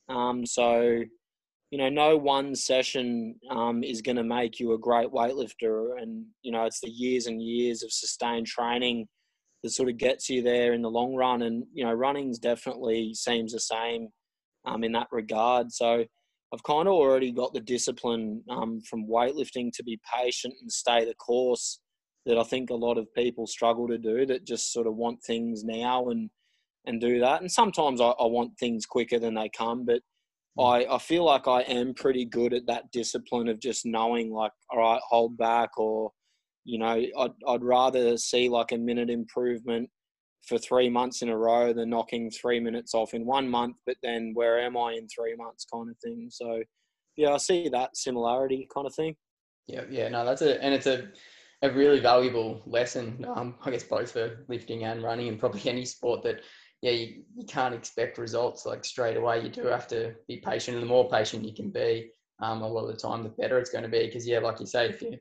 Um, 0.09 0.45
so, 0.47 1.03
you 1.71 1.79
know, 1.79 1.89
no 1.91 2.17
one 2.17 2.57
session 2.57 3.37
um, 3.51 3.85
is 3.85 4.03
going 4.03 4.17
to 4.17 4.25
make 4.25 4.59
you 4.59 4.73
a 4.73 4.79
great 4.79 5.11
weightlifter, 5.11 6.01
and 6.03 6.27
you 6.43 6.51
know, 6.51 6.65
it's 6.65 6.81
the 6.81 6.91
years 6.91 7.27
and 7.27 7.41
years 7.41 7.85
of 7.85 7.93
sustained 7.93 8.47
training 8.49 9.07
that 9.63 9.71
sort 9.71 9.89
of 9.89 9.97
gets 9.99 10.29
you 10.29 10.43
there 10.43 10.73
in 10.73 10.83
the 10.83 10.91
long 10.91 11.15
run. 11.15 11.43
And 11.43 11.65
you 11.73 11.85
know, 11.85 11.93
running's 11.93 12.41
definitely 12.41 13.15
seems 13.15 13.53
the 13.53 13.61
same 13.61 14.09
um, 14.65 14.83
in 14.83 14.93
that 14.93 15.09
regard. 15.13 15.71
So. 15.73 16.05
I've 16.53 16.63
kind 16.63 16.89
of 16.89 16.95
already 16.95 17.31
got 17.31 17.53
the 17.53 17.61
discipline 17.61 18.43
um, 18.49 18.81
from 18.89 19.07
weightlifting 19.07 19.71
to 19.75 19.83
be 19.83 20.01
patient 20.17 20.55
and 20.61 20.73
stay 20.73 21.05
the 21.05 21.15
course 21.15 21.81
that 22.25 22.39
I 22.39 22.43
think 22.43 22.71
a 22.71 22.75
lot 22.75 22.99
of 22.99 23.13
people 23.15 23.47
struggle 23.47 23.87
to 23.89 23.99
do 23.99 24.27
that 24.27 24.47
just 24.47 24.73
sort 24.73 24.87
of 24.87 24.97
want 24.97 25.23
things 25.23 25.65
now 25.65 26.09
and 26.09 26.31
and 26.87 27.01
do 27.01 27.21
that. 27.21 27.43
And 27.43 27.51
sometimes 27.51 28.01
I, 28.01 28.07
I 28.07 28.27
want 28.27 28.59
things 28.59 28.87
quicker 28.87 29.19
than 29.19 29.35
they 29.35 29.51
come, 29.51 29.85
but 29.85 30.01
hmm. 30.57 30.65
I, 30.65 30.87
I 30.95 30.99
feel 30.99 31.25
like 31.25 31.47
I 31.47 31.63
am 31.63 31.93
pretty 31.93 32.25
good 32.25 32.55
at 32.55 32.67
that 32.67 32.91
discipline 32.93 33.49
of 33.49 33.61
just 33.61 33.85
knowing 33.85 34.33
like, 34.33 34.53
all 34.71 34.79
right, 34.79 35.01
hold 35.07 35.37
back 35.37 35.77
or, 35.79 36.11
you 36.65 36.79
know, 36.79 36.87
I'd, 37.19 37.33
I'd 37.47 37.63
rather 37.63 38.17
see 38.17 38.49
like 38.49 38.73
a 38.73 38.79
minute 38.79 39.11
improvement 39.11 39.91
for 40.49 40.59
three 40.59 40.89
months 40.89 41.23
in 41.23 41.29
a 41.29 41.37
row 41.37 41.73
than 41.73 41.91
knocking 41.91 42.31
three 42.31 42.59
minutes 42.59 42.95
off 42.95 43.15
in 43.15 43.27
one 43.27 43.49
month, 43.49 43.77
but 43.87 43.97
then 44.03 44.33
where 44.35 44.59
am 44.61 44.77
I 44.77 44.93
in 44.93 45.07
three 45.09 45.35
months 45.37 45.67
kind 45.73 45.91
of 45.91 45.97
thing. 45.99 46.29
So 46.31 46.63
yeah, 47.17 47.35
I 47.35 47.37
see 47.37 47.69
that 47.69 47.97
similarity 47.97 48.67
kind 48.73 48.87
of 48.87 48.95
thing. 48.95 49.17
Yeah, 49.67 49.83
yeah, 49.91 50.09
no, 50.09 50.25
that's 50.25 50.43
a, 50.43 50.63
and 50.63 50.73
it's 50.73 50.87
a, 50.87 51.09
a 51.63 51.71
really 51.71 52.01
valuable 52.01 52.63
lesson, 52.67 53.27
um, 53.35 53.57
I 53.65 53.71
guess 53.71 53.83
both 53.83 54.13
for 54.13 54.45
lifting 54.49 54.85
and 54.85 55.03
running 55.03 55.29
and 55.29 55.39
probably 55.39 55.69
any 55.69 55.85
sport 55.85 56.23
that, 56.23 56.41
yeah, 56.81 56.93
you, 56.93 57.23
you 57.35 57.45
can't 57.45 57.75
expect 57.75 58.19
results 58.19 58.65
like 58.65 58.85
straight 58.85 59.17
away. 59.17 59.43
You 59.43 59.49
do 59.49 59.67
have 59.67 59.89
to 59.89 60.15
be 60.29 60.39
patient 60.39 60.77
and 60.77 60.83
the 60.83 60.89
more 60.89 61.11
patient 61.11 61.45
you 61.45 61.53
can 61.53 61.71
be, 61.71 62.11
um, 62.41 62.63
a 62.63 62.69
lot 62.69 62.87
of 62.87 62.95
the 62.95 62.97
time, 62.97 63.25
the 63.25 63.31
better 63.31 63.59
it's 63.59 63.71
going 63.71 63.83
to 63.83 63.91
be. 63.91 64.07
Because 64.07 64.27
yeah, 64.27 64.39
like 64.39 64.61
you 64.61 64.67
say, 64.67 64.89
if 64.89 65.03
you 65.03 65.19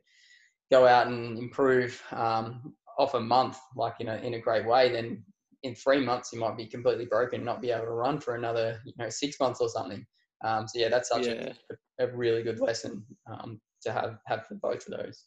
go 0.70 0.86
out 0.86 1.08
and 1.08 1.36
improve 1.36 2.00
um, 2.12 2.74
off 2.98 3.14
a 3.14 3.20
month, 3.20 3.58
like 3.76 3.94
in 4.00 4.08
a, 4.08 4.16
in 4.16 4.34
a 4.34 4.40
great 4.40 4.66
way, 4.66 4.90
then 4.90 5.22
in 5.62 5.74
three 5.74 6.04
months 6.04 6.32
you 6.32 6.40
might 6.40 6.56
be 6.56 6.66
completely 6.66 7.06
broken, 7.06 7.44
not 7.44 7.62
be 7.62 7.70
able 7.70 7.84
to 7.84 7.90
run 7.90 8.20
for 8.20 8.34
another, 8.34 8.80
you 8.84 8.92
know, 8.98 9.08
six 9.08 9.38
months 9.40 9.60
or 9.60 9.68
something. 9.68 10.04
Um, 10.44 10.68
so 10.68 10.78
yeah, 10.78 10.88
that's 10.88 11.08
such 11.08 11.26
yeah. 11.26 11.52
a, 11.98 12.04
a, 12.04 12.16
really 12.16 12.42
good 12.42 12.60
lesson 12.60 13.04
um, 13.28 13.60
to 13.82 13.92
have 13.92 14.18
have 14.26 14.46
for 14.46 14.54
both 14.54 14.86
of 14.86 14.98
those. 14.98 15.24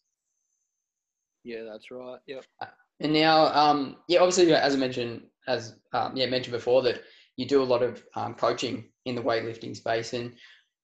Yeah, 1.43 1.63
that's 1.63 1.91
right. 1.91 2.19
Yep. 2.27 2.45
Uh, 2.61 2.67
and 3.01 3.13
now, 3.13 3.47
um, 3.47 3.97
yeah, 4.07 4.19
obviously, 4.19 4.53
as 4.53 4.73
I 4.73 4.77
mentioned, 4.77 5.23
as 5.47 5.75
um, 5.91 6.15
yeah 6.15 6.27
mentioned 6.27 6.53
before, 6.53 6.81
that 6.83 7.01
you 7.35 7.45
do 7.45 7.61
a 7.61 7.65
lot 7.65 7.83
of 7.83 8.03
um, 8.15 8.35
coaching 8.35 8.85
in 9.05 9.15
the 9.15 9.21
weightlifting 9.21 9.75
space, 9.75 10.13
and 10.13 10.33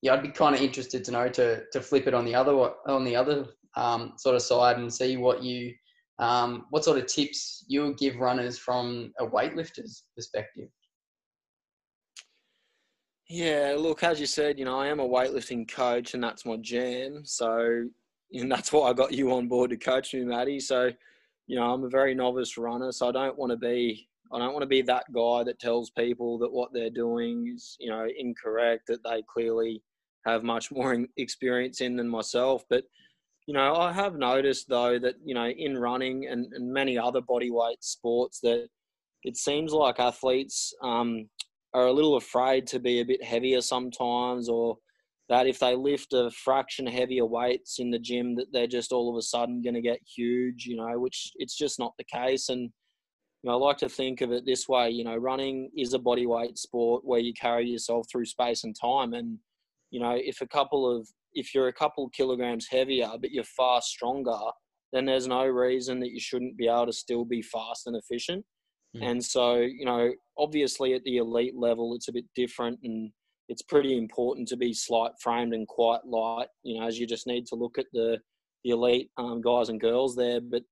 yeah, 0.01 0.13
I'd 0.13 0.23
be 0.23 0.29
kind 0.29 0.55
of 0.55 0.61
interested 0.61 1.05
to 1.05 1.11
know 1.11 1.29
to 1.29 1.63
to 1.71 1.81
flip 1.81 2.07
it 2.07 2.13
on 2.13 2.25
the 2.25 2.35
other 2.35 2.53
on 2.87 3.05
the 3.05 3.15
other 3.15 3.45
um, 3.77 4.13
sort 4.17 4.35
of 4.35 4.41
side 4.41 4.77
and 4.77 4.93
see 4.93 5.15
what 5.15 5.41
you 5.41 5.73
um, 6.19 6.65
what 6.69 6.83
sort 6.83 6.97
of 6.97 7.05
tips 7.07 7.63
you 7.67 7.83
would 7.83 7.97
give 7.97 8.15
runners 8.17 8.57
from 8.57 9.13
a 9.19 9.25
weightlifter's 9.25 10.03
perspective. 10.15 10.69
Yeah, 13.29 13.75
look, 13.77 14.03
as 14.03 14.19
you 14.19 14.25
said, 14.25 14.57
you 14.57 14.65
know, 14.65 14.79
I 14.79 14.87
am 14.87 14.99
a 14.99 15.07
weightlifting 15.07 15.69
coach, 15.69 16.13
and 16.13 16.23
that's 16.23 16.45
my 16.45 16.55
jam. 16.57 17.23
So 17.25 17.87
and 18.33 18.51
that's 18.51 18.71
why 18.71 18.89
I 18.89 18.93
got 18.93 19.13
you 19.13 19.33
on 19.33 19.47
board 19.47 19.69
to 19.71 19.77
coach 19.77 20.13
me, 20.13 20.23
Matty. 20.23 20.59
So, 20.59 20.91
you 21.47 21.55
know, 21.55 21.73
I'm 21.73 21.83
a 21.83 21.89
very 21.89 22.13
novice 22.13 22.57
runner, 22.57 22.91
so 22.91 23.09
I 23.09 23.11
don't 23.11 23.37
want 23.37 23.51
to 23.51 23.57
be 23.57 24.07
I 24.31 24.39
don't 24.39 24.53
want 24.53 24.63
to 24.63 24.67
be 24.67 24.81
that 24.83 25.05
guy 25.13 25.43
that 25.45 25.59
tells 25.59 25.89
people 25.91 26.37
that 26.39 26.51
what 26.51 26.73
they're 26.73 26.89
doing 26.89 27.53
is, 27.55 27.77
you 27.79 27.89
know, 27.89 28.05
incorrect, 28.17 28.87
that 28.87 29.03
they 29.03 29.23
clearly 29.31 29.81
have 30.25 30.43
much 30.43 30.71
more 30.71 31.05
experience 31.17 31.81
in 31.81 31.95
than 31.95 32.09
myself. 32.09 32.63
But, 32.69 32.83
you 33.47 33.53
know, 33.53 33.75
I 33.75 33.93
have 33.93 34.15
noticed 34.15 34.67
though 34.67 34.99
that, 34.99 35.15
you 35.23 35.33
know, 35.33 35.47
in 35.47 35.77
running 35.77 36.27
and, 36.27 36.51
and 36.53 36.71
many 36.71 36.97
other 36.97 37.21
bodyweight 37.21 37.81
sports 37.81 38.41
that 38.41 38.67
it 39.23 39.37
seems 39.37 39.71
like 39.71 39.99
athletes 39.99 40.73
um, 40.83 41.29
are 41.73 41.87
a 41.87 41.93
little 41.93 42.17
afraid 42.17 42.67
to 42.67 42.79
be 42.79 42.99
a 42.99 43.05
bit 43.05 43.23
heavier 43.23 43.61
sometimes 43.61 44.49
or 44.49 44.77
that 45.29 45.47
if 45.47 45.59
they 45.59 45.75
lift 45.75 46.13
a 46.13 46.29
fraction 46.31 46.85
heavier 46.85 47.25
weights 47.25 47.79
in 47.79 47.89
the 47.89 47.99
gym 47.99 48.35
that 48.35 48.47
they're 48.51 48.67
just 48.67 48.91
all 48.91 49.09
of 49.09 49.17
a 49.17 49.21
sudden 49.21 49.61
going 49.61 49.73
to 49.73 49.81
get 49.81 49.99
huge 50.15 50.65
you 50.65 50.75
know 50.75 50.99
which 50.99 51.31
it's 51.35 51.57
just 51.57 51.79
not 51.79 51.93
the 51.97 52.03
case. 52.03 52.49
And 52.49 52.63
you 53.43 53.49
know 53.49 53.51
i 53.51 53.55
like 53.55 53.77
to 53.77 53.89
think 53.89 54.19
of 54.19 54.31
it 54.31 54.45
this 54.45 54.67
way 54.67 54.89
you 54.89 55.05
know 55.05 55.15
running 55.15 55.69
is 55.77 55.93
a 55.93 55.99
bodyweight 55.99 56.57
sport 56.57 57.05
where 57.05 57.19
you 57.19 57.33
carry 57.33 57.69
yourself 57.69 58.07
through 58.11 58.25
space 58.25 58.65
and 58.65 58.75
time. 58.79 59.13
And 59.13 59.37
you 59.89 60.01
know 60.01 60.17
if 60.17 60.41
a 60.41 60.47
couple 60.47 60.89
of 60.93 61.07
if 61.37 61.53
you're 61.53 61.67
a 61.67 61.73
couple 61.73 62.09
kilograms 62.09 62.67
heavier 62.69 63.09
but 63.21 63.31
you're 63.31 63.43
far 63.43 63.81
stronger 63.81 64.37
then 64.93 65.05
there's 65.05 65.27
no 65.27 65.45
reason 65.45 65.99
that 65.99 66.11
you 66.11 66.19
shouldn't 66.19 66.57
be 66.57 66.67
able 66.67 66.85
to 66.85 66.93
still 66.93 67.25
be 67.25 67.41
fast 67.41 67.87
and 67.87 67.95
efficient 67.95 68.43
mm. 68.95 69.03
and 69.03 69.23
so 69.23 69.55
you 69.55 69.85
know 69.85 70.11
obviously 70.37 70.93
at 70.93 71.03
the 71.03 71.17
elite 71.17 71.55
level 71.55 71.95
it's 71.95 72.07
a 72.07 72.13
bit 72.13 72.25
different 72.35 72.79
and 72.83 73.11
it's 73.49 73.61
pretty 73.61 73.97
important 73.97 74.47
to 74.49 74.57
be 74.57 74.73
slight 74.73 75.11
framed 75.21 75.53
and 75.53 75.67
quite 75.67 76.05
light, 76.05 76.47
you 76.63 76.79
know, 76.79 76.87
as 76.87 76.99
you 76.99 77.07
just 77.07 77.27
need 77.27 77.45
to 77.47 77.55
look 77.55 77.77
at 77.77 77.85
the, 77.93 78.17
the 78.63 78.71
elite 78.71 79.09
um, 79.17 79.41
guys 79.41 79.69
and 79.69 79.79
girls 79.79 80.15
there. 80.15 80.41
But 80.41 80.63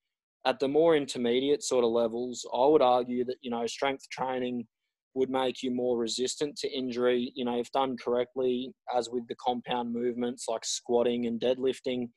at 0.46 0.60
the 0.60 0.68
more 0.68 0.96
intermediate 0.96 1.64
sort 1.64 1.86
of 1.86 1.92
levels, 1.92 2.46
I 2.54 2.66
would 2.66 2.82
argue 2.82 3.24
that, 3.26 3.38
you 3.42 3.50
know, 3.50 3.66
strength 3.66 4.10
training 4.12 4.68
would 5.16 5.30
make 5.30 5.64
you 5.64 5.72
more 5.72 5.98
resistant 5.98 6.58
to 6.58 6.72
injury, 6.72 7.32
you 7.36 7.46
know, 7.46 7.58
if 7.60 7.72
done 7.72 7.98
correctly, 7.98 8.74
as 8.96 9.10
with 9.10 9.28
the 9.28 9.36
compound 9.36 9.94
movements 9.94 10.46
like 10.48 10.66
squatting 10.66 11.26
and 11.26 11.40
deadlifting. 11.40 12.10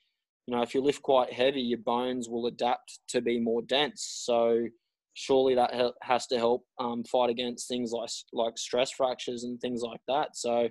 You 0.46 0.56
know, 0.56 0.62
if 0.62 0.74
you 0.74 0.82
lift 0.82 1.02
quite 1.02 1.32
heavy, 1.32 1.60
your 1.60 1.78
bones 1.78 2.28
will 2.28 2.46
adapt 2.46 3.00
to 3.08 3.20
be 3.20 3.38
more 3.38 3.62
dense. 3.62 4.22
So, 4.24 4.66
surely 5.14 5.54
that 5.56 5.74
has 6.02 6.26
to 6.28 6.38
help 6.38 6.64
um, 6.78 7.02
fight 7.02 7.28
against 7.28 7.66
things 7.66 7.90
like 7.90 8.08
like 8.32 8.56
stress 8.56 8.92
fractures 8.92 9.42
and 9.42 9.60
things 9.60 9.82
like 9.82 10.00
that. 10.06 10.36
So 10.36 10.68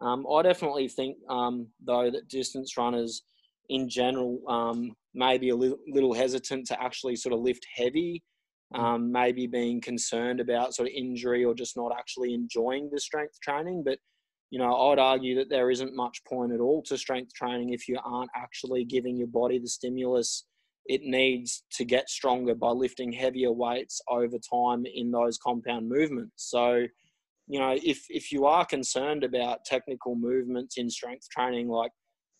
um, 0.00 0.26
I 0.30 0.42
definitely 0.42 0.88
think 0.88 1.16
um, 1.30 1.68
though 1.84 2.10
that 2.10 2.28
distance 2.28 2.76
runners 2.76 3.22
in 3.68 3.88
general 3.88 4.40
um, 4.48 4.92
may 5.14 5.38
be 5.38 5.50
a 5.50 5.56
little, 5.56 6.12
hesitant 6.12 6.66
to 6.66 6.82
actually 6.82 7.16
sort 7.16 7.32
of 7.32 7.40
lift 7.40 7.64
heavy. 7.74 8.22
Um, 8.74 9.12
maybe 9.12 9.46
being 9.46 9.80
concerned 9.80 10.40
about 10.40 10.74
sort 10.74 10.88
of 10.88 10.94
injury 10.94 11.44
or 11.44 11.54
just 11.54 11.76
not 11.76 11.92
actually 11.96 12.34
enjoying 12.34 12.90
the 12.90 13.00
strength 13.00 13.38
training. 13.40 13.82
But 13.84 13.98
you 14.50 14.58
know, 14.58 14.74
I'd 14.90 14.98
argue 14.98 15.34
that 15.36 15.48
there 15.50 15.70
isn't 15.70 15.96
much 15.96 16.22
point 16.24 16.52
at 16.52 16.60
all 16.60 16.82
to 16.84 16.96
strength 16.96 17.32
training 17.34 17.70
if 17.70 17.88
you 17.88 17.98
aren't 18.04 18.30
actually 18.36 18.84
giving 18.84 19.16
your 19.16 19.26
body 19.26 19.58
the 19.58 19.68
stimulus 19.68 20.44
it 20.86 21.02
needs 21.02 21.64
to 21.72 21.84
get 21.84 22.10
stronger 22.10 22.54
by 22.54 22.70
lifting 22.70 23.12
heavier 23.12 23.52
weights 23.52 24.00
over 24.08 24.36
time 24.38 24.84
in 24.86 25.10
those 25.10 25.38
compound 25.38 25.88
movements. 25.88 26.50
So, 26.50 26.86
you 27.46 27.58
know, 27.58 27.76
if 27.82 28.04
if 28.10 28.30
you 28.30 28.46
are 28.46 28.66
concerned 28.66 29.24
about 29.24 29.64
technical 29.64 30.14
movements 30.14 30.76
in 30.76 30.90
strength 30.90 31.28
training, 31.30 31.68
like 31.68 31.92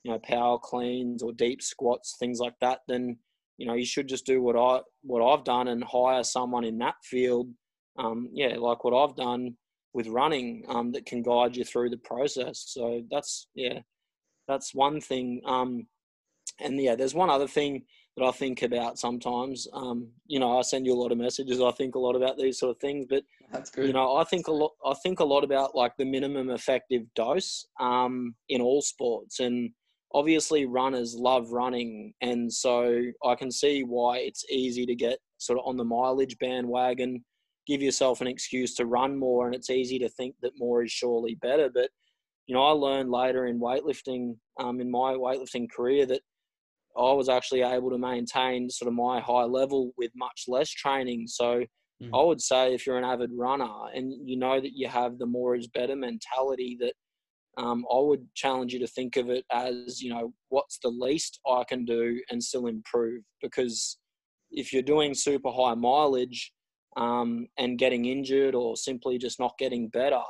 you 0.03 0.13
know 0.13 0.19
power 0.19 0.59
cleans 0.59 1.23
or 1.23 1.33
deep 1.33 1.63
squats, 1.63 2.17
things 2.19 2.39
like 2.39 2.55
that, 2.61 2.81
then 2.87 3.19
you 3.59 3.67
know 3.67 3.75
you 3.75 3.85
should 3.85 4.09
just 4.09 4.27
do 4.27 4.43
what 4.43 4.57
I 4.57 4.81
what 5.03 5.23
I've 5.25 5.45
done 5.45 5.69
and 5.69 5.85
hire 5.85 6.25
someone 6.25 6.65
in 6.65 6.79
that 6.79 6.97
field. 7.05 7.49
Um, 7.99 8.29
yeah, 8.33 8.57
like 8.59 8.85
what 8.85 8.95
I've 8.95 9.17
done 9.17 9.57
with 9.93 10.09
running 10.09 10.65
um, 10.69 10.91
that 10.93 11.07
can 11.07 11.23
guide 11.23 11.57
you 11.57 11.65
through 11.65 11.91
the 11.91 11.99
process. 11.99 12.65
So 12.67 13.03
that's 13.11 13.49
yeah, 13.55 13.81
that's 14.49 14.75
one 14.75 15.01
thing. 15.01 15.41
Um, 15.47 15.87
and 16.61 16.81
yeah, 16.81 16.95
there's 16.95 17.15
one 17.15 17.31
other 17.31 17.49
thing 17.49 17.85
that 18.17 18.25
I 18.25 18.31
think 18.31 18.63
about 18.63 18.99
sometimes. 18.99 19.67
Um, 19.73 20.09
you 20.27 20.39
know, 20.39 20.59
I 20.59 20.63
send 20.63 20.87
you 20.87 20.93
a 20.93 21.01
lot 21.01 21.13
of 21.13 21.19
messages. 21.19 21.61
I 21.61 21.73
think 21.73 21.95
a 21.95 21.99
lot 21.99 22.15
about 22.15 22.37
these 22.37 22.59
sort 22.59 22.71
of 22.71 22.81
things, 22.81 23.07
but 23.09 23.25
that's 23.53 23.71
good. 23.71 23.87
You 23.87 23.93
know, 23.93 24.17
I 24.17 24.25
think 24.25 24.47
a 24.49 24.53
lot. 24.53 24.73
I 24.85 24.95
think 25.03 25.21
a 25.21 25.25
lot 25.25 25.45
about 25.45 25.75
like 25.75 25.97
the 25.97 26.05
minimum 26.05 26.51
effective 26.51 27.03
dose 27.15 27.67
um, 27.81 28.35
in 28.49 28.61
all 28.61 28.83
sports, 28.83 29.41
and 29.41 29.71
obviously 30.15 30.65
runners 30.65 31.15
love 31.15 31.51
running, 31.51 32.15
and 32.21 32.51
so 32.51 33.03
I 33.25 33.35
can 33.35 33.51
see 33.51 33.83
why 33.83 34.19
it's 34.19 34.45
easy 34.51 34.87
to 34.87 34.95
get 34.95 35.19
sort 35.39 35.59
of 35.59 35.67
on 35.67 35.77
the 35.77 35.85
mileage 35.85 36.39
bandwagon, 36.39 37.25
give 37.67 37.83
yourself 37.83 38.21
an 38.21 38.29
excuse 38.29 38.75
to 38.77 38.87
run 38.87 39.19
more, 39.19 39.47
and 39.47 39.55
it's 39.55 39.71
easy 39.71 39.99
to 39.99 40.09
think 40.09 40.37
that 40.43 40.53
more 40.59 40.85
is 40.85 40.93
surely 40.93 41.35
better. 41.35 41.69
But 41.69 41.91
you 42.47 42.55
know, 42.55 42.63
I 42.63 42.71
learned 42.71 43.11
later 43.11 43.47
in 43.47 43.59
weightlifting, 43.59 44.37
um, 44.61 44.81
in 44.81 44.91
my 44.91 45.15
weightlifting 45.15 45.67
career, 45.71 46.07
that 46.07 46.21
I 46.97 47.13
was 47.13 47.29
actually 47.29 47.63
able 47.63 47.91
to 47.91 47.99
maintain 47.99 48.71
sort 48.71 48.89
of 48.89 48.95
my 48.95 49.21
high 49.21 49.45
level 49.45 49.93
with 49.97 50.13
much 50.15 50.45
less 50.47 50.71
training. 50.71 51.27
So 51.27 51.65
mm. 52.03 52.11
I 52.13 52.25
would 52.25 52.41
say 52.41 52.73
if 52.73 52.87
you're 52.87 52.99
an 52.99 53.05
avid 53.05 53.31
runner 53.35 53.89
and 53.95 54.13
you 54.29 54.37
know 54.37 54.61
that 54.61 54.77
you 54.77 54.87
have 54.89 55.19
the 55.19 55.27
more 55.27 55.57
is 55.57 55.67
better 55.67 55.97
mentality, 55.97 56.77
that 56.81 56.93
um, 57.57 57.85
I 57.93 57.99
would 57.99 58.27
challenge 58.35 58.73
you 58.73 58.79
to 58.81 58.87
think 58.87 59.17
of 59.17 59.31
it 59.31 59.45
as, 59.53 60.03
you 60.03 60.11
know, 60.11 60.33
what's 60.49 60.79
the 60.79 60.89
least 60.89 61.41
I 61.47 61.65
can 61.69 61.85
do 61.85 62.21
and 62.31 62.43
still 62.43 62.67
improve? 62.67 63.23
Because 63.41 63.99
if 64.51 64.73
you're 64.73 64.83
doing 64.83 65.15
super 65.15 65.51
high 65.51 65.75
mileage 65.75 66.53
um, 66.97 67.47
and 67.59 67.79
getting 67.79 68.05
injured 68.07 68.55
or 68.55 68.77
simply 68.77 69.19
just 69.19 69.41
not 69.41 69.59
getting 69.59 69.89
better, 69.89 70.23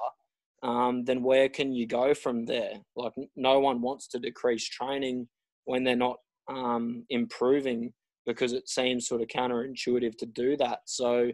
um, 0.62 1.04
then 1.04 1.22
where 1.22 1.48
can 1.48 1.72
you 1.72 1.86
go 1.86 2.14
from 2.14 2.46
there? 2.46 2.74
Like, 2.96 3.12
no 3.36 3.58
one 3.58 3.82
wants 3.82 4.08
to 4.08 4.18
decrease 4.18 4.66
training 4.68 5.28
when 5.66 5.84
they're 5.84 5.96
not 5.96 6.16
um, 6.48 7.04
improving 7.10 7.92
because 8.26 8.52
it 8.52 8.68
seems 8.68 9.06
sort 9.06 9.20
of 9.20 9.28
counterintuitive 9.28 10.16
to 10.18 10.26
do 10.26 10.56
that. 10.56 10.80
So 10.86 11.30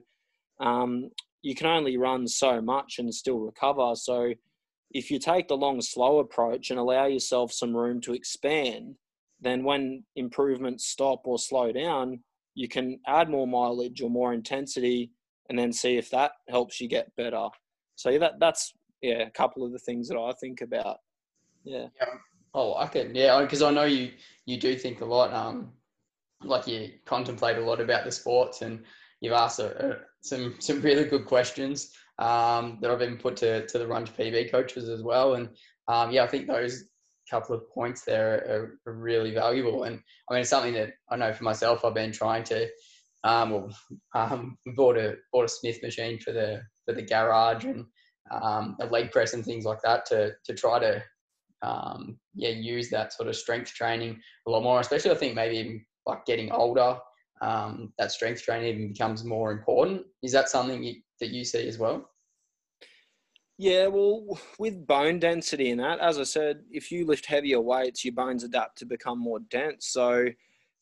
um, 0.61 1.11
you 1.43 1.55
can 1.55 1.67
only 1.67 1.97
run 1.97 2.27
so 2.27 2.61
much 2.61 2.97
and 2.99 3.15
still 3.15 3.39
recover. 3.39 3.93
So 3.95 4.33
if 4.91 5.11
you 5.11 5.19
take 5.19 5.49
the 5.49 5.57
long, 5.57 5.81
slow 5.81 6.19
approach 6.19 6.71
and 6.71 6.79
allow 6.79 7.07
yourself 7.07 7.53
some 7.53 7.77
room 7.77 8.01
to 8.03 8.13
expand, 8.13 8.97
then 9.41 9.65
when 9.65 10.05
improvements 10.17 10.87
stop 10.87 11.23
or 11.25 11.39
slow 11.39 11.73
down, 11.73 12.21
you 12.55 12.69
can 12.69 12.99
add 13.07 13.31
more 13.31 13.47
mileage 13.47 14.03
or 14.03 14.11
more 14.11 14.35
intensity 14.35 15.13
and 15.49 15.59
then 15.59 15.73
see 15.73 15.97
if 15.97 16.11
that 16.11 16.33
helps 16.49 16.81
you 16.81 16.89
get 16.89 17.15
better. 17.17 17.49
So 17.97 18.19
that 18.19 18.35
that's 18.41 18.73
yeah, 19.03 19.23
a 19.23 19.31
couple 19.31 19.65
of 19.65 19.73
the 19.73 19.79
things 19.79 20.09
that 20.09 20.19
I 20.19 20.33
think 20.41 20.61
about. 20.61 20.99
Yeah. 21.65 21.87
yeah. 22.01 22.15
Oh, 22.55 22.75
I 22.77 22.87
can. 22.87 23.15
Yeah, 23.15 23.41
because 23.41 23.63
I 23.63 23.71
know 23.71 23.85
you 23.85 24.13
you 24.47 24.59
do 24.59 24.77
think 24.77 25.01
a 25.01 25.05
lot. 25.05 25.33
Um, 25.33 25.73
like 26.43 26.67
you 26.67 26.91
contemplate 27.05 27.59
a 27.59 27.61
lot 27.61 27.81
about 27.81 28.05
the 28.05 28.13
sports, 28.13 28.63
and 28.63 28.83
you've 29.21 29.35
asked 29.35 29.59
a, 29.59 29.93
a, 29.93 29.97
some 30.21 30.55
some 30.59 30.81
really 30.81 31.05
good 31.05 31.27
questions 31.27 31.93
um, 32.21 32.79
that 32.81 32.91
I've 32.91 33.03
even 33.03 33.17
put 33.17 33.37
to 33.39 33.67
to 33.67 33.79
the 33.79 33.87
Run 33.87 34.05
to 34.05 34.13
PB 34.13 34.51
coaches 34.51 34.89
as 34.89 35.03
well. 35.03 35.35
And 35.35 35.49
um, 35.89 36.13
yeah, 36.13 36.23
I 36.23 36.27
think 36.27 36.47
those 36.47 36.85
couple 37.31 37.55
of 37.55 37.71
points 37.71 38.03
there 38.03 38.35
are, 38.49 38.91
are, 38.91 38.95
really 38.95 39.33
valuable. 39.33 39.85
And 39.85 40.01
I 40.29 40.35
mean, 40.35 40.41
it's 40.41 40.51
something 40.51 40.75
that 40.75 40.91
I 41.11 41.17
know 41.17 41.33
for 41.33 41.45
myself, 41.45 41.85
I've 41.85 41.95
been 41.95 42.13
trying 42.13 42.45
to. 42.45 42.69
Um, 43.23 43.51
well, 43.51 43.71
um, 44.15 44.57
bought 44.77 44.97
a 44.97 45.17
bought 45.33 45.45
a 45.45 45.49
Smith 45.49 45.83
machine 45.83 46.19
for 46.19 46.33
the 46.33 46.63
for 46.87 46.95
the 46.95 47.03
garage 47.03 47.65
and 47.65 47.85
um, 48.31 48.77
a 48.81 48.87
leg 48.87 49.11
press 49.11 49.35
and 49.35 49.45
things 49.45 49.65
like 49.65 49.81
that 49.83 50.07
to 50.07 50.33
to 50.45 50.55
try 50.55 50.79
to 50.79 51.03
um, 51.63 52.19
yeah, 52.35 52.51
use 52.51 52.91
that 52.91 53.13
sort 53.13 53.29
of 53.29 53.37
strength 53.37 53.73
training 53.75 54.21
a 54.47 54.51
lot 54.51 54.63
more, 54.63 54.81
especially 54.81 55.11
I 55.11 55.17
think 55.17 55.35
maybe 55.35 55.57
even 55.57 55.85
like 56.07 56.25
getting 56.25 56.51
older, 56.51 56.99
um, 57.43 57.93
that 57.99 58.13
strength 58.13 58.43
training 58.43 58.69
even 58.69 58.93
becomes 58.93 59.25
more 59.25 59.53
important. 59.53 60.03
Is 60.23 60.33
that 60.33 60.49
something 60.49 60.83
you, 60.83 60.95
that 61.21 61.31
you 61.31 61.45
see 61.45 61.69
as 61.69 61.79
well? 61.79 62.11
Yeah, 63.59 63.89
well, 63.89 64.39
with 64.59 64.87
bone 64.87 65.19
density 65.19 65.71
and 65.71 65.81
that, 65.81 66.01
as 66.01 66.19
I 66.19 66.23
said, 66.23 66.63
if 66.71 66.91
you 66.91 67.07
lift 67.07 67.27
heavier 67.27 67.61
weights, 67.61 68.05
your 68.05 68.15
bones 68.15 68.43
adapt 68.43 68.79
to 68.79 68.87
become 68.87 69.19
more 69.19 69.41
dense. 69.51 69.89
So 69.89 70.29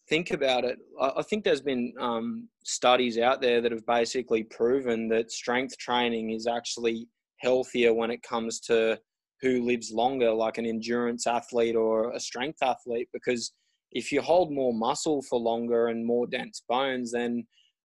think 0.08 0.30
about 0.30 0.64
it. 0.64 0.78
I 1.00 1.22
think 1.22 1.42
there's 1.42 1.60
been 1.60 1.92
um, 1.98 2.48
studies 2.64 3.18
out 3.18 3.40
there 3.40 3.60
that 3.60 3.72
have 3.72 3.84
basically 3.84 4.44
proven 4.44 5.08
that 5.08 5.32
strength 5.32 5.76
training 5.78 6.30
is 6.30 6.46
actually 6.46 7.08
healthier 7.38 7.92
when 7.92 8.12
it 8.12 8.22
comes 8.22 8.60
to 8.60 8.98
who 9.40 9.64
lives 9.64 9.92
longer, 9.92 10.32
like 10.32 10.58
an 10.58 10.66
endurance 10.66 11.26
athlete 11.26 11.76
or 11.76 12.12
a 12.12 12.20
strength 12.20 12.62
athlete, 12.62 13.08
because 13.12 13.52
if 13.92 14.12
you 14.12 14.20
hold 14.20 14.52
more 14.52 14.74
muscle 14.74 15.22
for 15.22 15.38
longer 15.38 15.88
and 15.88 16.04
more 16.04 16.26
dense 16.26 16.62
bones, 16.68 17.12
then 17.12 17.46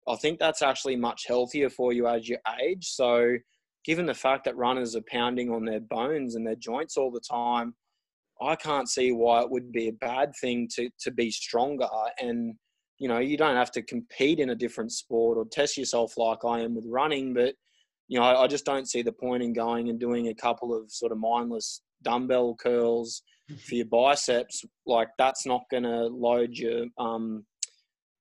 I 0.10 0.16
think 0.16 0.39
that's 0.39 0.62
actually 0.62 0.95
much 0.95 1.26
healthier 1.28 1.70
for 1.70 1.93
you 1.93 2.07
as 2.07 2.28
you 2.28 2.38
age. 2.62 2.88
So, 2.88 3.36
given 3.86 4.05
the 4.05 4.14
fact 4.14 4.43
that 4.45 4.57
runners 4.57 4.95
are 4.95 5.03
pounding 5.10 5.51
on 5.51 5.66
their 5.66 5.80
bones 5.80 6.36
and 6.36 6.45
their 6.45 6.55
joints 6.55 6.97
all 6.97 7.12
the 7.12 7.22
time, 7.22 7.76
I 8.41 8.55
can't 8.55 8.89
see 8.89 9.12
why 9.12 9.41
it 9.41 9.51
would 9.51 9.72
be 9.72 9.88
a 9.88 9.93
bad 9.93 10.34
thing 10.41 10.68
to 10.76 10.89
to 11.01 11.12
be 11.12 11.30
stronger. 11.30 11.88
And 12.20 12.55
you 12.97 13.07
know, 13.07 13.20
you 13.20 13.38
don't 13.38 13.55
have 13.55 13.72
to 13.72 13.82
compete 13.82 14.39
in 14.39 14.49
a 14.49 14.55
different 14.55 14.91
sport 14.91 15.38
or 15.38 15.45
test 15.45 15.78
yourself 15.78 16.18
like 16.18 16.43
I 16.43 16.60
am 16.60 16.76
with 16.76 16.86
running, 16.88 17.34
but 17.34 17.55
you 18.10 18.20
know, 18.20 18.26
I, 18.26 18.43
I, 18.43 18.47
just 18.47 18.66
don't 18.66 18.89
see 18.89 19.03
the 19.03 19.12
point 19.12 19.43
in 19.43 19.53
going 19.53 19.89
and 19.89 19.99
doing 19.99 20.28
a 20.28 20.34
couple 20.34 20.76
of 20.76 20.91
sort 20.91 21.12
of 21.12 21.20
mindless 21.20 21.82
dumbbell 22.01 22.55
curls 22.60 23.22
for 23.68 23.76
your 23.76 23.86
biceps. 23.86 24.66
Like 24.86 25.10
that's 25.18 25.45
not 25.45 25.62
going 25.72 25.84
to 25.84 26.07
load 26.07 26.57
your 26.57 26.86
um, 26.97 27.45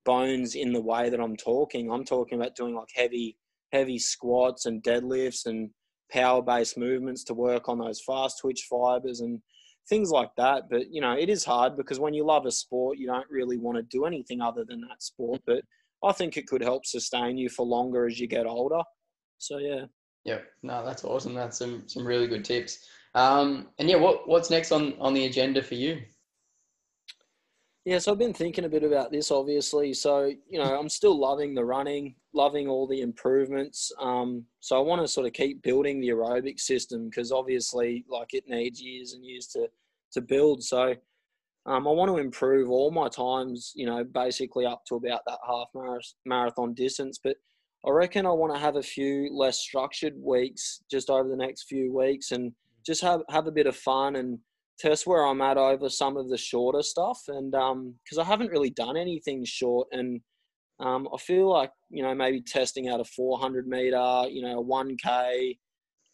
bones 0.09 0.55
in 0.55 0.73
the 0.73 0.81
way 0.81 1.11
that 1.11 1.21
I'm 1.21 1.37
talking. 1.37 1.93
I'm 1.93 2.05
talking 2.05 2.41
about 2.41 2.57
doing 2.57 2.75
like 2.75 2.89
heavy, 2.95 3.37
heavy 3.73 3.99
squats 3.99 4.65
and 4.65 4.83
deadlifts 4.83 5.45
and 5.45 5.69
power-based 6.11 6.79
movements 6.79 7.25
to 7.25 7.35
work 7.35 7.69
on 7.69 7.79
those 7.79 8.01
fast 8.01 8.39
twitch 8.41 8.67
fibers 8.71 9.21
and 9.21 9.39
things 9.87 10.11
like 10.11 10.31
that. 10.39 10.71
But 10.71 10.91
you 10.91 11.03
know, 11.03 11.13
it 11.13 11.29
is 11.29 11.45
hard 11.45 11.77
because 11.77 12.01
when 12.01 12.15
you 12.15 12.25
love 12.25 12.47
a 12.47 12.51
sport, 12.51 12.97
you 12.97 13.07
don't 13.07 13.31
really 13.31 13.59
want 13.59 13.77
to 13.77 13.83
do 13.83 14.07
anything 14.07 14.41
other 14.41 14.65
than 14.67 14.81
that 14.81 15.03
sport. 15.03 15.43
But 15.47 15.61
I 16.03 16.13
think 16.13 16.39
it 16.39 16.47
could 16.47 16.63
help 16.63 16.87
sustain 16.87 17.37
you 17.37 17.51
for 17.51 17.67
longer 17.67 18.07
as 18.07 18.19
you 18.19 18.27
get 18.27 18.47
older. 18.47 18.81
So 19.37 19.59
yeah. 19.59 19.85
Yeah, 20.25 20.39
no, 20.63 20.85
that's 20.87 21.05
awesome. 21.05 21.35
That's 21.35 21.59
some 21.59 21.83
some 21.87 22.07
really 22.07 22.29
good 22.29 22.47
tips. 22.47 22.79
Um, 23.15 23.69
and 23.79 23.91
yeah, 23.91 23.97
what 23.97 24.27
what's 24.27 24.49
next 24.49 24.73
on 24.73 24.95
on 24.99 25.13
the 25.13 25.27
agenda 25.27 25.63
for 25.63 25.75
you? 25.75 26.01
Yeah, 27.89 27.99
so 27.99 28.13
I've 28.13 28.19
been 28.19 28.35
thinking 28.35 28.67
a 28.67 28.69
bit 28.69 28.85
about 28.85 29.11
this, 29.11 29.31
obviously. 29.31 29.95
So 29.95 30.31
you 30.47 30.59
know, 30.59 30.79
I'm 30.79 30.91
still 30.91 31.19
loving 31.19 31.55
the 31.55 31.65
running, 31.65 32.17
loving 32.35 32.69
all 32.69 32.87
the 32.87 33.01
improvements. 33.01 33.91
Um, 33.99 34.45
so 34.61 34.77
I 34.77 34.81
want 34.81 35.01
to 35.01 35.09
sort 35.09 35.27
of 35.27 35.33
keep 35.33 35.63
building 35.63 35.99
the 35.99 36.11
aerobic 36.11 36.61
system 36.61 37.09
because 37.09 37.33
obviously, 37.33 38.05
like 38.07 38.35
it 38.35 38.45
needs 38.47 38.79
years 38.79 39.15
and 39.15 39.25
years 39.25 39.47
to 39.55 39.69
to 40.13 40.21
build. 40.21 40.63
So 40.63 40.97
um, 41.65 41.89
I 41.89 41.91
want 41.91 42.11
to 42.11 42.19
improve 42.19 42.69
all 42.69 42.91
my 42.91 43.09
times. 43.09 43.73
You 43.75 43.87
know, 43.87 44.05
basically 44.05 44.67
up 44.67 44.83
to 44.89 44.97
about 44.97 45.23
that 45.27 45.39
half 45.49 45.69
marathon 46.27 46.75
distance, 46.75 47.19
but 47.25 47.39
I 47.87 47.91
reckon 47.91 48.27
I 48.27 48.33
want 48.33 48.53
to 48.53 48.61
have 48.61 48.77
a 48.77 48.83
few 48.83 49.35
less 49.35 49.61
structured 49.61 50.13
weeks 50.23 50.83
just 50.91 51.09
over 51.09 51.27
the 51.27 51.37
next 51.37 51.63
few 51.63 51.97
weeks 51.97 52.33
and 52.33 52.53
just 52.85 53.01
have, 53.01 53.23
have 53.31 53.47
a 53.47 53.53
bit 53.53 53.67
of 53.67 53.77
fun 53.77 54.17
and 54.17 54.41
test 54.79 55.07
where 55.07 55.25
I'm 55.25 55.41
at 55.41 55.57
over 55.57 55.89
some 55.89 56.17
of 56.17 56.29
the 56.29 56.39
shorter 56.39 56.83
stuff. 56.83 57.23
And 57.29 57.51
because 57.51 58.19
um, 58.19 58.21
I 58.21 58.25
haven't 58.25 58.51
really 58.51 58.71
done 58.71 58.97
anything 58.97 59.45
short, 59.45 59.89
and 59.93 60.21
um, 60.81 61.09
I 61.13 61.19
feel 61.19 61.51
like, 61.51 61.73
you 61.91 62.03
know, 62.03 62.15
maybe 62.15 62.41
testing 62.41 62.89
out 62.89 63.01
a 63.01 63.05
400 63.05 63.67
meter, 63.67 64.25
you 64.31 64.43
know, 64.43 64.61
a 64.61 64.65
1K, 64.65 65.59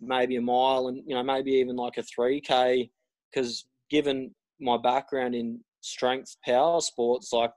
maybe 0.01 0.37
a 0.37 0.41
mile, 0.41 0.89
and, 0.89 1.03
you 1.07 1.15
know, 1.15 1.23
maybe 1.23 1.53
even 1.53 1.77
like 1.77 1.99
a 1.99 2.03
3K. 2.03 2.91
Because 3.33 3.67
given 3.91 4.35
my 4.61 4.79
background 4.79 5.35
in 5.35 5.61
strength 5.81 6.36
power 6.45 6.81
sports, 6.81 7.32
like 7.32 7.53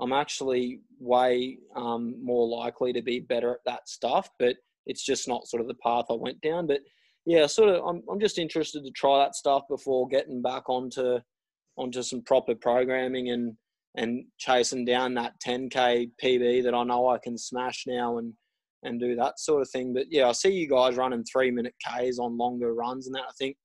I'm 0.00 0.12
actually 0.12 0.80
way 0.98 1.58
um, 1.76 2.14
more 2.22 2.46
likely 2.46 2.92
to 2.92 3.02
be 3.02 3.20
better 3.20 3.52
at 3.52 3.60
that 3.66 3.88
stuff, 3.88 4.28
but 4.38 4.56
it's 4.86 5.04
just 5.04 5.28
not 5.28 5.46
sort 5.46 5.62
of 5.62 5.68
the 5.68 5.74
path 5.74 6.06
I 6.10 6.14
went 6.14 6.40
down. 6.40 6.66
But 6.66 6.80
yeah, 7.26 7.46
sort 7.46 7.70
of, 7.70 7.84
I'm, 7.86 8.02
I'm 8.10 8.20
just 8.20 8.38
interested 8.38 8.84
to 8.84 8.90
try 8.90 9.18
that 9.18 9.34
stuff 9.34 9.62
before 9.68 10.08
getting 10.08 10.42
back 10.42 10.68
onto 10.68 11.18
onto 11.76 12.02
some 12.02 12.22
proper 12.22 12.54
programming 12.54 13.30
and 13.30 13.56
and 13.96 14.24
chasing 14.38 14.84
down 14.84 15.14
that 15.14 15.32
10k 15.44 16.10
PB 16.22 16.62
that 16.62 16.74
I 16.74 16.84
know 16.84 17.08
I 17.08 17.18
can 17.18 17.36
smash 17.36 17.84
now 17.86 18.18
and 18.18 18.32
and 18.82 19.00
do 19.00 19.14
that 19.16 19.38
sort 19.38 19.62
of 19.62 19.70
thing. 19.70 19.92
But 19.92 20.06
yeah, 20.10 20.28
I 20.28 20.32
see 20.32 20.50
you 20.50 20.68
guys 20.68 20.96
running 20.96 21.24
three 21.24 21.50
minute 21.50 21.74
Ks 21.84 22.18
on 22.18 22.38
longer 22.38 22.72
runs 22.74 23.06
and 23.06 23.14
that. 23.14 23.24
I 23.28 23.32
think, 23.38 23.56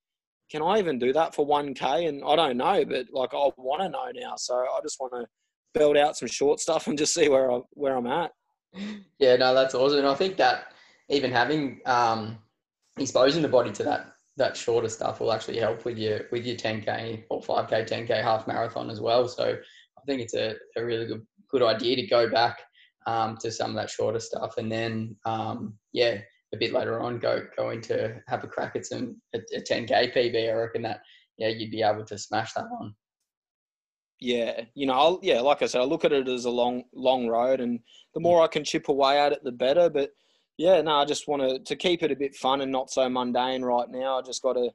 can 0.52 0.62
I 0.62 0.78
even 0.78 1.00
do 1.00 1.14
that 1.14 1.34
for 1.34 1.48
1K? 1.48 2.10
And 2.10 2.22
I 2.26 2.36
don't 2.36 2.58
know, 2.58 2.84
but 2.86 3.06
like 3.12 3.34
I 3.34 3.50
want 3.58 3.82
to 3.82 3.90
know 3.90 4.12
now. 4.14 4.36
So 4.36 4.56
I 4.56 4.80
just 4.84 5.00
want 5.00 5.14
to 5.14 5.26
build 5.74 5.98
out 5.98 6.18
some 6.18 6.28
short 6.28 6.60
stuff 6.60 6.88
and 6.88 6.98
just 6.98 7.14
see 7.14 7.30
where 7.30 7.52
I 7.52 7.60
where 7.72 7.96
I'm 7.96 8.08
at. 8.08 8.32
Yeah, 9.20 9.38
no, 9.38 9.54
that's 9.54 9.74
awesome. 9.74 10.00
And 10.00 10.08
I 10.08 10.16
think 10.16 10.36
that 10.36 10.74
even 11.08 11.32
having 11.32 11.80
um, 11.86 12.38
exposing 12.98 13.42
the 13.42 13.48
body 13.48 13.72
to 13.72 13.84
that 13.84 14.12
that 14.38 14.58
shorter 14.58 14.90
stuff 14.90 15.20
will 15.20 15.32
actually 15.32 15.58
help 15.60 15.86
with 15.86 15.98
your 15.98 16.22
with 16.32 16.46
your 16.46 16.58
10k 16.58 17.24
or 17.30 17.42
5k, 17.42 17.90
10k 17.90 18.22
half 18.22 18.48
marathon 18.48 18.90
as 18.90 19.00
well. 19.00 19.28
So 19.28 19.44
I 19.46 20.02
think 20.06 20.22
it's 20.22 20.34
a, 20.34 20.56
a 20.76 20.84
really 20.84 21.06
good 21.06 21.26
good 21.50 21.64
idea 21.64 21.96
to 21.96 22.08
go 22.08 22.30
back 22.30 22.60
um, 23.08 23.38
to 23.38 23.52
some 23.52 23.70
of 23.72 23.76
that 23.78 23.90
shorter 23.90 24.20
stuff, 24.20 24.58
and 24.58 24.72
then 24.72 25.16
um, 25.26 25.76
yeah, 25.94 26.20
a 26.54 26.58
bit 26.58 26.74
later 26.74 27.00
on 27.00 27.20
go 27.20 27.46
go 27.58 27.70
into 27.70 28.22
have 28.28 28.44
a 28.44 28.48
crack 28.48 28.76
at 28.76 28.86
some 28.86 29.22
a, 29.34 29.40
a 29.56 29.62
10k 29.62 30.14
PB. 30.16 30.50
I 30.50 30.54
reckon 30.54 30.82
that 30.84 31.02
yeah 31.38 31.50
you'd 31.50 31.72
be 31.72 31.82
able 31.82 32.06
to 32.06 32.18
smash 32.18 32.54
that 32.54 32.70
one 32.70 32.94
yeah, 34.20 34.62
you 34.74 34.86
know, 34.86 34.94
I'll, 34.94 35.20
yeah, 35.22 35.42
like 35.42 35.62
I 35.62 35.66
said, 35.66 35.82
I 35.82 35.84
look 35.84 36.06
at 36.06 36.14
it 36.14 36.28
as 36.28 36.46
a 36.46 36.50
long, 36.50 36.84
long 36.94 37.28
road, 37.28 37.60
and 37.60 37.80
the 38.14 38.20
more 38.20 38.42
I 38.42 38.48
can 38.48 38.64
chip 38.64 38.88
away 38.88 39.20
at 39.20 39.34
it, 39.34 39.44
the 39.44 39.52
better. 39.52 39.90
But 39.90 40.12
yeah, 40.58 40.82
no, 40.82 40.96
I 40.96 41.06
just 41.06 41.28
want 41.28 41.42
to 41.42 41.60
to 41.60 41.76
keep 41.76 42.04
it 42.04 42.12
a 42.12 42.16
bit 42.16 42.36
fun 42.36 42.62
and 42.62 42.72
not 42.72 42.90
so 42.90 43.10
mundane 43.10 43.64
right 43.64 43.90
now. 43.90 44.20
I 44.20 44.22
just 44.22 44.42
got 44.42 44.54
to 44.54 44.70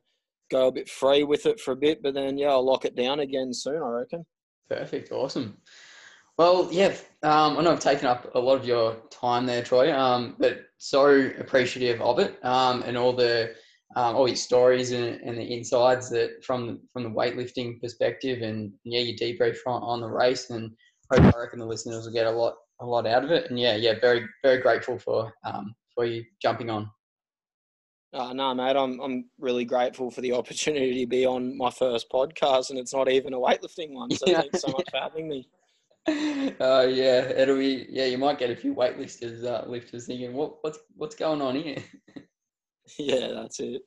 go 0.51 0.69
a 0.69 0.73
bit 0.73 0.89
free 0.89 1.25
with 1.25 1.47
it 1.47 1.61
for 1.61 1.73
a 1.73 1.77
bit, 1.77 2.03
but 2.03 2.15
then 2.15 2.37
yeah, 2.37 2.49
I'll 2.49 2.65
lock 2.65 2.85
it 2.85 2.97
down 2.97 3.21
again 3.21 3.53
soon. 3.53 3.83
I 3.83 3.89
reckon. 3.89 4.27
Perfect. 4.69 5.11
Awesome. 5.13 5.57
Well, 6.39 6.69
yeah, 6.73 6.95
um, 7.23 7.59
I 7.59 7.63
know 7.63 7.73
I've 7.73 7.81
taken 7.81 8.07
up 8.07 8.35
a 8.35 8.39
lot 8.39 8.57
of 8.57 8.65
your 8.65 8.97
time 9.11 9.45
there, 9.45 9.63
Troy, 9.63 9.95
um, 9.95 10.37
but 10.39 10.61
so 10.79 11.31
appreciative 11.39 12.01
of 12.01 12.19
it 12.19 12.43
um, 12.43 12.83
and 12.83 12.97
all 12.97 13.13
the 13.13 13.55
um, 13.97 14.17
all 14.17 14.29
your 14.29 14.37
stories 14.37 14.93
and, 14.93 15.21
and, 15.21 15.37
the 15.37 15.53
insides 15.53 16.09
that 16.11 16.45
from 16.45 16.81
from 16.93 17.03
the 17.03 17.11
weightlifting 17.11 17.81
perspective 17.81 18.41
and 18.41 18.73
yeah, 18.85 19.01
your 19.01 19.17
debrief 19.19 19.59
on, 19.67 19.83
on 19.83 20.01
the 20.01 20.09
race 20.09 20.51
and 20.51 20.71
hope 21.13 21.35
I 21.35 21.41
reckon 21.41 21.59
the 21.59 21.67
listeners 21.67 22.07
will 22.07 22.13
get 22.13 22.27
a 22.27 22.31
lot 22.31 22.55
a 22.81 22.87
lot 22.87 23.07
out 23.07 23.25
of 23.25 23.31
it. 23.31 23.51
And 23.51 23.59
yeah, 23.59 23.77
yeah, 23.77 23.95
very 24.01 24.27
very 24.43 24.59
grateful 24.59 24.99
for 24.99 25.33
um, 25.45 25.75
for 25.95 26.05
you 26.05 26.25
jumping 26.41 26.71
on. 26.71 26.91
Uh, 28.13 28.33
no, 28.33 28.53
mate, 28.55 28.77
I'm 28.77 29.01
I'm 29.01 29.27
really 29.39 29.65
grateful 29.65 30.11
for 30.11 30.21
the 30.21 30.33
opportunity 30.33 31.01
to 31.01 31.07
be 31.07 31.27
on 31.27 31.57
my 31.57 31.71
first 31.71 32.11
podcast, 32.11 32.71
and 32.71 32.79
it's 32.79 32.95
not 32.95 33.09
even 33.09 33.35
a 33.35 33.39
weightlifting 33.39 33.93
one. 33.93 34.11
So 34.11 34.25
yeah. 34.29 34.41
thanks 34.41 34.63
so 34.63 34.69
much 34.69 34.89
for 34.91 34.99
having 34.99 35.29
me. 35.29 35.49
Oh 36.61 36.81
uh, 36.81 36.87
yeah, 36.87 37.21
it'll 37.29 37.59
be 37.59 37.87
yeah. 37.91 38.07
You 38.07 38.17
might 38.17 38.39
get 38.39 38.51
a 38.51 38.57
few 38.57 38.75
weightlifters 38.75 39.45
uh, 39.45 39.69
lifters 39.69 40.07
thinking, 40.07 40.33
what 40.33 40.55
what's 40.63 40.79
what's 40.97 41.15
going 41.15 41.43
on 41.43 41.55
here? 41.55 41.77
yeah, 42.99 43.29
that's 43.29 43.61
it. 43.61 43.83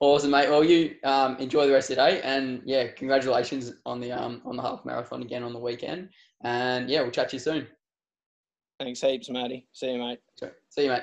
Awesome, 0.00 0.30
mate. 0.30 0.50
Well, 0.50 0.62
you 0.62 0.96
um, 1.02 1.36
enjoy 1.38 1.66
the 1.66 1.72
rest 1.72 1.90
of 1.90 1.96
the 1.96 2.02
day, 2.02 2.20
and 2.22 2.60
yeah, 2.66 2.88
congratulations 2.88 3.72
on 3.86 4.00
the 4.00 4.12
um 4.12 4.42
on 4.44 4.56
the 4.56 4.62
half 4.62 4.84
marathon 4.84 5.22
again 5.22 5.42
on 5.42 5.54
the 5.54 5.58
weekend. 5.58 6.10
And 6.44 6.88
yeah, 6.90 7.00
we'll 7.00 7.10
chat 7.10 7.30
to 7.30 7.36
you 7.36 7.40
soon. 7.40 7.66
Thanks 8.80 9.02
heaps, 9.02 9.28
Matty. 9.28 9.66
See 9.74 9.92
you, 9.92 9.98
mate. 9.98 10.20
See 10.70 10.84
you, 10.84 10.88
mate. 10.88 11.02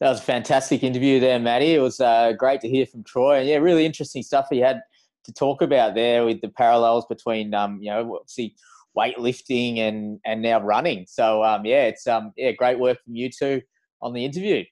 That 0.00 0.08
was 0.08 0.20
a 0.20 0.22
fantastic 0.22 0.82
interview 0.82 1.20
there, 1.20 1.38
Matty. 1.38 1.74
It 1.74 1.80
was 1.80 2.00
uh, 2.00 2.32
great 2.32 2.62
to 2.62 2.68
hear 2.70 2.86
from 2.86 3.04
Troy. 3.04 3.40
And 3.40 3.46
yeah, 3.46 3.56
really 3.56 3.84
interesting 3.84 4.22
stuff 4.22 4.46
he 4.48 4.56
had 4.56 4.80
to 5.24 5.32
talk 5.34 5.60
about 5.60 5.94
there 5.94 6.24
with 6.24 6.40
the 6.40 6.48
parallels 6.48 7.04
between, 7.04 7.52
um, 7.52 7.78
you 7.82 7.90
know, 7.90 8.16
obviously 8.16 8.56
weightlifting 8.96 9.80
and 9.80 10.18
and 10.24 10.40
now 10.40 10.62
running. 10.62 11.04
So 11.06 11.44
um, 11.44 11.66
yeah, 11.66 11.84
it's 11.84 12.06
um, 12.06 12.32
yeah, 12.38 12.52
great 12.52 12.78
work 12.78 12.96
from 13.04 13.16
you 13.16 13.28
two 13.28 13.60
on 14.00 14.14
the 14.14 14.24
interview. 14.24 14.64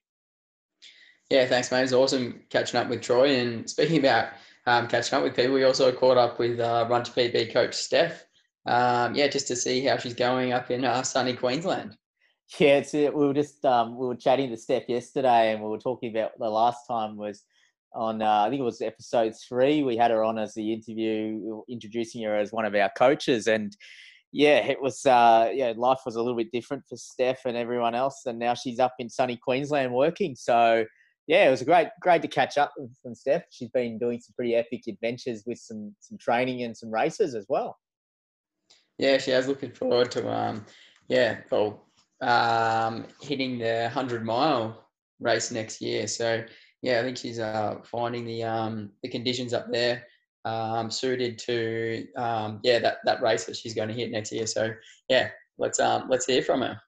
Yeah, 1.31 1.47
thanks, 1.47 1.71
mate. 1.71 1.83
It's 1.83 1.93
awesome 1.93 2.41
catching 2.49 2.81
up 2.81 2.89
with 2.89 3.03
Troy. 3.03 3.37
And 3.37 3.69
speaking 3.69 3.99
about 3.99 4.31
um, 4.67 4.89
catching 4.89 5.17
up 5.17 5.23
with 5.23 5.37
people, 5.37 5.55
we 5.55 5.65
also 5.65 5.93
caught 5.93 6.17
up 6.17 6.39
with 6.39 6.59
uh, 6.59 6.87
Run 6.89 7.05
to 7.05 7.11
PB 7.11 7.53
coach 7.53 7.75
Steph. 7.75 8.25
Um, 8.67 9.15
yeah, 9.15 9.29
just 9.29 9.47
to 9.49 9.57
see 9.57 9.85
how 9.85 9.99
she's 9.99 10.15
going 10.15 10.53
up 10.53 10.71
in 10.71 10.85
uh, 10.85 11.03
sunny 11.03 11.35
Queensland. 11.35 11.97
Yeah, 12.59 12.79
it's 12.79 12.95
it. 12.95 13.15
We 13.15 13.27
were 13.27 13.35
just 13.35 13.63
um, 13.67 13.99
we 13.99 14.07
were 14.07 14.17
chatting 14.17 14.49
to 14.51 14.57
Steph 14.57 14.89
yesterday, 14.89 15.53
and 15.53 15.63
we 15.63 15.69
were 15.69 15.79
talking 15.79 16.11
about 16.11 16.33
the 16.39 16.49
last 16.49 16.87
time 16.87 17.17
was 17.17 17.45
on 17.95 18.23
uh, 18.23 18.45
I 18.47 18.49
think 18.49 18.61
it 18.61 18.65
was 18.65 18.81
episode 18.81 19.35
three. 19.49 19.83
We 19.83 19.99
had 19.99 20.11
her 20.11 20.25
on 20.25 20.39
as 20.39 20.55
the 20.55 20.73
interview, 20.73 21.63
introducing 21.69 22.23
her 22.23 22.37
as 22.37 22.53
one 22.53 22.65
of 22.65 22.75
our 22.75 22.91
coaches, 22.97 23.49
and 23.49 23.77
yeah, 24.33 24.67
it 24.67 24.81
was 24.81 25.05
uh, 25.05 25.51
yeah, 25.53 25.75
life 25.77 26.01
was 26.07 26.17
a 26.17 26.23
little 26.23 26.37
bit 26.37 26.53
different 26.53 26.85
for 26.89 26.97
Steph 26.97 27.45
and 27.45 27.57
everyone 27.57 27.95
else, 27.95 28.23
and 28.25 28.39
now 28.39 28.55
she's 28.55 28.79
up 28.79 28.95
in 28.99 29.11
sunny 29.11 29.37
Queensland 29.37 29.93
working. 29.93 30.35
So 30.35 30.87
yeah, 31.29 31.47
it 31.47 31.51
was 31.51 31.63
great 31.63 31.89
great 32.01 32.23
to 32.23 32.29
catch 32.29 32.59
up 32.59 32.73
with 32.77 32.91
from 33.01 33.15
Steph. 33.15 33.45
She's 33.51 33.69
been 33.69 33.99
doing 33.99 34.19
some 34.19 34.35
pretty 34.35 34.57
epic 34.57 34.83
adventures 34.89 35.45
with 35.47 35.59
some 35.59 35.95
some 36.01 36.19
training 36.19 36.63
and 36.63 36.77
some 36.77 36.91
races 36.91 37.37
as 37.37 37.47
well. 37.49 37.79
Yeah, 38.99 39.19
she 39.19 39.31
has 39.31 39.47
looking 39.47 39.73
forward 39.73 40.11
to 40.13 40.29
um 40.29 40.65
yeah, 41.09 41.39
well 41.51 41.85
um, 42.21 43.07
hitting 43.21 43.59
the 43.59 43.89
hundred 43.91 44.25
mile 44.25 44.89
race 45.21 45.51
next 45.51 45.81
year. 45.81 46.07
So 46.07 46.45
yeah, 46.83 47.01
I 47.01 47.03
think 47.03 47.17
she's 47.17 47.39
uh, 47.39 47.77
finding 47.85 48.25
the 48.25 48.45
um, 48.45 48.91
the 49.03 49.09
conditions 49.09 49.53
up 49.53 49.71
there 49.71 50.05
um, 50.45 50.91
suited 50.91 51.39
to 51.41 52.07
um, 52.17 52.61
yeah 52.63 52.79
that 52.79 52.99
that 53.05 53.23
race 53.23 53.45
that 53.45 53.57
she's 53.57 53.75
going 53.75 53.89
to 53.89 53.95
hit 53.95 54.11
next 54.11 54.33
year. 54.33 54.47
So 54.47 54.71
yeah, 55.09 55.29
let's 55.59 55.81
um, 55.81 56.09
let's 56.09 56.27
hear 56.27 56.43
from 56.43 56.63
her. 56.63 56.81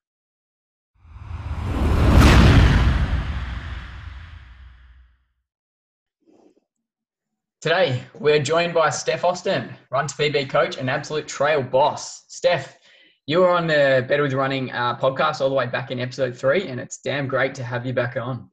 Today, 7.61 8.03
we're 8.19 8.43
joined 8.43 8.73
by 8.73 8.89
Steph 8.89 9.23
Austin, 9.23 9.69
Run 9.91 10.07
to 10.07 10.15
PB 10.15 10.49
coach 10.49 10.78
and 10.78 10.89
absolute 10.89 11.28
trail 11.28 11.62
boss. 11.62 12.24
Steph, 12.27 12.78
you 13.27 13.41
were 13.41 13.51
on 13.51 13.66
the 13.66 14.03
Better 14.09 14.23
with 14.23 14.32
Running 14.32 14.73
uh, 14.73 14.97
podcast 14.97 15.43
all 15.43 15.51
the 15.51 15.55
way 15.55 15.66
back 15.66 15.91
in 15.91 16.01
episode 16.01 16.35
three, 16.35 16.69
and 16.69 16.81
it's 16.81 17.03
damn 17.03 17.28
great 17.28 17.55
to 17.57 17.62
have 17.62 17.85
you 17.85 17.93
back 17.93 18.16
on. 18.16 18.49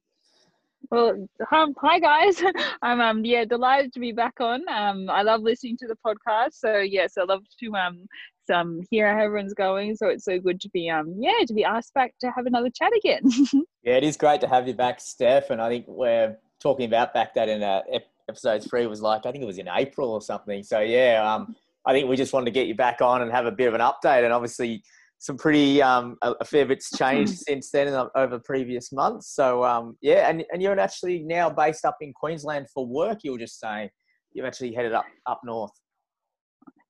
Well, 0.92 1.26
um, 1.54 1.74
hi 1.80 2.00
guys. 2.00 2.44
I'm 2.82 3.00
um 3.00 3.24
yeah 3.24 3.46
delighted 3.46 3.94
to 3.94 4.02
be 4.02 4.12
back 4.12 4.42
on. 4.42 4.68
Um, 4.68 5.10
I 5.10 5.22
love 5.22 5.42
listening 5.42 5.78
to 5.78 5.88
the 5.88 5.96
podcast. 6.06 6.56
So 6.56 6.80
yes, 6.80 7.14
I 7.18 7.24
love 7.24 7.44
to 7.62 7.76
um 7.76 8.08
some 8.46 8.82
hear 8.92 9.08
how 9.16 9.24
everyone's 9.24 9.54
going. 9.54 9.96
So 9.96 10.08
it's 10.08 10.26
so 10.26 10.38
good 10.38 10.60
to 10.60 10.70
be 10.72 10.90
um 10.90 11.16
yeah 11.18 11.46
to 11.48 11.54
be 11.54 11.64
asked 11.64 11.94
back 11.94 12.14
to 12.20 12.32
have 12.32 12.46
another 12.46 12.70
chat 12.70 12.92
again. 12.98 13.22
yeah, 13.84 13.96
it 13.96 14.04
is 14.04 14.18
great 14.18 14.42
to 14.42 14.50
have 14.50 14.68
you 14.68 14.74
back, 14.74 15.00
Steph. 15.00 15.50
And 15.50 15.62
I 15.62 15.70
think 15.70 15.86
we're 15.88 16.36
talking 16.60 16.86
about 16.86 17.14
back 17.14 17.34
that 17.36 17.48
in 17.48 17.64
uh, 17.64 17.84
episode 18.30 18.64
three 18.64 18.86
was 18.88 19.02
like 19.02 19.26
I 19.26 19.32
think 19.32 19.44
it 19.44 19.48
was 19.48 19.58
in 19.58 19.68
April 19.68 20.12
or 20.12 20.22
something. 20.22 20.64
So 20.64 20.80
yeah, 20.80 21.22
um 21.34 21.56
I 21.88 21.94
think 21.94 22.10
we 22.10 22.18
just 22.18 22.34
wanted 22.34 22.46
to 22.46 22.52
get 22.52 22.68
you 22.68 22.76
back 22.76 23.02
on 23.02 23.22
and 23.22 23.32
have 23.32 23.46
a 23.46 23.52
bit 23.52 23.68
of 23.68 23.74
an 23.74 23.80
update. 23.80 24.26
And 24.26 24.34
obviously, 24.34 24.84
some 25.20 25.38
pretty 25.38 25.82
um, 25.82 26.18
a, 26.22 26.34
a 26.42 26.46
fair 26.46 26.66
bit's 26.66 26.96
changed 26.96 27.32
hmm. 27.32 27.38
since 27.38 27.72
then 27.72 27.88
over 28.14 28.40
previous 28.40 28.92
months. 28.92 29.34
So 29.34 29.64
um, 29.64 29.98
yeah, 30.02 30.30
and 30.30 30.44
and 30.52 30.62
you're 30.62 30.78
actually 30.80 31.24
now 31.24 31.50
based 31.50 31.86
up 31.86 31.98
in 32.02 32.14
Queensland 32.14 32.68
for 32.74 32.86
work. 32.86 33.20
You 33.24 33.32
were 33.32 33.40
just 33.40 33.60
saying 33.60 33.90
you've 34.34 34.46
actually 34.46 34.74
headed 34.74 34.94
up 34.94 35.06
up 35.26 35.42
north. 35.46 35.72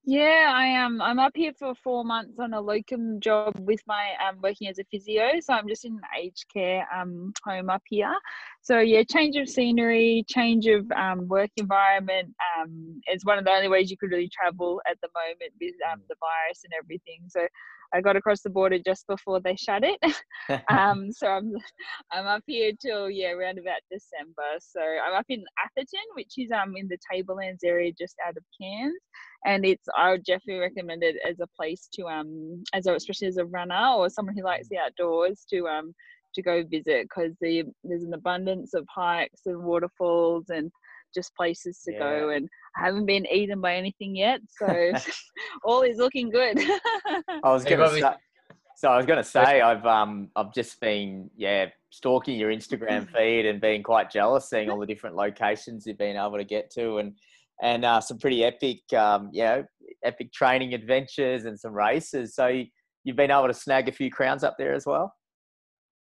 Yeah, 0.10 0.54
I 0.56 0.68
am. 0.68 1.02
I'm 1.02 1.20
up 1.20 1.34
here 1.36 1.52
for 1.60 1.76
four 1.76 2.06
months 2.06 2.40
on 2.40 2.54
a 2.54 2.62
locum 2.62 3.20
job 3.20 3.54
with 3.60 3.82
my 3.88 4.14
um 4.26 4.40
working 4.42 4.70
as 4.70 4.80
a 4.80 4.86
physio. 4.90 5.42
So 5.42 5.54
I'm 5.54 5.68
just 5.68 5.84
in 5.84 5.94
an 5.96 6.02
aged 6.18 6.46
care 6.54 6.88
um 6.96 7.34
home 7.44 7.70
up 7.70 7.84
here. 7.88 8.16
So 8.62 8.80
yeah, 8.80 9.04
change 9.04 9.36
of 9.36 9.50
scenery, 9.50 10.24
change 10.30 10.66
of 10.68 10.90
um 10.94 11.28
work 11.28 11.52
environment. 11.58 12.34
Um, 12.58 13.02
it's 13.08 13.26
one 13.26 13.38
of 13.38 13.44
the 13.44 13.52
only 13.52 13.68
ways 13.68 13.92
you 13.92 13.98
could 13.98 14.12
really 14.12 14.30
travel 14.30 14.82
at 14.90 14.98
the 15.02 15.10
moment 15.14 15.54
with 15.60 15.76
um 15.92 16.02
the 16.08 16.16
virus 16.22 16.62
and 16.64 16.72
everything. 16.82 17.24
So 17.28 17.46
I 17.94 18.02
got 18.02 18.16
across 18.16 18.42
the 18.42 18.50
border 18.50 18.80
just 18.86 19.06
before 19.08 19.40
they 19.40 19.56
shut 19.56 19.84
it. 19.84 20.00
um, 20.72 21.12
so 21.12 21.28
I'm 21.28 21.54
I'm 22.12 22.26
up 22.26 22.44
here 22.48 22.72
till 22.82 23.10
yeah 23.10 23.32
around 23.32 23.60
about 23.60 23.82
December. 23.92 24.58
So 24.60 24.82
I'm 24.82 25.14
up 25.14 25.26
in 25.30 25.44
Atherton, 25.64 26.08
which 26.16 26.34
is 26.38 26.52
um 26.52 26.76
in 26.76 26.88
the 26.88 26.98
Tablelands 27.12 27.64
area 27.64 27.92
just 27.98 28.16
out 28.26 28.38
of 28.38 28.44
Cairns, 28.62 28.96
and 29.46 29.66
it's 29.66 29.86
I 29.98 30.12
would 30.12 30.24
definitely 30.24 30.62
recommend 30.62 31.04
it 31.04 31.16
as 31.28 31.40
a 31.40 31.48
place 31.60 31.90
to 31.94 32.06
um 32.06 32.64
as 32.74 32.86
a, 32.88 32.94
especially 32.96 33.28
as 33.28 33.38
a 33.38 33.46
runner 33.46 33.94
or 33.96 34.10
someone 34.10 34.36
who 34.36 34.44
likes 34.44 34.68
the 34.70 34.78
outdoors 34.78 35.46
to 35.50 35.68
um 35.68 35.94
to 36.36 36.42
go 36.42 36.64
visit 36.64 37.04
because 37.04 37.34
the, 37.42 37.64
there's 37.84 38.04
an 38.04 38.14
abundance 38.14 38.74
of 38.74 38.86
hikes 38.94 39.42
and 39.46 39.64
waterfalls 39.64 40.46
and 40.50 40.72
just 41.14 41.36
places 41.36 41.82
to 41.86 41.94
yeah. 41.94 42.00
go 42.00 42.30
and 42.30 42.48
I 42.78 42.86
haven't 42.86 43.06
been 43.06 43.26
eaten 43.28 43.62
by 43.62 43.76
anything 43.76 44.16
yet 44.16 44.42
so 44.50 44.92
all 45.64 45.82
is 45.82 45.98
looking 45.98 46.30
good. 46.30 46.60
I 47.44 47.52
was 47.52 47.64
gonna 47.64 47.90
say, 47.90 48.04
so 48.76 48.90
I 48.90 48.98
was 48.98 49.06
gonna 49.06 49.24
say 49.24 49.62
I've 49.62 49.86
um 49.86 50.30
I've 50.36 50.54
just 50.54 50.80
been 50.80 51.30
yeah 51.36 51.68
stalking 51.90 52.38
your 52.38 52.52
Instagram 52.52 53.12
feed 53.12 53.46
and 53.46 53.62
being 53.62 53.84
quite 53.84 54.12
jealous 54.12 54.50
seeing 54.50 54.70
all 54.70 54.80
the 54.80 54.86
different 54.86 55.16
locations 55.16 55.86
you've 55.86 55.98
been 55.98 56.18
able 56.18 56.38
to 56.38 56.44
get 56.44 56.70
to 56.72 56.98
and 56.98 57.14
and 57.62 57.86
uh, 57.86 58.00
some 58.00 58.20
pretty 58.20 58.44
epic 58.44 58.82
um 58.94 59.30
you 59.32 59.44
know 59.44 59.64
epic 60.04 60.32
training 60.32 60.74
adventures 60.74 61.46
and 61.46 61.60
some 61.60 61.74
races. 61.74 62.36
So 62.36 62.48
you, 62.48 62.66
you've 63.04 63.16
been 63.16 63.32
able 63.32 63.48
to 63.48 63.54
snag 63.54 63.90
a 63.90 63.92
few 63.92 64.12
crowns 64.12 64.44
up 64.44 64.56
there 64.58 64.74
as 64.74 64.86
well 64.86 65.14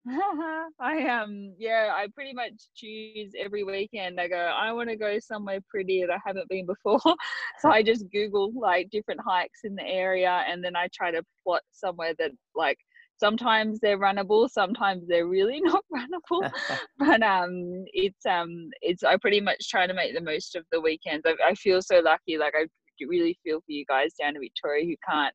I 0.81 1.09
um 1.09 1.55
yeah, 1.59 1.93
I 1.95 2.07
pretty 2.15 2.33
much 2.33 2.53
choose 2.77 3.33
every 3.39 3.65
weekend. 3.65 4.21
I 4.21 4.29
go, 4.29 4.37
I 4.37 4.71
want 4.73 4.89
to 4.89 4.97
go 4.97 5.19
somewhere 5.19 5.59
pretty 5.69 6.03
that 6.03 6.13
I 6.13 6.19
haven't 6.25 6.49
been 6.49 6.67
before. 6.67 7.01
so 7.61 7.71
I 7.71 7.83
just 7.83 8.05
Google 8.13 8.53
like 8.55 8.89
different 8.91 9.21
hikes 9.27 9.61
in 9.65 9.75
the 9.75 9.87
area 9.87 10.45
and 10.49 10.63
then 10.63 10.77
I 10.77 10.89
try 10.95 11.11
to 11.11 11.23
plot 11.43 11.63
somewhere 11.73 12.15
that 12.19 12.31
like 12.55 12.79
sometimes 13.17 13.81
they're 13.81 13.99
runnable, 13.99 14.49
sometimes 14.49 15.09
they're 15.09 15.27
really 15.27 15.61
not 15.65 15.85
runnable. 15.93 16.51
but 16.99 17.23
um 17.23 17.85
it's 17.93 18.25
um 18.27 18.71
it's 18.83 19.03
I 19.03 19.17
pretty 19.17 19.41
much 19.41 19.69
try 19.69 19.89
to 19.89 19.95
make 19.95 20.15
the 20.15 20.21
most 20.21 20.55
of 20.55 20.65
the 20.71 20.81
weekends. 20.81 21.25
I, 21.27 21.35
I 21.45 21.55
feel 21.55 21.83
so 21.83 21.99
lucky, 21.99 22.39
like 22.39 22.55
I 22.57 22.67
really 23.05 23.39
feel 23.43 23.59
for 23.59 23.73
you 23.73 23.85
guys 23.89 24.13
down 24.21 24.37
in 24.37 24.41
Victoria 24.41 24.85
who 24.85 24.95
can't 25.09 25.35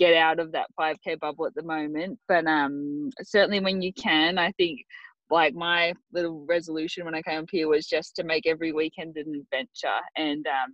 get 0.00 0.14
out 0.14 0.40
of 0.40 0.50
that 0.52 0.66
5k 0.80 1.20
bubble 1.20 1.46
at 1.46 1.54
the 1.54 1.62
moment 1.62 2.18
but 2.26 2.46
um 2.46 3.10
certainly 3.22 3.60
when 3.60 3.82
you 3.82 3.92
can 3.92 4.38
i 4.38 4.50
think 4.52 4.80
like 5.30 5.54
my 5.54 5.92
little 6.12 6.44
resolution 6.48 7.04
when 7.04 7.14
i 7.14 7.20
came 7.20 7.40
up 7.40 7.48
here 7.52 7.68
was 7.68 7.86
just 7.86 8.16
to 8.16 8.24
make 8.24 8.46
every 8.46 8.72
weekend 8.72 9.16
an 9.16 9.42
adventure 9.42 10.00
and 10.16 10.46
um 10.46 10.72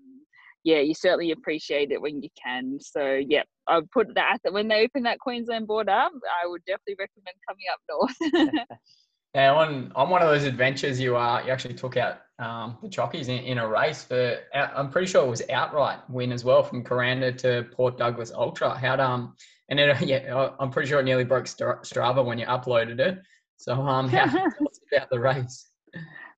yeah 0.63 0.79
you 0.79 0.95
certainly 0.95 1.33
appreciate 1.33 1.93
it 1.93 2.01
when 2.01 2.21
you 2.23 2.29
can. 2.43 2.79
So 2.81 3.21
yeah 3.29 3.43
i 3.67 3.77
would 3.77 3.91
put 3.91 4.15
that 4.15 4.39
when 4.51 4.69
they 4.69 4.85
open 4.85 5.03
that 5.03 5.19
queensland 5.19 5.67
border 5.67 5.91
i 5.91 6.47
would 6.47 6.65
definitely 6.65 6.97
recommend 6.99 7.37
coming 7.49 7.67
up 7.73 7.81
north 7.91 8.69
Now, 9.35 9.59
on 9.59 9.93
on 9.95 10.11
one 10.11 10.23
of 10.23 10.29
those 10.29 10.45
adventures, 10.45 11.01
you 11.01 11.17
uh, 11.17 11.43
you 11.45 11.51
actually 11.51 11.75
took 11.75 11.97
out 11.97 12.21
um, 12.39 12.79
the 12.83 12.89
jockeys 12.89 13.29
in, 13.29 13.39
in 13.39 13.59
a 13.59 13.69
race 13.69 14.05
for 14.05 14.39
I'm 14.55 14.91
pretty 14.91 15.07
sure 15.07 15.25
it 15.27 15.31
was 15.31 15.43
outright 15.51 15.99
win 16.09 16.33
as 16.33 16.45
well 16.45 16.63
from 16.63 16.85
Kuranda 16.85 17.37
to 17.39 17.67
Port 17.73 17.99
Douglas 17.99 18.33
Ultra. 18.33 18.77
How'd 18.77 19.01
um 19.01 19.35
and 19.69 19.79
then 19.79 19.97
yeah, 20.07 20.51
I'm 20.59 20.71
pretty 20.71 20.89
sure 20.89 21.01
it 21.01 21.05
nearly 21.05 21.25
broke 21.25 21.45
Strava 21.45 22.25
when 22.25 22.39
you 22.39 22.47
uploaded 22.47 23.01
it. 23.01 23.19
So 23.57 23.75
um, 23.75 24.09
how 24.09 24.25
about 24.93 25.11
the 25.11 25.19
race? 25.19 25.67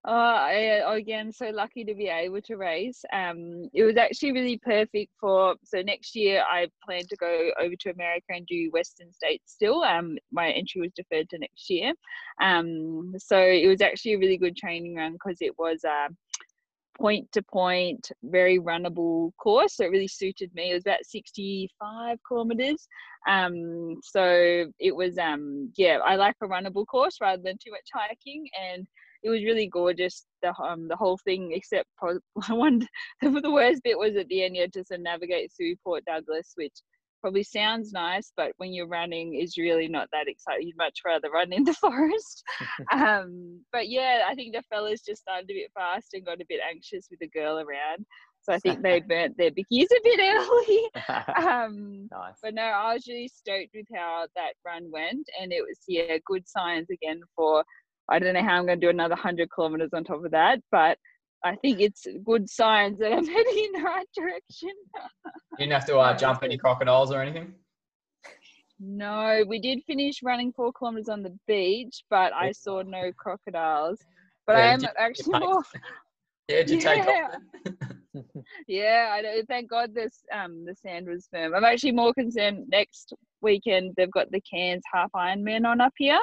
Oh, 0.05 0.13
I, 0.13 0.81
uh, 0.81 0.93
again, 0.93 1.33
so 1.33 1.51
lucky 1.51 1.85
to 1.85 1.95
be 1.95 2.07
able 2.07 2.41
to 2.43 2.57
race. 2.57 3.05
Um, 3.13 3.69
it 3.75 3.83
was 3.83 3.97
actually 3.97 4.33
really 4.33 4.57
perfect 4.57 5.13
for. 5.21 5.57
So 5.65 5.83
next 5.83 6.15
year, 6.15 6.45
I 6.49 6.69
plan 6.85 7.03
to 7.09 7.17
go 7.17 7.51
over 7.61 7.75
to 7.81 7.91
America 7.91 8.27
and 8.31 8.47
do 8.47 8.71
Western 8.73 9.13
States 9.13 9.53
still. 9.53 9.83
Um, 9.83 10.17
my 10.31 10.51
entry 10.51 10.83
was 10.83 10.93
deferred 10.95 11.29
to 11.31 11.39
next 11.39 11.69
year. 11.69 11.93
Um, 12.41 13.13
so 13.19 13.39
it 13.39 13.67
was 13.67 13.81
actually 13.81 14.15
a 14.15 14.19
really 14.19 14.39
good 14.39 14.57
training 14.57 14.95
run 14.95 15.13
because 15.13 15.39
it 15.41 15.59
was 15.59 15.85
uh, 15.85 16.09
point 16.97 17.31
to 17.33 17.43
point, 17.43 18.11
very 18.23 18.61
runnable 18.61 19.33
course. 19.37 19.77
So 19.77 19.85
it 19.85 19.91
really 19.91 20.09
suited 20.09 20.55
me. 20.55 20.71
It 20.71 20.75
was 20.75 20.85
about 20.85 21.05
65 21.05 22.19
kilometers. 22.27 22.87
Um, 23.29 24.01
so 24.03 24.67
it 24.79 24.95
was, 24.95 25.19
um, 25.19 25.73
yeah, 25.77 25.99
I 26.05 26.15
like 26.17 26.37
a 26.41 26.47
runnable 26.47 26.87
course 26.87 27.19
rather 27.21 27.43
than 27.43 27.59
too 27.59 27.73
much 27.73 27.89
hiking. 27.93 28.49
And 28.61 28.87
it 29.23 29.31
was 29.31 29.43
really 29.45 29.67
gorgeous 29.67 30.27
the 30.43 30.53
um 30.63 30.89
the 30.89 30.97
whole 30.97 31.19
thing 31.25 31.51
except 31.53 31.89
one 32.49 32.87
the 33.23 33.51
worst 33.51 33.83
bit 33.83 33.99
was 33.99 34.17
at 34.17 34.29
the 34.29 34.45
end 34.45 34.57
you 34.57 34.63
had 34.63 34.73
to 34.73 34.85
sort 34.85 35.01
of 35.01 35.05
navigate 35.05 35.51
through 35.57 35.75
Port 35.85 36.05
Douglas 36.07 36.53
which 36.57 36.75
probably 37.21 37.43
sounds 37.43 37.93
nice 37.93 38.33
but 38.37 38.53
when 38.59 38.73
you're 38.73 38.87
running 38.87 39.35
is 39.35 39.59
really 39.59 39.89
not 39.89 40.09
that 40.13 40.29
exciting 40.29 40.69
you'd 40.69 40.77
much 40.77 41.01
rather 41.05 41.31
run 41.31 41.53
in 41.53 41.65
the 41.65 41.75
forest 41.81 42.45
um 42.93 43.61
but 43.73 43.89
yeah 43.89 44.23
I 44.29 44.35
think 44.35 44.55
the 44.55 44.63
fellas 44.71 45.03
just 45.03 45.23
started 45.23 45.51
a 45.51 45.55
bit 45.55 45.71
fast 45.75 46.15
and 46.15 46.25
got 46.25 46.41
a 46.41 46.47
bit 46.49 46.61
anxious 46.69 47.09
with 47.11 47.19
the 47.19 47.29
girl 47.29 47.59
around 47.59 48.07
so 48.43 48.55
I 48.55 48.59
think 48.61 48.83
they 48.83 49.01
burnt 49.01 49.37
their 49.37 49.51
bickies 49.51 49.89
a 49.91 50.01
bit 50.03 50.21
early. 50.21 50.91
um, 51.37 52.09
nice. 52.11 52.37
But 52.43 52.55
no, 52.55 52.63
I 52.63 52.95
was 52.95 53.07
really 53.07 53.29
stoked 53.29 53.75
with 53.75 53.85
how 53.95 54.27
that 54.37 54.55
run 54.65 54.91
went, 54.91 55.29
and 55.39 55.53
it 55.53 55.61
was 55.61 55.79
yeah 55.87 56.17
good 56.25 56.49
signs 56.49 56.87
again 56.89 57.21
for 57.37 57.63
I 58.09 58.19
don't 58.19 58.35
know 58.35 58.43
how 58.43 58.57
I'm 58.57 58.67
going 58.67 58.81
to 58.81 58.87
do 58.87 58.91
another 58.91 59.15
100 59.15 59.51
kilometers 59.51 59.91
on 59.93 60.05
top 60.05 60.25
of 60.25 60.31
that, 60.31 60.61
but 60.71 60.99
I 61.45 61.57
think 61.57 61.81
it's 61.81 62.07
good 62.25 62.49
signs 62.49 62.99
that 62.99 63.13
I'm 63.13 63.27
heading 63.27 63.65
in 63.65 63.73
the 63.73 63.83
right 63.85 64.09
direction. 64.17 64.71
you 65.53 65.59
didn't 65.59 65.73
have 65.73 65.87
to 65.87 65.99
uh, 65.99 66.17
jump 66.19 66.43
any 66.43 66.59
crocodiles 66.59 67.13
or 67.13 67.21
anything? 67.23 67.55
No, 68.81 69.43
we 69.47 69.59
did 69.59 69.83
finish 69.87 70.23
running 70.23 70.53
four 70.53 70.73
kilometers 70.73 71.09
on 71.09 71.23
the 71.23 71.37
beach, 71.47 72.05
but 72.11 72.33
I 72.33 72.53
saw 72.53 72.83
no 72.83 73.11
crocodiles. 73.17 73.99
But 74.47 74.57
yeah, 74.57 74.63
I 74.63 74.67
am 74.67 74.81
actually 74.97 75.39
more. 75.41 75.63
Yeah, 76.49 76.59
did 76.59 76.71
you 76.71 76.79
yeah. 76.79 76.95
take 76.95 77.07
off? 77.07 78.25
yeah, 78.69 79.11
I 79.13 79.21
know. 79.21 79.43
Thank 79.49 79.69
God 79.69 79.95
this 79.95 80.23
um 80.33 80.65
the 80.65 80.77
sand 80.77 81.09
was 81.09 81.29
firm. 81.31 81.55
I'm 81.55 81.65
actually 81.65 81.93
more 81.93 82.15
concerned 82.15 82.67
next 82.69 83.13
weekend 83.41 83.95
they've 83.97 84.11
got 84.11 84.31
the 84.31 84.41
Cairns 84.41 84.85
half 84.93 85.11
Ironman 85.13 85.67
on 85.67 85.81
up 85.81 85.93
here 85.99 86.21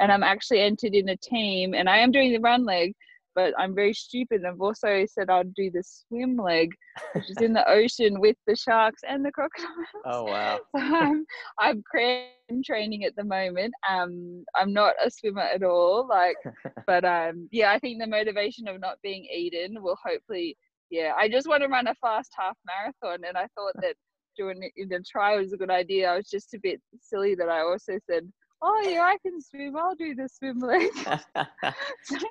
and 0.00 0.10
I'm 0.12 0.22
actually 0.22 0.60
entered 0.60 0.94
in 0.94 1.08
a 1.08 1.16
team 1.16 1.74
and 1.74 1.88
I 1.88 1.98
am 1.98 2.10
doing 2.10 2.32
the 2.32 2.40
run 2.40 2.64
leg, 2.64 2.94
but 3.34 3.52
I'm 3.58 3.74
very 3.74 3.92
stupid. 3.92 4.44
I've 4.44 4.60
also 4.60 5.04
said 5.06 5.30
I'd 5.30 5.54
do 5.54 5.70
the 5.70 5.82
swim 5.82 6.36
leg, 6.36 6.70
which 7.12 7.30
is 7.30 7.38
in 7.38 7.52
the 7.52 7.68
ocean 7.68 8.20
with 8.20 8.36
the 8.46 8.56
sharks 8.56 9.02
and 9.08 9.24
the 9.24 9.32
crocodiles. 9.32 9.70
Oh 10.04 10.24
wow! 10.24 10.60
So 10.76 10.80
I'm 10.80 11.26
I'm 11.58 11.82
crane 11.82 12.28
training 12.64 13.04
at 13.04 13.16
the 13.16 13.24
moment. 13.24 13.74
Um, 13.88 14.44
I'm 14.54 14.72
not 14.72 14.94
a 15.04 15.10
swimmer 15.10 15.42
at 15.42 15.62
all. 15.62 16.06
Like, 16.08 16.36
but 16.86 17.04
um, 17.04 17.48
yeah, 17.50 17.72
I 17.72 17.78
think 17.78 18.00
the 18.00 18.06
motivation 18.06 18.68
of 18.68 18.80
not 18.80 18.98
being 19.02 19.26
eaten 19.34 19.82
will 19.82 19.98
hopefully. 20.04 20.56
Yeah, 20.90 21.12
I 21.18 21.28
just 21.28 21.48
want 21.48 21.62
to 21.62 21.68
run 21.68 21.88
a 21.88 21.94
fast 21.96 22.30
half 22.38 22.56
marathon, 22.66 23.26
and 23.26 23.36
I 23.36 23.48
thought 23.56 23.74
that 23.80 23.96
doing 24.36 24.62
it 24.62 24.72
in 24.76 24.88
the 24.88 25.02
tri 25.08 25.36
was 25.36 25.52
a 25.52 25.56
good 25.56 25.70
idea. 25.70 26.10
I 26.10 26.16
was 26.16 26.28
just 26.28 26.54
a 26.54 26.58
bit 26.62 26.80
silly 27.00 27.34
that 27.36 27.48
I 27.48 27.60
also 27.60 27.98
said 28.08 28.30
oh 28.64 28.88
yeah, 28.88 29.02
I 29.02 29.18
can 29.22 29.40
swim. 29.40 29.76
I'll 29.76 29.94
do 29.94 30.12
the 30.14 30.28
swim 30.28 30.58
leg. 30.60 30.90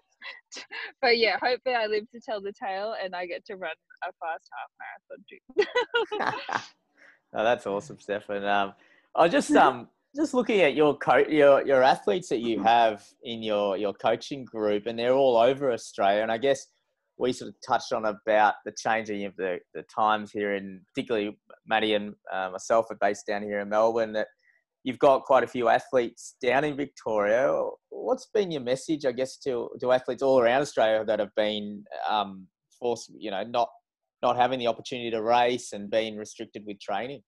but 1.01 1.18
yeah, 1.18 1.38
hopefully 1.41 1.76
I 1.76 1.85
live 1.85 2.10
to 2.11 2.19
tell 2.19 2.41
the 2.41 2.51
tale 2.53 2.95
and 3.01 3.15
I 3.15 3.26
get 3.26 3.45
to 3.45 3.55
run 3.55 3.72
a 4.03 4.11
fast 4.19 4.49
half 4.51 4.69
marathon 4.80 5.23
too. 5.30 5.39
oh, 7.35 7.43
that's 7.43 7.68
awesome, 7.68 7.99
Stefan. 7.99 8.45
Um, 8.45 8.73
I 9.15 9.27
just 9.27 9.51
um 9.51 9.89
just 10.15 10.34
looking 10.34 10.61
at 10.61 10.73
your 10.76 10.97
co- 10.97 11.27
your 11.30 11.65
your 11.65 11.84
athletes 11.84 12.30
that 12.30 12.39
you 12.39 12.64
have 12.64 13.05
in 13.23 13.43
your 13.43 13.77
your 13.77 13.93
coaching 13.93 14.45
group, 14.45 14.88
and 14.88 14.97
they're 14.97 15.14
all 15.14 15.38
over 15.38 15.72
Australia. 15.72 16.22
And 16.22 16.31
I 16.31 16.38
guess 16.38 16.68
we 17.18 17.31
sort 17.31 17.49
of 17.49 17.55
touched 17.65 17.93
on 17.93 18.05
about 18.05 18.55
the 18.65 18.73
changing 18.76 19.26
of 19.26 19.35
the, 19.35 19.60
the 19.76 19.84
times 19.84 20.31
here, 20.31 20.55
and 20.55 20.81
particularly 20.93 21.38
Matty 21.68 21.93
and 21.93 22.15
uh, 22.31 22.49
myself 22.51 22.88
are 22.89 22.97
based 22.99 23.27
down 23.27 23.43
here 23.43 23.60
in 23.60 23.69
Melbourne. 23.69 24.14
That 24.14 24.27
you've 24.84 24.99
got 24.99 25.23
quite 25.23 25.43
a 25.43 25.47
few 25.47 25.69
athletes 25.69 26.35
down 26.41 26.64
in 26.64 26.76
Victoria. 26.76 27.53
What's 27.89 28.27
been 28.34 28.51
your 28.51 28.61
message, 28.61 29.05
I 29.05 29.11
guess, 29.11 29.38
to 29.39 29.69
to 29.80 29.91
athletes 29.91 30.23
all 30.23 30.39
around 30.39 30.61
Australia 30.61 31.05
that 31.05 31.19
have 31.19 31.34
been 31.35 31.84
um, 32.07 32.47
forced, 32.80 33.11
you 33.18 33.31
know, 33.31 33.43
not 33.43 33.69
not 34.22 34.38
having 34.38 34.60
the 34.60 34.68
opportunity 34.68 35.11
to 35.11 35.22
race 35.22 35.73
and 35.73 35.89
being 35.89 36.18
restricted 36.18 36.64
with 36.65 36.80
training? 36.80 37.22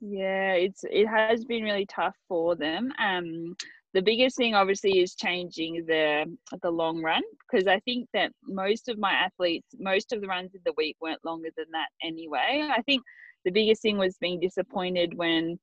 Yeah, 0.00 0.52
it's 0.52 0.84
it 0.84 1.06
has 1.06 1.44
been 1.44 1.64
really 1.64 1.86
tough 1.86 2.16
for 2.28 2.54
them. 2.54 2.92
Um, 3.02 3.56
the 3.94 4.02
biggest 4.02 4.36
thing 4.36 4.54
obviously 4.54 5.00
is 5.00 5.14
changing 5.14 5.86
the 5.86 6.24
the 6.62 6.70
long 6.70 7.02
run 7.02 7.22
because 7.50 7.66
I 7.66 7.80
think 7.80 8.08
that 8.14 8.30
most 8.44 8.88
of 8.88 8.98
my 8.98 9.12
athletes, 9.12 9.66
most 9.78 10.12
of 10.12 10.20
the 10.20 10.28
runs 10.28 10.54
in 10.54 10.60
the 10.64 10.74
week 10.76 10.96
weren't 11.00 11.24
longer 11.24 11.48
than 11.56 11.66
that 11.72 11.88
anyway. 12.02 12.68
I 12.70 12.82
think 12.82 13.02
the 13.44 13.50
biggest 13.50 13.82
thing 13.82 13.98
was 13.98 14.16
being 14.20 14.40
disappointed 14.40 15.16
when 15.16 15.58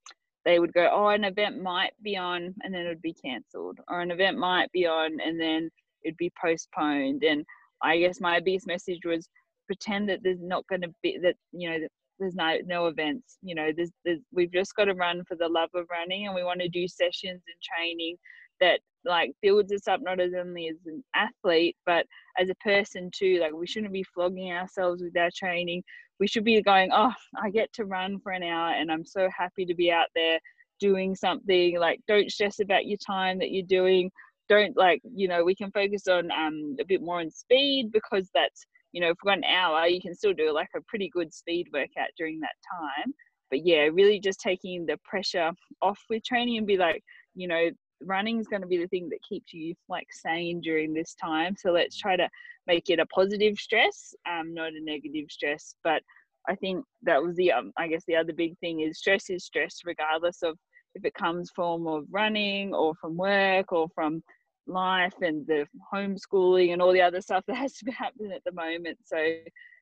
they 0.45 0.59
would 0.59 0.73
go, 0.73 0.89
oh, 0.93 1.07
an 1.07 1.23
event 1.23 1.61
might 1.61 1.91
be 2.03 2.15
on 2.15 2.53
and 2.61 2.73
then 2.73 2.85
it 2.85 2.89
would 2.89 3.01
be 3.01 3.13
cancelled, 3.13 3.79
or 3.87 4.01
an 4.01 4.11
event 4.11 4.37
might 4.37 4.71
be 4.71 4.85
on 4.85 5.17
and 5.19 5.39
then 5.39 5.69
it'd 6.03 6.17
be 6.17 6.31
postponed. 6.39 7.23
And 7.23 7.43
I 7.81 7.97
guess 7.97 8.21
my 8.21 8.39
biggest 8.39 8.67
message 8.67 9.01
was 9.05 9.27
pretend 9.65 10.07
that 10.09 10.19
there's 10.23 10.41
not 10.41 10.65
going 10.67 10.81
to 10.81 10.93
be 11.01 11.17
that 11.23 11.35
you 11.51 11.69
know 11.69 11.87
there's 12.19 12.35
no 12.35 12.57
no 12.65 12.87
events. 12.87 13.37
You 13.41 13.55
know, 13.55 13.71
there's, 13.75 13.91
there's 14.05 14.21
we've 14.31 14.53
just 14.53 14.75
got 14.75 14.85
to 14.85 14.93
run 14.93 15.23
for 15.27 15.35
the 15.35 15.49
love 15.49 15.69
of 15.73 15.87
running, 15.91 16.27
and 16.27 16.35
we 16.35 16.43
want 16.43 16.61
to 16.61 16.69
do 16.69 16.87
sessions 16.87 17.41
and 17.47 17.61
training 17.61 18.17
that 18.61 18.79
like 19.03 19.31
builds 19.41 19.71
us 19.71 19.87
up 19.87 19.99
not 20.01 20.19
as 20.19 20.31
only 20.37 20.67
as 20.67 20.77
an 20.85 21.03
athlete 21.13 21.75
but 21.85 22.05
as 22.39 22.49
a 22.49 22.55
person 22.55 23.09
too 23.15 23.37
like 23.39 23.53
we 23.53 23.67
shouldn't 23.67 23.93
be 23.93 24.05
flogging 24.13 24.51
ourselves 24.51 25.01
with 25.03 25.15
our 25.17 25.29
training 25.35 25.83
we 26.19 26.27
should 26.27 26.43
be 26.43 26.61
going 26.61 26.89
oh 26.93 27.11
i 27.41 27.49
get 27.49 27.71
to 27.73 27.85
run 27.85 28.19
for 28.19 28.31
an 28.31 28.43
hour 28.43 28.73
and 28.73 28.91
i'm 28.91 29.05
so 29.05 29.29
happy 29.35 29.65
to 29.65 29.75
be 29.75 29.91
out 29.91 30.07
there 30.15 30.39
doing 30.79 31.15
something 31.15 31.79
like 31.79 31.99
don't 32.07 32.31
stress 32.31 32.59
about 32.59 32.85
your 32.85 32.97
time 32.97 33.39
that 33.39 33.51
you're 33.51 33.65
doing. 33.65 34.11
Don't 34.47 34.75
like 34.77 35.01
you 35.03 35.27
know 35.27 35.43
we 35.43 35.55
can 35.55 35.71
focus 35.71 36.07
on 36.07 36.29
um 36.31 36.75
a 36.79 36.85
bit 36.85 37.01
more 37.01 37.19
on 37.19 37.31
speed 37.31 37.91
because 37.91 38.29
that's 38.33 38.65
you 38.91 39.01
know 39.01 39.13
for 39.21 39.31
an 39.31 39.43
hour 39.43 39.87
you 39.87 40.01
can 40.01 40.13
still 40.13 40.33
do 40.33 40.53
like 40.53 40.69
a 40.75 40.81
pretty 40.87 41.09
good 41.09 41.33
speed 41.33 41.67
workout 41.73 42.09
during 42.17 42.39
that 42.41 42.55
time. 42.79 43.13
But 43.49 43.65
yeah 43.65 43.89
really 43.91 44.19
just 44.19 44.39
taking 44.39 44.85
the 44.85 44.97
pressure 45.03 45.51
off 45.81 45.99
with 46.09 46.23
training 46.23 46.57
and 46.57 46.67
be 46.67 46.77
like 46.77 47.03
you 47.33 47.47
know 47.47 47.69
running 48.01 48.39
is 48.39 48.47
going 48.47 48.61
to 48.61 48.67
be 48.67 48.77
the 48.77 48.87
thing 48.87 49.09
that 49.09 49.21
keeps 49.27 49.53
you 49.53 49.73
like 49.89 50.07
sane 50.11 50.61
during 50.61 50.93
this 50.93 51.15
time. 51.15 51.55
So 51.57 51.71
let's 51.71 51.97
try 51.97 52.15
to 52.15 52.29
make 52.67 52.89
it 52.89 52.99
a 52.99 53.05
positive 53.07 53.57
stress 53.57 54.13
um 54.29 54.53
not 54.53 54.73
a 54.73 54.83
negative 54.83 55.29
stress. 55.29 55.75
But 55.83 56.01
i 56.47 56.55
think 56.55 56.85
that 57.01 57.21
was 57.21 57.35
the 57.37 57.51
um, 57.51 57.71
i 57.77 57.87
guess 57.87 58.03
the 58.07 58.15
other 58.15 58.33
big 58.33 58.57
thing 58.59 58.81
is 58.81 58.99
stress 58.99 59.29
is 59.31 59.43
stress 59.43 59.79
regardless 59.83 60.43
of 60.43 60.55
if 60.93 61.03
it 61.03 61.13
comes 61.13 61.51
from 61.53 61.87
of 61.87 62.05
running 62.09 62.73
or 62.73 62.93
from 62.95 63.17
work 63.17 63.71
or 63.71 63.87
from 63.93 64.23
life 64.67 65.13
and 65.21 65.45
the 65.45 65.67
homeschooling 65.93 66.73
and 66.73 66.81
all 66.81 66.93
the 66.93 67.01
other 67.01 67.21
stuff 67.21 67.43
that 67.47 67.57
has 67.57 67.73
to 67.73 67.85
be 67.85 67.91
happening 67.91 68.31
at 68.31 68.43
the 68.45 68.51
moment. 68.51 68.97
So 69.03 69.17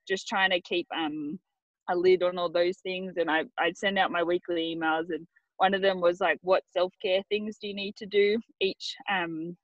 just 0.07 0.27
trying 0.27 0.49
to 0.52 0.61
keep 0.61 0.88
um 0.95 1.40
a 1.90 1.95
lid 1.95 2.23
on 2.23 2.38
all 2.38 2.49
those 2.49 2.77
things. 2.80 3.14
And 3.18 3.30
I, 3.30 3.44
i'd 3.60 3.77
send 3.77 3.98
out 3.99 4.11
my 4.11 4.23
weekly 4.23 4.76
emails 4.76 5.10
and 5.10 5.27
one 5.64 5.73
of 5.73 5.81
them 5.81 6.02
was 6.02 6.19
like 6.19 6.38
what 6.41 6.61
self-care 6.73 7.22
things 7.30 7.57
do 7.57 7.69
you 7.69 7.73
need 7.73 7.95
to 7.95 8.06
do 8.06 8.38
each 8.60 8.95
um 9.10 9.56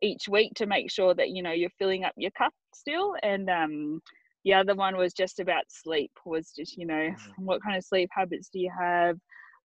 each 0.00 0.28
week 0.28 0.52
to 0.54 0.64
make 0.64 0.88
sure 0.88 1.12
that 1.12 1.30
you 1.30 1.42
know 1.42 1.50
you're 1.50 1.76
filling 1.76 2.04
up 2.04 2.12
your 2.16 2.30
cup 2.38 2.52
still? 2.72 3.16
And 3.24 3.50
um 3.50 4.00
the 4.44 4.54
other 4.54 4.76
one 4.76 4.96
was 4.96 5.12
just 5.12 5.40
about 5.40 5.64
sleep 5.68 6.12
was 6.24 6.52
just 6.56 6.76
you 6.76 6.86
know 6.86 6.94
mm-hmm. 6.94 7.44
what 7.44 7.64
kind 7.64 7.76
of 7.76 7.84
sleep 7.84 8.08
habits 8.12 8.48
do 8.52 8.60
you 8.60 8.70
have? 8.78 9.16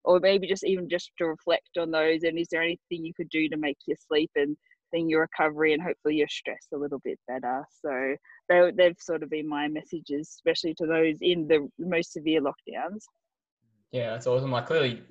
Or 0.04 0.20
maybe 0.20 0.46
just 0.46 0.64
even 0.64 0.88
just 0.88 1.10
to 1.18 1.26
reflect 1.26 1.76
on 1.78 1.90
those 1.90 2.22
and 2.22 2.38
is 2.38 2.48
there 2.50 2.62
anything 2.62 3.04
you 3.04 3.12
could 3.14 3.28
do 3.28 3.46
to 3.50 3.58
make 3.58 3.76
your 3.86 3.98
sleep 4.08 4.30
and 4.36 4.56
then 4.90 5.10
your 5.10 5.20
recovery 5.28 5.74
and 5.74 5.82
hopefully 5.82 6.16
your 6.16 6.28
stress 6.28 6.66
a 6.72 6.78
little 6.78 7.00
bit 7.04 7.18
better? 7.28 7.62
So 7.84 8.16
they, 8.48 8.72
they've 8.74 8.96
sort 8.98 9.22
of 9.22 9.28
been 9.28 9.48
my 9.48 9.68
messages 9.68 10.30
especially 10.38 10.74
to 10.78 10.86
those 10.86 11.18
in 11.20 11.46
the 11.46 11.68
most 11.78 12.14
severe 12.14 12.40
lockdowns. 12.40 13.02
Yeah 13.92 14.10
that's 14.12 14.26
awesome. 14.26 14.50
Like 14.50 14.66
clearly 14.66 15.02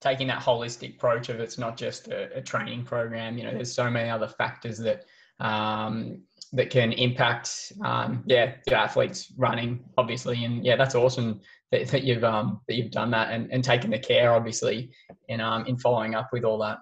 taking 0.00 0.26
that 0.28 0.42
holistic 0.42 0.96
approach 0.96 1.28
of 1.28 1.40
it's 1.40 1.58
not 1.58 1.76
just 1.76 2.08
a, 2.08 2.38
a 2.38 2.40
training 2.40 2.84
program. 2.84 3.36
You 3.36 3.44
know, 3.44 3.52
there's 3.52 3.72
so 3.72 3.90
many 3.90 4.08
other 4.08 4.28
factors 4.28 4.78
that 4.78 5.04
um, 5.40 6.22
that 6.52 6.70
can 6.70 6.92
impact, 6.92 7.72
um, 7.84 8.22
yeah, 8.26 8.54
the 8.66 8.76
athletes 8.76 9.32
running, 9.36 9.84
obviously, 9.96 10.44
and 10.44 10.64
yeah, 10.64 10.76
that's 10.76 10.94
awesome 10.94 11.40
that, 11.70 11.86
that 11.88 12.02
you've 12.04 12.24
um, 12.24 12.60
that 12.66 12.74
you've 12.74 12.90
done 12.90 13.10
that 13.12 13.32
and, 13.32 13.50
and 13.52 13.62
taken 13.62 13.90
the 13.90 13.98
care, 13.98 14.32
obviously, 14.32 14.90
in 15.28 15.40
um, 15.40 15.66
in 15.66 15.78
following 15.78 16.14
up 16.14 16.28
with 16.32 16.44
all 16.44 16.58
that. 16.58 16.78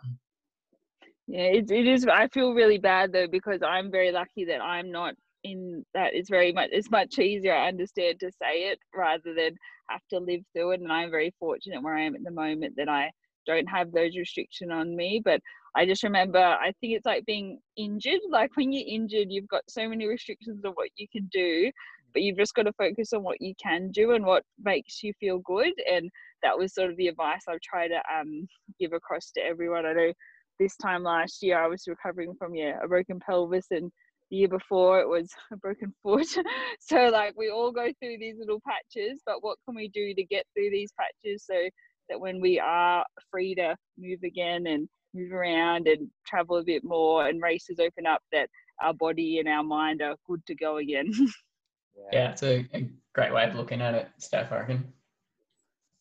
Yeah, 1.27 1.43
it, 1.43 1.71
it 1.71 1.87
is. 1.87 2.07
I 2.07 2.29
feel 2.29 2.55
really 2.55 2.79
bad 2.79 3.13
though 3.13 3.29
because 3.29 3.61
I'm 3.63 3.91
very 3.91 4.11
lucky 4.13 4.47
that 4.47 4.63
I'm 4.63 4.91
not 4.91 5.15
in 5.45 5.85
that. 5.93 6.15
It's 6.15 6.31
very 6.31 6.53
much. 6.53 6.71
It's 6.73 6.91
much 6.91 7.19
easier. 7.19 7.55
I 7.55 7.69
understand 7.69 8.21
to 8.21 8.31
say 8.31 8.71
it 8.71 8.79
rather 8.95 9.35
than 9.35 9.57
have 9.89 10.07
to 10.11 10.19
live 10.19 10.43
through 10.53 10.73
it. 10.73 10.81
And 10.81 10.93
I'm 10.93 11.11
very 11.11 11.35
fortunate 11.39 11.83
where 11.83 11.97
I 11.97 12.03
am 12.03 12.15
at 12.15 12.25
the 12.25 12.31
moment 12.31 12.75
that 12.77 12.89
I 12.89 13.11
don't 13.47 13.67
have 13.67 13.93
those 13.93 14.17
restrictions 14.17 14.71
on 14.73 14.95
me. 14.95 15.21
But 15.25 15.41
I 15.75 15.87
just 15.87 16.03
remember, 16.03 16.39
I 16.39 16.73
think 16.81 16.95
it's 16.95 17.07
like 17.07 17.25
being 17.27 17.61
injured. 17.77 18.21
Like 18.31 18.57
when 18.57 18.73
you're 18.73 18.87
injured, 18.87 19.29
you've 19.31 19.49
got 19.49 19.63
so 19.69 19.89
many 19.89 20.07
restrictions 20.07 20.65
on 20.65 20.73
what 20.73 20.91
you 20.97 21.07
can 21.11 21.29
do, 21.33 21.71
but 22.13 22.23
you've 22.23 22.37
just 22.37 22.55
got 22.55 22.65
to 22.65 22.73
focus 22.75 23.13
on 23.13 23.23
what 23.23 23.41
you 23.41 23.55
can 23.63 23.91
do 23.91 24.13
and 24.13 24.25
what 24.25 24.45
makes 24.63 25.03
you 25.03 25.13
feel 25.19 25.39
good. 25.39 25.73
And 25.91 26.11
that 26.43 26.57
was 26.57 26.75
sort 26.75 26.91
of 26.91 26.97
the 26.97 27.09
advice 27.09 27.43
I've 27.49 27.61
tried 27.61 27.89
to 27.89 28.01
um, 28.15 28.47
give 28.79 28.93
across 28.93 29.31
to 29.33 29.41
everyone. 29.41 29.87
I 29.87 29.93
know 29.93 30.13
this 30.59 30.77
time 30.77 31.03
last 31.03 31.43
year 31.43 31.63
I 31.63 31.69
was 31.69 31.85
recovering 31.87 32.35
from 32.39 32.55
yeah 32.55 32.79
a 32.83 32.89
broken 32.89 33.21
pelvis 33.21 33.67
and 33.71 33.91
the 34.31 34.37
year 34.37 34.49
before 34.49 35.01
it 35.01 35.09
was 35.09 35.31
a 35.53 35.57
broken 35.57 35.93
foot. 36.03 36.27
so 36.81 37.09
like 37.09 37.35
we 37.37 37.51
all 37.51 37.73
go 37.73 37.87
through 38.01 38.19
these 38.19 38.37
little 38.39 38.61
patches, 38.67 39.21
but 39.27 39.43
what 39.43 39.59
can 39.67 39.75
we 39.75 39.89
do 39.89 40.15
to 40.15 40.25
get 40.25 40.47
through 40.55 40.71
these 40.71 40.93
patches 40.99 41.45
so 41.47 41.69
that 42.09 42.21
when 42.21 42.41
we 42.41 42.59
are 42.59 43.05
free 43.31 43.55
to 43.55 43.77
move 43.99 44.21
again 44.25 44.67
and 44.67 44.89
move 45.15 45.33
around 45.33 45.89
and 45.89 46.09
travel 46.27 46.57
a 46.57 46.65
bit 46.65 46.85
more 46.85 47.27
and 47.27 47.43
races 47.43 47.79
open 47.81 48.07
up 48.07 48.23
that 48.33 48.49
our 48.81 48.95
body 48.95 49.39
and 49.39 49.49
our 49.49 49.63
mind 49.63 50.03
are 50.03 50.17
good 50.27 50.45
to 50.47 50.55
go 50.55 50.77
again. 50.79 51.13
yeah, 52.13 52.31
it's 52.31 52.43
a, 52.43 52.67
a, 52.75 52.89
great 53.15 53.35
way 53.35 53.45
of 53.45 53.55
looking 53.57 53.81
at 53.81 53.95
it, 53.95 54.09
Steph, 54.19 54.53
I 54.53 54.61
reckon. 54.61 54.93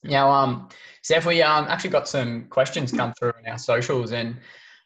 Now, 0.03 0.29
um, 0.29 0.69
Steph, 1.01 1.25
we 1.25 1.41
um, 1.41 1.65
actually 1.67 1.89
got 1.89 2.07
some 2.07 2.45
questions 2.45 2.91
come 2.91 3.13
through 3.17 3.33
on 3.39 3.51
our 3.51 3.57
socials 3.57 4.11
and 4.11 4.37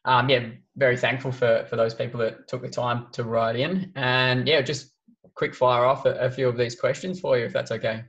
um, 0.06 0.30
yeah, 0.30 0.48
very 0.78 0.98
thankful 0.98 1.32
for, 1.32 1.66
for 1.70 1.76
those 1.76 1.94
people 1.94 2.20
that 2.22 2.48
took 2.48 2.62
the 2.62 2.70
time 2.70 3.08
to 3.14 3.24
write 3.24 3.56
in. 3.56 3.92
And 3.96 4.48
yeah, 4.48 4.62
just 4.62 4.92
quick 5.36 5.54
fire 5.54 5.86
off 5.86 6.06
a, 6.06 6.12
a 6.16 6.30
few 6.30 6.48
of 6.48 6.58
these 6.58 6.76
questions 6.76 7.20
for 7.20 7.38
you, 7.38 7.46
if 7.46 7.54
that's 7.54 7.72
okay. 7.72 8.04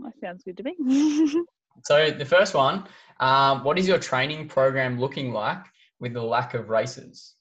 That 0.00 0.12
sounds 0.20 0.44
good 0.44 0.56
to 0.58 0.62
me. 0.62 1.44
so 1.84 2.10
the 2.10 2.24
first 2.24 2.54
one, 2.54 2.84
um, 3.20 3.64
what 3.64 3.78
is 3.78 3.88
your 3.88 3.98
training 3.98 4.48
program 4.48 4.98
looking 4.98 5.32
like 5.32 5.64
with 5.98 6.12
the 6.12 6.22
lack 6.22 6.54
of 6.54 6.68
races? 6.68 7.34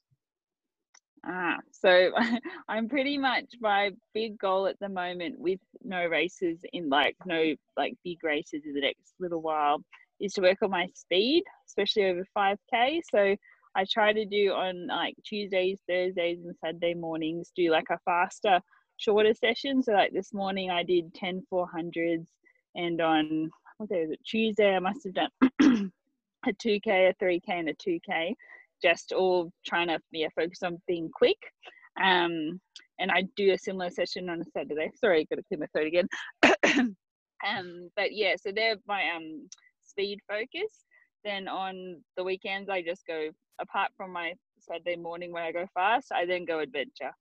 Ah, 1.26 1.57
so 1.72 2.11
I'm 2.69 2.88
pretty 2.88 3.18
much 3.18 3.45
my 3.60 3.91
big 4.14 4.38
goal 4.38 4.68
at 4.68 4.80
the 4.80 4.89
moment 4.89 5.39
with 5.39 5.60
no 5.84 6.06
races 6.06 6.60
in 6.73 6.89
like 6.89 7.15
no 7.26 7.53
like 7.76 7.95
big 8.03 8.23
races 8.23 8.64
in 8.65 8.73
the 8.73 8.81
next 8.81 9.14
little 9.19 9.41
while 9.41 9.81
is 10.19 10.34
to 10.34 10.41
work 10.41 10.57
on 10.64 10.72
my 10.72 10.88
speed, 10.95 11.44
especially 11.68 12.06
over 12.06 12.26
5k. 12.35 13.02
So 13.11 13.35
I 13.77 13.85
try 13.87 14.11
to 14.11 14.25
do 14.25 14.53
on 14.53 14.87
like 14.87 15.15
Tuesdays, 15.23 15.79
Thursdays, 15.87 16.39
and 16.43 16.55
Saturday 16.59 16.95
mornings, 16.95 17.51
do 17.55 17.69
like 17.69 17.85
a 17.91 17.99
faster, 18.05 18.59
shorter 18.97 19.35
session. 19.35 19.83
So 19.83 19.93
like 19.93 20.11
this 20.11 20.33
morning 20.33 20.71
I 20.71 20.81
did 20.81 21.13
10 21.13 21.43
400s, 21.53 22.25
and 22.75 22.99
on 22.99 23.51
what 23.77 23.89
day 23.89 24.01
was 24.01 24.11
it? 24.11 24.19
Tuesday 24.25 24.75
I 24.75 24.79
must 24.79 25.03
have 25.05 25.13
done 25.13 25.29
a 26.47 26.53
2k, 26.53 26.87
a 26.87 27.13
3k, 27.23 27.41
and 27.49 27.69
a 27.69 27.73
2k, 27.75 28.33
just 28.81 29.11
all 29.11 29.51
trying 29.63 29.89
to 29.89 29.99
yeah 30.11 30.29
focus 30.35 30.63
on 30.63 30.81
being 30.87 31.11
quick. 31.13 31.37
Um, 32.01 32.59
and 32.99 33.11
I 33.11 33.25
do 33.35 33.53
a 33.53 33.57
similar 33.59 33.91
session 33.91 34.27
on 34.27 34.41
a 34.41 34.45
Saturday. 34.45 34.89
Sorry, 34.95 35.27
got 35.29 35.35
to 35.35 35.43
clear 35.43 35.59
my 35.59 35.67
throat 35.67 35.85
again. 35.85 36.07
um, 37.47 37.89
but 37.95 38.11
yeah, 38.11 38.33
so 38.41 38.51
they're 38.51 38.77
my 38.87 39.03
um 39.15 39.47
speed 39.83 40.19
focus. 40.27 40.86
Then 41.23 41.48
on 41.48 42.02
the 42.15 42.23
weekends 42.23 42.69
I 42.69 42.81
just 42.81 43.06
go 43.07 43.30
apart 43.60 43.91
from 43.98 44.11
my 44.11 44.34
Saturday 44.60 44.95
morning 44.95 45.31
when 45.31 45.44
I 45.44 45.52
go 45.52 45.65
fast, 45.73 46.11
I 46.11 46.26
then 46.26 46.45
go 46.45 46.60
adventure. 46.60 47.11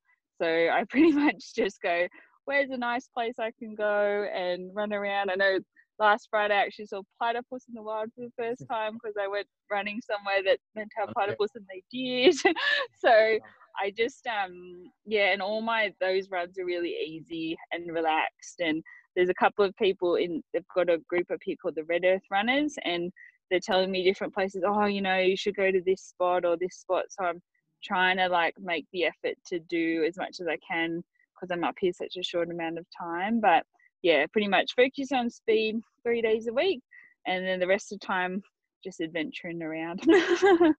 So 0.41 0.47
I 0.47 0.85
pretty 0.89 1.13
much 1.13 1.55
just 1.55 1.81
go, 1.81 2.07
where's 2.45 2.71
a 2.71 2.77
nice 2.77 3.09
place 3.09 3.35
I 3.39 3.53
can 3.59 3.75
go 3.75 4.29
and 4.35 4.71
run 4.75 4.93
around. 4.93 5.31
I 5.31 5.35
know 5.35 5.59
last 5.99 6.29
Friday 6.31 6.55
I 6.55 6.63
actually 6.63 6.87
saw 6.87 7.03
platypus 7.19 7.65
in 7.69 7.75
the 7.75 7.83
wild 7.83 8.11
for 8.15 8.23
the 8.23 8.33
first 8.37 8.65
time 8.71 8.95
because 8.95 9.15
I 9.21 9.29
went 9.29 9.47
running 9.71 10.01
somewhere 10.01 10.43
that 10.45 10.59
meant 10.75 10.91
to 10.97 11.07
have 11.07 11.15
platypus 11.15 11.51
and 11.55 11.65
they 11.69 11.83
did. 11.91 12.35
so 12.99 13.39
I 13.79 13.93
just 13.97 14.27
um 14.27 14.91
yeah, 15.05 15.33
and 15.33 15.43
all 15.43 15.61
my 15.61 15.93
those 16.01 16.31
runs 16.31 16.59
are 16.59 16.65
really 16.65 16.91
easy 16.91 17.57
and 17.73 17.93
relaxed 17.93 18.61
and 18.61 18.83
there's 19.15 19.29
a 19.31 19.35
couple 19.35 19.65
of 19.65 19.75
people 19.77 20.17
in 20.17 20.43
they've 20.53 20.63
got 20.75 20.91
a 20.91 20.99
group 21.09 21.31
up 21.31 21.39
here 21.43 21.57
called 21.61 21.75
the 21.75 21.85
Red 21.85 22.05
Earth 22.05 22.23
Runners 22.31 22.75
and 22.85 23.13
they're 23.51 23.61
telling 23.61 23.91
me 23.91 24.05
different 24.05 24.35
places 24.35 24.63
oh 24.67 24.87
you 24.87 25.01
know 25.01 25.19
you 25.19 25.37
should 25.37 25.57
go 25.57 25.71
to 25.71 25.81
this 25.85 26.03
spot 26.03 26.45
or 26.45 26.57
this 26.57 26.77
spot. 26.77 27.05
So 27.09 27.25
i'm 27.25 27.43
trying 27.85 28.17
to 28.17 28.29
like 28.29 28.55
make 28.61 28.87
the 28.93 29.05
effort 29.05 29.37
to 29.47 29.59
do 29.61 30.05
as 30.07 30.17
much 30.17 30.41
as 30.41 30.47
i 30.49 30.57
can 30.69 31.03
because 31.35 31.51
i'm 31.53 31.65
up 31.65 31.75
here 31.79 31.93
such 31.93 32.17
a 32.19 32.23
short 32.23 32.51
amount 32.51 32.79
of 32.79 32.87
time 32.99 33.41
but 33.41 33.65
yeah 34.03 34.27
pretty 34.33 34.49
much 34.49 34.73
focus 34.75 35.13
on 35.13 35.31
speed 35.31 35.77
three 36.03 36.23
days 36.23 36.47
a 36.49 36.53
week 36.53 36.81
and 37.27 37.45
then 37.45 37.61
the 37.61 37.67
rest 37.67 37.93
of 37.93 38.01
the 38.01 38.07
time 38.07 38.43
just 38.87 39.01
adventuring 39.01 39.63
around. 39.63 40.03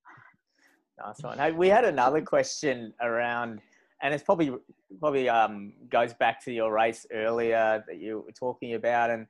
Nice 0.99 1.21
one. 1.21 1.37
Hey, 1.37 1.51
we 1.51 1.67
had 1.67 1.85
another 1.85 2.23
question 2.23 2.91
around 3.01 3.61
and 4.01 4.15
it's 4.15 4.23
probably 4.23 4.51
probably 4.99 5.29
um, 5.29 5.73
goes 5.89 6.11
back 6.15 6.43
to 6.45 6.51
your 6.51 6.73
race 6.73 7.05
earlier 7.13 7.83
that 7.87 7.99
you 7.99 8.23
were 8.25 8.31
talking 8.31 8.73
about 8.73 9.11
and 9.11 9.27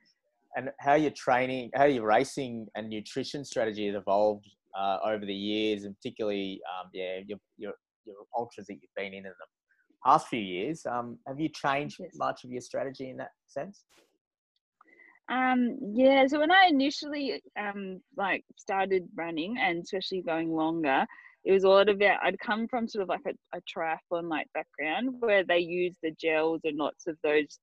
and 0.56 0.70
how 0.80 0.96
your 0.96 1.12
training, 1.12 1.70
how 1.76 1.86
your 1.86 2.06
racing 2.06 2.68
and 2.76 2.90
nutrition 2.90 3.44
strategy 3.46 3.88
has 3.88 3.96
evolved 3.96 4.46
uh, 4.78 4.98
over 5.06 5.26
the 5.26 5.34
years, 5.34 5.84
and 5.84 5.96
particularly, 5.96 6.62
um, 6.80 6.90
yeah, 6.94 7.20
your, 7.26 7.40
your 7.58 7.74
your 8.06 8.16
ultras 8.38 8.68
that 8.68 8.76
you've 8.76 8.96
been 8.96 9.14
in 9.14 9.20
in 9.20 9.24
the 9.24 9.46
past 10.06 10.28
few 10.28 10.40
years. 10.40 10.86
Um, 10.86 11.18
have 11.28 11.40
you 11.40 11.50
changed 11.50 11.98
yes. 12.00 12.12
much 12.16 12.44
of 12.44 12.52
your 12.52 12.62
strategy 12.62 13.10
in 13.10 13.18
that 13.18 13.32
sense? 13.48 13.84
Um, 15.30 15.78
yeah, 15.94 16.26
so 16.28 16.40
when 16.40 16.52
I 16.52 16.68
initially 16.70 17.42
um, 17.60 18.02
like 18.16 18.46
started 18.56 19.04
running 19.16 19.58
and 19.60 19.84
especially 19.84 20.22
going 20.22 20.52
longer, 20.54 21.06
it 21.44 21.52
was 21.52 21.66
a 21.66 21.70
lot 21.70 21.90
about 21.90 22.20
I'd 22.24 22.40
come 22.40 22.68
from 22.68 22.88
sort 22.88 23.04
of 23.04 23.10
like 23.10 23.26
a, 23.28 23.58
a 23.58 23.62
triathlon 23.62 24.30
like 24.30 24.48
background 24.54 25.16
where 25.20 25.44
they 25.44 25.60
use 25.60 25.96
the 26.02 26.12
gels 26.12 26.62
and 26.64 26.78
lots 26.78 27.08
of 27.08 27.18
those 27.24 27.60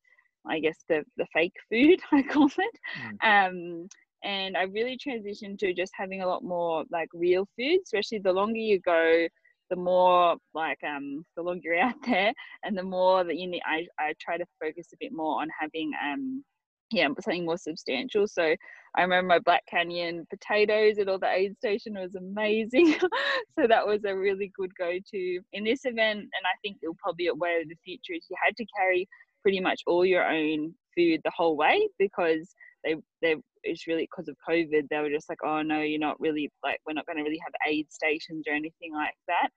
I 0.48 0.60
guess 0.60 0.76
the 0.88 1.04
the 1.16 1.26
fake 1.32 1.54
food 1.70 2.00
I 2.12 2.22
call 2.22 2.46
it. 2.46 2.78
Mm. 3.22 3.48
Um, 3.48 3.88
and 4.24 4.56
I 4.56 4.62
really 4.62 4.96
transitioned 4.96 5.58
to 5.58 5.74
just 5.74 5.92
having 5.94 6.22
a 6.22 6.26
lot 6.26 6.42
more 6.42 6.84
like 6.90 7.08
real 7.12 7.46
food, 7.56 7.80
especially 7.84 8.18
the 8.18 8.32
longer 8.32 8.58
you 8.58 8.80
go, 8.80 9.28
the 9.70 9.76
more 9.76 10.36
like 10.54 10.78
um 10.84 11.24
the 11.36 11.42
longer 11.42 11.60
you're 11.64 11.80
out 11.80 11.94
there, 12.04 12.32
and 12.64 12.76
the 12.76 12.82
more 12.82 13.24
that 13.24 13.36
you 13.36 13.46
need. 13.46 13.62
I 13.66 13.86
I 13.98 14.14
try 14.20 14.38
to 14.38 14.46
focus 14.62 14.88
a 14.92 14.96
bit 14.98 15.12
more 15.12 15.40
on 15.40 15.48
having 15.58 15.92
um 16.02 16.44
yeah 16.90 17.08
something 17.20 17.44
more 17.44 17.58
substantial. 17.58 18.26
So 18.26 18.54
I 18.96 19.02
remember 19.02 19.28
my 19.28 19.38
Black 19.40 19.64
Canyon 19.68 20.26
potatoes 20.30 20.98
at 20.98 21.08
all 21.08 21.18
the 21.18 21.30
aid 21.30 21.56
station 21.56 21.94
was 21.94 22.14
amazing. 22.14 22.94
so 23.58 23.66
that 23.66 23.86
was 23.86 24.04
a 24.04 24.16
really 24.16 24.52
good 24.56 24.70
go 24.78 24.92
to 24.92 25.40
in 25.52 25.64
this 25.64 25.84
event, 25.84 26.20
and 26.20 26.44
I 26.44 26.56
think 26.62 26.78
it'll 26.82 26.96
probably 27.02 27.24
be 27.24 27.30
way 27.32 27.60
of 27.60 27.68
the 27.68 27.76
future 27.84 28.14
is 28.14 28.26
you 28.30 28.36
had 28.42 28.56
to 28.56 28.66
carry 28.76 29.08
pretty 29.44 29.60
much 29.60 29.82
all 29.86 30.06
your 30.06 30.24
own 30.26 30.74
food 30.96 31.20
the 31.22 31.32
whole 31.36 31.56
way 31.56 31.86
because 31.98 32.54
they 32.82 32.96
they 33.22 33.36
it's 33.62 33.86
really 33.86 34.08
because 34.10 34.28
of 34.28 34.36
COVID. 34.48 34.88
They 34.88 34.98
were 34.98 35.10
just 35.10 35.28
like, 35.28 35.38
oh 35.44 35.62
no, 35.62 35.80
you're 35.80 35.98
not 35.98 36.18
really 36.18 36.50
like 36.62 36.78
we're 36.86 36.94
not 36.94 37.06
going 37.06 37.18
to 37.18 37.22
really 37.22 37.40
have 37.44 37.52
aid 37.66 37.86
stations 37.92 38.44
or 38.48 38.54
anything 38.54 38.94
like 38.94 39.14
that. 39.28 39.48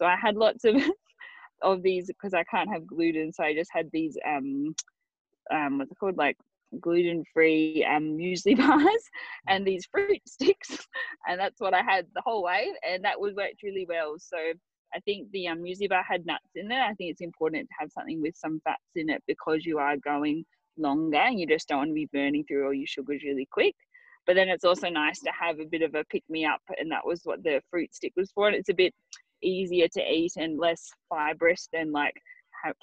So 0.00 0.06
I 0.06 0.16
had 0.16 0.36
lots 0.36 0.64
of 0.64 0.76
of 1.62 1.82
these 1.82 2.06
because 2.06 2.34
I 2.34 2.44
can't 2.44 2.72
have 2.72 2.86
gluten, 2.86 3.32
so 3.32 3.42
I 3.42 3.54
just 3.54 3.70
had 3.72 3.88
these 3.92 4.16
um 4.26 4.74
um 5.52 5.78
what's 5.78 5.90
it 5.90 5.98
called 5.98 6.16
like 6.16 6.36
gluten 6.80 7.22
free 7.34 7.84
um 7.84 8.16
muesli 8.16 8.56
bars 8.66 9.02
and 9.48 9.66
these 9.66 9.86
fruit 9.90 10.20
sticks, 10.26 10.78
and 11.28 11.40
that's 11.40 11.60
what 11.60 11.74
I 11.74 11.82
had 11.82 12.06
the 12.14 12.22
whole 12.24 12.44
way, 12.44 12.68
and 12.88 13.04
that 13.04 13.20
was 13.20 13.34
worked 13.34 13.62
really 13.64 13.86
well. 13.88 14.14
So 14.18 14.36
I 14.94 15.00
think 15.00 15.30
the 15.30 15.48
um, 15.48 15.62
muesli 15.62 15.88
bar 15.88 16.04
had 16.06 16.26
nuts 16.26 16.50
in 16.54 16.68
there. 16.68 16.82
I 16.82 16.94
think 16.94 17.10
it's 17.10 17.20
important 17.20 17.68
to 17.68 17.74
have 17.78 17.90
something 17.92 18.20
with 18.20 18.36
some 18.36 18.60
fats 18.64 18.82
in 18.94 19.10
it 19.10 19.22
because 19.26 19.64
you 19.64 19.78
are 19.78 19.96
going 19.96 20.44
longer 20.76 21.18
and 21.18 21.38
you 21.38 21.46
just 21.46 21.68
don't 21.68 21.78
want 21.78 21.90
to 21.90 21.94
be 21.94 22.08
burning 22.12 22.44
through 22.44 22.66
all 22.66 22.74
your 22.74 22.86
sugars 22.86 23.22
really 23.24 23.48
quick. 23.50 23.74
But 24.26 24.36
then 24.36 24.48
it's 24.48 24.64
also 24.64 24.88
nice 24.88 25.20
to 25.20 25.32
have 25.38 25.58
a 25.58 25.64
bit 25.64 25.82
of 25.82 25.94
a 25.94 26.04
pick 26.04 26.22
me 26.28 26.44
up, 26.44 26.60
and 26.78 26.90
that 26.92 27.04
was 27.04 27.22
what 27.24 27.42
the 27.42 27.60
fruit 27.70 27.92
stick 27.92 28.12
was 28.16 28.30
for. 28.32 28.46
And 28.46 28.56
it's 28.56 28.68
a 28.68 28.74
bit 28.74 28.94
easier 29.42 29.88
to 29.88 30.00
eat 30.00 30.32
and 30.36 30.58
less 30.58 30.88
fibrous 31.08 31.68
than 31.72 31.90
like 31.90 32.14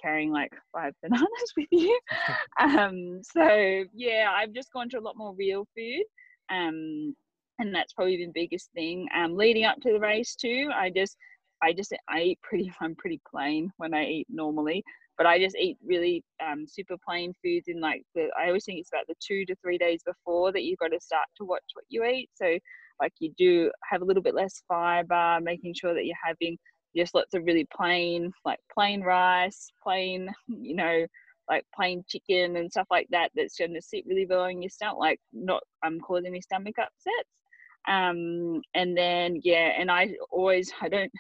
carrying 0.02 0.32
like 0.32 0.52
five 0.74 0.94
bananas 1.04 1.54
with 1.56 1.68
you. 1.72 1.98
um, 2.60 3.22
so 3.24 3.86
yeah, 3.94 4.32
I've 4.36 4.54
just 4.54 4.74
gone 4.74 4.90
to 4.90 5.00
a 5.00 5.02
lot 5.02 5.18
more 5.18 5.34
real 5.36 5.66
food. 5.76 6.04
Um, 6.52 7.16
and 7.60 7.76
that's 7.76 7.94
probably 7.94 8.18
the 8.18 8.32
biggest 8.34 8.72
thing. 8.74 9.08
Um, 9.16 9.36
leading 9.36 9.66
up 9.66 9.80
to 9.82 9.92
the 9.92 10.00
race 10.00 10.36
too, 10.36 10.70
I 10.74 10.90
just 10.90 11.18
I 11.62 11.74
just 11.74 11.94
I 12.10 12.22
eat 12.22 12.40
pretty 12.42 12.72
I'm 12.82 12.96
pretty 12.96 13.22
plain 13.30 13.72
when 13.78 13.94
I 13.94 14.06
eat 14.06 14.28
normally, 14.30 14.84
but 15.18 15.28
I 15.28 15.40
just 15.40 15.56
eat 15.58 15.78
really 15.86 16.24
um, 16.46 16.66
super 16.68 16.96
plain 17.06 17.34
foods 17.44 17.68
in 17.68 17.80
like 17.80 18.04
the 18.16 18.30
I 18.40 18.48
always 18.48 18.66
think 18.66 18.80
it's 18.80 18.92
about 18.92 19.08
the 19.08 19.16
two 19.20 19.46
to 19.46 19.56
three 19.62 19.78
days 19.78 20.02
before 20.06 20.52
that 20.52 20.64
you've 20.64 20.80
got 20.80 20.92
to 20.92 21.00
start 21.00 21.26
to 21.38 21.46
watch 21.46 21.64
what 21.74 21.86
you 21.90 22.04
eat. 22.06 22.30
So 22.36 22.58
like 23.02 23.14
you 23.20 23.32
do 23.38 23.72
have 23.90 24.02
a 24.02 24.06
little 24.06 24.24
bit 24.24 24.36
less 24.36 24.62
fiber, 24.68 25.40
making 25.42 25.74
sure 25.74 25.94
that 25.94 26.06
you're 26.06 26.16
having 26.24 26.58
just 26.96 27.14
lots 27.14 27.34
of 27.34 27.44
really 27.46 27.68
plain 27.76 28.32
like 28.46 28.60
plain 28.74 29.02
rice, 29.02 29.72
plain 29.84 30.30
you 30.48 30.76
know 30.76 31.06
like 31.50 31.66
plain 31.76 32.04
chicken 32.08 32.58
and 32.58 32.72
stuff 32.72 32.88
like 32.92 33.08
that 33.10 33.32
that's 33.36 33.58
going 33.58 33.74
to 33.74 33.82
sit 33.82 34.06
really 34.08 34.26
well 34.28 34.46
in 34.46 34.62
your 34.62 34.70
stomach, 34.70 35.00
like 35.00 35.20
not 35.34 35.64
um 35.86 36.00
causing 36.00 36.28
any 36.28 36.42
stomach 36.42 36.76
upsets. 36.80 37.30
Um, 37.88 38.62
and 38.76 38.96
then 38.96 39.40
yeah, 39.44 39.74
and 39.78 39.90
I 39.92 40.16
always 40.32 40.72
I 40.82 40.90
don't 40.90 41.12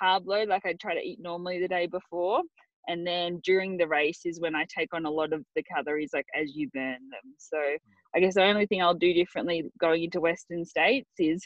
carb 0.00 0.26
load 0.26 0.48
like 0.48 0.66
I 0.66 0.74
try 0.80 0.94
to 0.94 1.00
eat 1.00 1.20
normally 1.20 1.60
the 1.60 1.68
day 1.68 1.86
before. 1.86 2.42
And 2.88 3.06
then 3.06 3.40
during 3.42 3.76
the 3.76 3.88
race 3.88 4.20
is 4.24 4.40
when 4.40 4.54
I 4.54 4.64
take 4.76 4.94
on 4.94 5.06
a 5.06 5.10
lot 5.10 5.32
of 5.32 5.44
the 5.56 5.62
calories, 5.64 6.10
like 6.12 6.26
as 6.40 6.54
you 6.54 6.68
burn 6.72 6.98
them. 7.10 7.34
So 7.38 7.58
I 8.14 8.20
guess 8.20 8.34
the 8.34 8.44
only 8.44 8.66
thing 8.66 8.80
I'll 8.80 8.94
do 8.94 9.12
differently 9.12 9.64
going 9.80 10.04
into 10.04 10.20
Western 10.20 10.64
states 10.64 11.10
is 11.18 11.42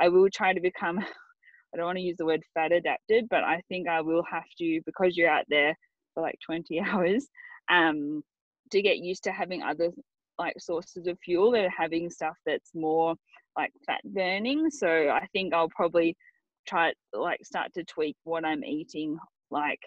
I 0.00 0.08
will 0.08 0.28
try 0.32 0.52
to 0.52 0.60
become, 0.60 0.98
I 1.74 1.76
don't 1.76 1.86
want 1.86 1.98
to 1.98 2.04
use 2.04 2.16
the 2.16 2.26
word 2.26 2.42
fat 2.54 2.70
adapted, 2.70 3.26
but 3.28 3.42
I 3.42 3.60
think 3.68 3.88
I 3.88 4.00
will 4.00 4.22
have 4.30 4.44
to, 4.58 4.80
because 4.86 5.16
you're 5.16 5.30
out 5.30 5.46
there 5.48 5.74
for 6.14 6.22
like 6.22 6.38
20 6.46 6.80
hours, 6.86 7.26
um, 7.70 8.22
to 8.70 8.80
get 8.80 8.98
used 8.98 9.24
to 9.24 9.32
having 9.32 9.62
other 9.62 9.90
like 10.38 10.54
sources 10.58 11.06
of 11.06 11.18
fuel 11.24 11.54
and 11.54 11.70
having 11.76 12.10
stuff 12.10 12.36
that's 12.46 12.70
more 12.74 13.14
like 13.56 13.72
fat 13.86 14.00
burning. 14.04 14.70
So 14.70 14.88
I 14.88 15.26
think 15.32 15.54
I'll 15.54 15.68
probably 15.68 16.16
try 16.66 16.92
like 17.12 17.44
start 17.44 17.72
to 17.74 17.84
tweak 17.84 18.16
what 18.24 18.44
I'm 18.44 18.64
eating. 18.64 19.18
Like 19.50 19.80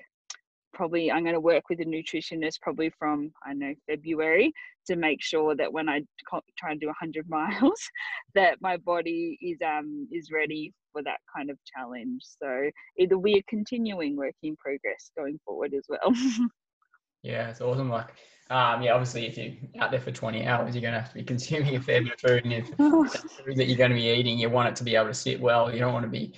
probably 0.73 1.11
I'm 1.11 1.23
going 1.23 1.33
to 1.33 1.39
work 1.39 1.63
with 1.69 1.79
a 1.79 1.85
nutritionist 1.85 2.61
probably 2.61 2.91
from 2.97 3.31
I 3.45 3.53
know 3.53 3.73
February 3.89 4.53
to 4.87 4.95
make 4.95 5.21
sure 5.23 5.55
that 5.55 5.71
when 5.71 5.89
I 5.89 6.01
try 6.57 6.71
and 6.71 6.79
do 6.79 6.87
100 6.87 7.29
miles, 7.29 7.81
that 8.35 8.57
my 8.61 8.77
body 8.77 9.37
is 9.41 9.57
um 9.65 10.07
is 10.11 10.29
ready 10.31 10.73
for 10.93 11.03
that 11.03 11.19
kind 11.35 11.49
of 11.49 11.57
challenge. 11.65 12.21
So 12.41 12.69
it'll 12.97 13.21
be 13.21 13.39
a 13.39 13.43
continuing 13.43 14.15
work 14.15 14.35
in 14.43 14.55
progress 14.57 15.11
going 15.17 15.39
forward 15.45 15.73
as 15.73 15.85
well. 15.89 16.13
Yeah, 17.23 17.49
it's 17.49 17.61
awesome. 17.61 17.89
Like, 17.89 18.09
um, 18.49 18.81
yeah, 18.81 18.93
obviously, 18.93 19.25
if 19.25 19.37
you're 19.37 19.53
out 19.81 19.91
there 19.91 19.99
for 19.99 20.11
20 20.11 20.45
hours, 20.45 20.73
you're 20.73 20.81
going 20.81 20.93
to 20.93 20.99
have 20.99 21.09
to 21.09 21.15
be 21.15 21.23
consuming 21.25 21.75
a 21.75 21.81
fair 21.81 22.01
bit 22.01 22.13
of 22.13 22.19
food. 22.19 22.45
And 22.45 22.53
if 22.53 22.67
food 22.69 23.57
that 23.57 23.67
you're 23.67 23.77
going 23.77 23.91
to 23.91 23.95
be 23.95 24.09
eating, 24.09 24.37
you 24.39 24.49
want 24.49 24.69
it 24.69 24.75
to 24.77 24.83
be 24.83 24.95
able 24.95 25.07
to 25.07 25.13
sit 25.13 25.39
well. 25.39 25.71
You 25.71 25.79
don't 25.79 25.93
want 25.93 26.05
to 26.05 26.09
be, 26.09 26.33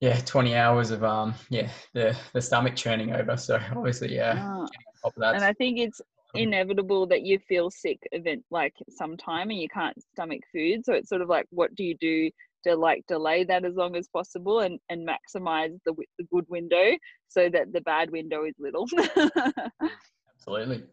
yeah, 0.00 0.20
20 0.20 0.54
hours 0.54 0.90
of, 0.90 1.02
um, 1.04 1.34
yeah, 1.50 1.68
the, 1.92 2.16
the 2.32 2.40
stomach 2.40 2.76
churning 2.76 3.12
over. 3.12 3.36
So 3.36 3.58
obviously, 3.74 4.14
yeah, 4.14 4.66
oh. 5.04 5.12
And 5.16 5.44
I 5.44 5.52
think 5.52 5.78
it's 5.78 6.00
inevitable 6.34 7.06
that 7.06 7.22
you 7.22 7.38
feel 7.38 7.70
sick 7.70 7.98
event 8.12 8.44
like 8.50 8.74
sometime 8.90 9.50
and 9.50 9.60
you 9.60 9.68
can't 9.68 9.96
stomach 10.12 10.42
food. 10.52 10.84
So 10.84 10.92
it's 10.92 11.08
sort 11.08 11.22
of 11.22 11.28
like, 11.28 11.46
what 11.50 11.74
do 11.74 11.84
you 11.84 11.96
do 11.96 12.30
to 12.64 12.76
like 12.76 13.04
delay 13.06 13.44
that 13.44 13.64
as 13.64 13.74
long 13.74 13.96
as 13.96 14.08
possible 14.08 14.60
and, 14.60 14.78
and 14.88 15.06
maximize 15.06 15.76
the, 15.84 15.94
the 16.18 16.24
good 16.32 16.44
window 16.48 16.96
so 17.28 17.48
that 17.48 17.72
the 17.72 17.80
bad 17.82 18.10
window 18.10 18.44
is 18.44 18.54
little. 18.58 18.86
Absolutely. 20.36 20.84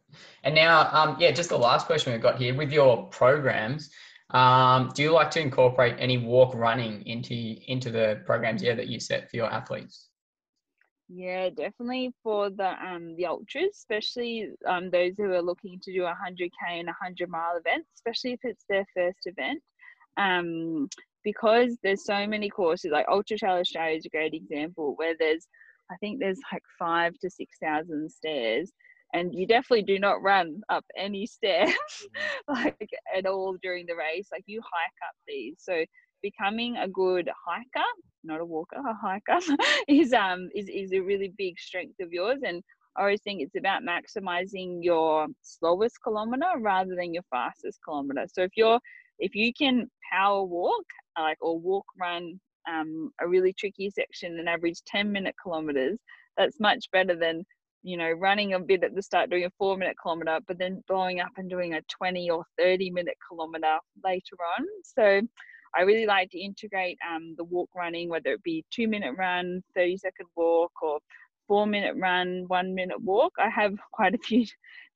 And 0.44 0.56
now, 0.56 0.90
um, 0.92 1.18
yeah, 1.20 1.32
just 1.32 1.50
the 1.50 1.58
last 1.58 1.86
question 1.86 2.14
we've 2.14 2.22
got 2.22 2.42
here 2.42 2.56
with 2.56 2.72
your 2.72 3.08
programs. 3.08 3.90
Um, 4.32 4.92
do 4.96 5.04
you 5.04 5.12
like 5.12 5.30
to 5.32 5.40
incorporate 5.40 5.96
any 6.00 6.18
walk 6.18 6.56
running 6.56 7.06
into 7.06 7.36
into 7.72 7.92
the 7.92 8.22
programs 8.26 8.64
yeah 8.64 8.74
that 8.76 8.88
you 8.88 9.00
set 9.00 9.30
for 9.30 9.38
your 9.38 9.52
athletes? 9.52 10.10
Yeah, 11.08 11.50
definitely 11.50 12.14
for 12.24 12.50
the 12.50 12.72
um 12.84 13.16
the 13.16 13.28
ultras, 13.28 13.76
especially 13.76 14.50
um 14.68 14.90
those 14.90 15.14
who 15.18 15.32
are 15.32 15.42
looking 15.42 15.80
to 15.84 15.94
do 15.94 16.06
a 16.06 16.16
hundred 16.16 16.52
k 16.60 16.80
and 16.80 16.90
a 16.90 16.96
hundred 17.00 17.30
mile 17.30 17.58
event, 17.58 17.86
especially 17.96 18.34
if 18.34 18.40
it's 18.44 18.66
their 18.68 18.86
first 18.96 19.20
event. 19.26 19.62
Um, 20.18 20.90
because 21.24 21.78
there's 21.84 22.06
so 22.06 22.26
many 22.28 22.50
courses 22.50 22.92
like 22.92 23.06
ultra 23.10 23.38
trail 23.38 23.56
australia 23.58 23.98
is 23.98 24.06
a 24.06 24.10
great 24.10 24.34
example 24.34 24.94
where 24.96 25.16
there's 25.20 25.48
i 25.92 25.96
think 25.98 26.20
there's 26.20 26.40
like 26.54 26.62
five 26.80 27.14
to 27.20 27.30
six 27.30 27.58
thousand 27.62 28.10
stairs 28.10 28.72
and 29.14 29.34
you 29.34 29.48
definitely 29.48 29.84
do 29.84 30.00
not 30.00 30.22
run 30.22 30.62
up 30.70 30.86
any 30.98 31.26
stairs 31.26 31.70
mm-hmm. 31.70 32.54
like 32.64 32.90
at 33.16 33.26
all 33.26 33.56
during 33.62 33.86
the 33.86 33.96
race 33.96 34.28
like 34.32 34.44
you 34.46 34.62
hike 34.64 35.08
up 35.08 35.16
these 35.28 35.56
so 35.60 35.84
becoming 36.22 36.76
a 36.78 36.88
good 36.88 37.30
hiker 37.46 37.86
not 38.24 38.42
a 38.42 38.46
walker 38.46 38.78
a 38.78 38.94
hiker 38.94 39.40
is 39.88 40.14
um 40.14 40.50
is, 40.56 40.68
is 40.70 40.92
a 40.94 41.00
really 41.00 41.34
big 41.38 41.60
strength 41.60 42.00
of 42.00 42.12
yours 42.12 42.40
and 42.46 42.64
I 42.98 43.02
always 43.02 43.22
think 43.24 43.42
it's 43.42 43.56
about 43.58 43.82
maximizing 43.84 44.78
your 44.82 45.28
slowest 45.42 45.96
kilometer 46.02 46.46
rather 46.60 46.96
than 46.96 47.14
your 47.14 47.24
fastest 47.30 47.80
kilometer. 47.84 48.26
So 48.32 48.44
if 48.44 48.52
you're 48.56 48.80
if 49.20 49.36
you 49.36 49.54
can 49.54 49.90
power 50.12 50.44
walk 50.44 50.86
like 51.18 51.38
or 51.42 51.60
walk 51.60 51.86
run 52.00 52.40
um, 52.70 53.12
a 53.22 53.28
really 53.28 53.54
tricky 53.54 53.90
section 53.90 54.40
and 54.40 54.50
average 54.50 54.82
10 54.88 55.12
minute 55.12 55.36
kilometers 55.42 55.98
that's 56.38 56.60
much 56.60 56.86
better 56.92 57.16
than 57.16 57.46
you 57.86 57.98
know 57.98 58.12
running 58.12 58.54
a 58.54 58.60
bit 58.60 58.84
at 58.84 58.96
the 58.96 59.02
start 59.02 59.30
doing 59.30 59.46
a 59.46 59.52
four 59.58 59.78
minute 59.78 59.96
kilometer 60.02 60.40
but 60.48 60.58
then 60.58 60.84
blowing 60.88 61.20
up 61.20 61.32
and 61.38 61.50
doing 61.50 61.76
a 61.76 61.82
20 61.84 62.30
or 62.32 62.44
30 62.58 62.90
minute 62.90 63.16
kilometer 63.30 63.78
later 64.04 64.36
on 64.58 64.66
so 64.84 65.22
i 65.76 65.82
really 65.82 66.08
like 66.08 66.30
to 66.32 66.40
integrate 66.40 66.98
um, 67.08 67.36
the 67.38 67.44
walk 67.44 67.70
running 67.76 68.10
whether 68.10 68.32
it 68.32 68.44
be 68.44 68.66
two 68.72 68.88
minute 68.88 69.14
run 69.18 69.64
30 69.76 69.98
second 69.98 70.26
walk 70.36 70.72
or 70.82 70.98
four 71.48 71.68
minute 71.68 71.96
run 72.00 72.46
one 72.48 72.74
minute 72.74 73.00
walk 73.04 73.34
i 73.38 73.50
have 73.50 73.76
quite 73.94 74.16
a 74.16 74.20
few 74.20 74.44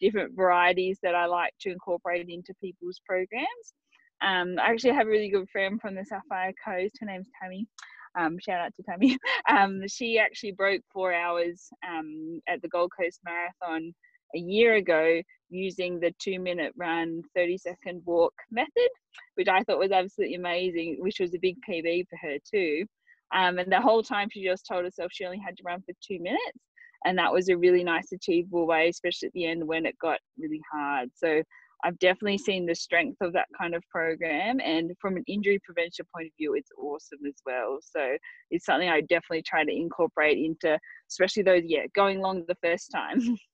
different 0.02 0.36
varieties 0.36 0.98
that 1.04 1.14
i 1.14 1.28
like 1.28 1.54
to 1.62 1.72
incorporate 1.72 2.28
into 2.28 2.54
people's 2.60 3.00
programs 3.06 3.74
um, 4.22 4.58
I 4.60 4.72
actually 4.72 4.96
have 4.96 5.08
a 5.08 5.10
really 5.10 5.30
good 5.30 5.50
friend 5.50 5.80
from 5.80 5.96
the 5.96 6.04
Sapphire 6.04 6.52
Coast. 6.66 6.98
Her 7.00 7.06
name's 7.06 7.28
Tammy. 7.42 7.66
Um, 8.18 8.38
shout 8.40 8.62
out 8.62 8.74
to 8.76 8.84
Tammy. 8.84 9.18
Um, 9.50 9.88
she 9.88 10.20
actually 10.20 10.52
broke 10.52 10.82
four 10.94 11.14
hours 11.14 11.70
um, 11.88 12.42
at 12.48 12.62
the 12.62 12.68
Gold 12.68 12.92
Coast 13.00 13.20
Marathon 13.26 13.94
a 14.36 14.40
year 14.40 14.76
ago 14.76 15.22
using 15.50 16.00
the 16.00 16.14
two 16.20 16.40
minute 16.40 16.74
run, 16.78 17.24
30 17.36 17.58
second 17.58 18.02
walk 18.06 18.34
method, 18.52 18.90
which 19.36 19.48
I 19.48 19.64
thought 19.64 19.80
was 19.80 19.92
absolutely 19.92 20.36
amazing, 20.36 20.98
which 21.00 21.20
was 21.20 21.34
a 21.34 21.40
big 21.40 21.58
PB 21.68 22.06
for 22.10 22.18
her 22.22 22.38
too. 22.52 22.86
Um, 23.34 23.60
and 23.60 23.72
the 23.72 23.82
whole 23.82 24.04
time 24.04 24.28
she 24.32 24.44
just 24.44 24.66
told 24.68 24.84
herself 24.84 25.12
she 25.12 25.26
only 25.26 25.40
had 25.40 25.58
to 25.58 25.64
run 25.66 25.82
for 25.82 25.94
two 26.06 26.20
minutes. 26.20 26.60
And 27.06 27.18
that 27.18 27.32
was 27.32 27.50
a 27.50 27.58
really 27.58 27.84
nice, 27.84 28.12
achievable 28.12 28.68
way, 28.68 28.90
especially 28.90 29.28
at 29.28 29.34
the 29.34 29.46
end 29.46 29.66
when 29.66 29.86
it 29.86 29.98
got 30.00 30.20
really 30.38 30.62
hard. 30.72 31.10
So 31.16 31.42
I've 31.84 31.98
definitely 32.00 32.38
seen 32.38 32.66
the 32.66 32.76
strength 32.76 33.18
of 33.22 33.34
that 33.34 33.48
kind 33.58 33.74
of 33.74 33.84
program. 33.90 34.60
And 34.60 34.92
from 35.00 35.18
an 35.18 35.24
injury 35.28 35.60
prevention 35.64 36.06
point 36.14 36.28
of 36.28 36.34
view, 36.38 36.54
it's 36.56 36.72
awesome 36.78 37.20
as 37.28 37.36
well. 37.46 37.80
So 37.82 38.18
it's 38.52 38.66
something 38.66 38.90
I 38.90 39.02
definitely 39.02 39.44
try 39.44 39.64
to 39.64 39.72
incorporate 39.72 40.38
into, 40.38 40.78
especially 41.10 41.44
those, 41.44 41.64
yeah, 41.66 41.86
going 41.96 42.20
long 42.20 42.44
the 42.48 42.58
first 42.62 42.92
time. 42.92 43.38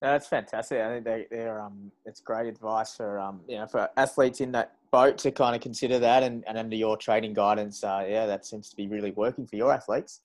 that's 0.00 0.26
fantastic. 0.26 0.80
I 0.80 0.88
think 0.94 1.04
they, 1.04 1.26
they're 1.30 1.60
um, 1.60 1.90
it's 2.04 2.20
great 2.20 2.46
advice 2.46 2.96
for 2.96 3.18
um, 3.18 3.40
you 3.48 3.56
know, 3.56 3.66
for 3.66 3.88
athletes 3.96 4.40
in 4.40 4.52
that 4.52 4.76
boat 4.92 5.18
to 5.18 5.30
kind 5.30 5.54
of 5.54 5.62
consider 5.62 5.98
that, 5.98 6.22
and, 6.22 6.44
and 6.46 6.56
under 6.56 6.76
your 6.76 6.96
training 6.96 7.34
guidance, 7.34 7.82
uh, 7.82 8.06
yeah, 8.08 8.26
that 8.26 8.46
seems 8.46 8.70
to 8.70 8.76
be 8.76 8.88
really 8.88 9.10
working 9.12 9.46
for 9.46 9.56
your 9.56 9.72
athletes. 9.72 10.20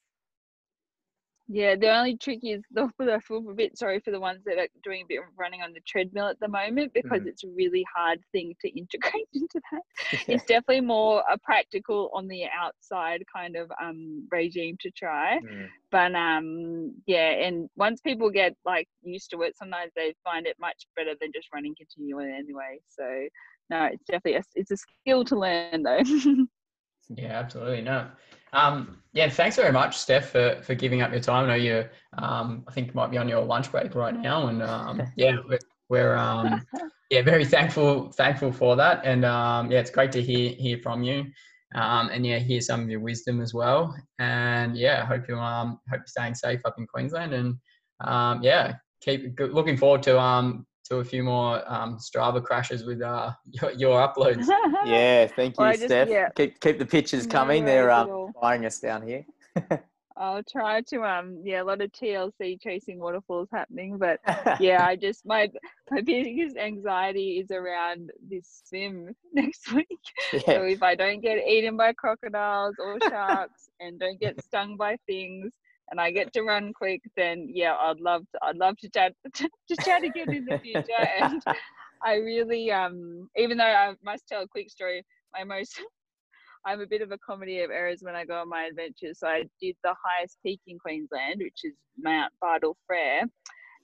Yeah, 1.48 1.76
the 1.76 1.90
only 1.90 2.18
trick 2.18 2.40
is 2.44 2.62
the 2.72 2.90
I 3.02 3.20
feel 3.20 3.50
a 3.50 3.54
bit 3.54 3.78
sorry 3.78 4.00
for 4.00 4.12
the 4.12 4.20
ones 4.20 4.40
that 4.46 4.58
are 4.58 4.68
doing 4.84 5.02
a 5.02 5.08
bit 5.08 5.20
of 5.20 5.26
running 5.38 5.62
on 5.62 5.74
the 5.74 5.82
treadmill 5.88 6.28
at 6.28 6.40
the 6.40 6.48
moment 6.48 6.94
because 6.94 7.22
mm. 7.22 7.28
it's 7.28 7.44
a 7.44 7.50
really 7.50 7.86
hard 7.94 8.20
thing 8.32 8.54
to 8.62 8.70
integrate 8.70 9.28
into 9.34 9.60
that. 9.72 9.82
Yeah. 10.28 10.36
It's 10.36 10.46
definitely 10.46 10.82
more 10.82 11.24
a 11.32 11.38
practical 11.38 12.12
on 12.14 12.28
the 12.28 12.44
outside 12.46 13.24
kind 13.34 13.56
of 13.56 13.72
um 13.82 14.28
regime 14.32 14.78
to 14.82 14.92
try. 14.92 15.40
Mm. 15.40 15.68
But 15.92 16.16
um 16.16 16.94
yeah, 17.06 17.32
and 17.32 17.70
once 17.76 18.02
people 18.02 18.30
get 18.30 18.56
like 18.66 18.88
used 19.02 19.32
to 19.32 19.42
it, 19.42 19.58
sometimes 19.58 19.92
they 19.96 20.14
find 20.24 20.46
it 20.46 20.58
much 20.60 20.86
better 20.96 21.14
than 21.20 21.32
just 21.34 21.48
running 21.54 21.76
continually 21.76 22.32
anyway. 22.32 22.80
So 22.88 23.04
no, 23.70 23.86
it's 23.86 24.04
definitely 24.06 24.36
a, 24.36 24.44
it's 24.56 24.72
a 24.72 24.78
skill 24.78 25.24
to 25.26 25.40
learn 25.40 25.84
though. 25.84 26.02
Yeah, 27.10 27.40
absolutely. 27.40 27.82
No. 27.82 28.08
Um, 28.54 29.02
yeah, 29.14 29.30
thanks 29.30 29.56
very 29.56 29.72
much, 29.72 29.98
Steph, 29.98 30.30
for, 30.30 30.62
for 30.64 30.76
giving 30.76 31.02
up 31.02 31.12
your 31.12 31.22
time. 31.22 31.46
I 31.46 31.48
know 31.48 31.56
you, 31.56 31.86
um, 32.18 32.64
I 32.68 32.72
think 32.72 32.88
you 32.88 32.94
might 32.94 33.12
be 33.12 33.18
on 33.18 33.30
your 33.30 33.44
lunch 33.44 33.72
break 33.72 33.96
right 33.96 34.18
now, 34.18 34.48
and 34.48 34.62
um, 34.62 35.02
yeah, 35.16 35.38
we're, 35.48 35.60
we're 35.90 36.16
um, 36.16 36.66
yeah 37.10 37.22
very 37.22 37.46
thankful 37.46 38.12
thankful 38.12 38.52
for 38.52 38.76
that, 38.76 39.02
and 39.06 39.26
um, 39.26 39.72
yeah, 39.72 39.80
it's 39.80 39.92
great 39.92 40.12
to 40.14 40.22
hear 40.22 40.52
hear 40.52 40.78
from 40.80 41.04
you, 41.04 41.26
um, 41.76 42.10
and 42.10 42.26
yeah, 42.26 42.40
hear 42.40 42.62
some 42.62 42.82
of 42.82 42.90
your 42.90 43.00
wisdom 43.00 43.42
as 43.42 43.54
well, 43.54 43.96
and 44.20 44.78
yeah, 44.78 45.06
hope 45.06 45.28
you 45.28 45.38
um 45.38 45.80
hope 45.90 46.00
you're 46.00 46.08
staying 46.08 46.36
safe 46.36 46.62
up 46.66 46.76
in 46.78 46.88
Queensland, 46.88 47.34
and 47.34 47.56
um, 48.02 48.42
yeah, 48.44 48.76
keep 49.02 49.40
looking 49.40 49.78
forward 49.78 50.04
to 50.04 50.20
um 50.20 50.66
to 50.92 50.98
a 51.00 51.04
few 51.06 51.24
more 51.24 51.62
um, 51.72 51.98
Strava 51.98 52.44
crashes 52.44 52.84
with 52.86 53.02
uh, 53.02 53.32
your, 53.62 53.72
your 53.72 54.08
uploads. 54.08 54.46
Yeah, 54.86 55.28
thank 55.28 55.58
you, 55.60 55.66
just- 55.74 55.86
Steph. 55.86 56.10
yeah. 56.10 56.30
Keep 56.36 56.60
keep 56.60 56.80
the 56.80 56.86
pictures 56.86 57.26
No 57.28 57.32
coming. 57.32 57.66
They're 57.66 57.86
worries 57.88 57.98
at 57.98 58.04
um, 58.04 58.10
all. 58.10 58.32
firing 58.42 58.66
us 58.66 58.80
down 58.80 59.08
here. 59.08 59.26
I'll 60.18 60.44
try 60.44 60.82
to 60.82 61.04
um 61.04 61.42
yeah, 61.44 61.62
a 61.62 61.66
lot 61.66 61.82
of 61.82 61.92
TLC 61.92 62.62
chasing 62.62 63.00
waterfalls 63.00 63.48
happening, 63.52 63.98
but 63.98 64.20
yeah, 64.60 64.86
I 64.86 64.96
just 64.96 65.26
my 65.26 65.50
my 65.90 66.02
biggest 66.02 66.58
anxiety 66.58 67.40
is 67.40 67.50
around 67.52 68.12
this 68.30 68.62
swim 68.66 69.16
next 69.34 69.72
week. 69.74 69.88
So 70.46 70.64
if 70.64 70.84
I 70.84 70.96
don't 70.96 71.22
get 71.22 71.38
eaten 71.48 71.78
by 71.78 71.94
crocodiles 71.94 72.76
or 72.78 72.98
sharks 73.10 73.70
and 73.80 74.00
don't 74.00 74.20
get 74.20 74.44
stung 74.44 74.78
by 74.78 74.98
things 75.08 75.54
and 75.92 76.00
I 76.00 76.10
get 76.12 76.32
to 76.34 76.44
run 76.44 76.74
quick, 76.74 77.02
then 77.18 77.48
yeah, 77.54 77.76
I'd 77.76 78.00
love 78.00 78.24
to 78.32 78.40
I'd 78.42 78.56
love 78.56 78.78
to 78.78 78.90
chat 78.90 79.14
to 79.36 79.76
chat 79.84 80.04
again 80.04 80.34
in 80.34 80.46
the 80.46 80.58
future. 80.60 80.82
And 81.20 81.44
I 82.04 82.16
really 82.16 82.72
um 82.72 83.30
even 83.38 83.58
though 83.58 83.66
I 83.66 83.94
must 84.04 84.28
tell 84.28 84.42
a 84.42 84.48
quick 84.48 84.72
story, 84.72 85.04
my 85.34 85.44
most 85.44 85.80
I'm 86.66 86.80
a 86.80 86.88
bit 86.88 87.02
of 87.02 87.12
a 87.12 87.18
comedy 87.18 87.62
of 87.62 87.72
errors 87.72 88.00
when 88.02 88.16
I 88.16 88.24
go 88.24 88.40
on 88.40 88.50
my 88.50 88.66
adventures. 88.66 89.20
So 89.20 89.28
I 89.28 89.44
did 89.60 89.76
the 89.84 89.96
highest 90.04 90.38
peak 90.46 90.62
in 90.68 90.78
Queensland, 90.78 91.40
which 91.40 91.60
is 91.64 91.74
Mount 91.98 92.32
Bartle 92.40 92.78
Frere, 92.86 93.24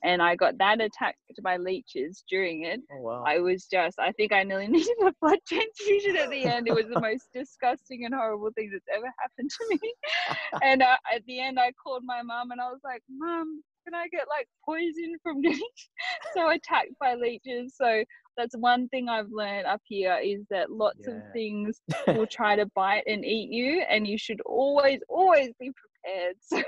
and 0.04 0.22
I 0.22 0.36
got 0.36 0.58
that 0.58 0.80
attacked 0.80 1.18
by 1.42 1.56
leeches 1.56 2.24
during 2.28 2.64
it. 2.64 2.80
oh, 2.92 3.00
wow. 3.00 3.24
I 3.26 3.38
was 3.38 3.66
just, 3.66 3.98
I 3.98 4.12
think 4.12 4.32
I 4.32 4.42
nearly 4.42 4.68
needed 4.68 4.96
a 5.02 5.12
blood 5.20 5.38
transfusion 5.46 6.16
at 6.16 6.30
the 6.30 6.44
end. 6.44 6.68
It 6.68 6.74
was 6.74 6.86
the 6.92 7.00
most 7.00 7.28
disgusting 7.34 8.04
and 8.04 8.14
horrible 8.14 8.50
thing 8.54 8.70
that's 8.72 8.86
ever 8.94 9.12
happened 9.20 9.50
to 9.50 9.66
me. 9.70 9.94
and 10.62 10.82
uh, 10.82 10.96
at 11.12 11.24
the 11.26 11.40
end, 11.40 11.58
I 11.58 11.72
called 11.82 12.02
my 12.04 12.22
mum 12.22 12.50
and 12.50 12.60
I 12.60 12.68
was 12.68 12.80
like, 12.84 13.02
Mum, 13.10 13.62
can 13.84 13.94
I 13.94 14.08
get 14.08 14.26
like 14.28 14.46
poison 14.64 15.16
from 15.22 15.40
getting 15.42 15.60
so 16.34 16.50
attacked 16.50 16.92
by 17.00 17.14
leeches? 17.14 17.74
So 17.76 18.04
that's 18.36 18.56
one 18.56 18.88
thing 18.88 19.08
I've 19.08 19.30
learned 19.30 19.66
up 19.66 19.80
here 19.84 20.16
is 20.22 20.44
that 20.50 20.70
lots 20.70 21.08
of 21.08 21.14
things 21.32 21.80
will 22.06 22.26
try 22.26 22.54
to 22.54 22.66
bite 22.74 23.02
and 23.06 23.24
eat 23.24 23.50
you, 23.50 23.82
and 23.90 24.06
you 24.06 24.16
should 24.16 24.40
always, 24.42 25.00
always 25.08 25.50
be 25.58 25.72
prepared. 26.04 26.36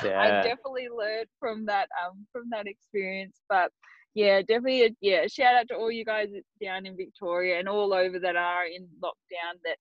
So 0.00 0.10
I 0.18 0.30
definitely 0.42 0.88
learned 0.94 1.28
from 1.40 1.66
that 1.66 1.88
um 2.04 2.26
from 2.32 2.44
that 2.50 2.66
experience. 2.66 3.40
But 3.48 3.70
yeah, 4.14 4.40
definitely 4.40 4.84
a, 4.84 4.90
yeah, 5.00 5.26
shout 5.26 5.54
out 5.54 5.68
to 5.68 5.74
all 5.74 5.90
you 5.90 6.04
guys 6.04 6.28
down 6.62 6.86
in 6.86 6.96
Victoria 6.96 7.58
and 7.58 7.68
all 7.68 7.92
over 7.92 8.18
that 8.18 8.36
are 8.36 8.66
in 8.66 8.88
lockdown 9.02 9.60
that 9.64 9.78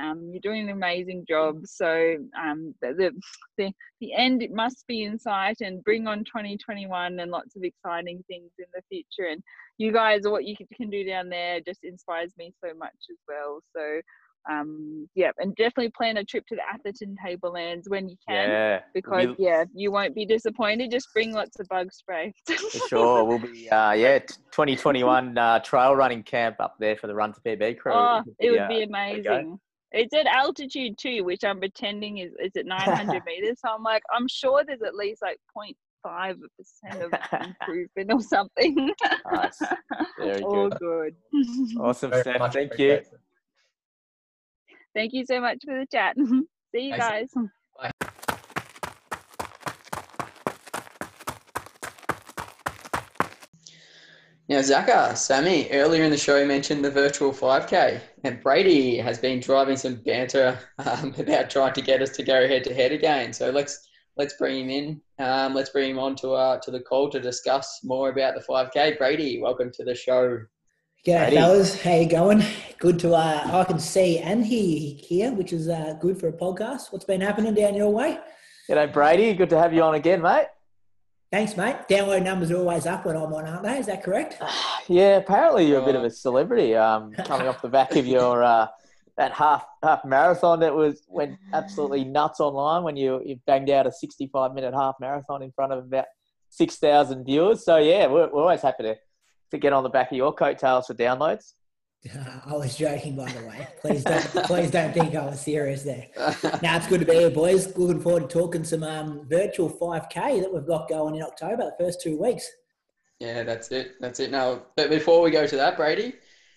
um 0.00 0.30
you're 0.32 0.40
doing 0.40 0.68
an 0.68 0.70
amazing 0.70 1.24
job. 1.28 1.60
So 1.64 2.16
um 2.40 2.74
the 2.82 2.94
the 2.94 3.12
the, 3.58 3.72
the 4.00 4.14
end 4.14 4.44
must 4.50 4.86
be 4.86 5.04
in 5.04 5.18
sight 5.18 5.58
and 5.60 5.84
bring 5.84 6.06
on 6.06 6.24
2021 6.24 7.20
and 7.20 7.30
lots 7.30 7.54
of 7.54 7.62
exciting 7.62 8.24
things 8.28 8.50
in 8.58 8.66
the 8.74 8.82
future 8.88 9.28
and 9.30 9.42
you 9.78 9.92
guys 9.92 10.22
what 10.24 10.44
you 10.44 10.56
can 10.76 10.90
do 10.90 11.04
down 11.04 11.28
there 11.28 11.60
just 11.60 11.84
inspires 11.84 12.32
me 12.38 12.52
so 12.64 12.74
much 12.76 12.98
as 13.10 13.18
well. 13.28 13.60
So 13.76 14.00
um 14.50 15.08
yeah 15.14 15.30
and 15.38 15.54
definitely 15.54 15.90
plan 15.96 16.16
a 16.16 16.24
trip 16.24 16.44
to 16.48 16.56
the 16.56 16.62
Atherton 16.72 17.14
Tablelands 17.24 17.88
when 17.88 18.08
you 18.08 18.16
can 18.28 18.48
Yeah, 18.50 18.80
because 18.92 19.26
we'll- 19.26 19.36
yeah, 19.38 19.64
you 19.74 19.92
won't 19.92 20.14
be 20.14 20.26
disappointed. 20.26 20.90
Just 20.90 21.08
bring 21.14 21.32
lots 21.32 21.60
of 21.60 21.68
bug 21.68 21.92
spray. 21.92 22.32
for 22.46 22.88
sure. 22.88 23.24
We'll 23.24 23.38
be 23.38 23.70
uh, 23.70 23.92
yeah, 23.92 24.18
t- 24.18 24.34
2021 24.52 25.38
uh, 25.38 25.60
trail 25.60 25.94
running 25.94 26.22
camp 26.22 26.56
up 26.60 26.74
there 26.80 26.96
for 26.96 27.06
the 27.06 27.14
Run 27.14 27.32
to 27.32 27.40
PB 27.40 27.78
crew. 27.78 27.92
oh, 27.94 28.22
it 28.40 28.50
would 28.50 28.60
uh, 28.60 28.68
be 28.68 28.82
amazing. 28.82 29.58
It's 29.92 30.14
at 30.14 30.26
altitude 30.26 30.96
too, 30.98 31.22
which 31.22 31.44
I'm 31.44 31.58
pretending 31.58 32.18
is 32.18 32.32
is 32.42 32.52
at 32.56 32.66
900 32.66 33.22
meters. 33.26 33.58
So 33.64 33.72
I'm 33.72 33.82
like, 33.82 34.02
I'm 34.12 34.26
sure 34.26 34.64
there's 34.66 34.82
at 34.82 34.94
least 34.94 35.22
like 35.22 35.38
0.5 35.56 36.36
percent 36.58 37.02
of 37.04 37.12
improvement 37.60 38.12
or 38.12 38.20
something. 38.22 38.90
Nice. 39.30 39.58
Very 40.18 40.42
All 40.42 40.68
good. 40.70 40.78
good. 40.80 41.16
Awesome, 41.78 42.10
Very 42.10 42.22
Steph. 42.22 42.38
much 42.40 42.54
Thank 42.54 42.78
you. 42.78 43.00
Appreciated. 44.92 45.12
Thank 45.12 45.12
you 45.12 45.26
so 45.26 45.40
much 45.40 45.58
for 45.64 45.78
the 45.78 45.86
chat. 45.86 46.16
See 46.74 46.86
you 46.86 46.96
Thanks. 46.96 47.34
guys. 47.34 47.48
Now, 54.48 54.58
Zaka, 54.58 55.16
Sammy, 55.16 55.68
earlier 55.70 56.02
in 56.02 56.10
the 56.10 56.18
show 56.18 56.36
you 56.36 56.44
mentioned 56.44 56.84
the 56.84 56.90
virtual 56.90 57.32
5K, 57.32 58.00
and 58.24 58.42
Brady 58.42 58.98
has 58.98 59.18
been 59.18 59.40
driving 59.40 59.76
some 59.76 59.94
banter 59.94 60.58
um, 60.78 61.14
about 61.18 61.48
trying 61.48 61.72
to 61.72 61.80
get 61.80 62.02
us 62.02 62.10
to 62.10 62.22
go 62.22 62.46
head 62.46 62.64
to 62.64 62.74
head 62.74 62.92
again. 62.92 63.32
So 63.32 63.50
let's 63.50 63.88
let's 64.16 64.34
bring 64.34 64.68
him 64.68 64.70
in. 64.70 65.00
Um, 65.18 65.54
let's 65.54 65.70
bring 65.70 65.92
him 65.92 65.98
on 65.98 66.16
to 66.16 66.32
uh, 66.32 66.58
to 66.60 66.70
the 66.70 66.80
call 66.80 67.08
to 67.10 67.20
discuss 67.20 67.80
more 67.82 68.10
about 68.10 68.34
the 68.34 68.42
5K. 68.42 68.98
Brady, 68.98 69.40
welcome 69.40 69.70
to 69.72 69.84
the 69.84 69.94
show. 69.94 70.40
G'day, 71.04 71.34
fellas. 71.34 71.82
How 71.82 71.96
you 71.96 72.08
going? 72.08 72.44
Good 72.78 73.00
to 73.00 73.14
uh, 73.14 73.42
I 73.44 73.64
can 73.64 73.80
see 73.80 74.20
and 74.20 74.46
hear 74.46 74.62
you 74.62 74.94
here, 74.96 75.32
which 75.32 75.52
is 75.52 75.68
uh, 75.68 75.96
good 76.00 76.16
for 76.16 76.28
a 76.28 76.32
podcast. 76.32 76.92
What's 76.92 77.04
been 77.04 77.20
happening 77.20 77.54
down 77.54 77.74
your 77.74 77.90
way? 77.90 78.20
G'day, 78.70 78.92
Brady. 78.92 79.34
Good 79.34 79.50
to 79.50 79.58
have 79.58 79.74
you 79.74 79.82
on 79.82 79.96
again, 79.96 80.22
mate. 80.22 80.46
Thanks, 81.32 81.56
mate. 81.56 81.74
Download 81.90 82.22
numbers 82.22 82.52
are 82.52 82.58
always 82.58 82.86
up 82.86 83.04
when 83.04 83.16
I'm 83.16 83.34
on, 83.34 83.46
aren't 83.46 83.64
they? 83.64 83.78
Is 83.78 83.86
that 83.86 84.04
correct? 84.04 84.40
Yeah, 84.88 85.16
apparently 85.16 85.66
you're 85.66 85.82
a 85.82 85.84
bit 85.84 85.96
of 85.96 86.04
a 86.04 86.10
celebrity. 86.26 86.76
Um, 86.76 87.12
coming 87.12 87.48
off 87.48 87.62
the 87.62 87.68
back 87.68 87.96
of 87.96 88.06
your 88.06 88.44
uh, 88.44 88.68
that 89.16 89.32
half 89.32 89.66
half 89.82 90.04
marathon 90.04 90.60
that 90.60 90.72
was 90.72 91.02
went 91.08 91.36
absolutely 91.52 92.04
nuts 92.04 92.38
online 92.38 92.84
when 92.84 92.96
you 92.96 93.20
you 93.24 93.40
banged 93.46 93.70
out 93.70 93.88
a 93.88 93.92
65 93.92 94.54
minute 94.54 94.72
half 94.72 94.94
marathon 95.00 95.42
in 95.42 95.50
front 95.50 95.72
of 95.72 95.84
about 95.84 96.04
six 96.48 96.76
thousand 96.76 97.24
viewers. 97.24 97.64
So 97.64 97.78
yeah, 97.78 98.06
we're, 98.06 98.28
we're 98.28 98.42
always 98.42 98.62
happy 98.62 98.84
to 98.84 98.96
to 99.52 99.58
get 99.58 99.72
on 99.72 99.82
the 99.82 99.88
back 99.88 100.10
of 100.10 100.16
your 100.16 100.32
coattails 100.32 100.86
for 100.86 100.94
downloads. 100.94 101.52
I 102.46 102.54
was 102.54 102.76
joking, 102.76 103.14
by 103.14 103.30
the 103.30 103.46
way. 103.46 103.68
Please 103.80 104.02
don't, 104.02 104.22
please 104.44 104.70
don't 104.70 104.92
think 104.92 105.14
I 105.14 105.26
was 105.26 105.40
serious 105.40 105.82
there. 105.84 106.08
Now 106.62 106.76
it's 106.76 106.88
good 106.88 107.00
to 107.00 107.06
be 107.06 107.14
here, 107.14 107.30
boys. 107.30 107.76
Looking 107.76 108.00
forward 108.00 108.28
to 108.28 108.38
talking 108.38 108.64
some 108.64 108.82
um, 108.82 109.26
virtual 109.28 109.70
5K 109.70 110.40
that 110.40 110.52
we've 110.52 110.66
got 110.66 110.88
going 110.88 111.14
in 111.14 111.22
October, 111.22 111.64
the 111.64 111.84
first 111.84 112.00
two 112.00 112.18
weeks. 112.18 112.50
Yeah, 113.20 113.44
that's 113.44 113.70
it. 113.70 113.92
That's 114.00 114.18
it. 114.18 114.32
Now, 114.32 114.62
but 114.74 114.90
before 114.90 115.22
we 115.22 115.30
go 115.30 115.46
to 115.46 115.56
that, 115.56 115.76
Brady, 115.76 116.14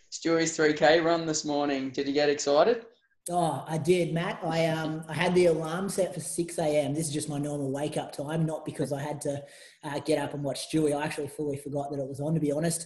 Stewie's 0.10 0.58
3K 0.58 1.04
run 1.04 1.28
this 1.28 1.46
morning. 1.46 1.92
Did 1.92 2.08
you 2.08 2.14
get 2.14 2.30
excited? 2.30 2.86
Oh, 3.28 3.66
I 3.68 3.80
did, 3.80 4.14
Matt. 4.14 4.40
I 4.44 4.68
um 4.68 5.04
I 5.10 5.14
had 5.14 5.34
the 5.34 5.48
alarm 5.48 5.90
set 5.90 6.14
for 6.14 6.20
six 6.20 6.60
a.m. 6.60 6.94
This 6.94 7.08
is 7.08 7.14
just 7.14 7.28
my 7.28 7.40
normal 7.40 7.72
wake 7.72 7.98
up 7.98 8.12
time, 8.12 8.46
not 8.46 8.66
because 8.66 8.94
I 8.94 9.02
had 9.02 9.20
to 9.22 9.42
uh, 9.84 10.00
get 10.00 10.20
up 10.20 10.36
and 10.36 10.44
watch 10.44 10.68
Stewie. 10.70 10.96
I 10.96 11.04
actually 11.04 11.30
fully 11.30 11.58
forgot 11.58 11.90
that 11.90 12.00
it 12.00 12.08
was 12.08 12.20
on, 12.20 12.36
to 12.36 12.40
be 12.40 12.52
honest. 12.52 12.86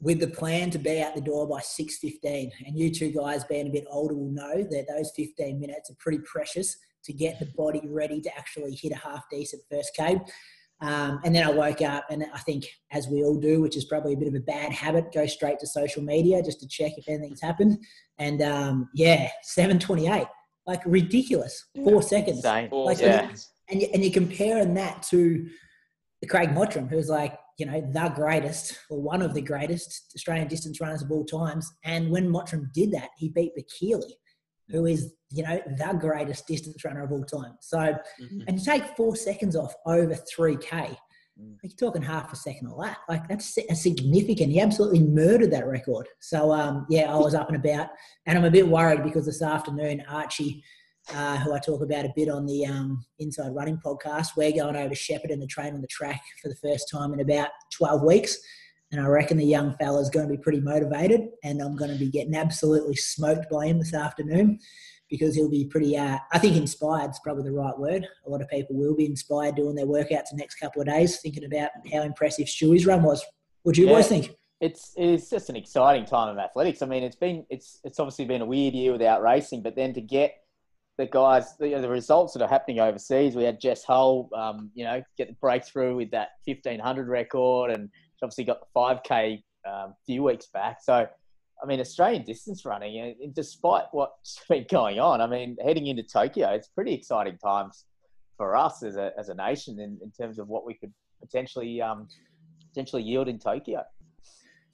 With 0.00 0.20
the 0.20 0.28
plan 0.28 0.70
to 0.70 0.78
be 0.78 1.00
out 1.00 1.14
the 1.14 1.22
door 1.22 1.48
by 1.48 1.60
six 1.60 1.96
fifteen, 1.96 2.52
and 2.66 2.78
you 2.78 2.92
two 2.92 3.10
guys 3.10 3.44
being 3.44 3.66
a 3.66 3.70
bit 3.70 3.86
older 3.90 4.14
will 4.14 4.30
know 4.30 4.62
that 4.62 4.86
those 4.88 5.10
fifteen 5.16 5.58
minutes 5.58 5.90
are 5.90 5.96
pretty 5.98 6.18
precious 6.18 6.76
to 7.04 7.14
get 7.14 7.38
the 7.38 7.46
body 7.56 7.80
ready 7.86 8.20
to 8.20 8.36
actually 8.36 8.74
hit 8.74 8.92
a 8.92 8.96
half 8.96 9.24
decent 9.30 9.62
first 9.70 9.92
K. 9.96 10.20
Um, 10.80 11.18
and 11.24 11.34
then 11.34 11.44
I 11.44 11.50
woke 11.50 11.80
up, 11.80 12.04
and 12.10 12.24
I 12.32 12.38
think, 12.38 12.64
as 12.92 13.08
we 13.08 13.24
all 13.24 13.40
do, 13.40 13.60
which 13.60 13.76
is 13.76 13.86
probably 13.86 14.12
a 14.12 14.16
bit 14.16 14.28
of 14.28 14.34
a 14.34 14.40
bad 14.40 14.70
habit, 14.70 15.12
go 15.12 15.26
straight 15.26 15.58
to 15.60 15.66
social 15.66 16.02
media 16.02 16.42
just 16.42 16.60
to 16.60 16.68
check 16.68 16.92
if 16.96 17.08
anything's 17.08 17.40
happened. 17.40 17.78
And 18.18 18.42
um, 18.42 18.88
yeah, 18.94 19.28
728, 19.42 20.26
like 20.66 20.82
ridiculous, 20.84 21.64
four 21.84 22.02
seconds. 22.02 22.42
Four 22.68 22.86
Like, 22.86 22.98
Yeah. 23.00 23.30
And, 23.70 23.82
you, 23.82 23.88
and 23.92 24.02
you're 24.02 24.12
comparing 24.12 24.74
that 24.74 25.02
to 25.10 25.46
the 26.22 26.26
Craig 26.26 26.50
Mottram, 26.54 26.88
who's 26.88 27.08
like, 27.08 27.38
you 27.58 27.66
know, 27.66 27.80
the 27.80 28.08
greatest 28.14 28.78
or 28.88 29.00
one 29.00 29.20
of 29.20 29.34
the 29.34 29.42
greatest 29.42 30.12
Australian 30.16 30.48
distance 30.48 30.80
runners 30.80 31.02
of 31.02 31.10
all 31.10 31.24
times. 31.24 31.70
And 31.84 32.10
when 32.10 32.28
Mottram 32.28 32.70
did 32.72 32.92
that, 32.92 33.10
he 33.18 33.28
beat 33.28 33.52
Bekele, 33.56 34.02
who 34.68 34.86
is, 34.86 35.12
you 35.30 35.42
know, 35.42 35.60
the 35.76 35.96
greatest 35.98 36.46
distance 36.46 36.84
runner 36.84 37.04
of 37.04 37.12
all 37.12 37.24
time. 37.24 37.56
So, 37.60 37.78
Mhm. 38.20 38.44
and 38.48 38.58
you 38.58 38.64
take 38.64 38.84
four 38.96 39.16
seconds 39.16 39.54
off 39.54 39.74
over 39.86 40.14
3K, 40.14 40.68
Mm. 40.70 40.96
like 40.96 40.98
you're 41.62 41.72
talking 41.78 42.02
half 42.02 42.32
a 42.32 42.36
second 42.36 42.66
a 42.66 42.74
lap. 42.74 42.98
Like 43.08 43.28
that's 43.28 43.54
si- 43.54 43.66
significant. 43.74 44.50
He 44.50 44.60
absolutely 44.60 45.00
murdered 45.00 45.52
that 45.52 45.66
record. 45.66 46.08
So 46.20 46.52
um, 46.52 46.86
yeah, 46.88 47.12
I 47.12 47.16
was 47.16 47.34
up 47.34 47.48
and 47.48 47.56
about, 47.56 47.88
and 48.26 48.36
I'm 48.36 48.44
a 48.44 48.50
bit 48.50 48.66
worried 48.66 49.04
because 49.04 49.26
this 49.26 49.42
afternoon 49.42 50.02
Archie, 50.08 50.62
uh, 51.14 51.36
who 51.38 51.52
I 51.52 51.58
talk 51.58 51.82
about 51.82 52.04
a 52.04 52.12
bit 52.14 52.28
on 52.28 52.46
the 52.46 52.66
um, 52.66 53.04
Inside 53.18 53.54
Running 53.54 53.80
podcast, 53.84 54.36
we're 54.36 54.52
going 54.52 54.76
over 54.76 54.94
to 54.94 55.14
and 55.30 55.42
the 55.42 55.46
train 55.46 55.74
on 55.74 55.80
the 55.80 55.86
track 55.88 56.20
for 56.42 56.48
the 56.48 56.56
first 56.56 56.90
time 56.90 57.12
in 57.12 57.20
about 57.20 57.50
12 57.72 58.02
weeks. 58.02 58.38
And 58.90 59.00
I 59.00 59.06
reckon 59.06 59.36
the 59.36 59.44
young 59.44 59.76
fella's 59.76 60.08
going 60.08 60.26
to 60.26 60.34
be 60.34 60.40
pretty 60.40 60.60
motivated, 60.60 61.28
and 61.44 61.60
I'm 61.60 61.76
going 61.76 61.90
to 61.90 61.98
be 61.98 62.10
getting 62.10 62.34
absolutely 62.34 62.96
smoked 62.96 63.50
by 63.50 63.66
him 63.66 63.78
this 63.78 63.92
afternoon 63.92 64.58
because 65.10 65.34
he'll 65.34 65.50
be 65.50 65.64
pretty, 65.64 65.96
uh, 65.96 66.18
I 66.32 66.38
think 66.38 66.56
inspired 66.56 67.10
is 67.10 67.20
probably 67.22 67.44
the 67.44 67.52
right 67.52 67.76
word. 67.78 68.06
A 68.26 68.30
lot 68.30 68.42
of 68.42 68.48
people 68.48 68.76
will 68.76 68.94
be 68.94 69.06
inspired 69.06 69.56
doing 69.56 69.74
their 69.74 69.86
workouts 69.86 70.30
the 70.30 70.36
next 70.36 70.56
couple 70.56 70.82
of 70.82 70.88
days, 70.88 71.20
thinking 71.20 71.44
about 71.44 71.70
how 71.92 72.02
impressive 72.02 72.46
Stewie's 72.46 72.86
run 72.86 73.02
was. 73.02 73.24
What 73.62 73.74
do 73.74 73.80
you 73.82 73.88
Yeah. 73.88 73.94
boys 73.94 74.08
think? 74.08 74.34
it's 74.60 74.92
it's 74.96 75.30
just 75.30 75.50
an 75.50 75.54
exciting 75.54 76.04
time 76.04 76.28
of 76.28 76.36
athletics. 76.36 76.82
I 76.82 76.86
mean, 76.86 77.04
it's 77.04 77.14
been 77.14 77.46
it's 77.48 77.78
it's 77.84 78.00
obviously 78.00 78.24
been 78.24 78.42
a 78.42 78.46
weird 78.46 78.74
year 78.74 78.90
without 78.90 79.22
racing, 79.22 79.62
but 79.62 79.76
then 79.76 79.94
to 79.94 80.00
get 80.00 80.34
the 80.96 81.06
guys, 81.06 81.56
the, 81.58 81.80
the 81.80 81.88
results 81.88 82.32
that 82.32 82.42
are 82.42 82.48
happening 82.48 82.80
overseas, 82.80 83.36
we 83.36 83.44
had 83.44 83.60
Jess 83.60 83.84
Hull, 83.84 84.28
um, 84.34 84.72
you 84.74 84.82
know, 84.82 85.00
get 85.16 85.28
the 85.28 85.34
breakthrough 85.34 85.94
with 85.94 86.10
that 86.10 86.30
fifteen 86.44 86.80
hundred 86.80 87.06
record, 87.06 87.70
and 87.70 87.88
obviously 88.20 88.42
got 88.42 88.58
the 88.58 88.66
5K 88.74 89.34
um, 89.64 89.90
a 89.90 89.96
few 90.06 90.24
weeks 90.24 90.46
back. 90.52 90.78
So, 90.82 91.06
I 91.62 91.66
mean, 91.66 91.80
Australian 91.80 92.24
distance 92.24 92.64
running, 92.64 93.14
despite 93.34 93.84
what's 93.92 94.40
been 94.48 94.66
going 94.70 94.98
on, 94.98 95.20
I 95.20 95.26
mean, 95.26 95.56
heading 95.64 95.86
into 95.86 96.02
Tokyo, 96.02 96.50
it's 96.50 96.68
pretty 96.68 96.94
exciting 96.94 97.38
times 97.38 97.84
for 98.36 98.56
us 98.56 98.82
as 98.82 98.96
a, 98.96 99.12
as 99.18 99.28
a 99.28 99.34
nation 99.34 99.80
in, 99.80 99.98
in 100.02 100.10
terms 100.12 100.38
of 100.38 100.48
what 100.48 100.64
we 100.64 100.74
could 100.74 100.92
potentially 101.20 101.82
um, 101.82 102.08
potentially 102.68 103.02
yield 103.02 103.28
in 103.28 103.38
Tokyo. 103.38 103.82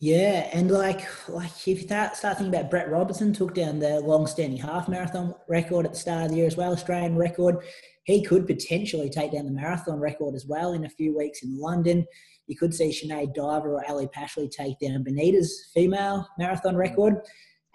Yeah, 0.01 0.51
and 0.53 0.71
like 0.71 1.07
like 1.29 1.51
if 1.67 1.67
you 1.67 1.79
start, 1.79 2.17
start 2.17 2.37
thinking 2.37 2.55
about 2.55 2.71
Brett 2.71 2.91
Robertson 2.91 3.33
took 3.33 3.55
down 3.55 3.79
the 3.79 4.01
long-standing 4.01 4.59
half 4.59 4.89
marathon 4.89 5.35
record 5.49 5.87
at 5.87 5.93
the 5.93 5.99
start 5.99 6.25
of 6.25 6.31
the 6.31 6.37
year 6.37 6.47
as 6.47 6.57
well, 6.57 6.73
Australian 6.73 7.17
record. 7.17 7.65
He 8.05 8.23
could 8.23 8.47
potentially 8.47 9.09
take 9.09 9.33
down 9.33 9.47
the 9.47 9.51
marathon 9.51 9.99
record 9.99 10.35
as 10.35 10.45
well 10.45 10.75
in 10.75 10.85
a 10.85 10.91
few 10.91 11.17
weeks 11.17 11.43
in 11.43 11.59
London. 11.59 12.05
You 12.47 12.57
could 12.57 12.75
see 12.75 12.91
Sinead 12.91 13.35
Diver 13.35 13.75
or 13.75 13.85
Ellie 13.87 14.09
Pashley 14.09 14.51
take 14.51 14.79
down 14.79 15.05
Benita's 15.05 15.71
female 15.73 16.29
marathon 16.39 16.77
record. 16.77 17.21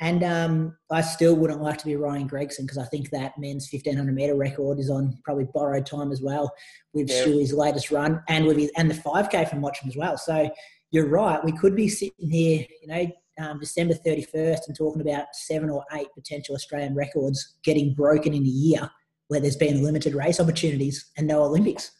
And 0.02 0.24
um, 0.24 0.78
I 0.92 1.02
still 1.02 1.36
wouldn't 1.36 1.62
like 1.62 1.78
to 1.80 1.86
be 1.86 1.98
Ryan 1.98 2.28
Gregson 2.28 2.66
because 2.66 2.78
I 2.78 2.86
think 2.86 3.10
that 3.10 3.34
men's 3.38 3.70
1500 3.70 4.14
meter 4.14 4.36
record 4.36 4.80
is 4.80 4.90
on 4.90 5.20
probably 5.26 5.48
borrowed 5.54 5.86
time 5.86 6.12
as 6.12 6.22
well 6.22 6.54
with 6.94 7.10
yeah. 7.10 7.24
Stewie's 7.24 7.54
latest 7.54 7.92
run 7.92 8.24
and 8.30 8.46
with 8.46 8.58
his, 8.58 8.72
and 8.78 8.90
the 8.90 8.96
5K 8.96 9.50
from 9.50 9.62
watching 9.62 9.90
as 9.90 9.98
well. 9.98 10.18
So 10.18 10.50
you're 10.92 11.10
right. 11.10 11.44
We 11.44 11.52
could 11.52 11.76
be 11.76 11.90
sitting 11.90 12.30
here, 12.30 12.66
you 12.82 12.88
know, 12.88 13.12
um, 13.40 13.60
December 13.60 13.94
31st 13.94 14.68
and 14.68 14.78
talking 14.78 15.02
about 15.02 15.28
seven 15.34 15.70
or 15.70 15.84
eight 15.94 16.08
potential 16.14 16.56
Australian 16.56 16.96
records 16.96 17.58
getting 17.64 17.94
broken 17.94 18.34
in 18.34 18.44
a 18.44 18.50
year 18.50 18.90
where 19.28 19.40
there's 19.40 19.56
been 19.56 19.84
limited 19.84 20.14
race 20.14 20.40
opportunities 20.40 21.12
and 21.18 21.28
no 21.28 21.44
Olympics. 21.44 21.92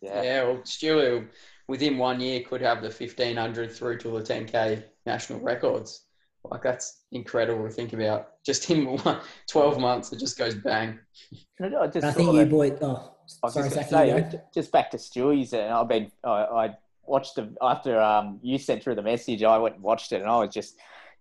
Yeah, 0.00 0.22
yeah 0.22 0.44
well, 0.44 0.56
Stewie 0.58 1.28
within 1.72 1.96
one 1.96 2.20
year 2.20 2.42
could 2.42 2.60
have 2.60 2.82
the 2.82 2.88
1500 2.88 3.72
through 3.72 3.96
to 3.96 4.08
the 4.08 4.20
10K 4.20 4.84
national 5.06 5.40
records. 5.40 6.04
Like 6.44 6.60
that's 6.60 7.04
incredible 7.12 7.66
to 7.66 7.72
think 7.72 7.94
about. 7.94 8.44
Just 8.44 8.68
in 8.68 9.00
12 9.48 9.78
months, 9.78 10.12
it 10.12 10.18
just 10.18 10.36
goes 10.36 10.54
bang. 10.54 10.98
I, 11.62 11.86
just 11.86 12.04
I 12.04 12.12
think 12.12 12.34
you 12.34 12.44
boy. 12.44 12.76
Oh, 12.82 13.14
sorry, 13.48 13.70
just, 13.70 13.88
say, 13.88 14.40
just 14.52 14.70
back 14.70 14.90
to 14.90 14.98
Stewie's, 14.98 15.54
and 15.54 15.72
I've 15.72 15.88
been. 15.88 16.12
I, 16.22 16.28
I 16.28 16.76
watched 17.04 17.38
him 17.38 17.56
after 17.62 17.98
um, 17.98 18.38
you 18.42 18.58
sent 18.58 18.82
through 18.82 18.96
the 18.96 19.02
message. 19.02 19.42
I 19.42 19.56
went 19.56 19.76
and 19.76 19.82
watched 19.82 20.12
it, 20.12 20.20
and 20.20 20.28
I 20.28 20.40
was 20.40 20.52
just 20.52 20.76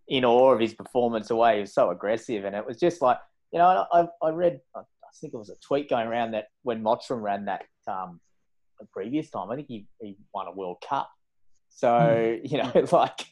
in 0.09 0.25
awe 0.25 0.51
of 0.51 0.59
his 0.59 0.73
performance. 0.73 1.29
The 1.29 1.37
way 1.37 1.55
he 1.55 1.61
was 1.61 1.73
so 1.73 1.91
aggressive, 1.91 2.43
and 2.43 2.57
it 2.57 2.65
was 2.67 2.77
just 2.77 3.01
like 3.01 3.19
you 3.53 3.59
know. 3.59 3.85
I, 3.93 4.05
I 4.21 4.31
read. 4.31 4.59
I 4.75 4.81
think 5.21 5.33
it 5.33 5.37
was 5.37 5.49
a 5.49 5.55
tweet 5.65 5.89
going 5.89 6.07
around 6.07 6.31
that 6.31 6.47
when 6.63 6.83
Mottram 6.83 7.21
ran 7.21 7.45
that 7.45 7.63
um, 7.87 8.19
the 8.81 8.87
previous 8.91 9.29
time, 9.29 9.49
I 9.51 9.55
think 9.55 9.67
he, 9.67 9.87
he 10.01 10.17
won 10.33 10.47
a 10.47 10.51
World 10.51 10.83
Cup. 10.87 11.09
So 11.69 11.87
mm. 11.87 12.41
you 12.51 12.57
know, 12.57 12.87
like 12.91 13.25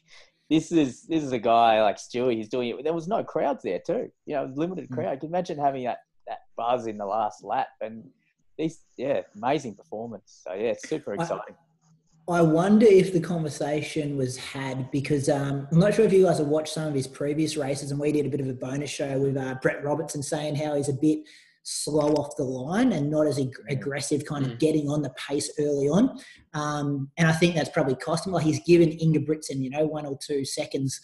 this 0.49 0.71
is 0.71 1.03
this 1.03 1.23
is 1.23 1.31
a 1.31 1.39
guy 1.39 1.81
like 1.81 1.97
Stewie. 1.97 2.35
He's 2.35 2.49
doing 2.49 2.69
it. 2.69 2.83
There 2.83 2.93
was 2.93 3.07
no 3.07 3.23
crowds 3.23 3.63
there 3.63 3.81
too. 3.85 4.09
You 4.25 4.35
know, 4.35 4.51
limited 4.55 4.87
hmm. 4.87 4.93
crowd. 4.95 5.19
Can 5.19 5.29
you 5.29 5.35
imagine 5.35 5.59
having 5.59 5.83
that 5.83 5.99
that 6.27 6.39
buzz 6.55 6.87
in 6.87 6.97
the 6.97 7.05
last 7.05 7.43
lap 7.43 7.67
and 7.81 8.03
these 8.59 8.81
yeah, 8.97 9.21
amazing 9.35 9.73
performance. 9.73 10.41
So 10.45 10.53
yeah, 10.53 10.71
it's 10.71 10.87
super 10.87 11.13
exciting. 11.13 11.55
I, 12.27 12.33
I 12.33 12.41
wonder 12.41 12.85
if 12.85 13.11
the 13.11 13.19
conversation 13.19 14.17
was 14.17 14.37
had 14.37 14.91
because 14.91 15.29
um, 15.29 15.67
I'm 15.71 15.79
not 15.79 15.95
sure 15.95 16.05
if 16.05 16.13
you 16.13 16.25
guys 16.25 16.37
have 16.37 16.47
watched 16.47 16.73
some 16.73 16.87
of 16.87 16.93
his 16.93 17.07
previous 17.07 17.57
races, 17.57 17.89
and 17.89 17.99
we 17.99 18.11
did 18.11 18.27
a 18.27 18.29
bit 18.29 18.41
of 18.41 18.47
a 18.47 18.53
bonus 18.53 18.91
show 18.91 19.17
with 19.17 19.35
uh, 19.35 19.55
Brett 19.61 19.83
Robertson 19.83 20.21
saying 20.21 20.55
how 20.55 20.75
he's 20.75 20.89
a 20.89 20.93
bit 20.93 21.19
slow 21.69 22.13
off 22.13 22.35
the 22.35 22.43
line 22.43 22.91
and 22.93 23.11
not 23.11 23.27
as 23.27 23.37
ag- 23.37 23.53
mm. 23.53 23.71
aggressive, 23.71 24.25
kind 24.25 24.45
of 24.45 24.53
mm. 24.53 24.59
getting 24.59 24.89
on 24.89 25.03
the 25.03 25.11
pace 25.11 25.51
early 25.59 25.87
on. 25.87 26.17
Um, 26.53 27.11
and 27.17 27.27
I 27.27 27.31
think 27.31 27.55
that's 27.55 27.69
probably 27.69 27.95
cost 27.95 28.25
him. 28.25 28.33
Like 28.33 28.45
he's 28.45 28.61
given 28.65 28.89
Ingebrigtsen, 28.89 29.61
you 29.61 29.69
know, 29.69 29.85
one 29.85 30.05
or 30.05 30.17
two 30.25 30.45
seconds 30.45 30.99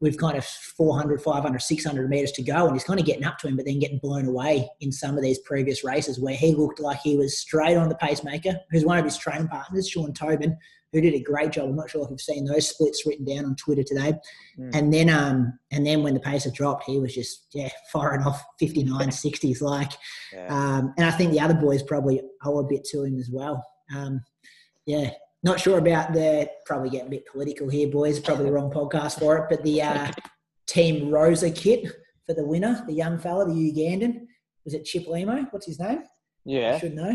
with 0.00 0.18
kind 0.18 0.36
of 0.36 0.44
400, 0.44 1.20
500, 1.20 1.60
600 1.60 2.10
meters 2.10 2.32
to 2.32 2.42
go, 2.42 2.66
and 2.66 2.74
he's 2.74 2.84
kind 2.84 3.00
of 3.00 3.06
getting 3.06 3.24
up 3.24 3.38
to 3.38 3.48
him, 3.48 3.56
but 3.56 3.64
then 3.64 3.78
getting 3.78 3.98
blown 3.98 4.26
away 4.26 4.68
in 4.80 4.92
some 4.92 5.16
of 5.16 5.22
these 5.22 5.38
previous 5.40 5.82
races 5.82 6.20
where 6.20 6.34
he 6.34 6.54
looked 6.54 6.78
like 6.78 7.00
he 7.00 7.16
was 7.16 7.38
straight 7.38 7.76
on 7.76 7.88
the 7.88 7.94
pacemaker, 7.96 8.54
who's 8.70 8.84
one 8.84 8.98
of 8.98 9.04
his 9.04 9.16
training 9.16 9.48
partners, 9.48 9.88
Sean 9.88 10.12
Tobin, 10.12 10.56
who 10.94 11.00
did 11.00 11.14
a 11.14 11.20
great 11.20 11.50
job. 11.50 11.68
I'm 11.68 11.76
not 11.76 11.90
sure 11.90 12.04
if 12.04 12.10
you've 12.10 12.20
seen 12.20 12.44
those 12.44 12.68
splits 12.68 13.04
written 13.04 13.24
down 13.24 13.44
on 13.44 13.56
Twitter 13.56 13.82
today. 13.82 14.14
Mm. 14.58 14.74
And 14.74 14.94
then 14.94 15.10
um 15.10 15.58
and 15.72 15.84
then 15.84 16.02
when 16.02 16.14
the 16.14 16.20
pace 16.20 16.44
had 16.44 16.54
dropped, 16.54 16.84
he 16.84 16.98
was 16.98 17.14
just 17.14 17.48
yeah 17.52 17.68
firing 17.92 18.22
off 18.22 18.42
59, 18.60 19.08
60s 19.08 19.60
like. 19.60 19.92
Yeah. 20.32 20.46
Um, 20.46 20.94
and 20.96 21.06
I 21.06 21.10
think 21.10 21.32
the 21.32 21.40
other 21.40 21.54
boys 21.54 21.82
probably 21.82 22.22
owe 22.44 22.60
a 22.60 22.64
bit 22.64 22.84
to 22.92 23.02
him 23.02 23.18
as 23.18 23.28
well. 23.30 23.62
Um, 23.94 24.22
yeah, 24.86 25.10
not 25.42 25.58
sure 25.58 25.78
about 25.78 26.12
the 26.12 26.48
probably 26.64 26.90
getting 26.90 27.08
a 27.08 27.10
bit 27.10 27.26
political 27.26 27.68
here, 27.68 27.88
boys. 27.88 28.20
Probably 28.20 28.46
the 28.46 28.52
wrong 28.52 28.70
podcast 28.74 29.18
for 29.18 29.36
it, 29.38 29.46
but 29.50 29.64
the 29.64 29.82
uh, 29.82 30.12
Team 30.66 31.10
Rosa 31.10 31.50
kit 31.50 31.86
for 32.24 32.34
the 32.34 32.46
winner, 32.46 32.84
the 32.86 32.94
young 32.94 33.18
fella, 33.18 33.44
the 33.46 33.52
Ugandan, 33.52 34.26
was 34.64 34.74
it 34.74 34.84
Kiplimo? 34.84 35.46
What's 35.50 35.66
his 35.66 35.80
name? 35.80 36.04
Yeah, 36.44 36.76
I 36.76 36.78
should 36.78 36.94
know. 36.94 37.14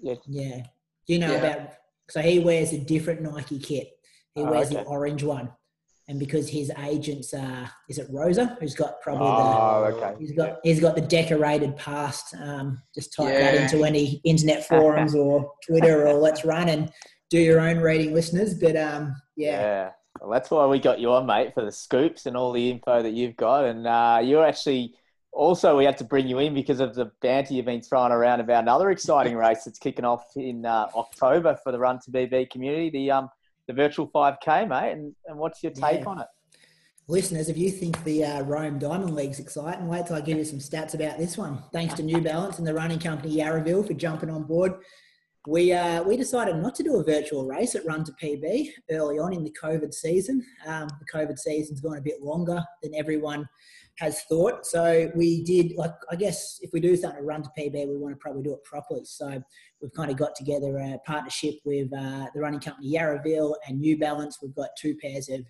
Yeah, 0.00 0.14
yeah. 0.26 0.62
Do 1.06 1.12
you 1.12 1.18
know 1.18 1.32
yeah. 1.32 1.38
about 1.38 1.70
so 2.10 2.20
he 2.20 2.38
wears 2.38 2.72
a 2.72 2.78
different 2.78 3.22
Nike 3.22 3.58
kit. 3.58 3.90
He 4.34 4.42
oh, 4.42 4.50
wears 4.50 4.68
okay. 4.68 4.76
the 4.76 4.82
orange 4.82 5.22
one. 5.22 5.50
And 6.08 6.18
because 6.18 6.48
his 6.48 6.72
agents 6.82 7.32
are, 7.34 7.70
is 7.88 7.98
it 7.98 8.08
Rosa, 8.10 8.56
who's 8.58 8.74
got 8.74 9.00
probably 9.00 9.28
oh, 9.28 9.92
the, 9.92 9.96
okay. 9.96 10.16
he's 10.18 10.32
got 10.32 10.58
he's 10.64 10.80
got 10.80 10.96
the 10.96 11.02
decorated 11.02 11.76
past. 11.76 12.34
Um, 12.34 12.82
just 12.92 13.14
type 13.14 13.32
yeah. 13.32 13.52
that 13.52 13.60
into 13.62 13.84
any 13.84 14.20
internet 14.24 14.66
forums 14.66 15.14
or 15.14 15.52
Twitter 15.64 16.08
or 16.08 16.14
Let's 16.18 16.44
Run 16.44 16.68
and 16.68 16.90
do 17.30 17.38
your 17.38 17.60
own 17.60 17.78
reading, 17.78 18.12
listeners. 18.12 18.54
But 18.54 18.76
um, 18.76 19.14
yeah. 19.36 19.60
yeah. 19.60 19.90
Well, 20.20 20.30
that's 20.30 20.50
why 20.50 20.66
we 20.66 20.80
got 20.80 20.98
you 20.98 21.12
on, 21.12 21.26
mate, 21.26 21.54
for 21.54 21.64
the 21.64 21.70
scoops 21.70 22.26
and 22.26 22.36
all 22.36 22.50
the 22.50 22.70
info 22.70 23.02
that 23.02 23.12
you've 23.12 23.36
got. 23.36 23.66
And 23.66 23.86
uh, 23.86 24.20
you're 24.22 24.44
actually 24.44 24.96
also, 25.32 25.76
we 25.76 25.84
had 25.84 25.96
to 25.98 26.04
bring 26.04 26.26
you 26.26 26.38
in 26.40 26.54
because 26.54 26.80
of 26.80 26.94
the 26.94 27.10
banter 27.22 27.54
you've 27.54 27.66
been 27.66 27.82
throwing 27.82 28.12
around 28.12 28.40
about 28.40 28.64
another 28.64 28.90
exciting 28.90 29.36
race 29.36 29.64
that's 29.64 29.78
kicking 29.78 30.04
off 30.04 30.24
in 30.36 30.66
uh, 30.66 30.88
October 30.94 31.56
for 31.62 31.72
the 31.72 31.78
Run 31.78 32.00
to 32.04 32.10
PB 32.10 32.50
community, 32.50 32.90
the 32.90 33.10
um, 33.10 33.28
the 33.66 33.72
virtual 33.72 34.08
5K, 34.08 34.68
mate. 34.68 34.92
And, 34.92 35.14
and 35.26 35.38
what's 35.38 35.62
your 35.62 35.72
take 35.72 36.00
yeah. 36.00 36.06
on 36.06 36.20
it? 36.20 36.26
Listeners, 37.06 37.48
if 37.48 37.56
you 37.56 37.70
think 37.70 38.02
the 38.04 38.24
uh, 38.24 38.42
Rome 38.42 38.78
Diamond 38.78 39.14
League's 39.14 39.40
exciting, 39.40 39.88
wait 39.88 40.06
till 40.06 40.16
I 40.16 40.20
give 40.20 40.38
you 40.38 40.44
some 40.44 40.58
stats 40.58 40.94
about 40.94 41.18
this 41.18 41.36
one. 41.36 41.62
Thanks 41.72 41.94
to 41.94 42.02
New 42.02 42.20
Balance 42.20 42.58
and 42.58 42.66
the 42.66 42.74
running 42.74 42.98
company 43.00 43.36
Yarraville 43.36 43.86
for 43.86 43.94
jumping 43.94 44.30
on 44.30 44.44
board. 44.44 44.74
We, 45.48 45.72
uh, 45.72 46.02
we 46.02 46.16
decided 46.16 46.56
not 46.56 46.74
to 46.76 46.82
do 46.82 46.96
a 46.96 47.04
virtual 47.04 47.46
race 47.46 47.74
at 47.74 47.84
Run 47.86 48.04
to 48.04 48.12
PB 48.12 48.68
early 48.90 49.18
on 49.18 49.32
in 49.32 49.42
the 49.42 49.54
COVID 49.60 49.92
season. 49.94 50.44
Um, 50.66 50.88
the 51.00 51.06
COVID 51.12 51.38
season's 51.38 51.80
gone 51.80 51.96
a 51.96 52.02
bit 52.02 52.22
longer 52.22 52.62
than 52.82 52.94
everyone 52.94 53.48
has 54.00 54.22
thought. 54.22 54.64
So 54.64 55.12
we 55.14 55.44
did, 55.44 55.76
like, 55.76 55.92
I 56.10 56.16
guess 56.16 56.58
if 56.62 56.72
we 56.72 56.80
do 56.80 56.96
something 56.96 57.20
to 57.20 57.26
run 57.26 57.42
to 57.42 57.50
PB, 57.56 57.86
we 57.86 57.98
want 57.98 58.14
to 58.14 58.18
probably 58.18 58.42
do 58.42 58.54
it 58.54 58.64
properly. 58.64 59.04
So 59.04 59.42
we've 59.80 59.92
kind 59.92 60.10
of 60.10 60.16
got 60.16 60.34
together 60.34 60.78
a 60.78 60.98
partnership 61.04 61.56
with 61.66 61.92
uh, 61.92 62.26
the 62.34 62.40
running 62.40 62.60
company 62.60 62.94
Yarraville 62.94 63.54
and 63.68 63.78
New 63.78 63.98
Balance. 63.98 64.38
We've 64.42 64.54
got 64.54 64.70
two 64.78 64.96
pairs 64.96 65.28
of 65.28 65.42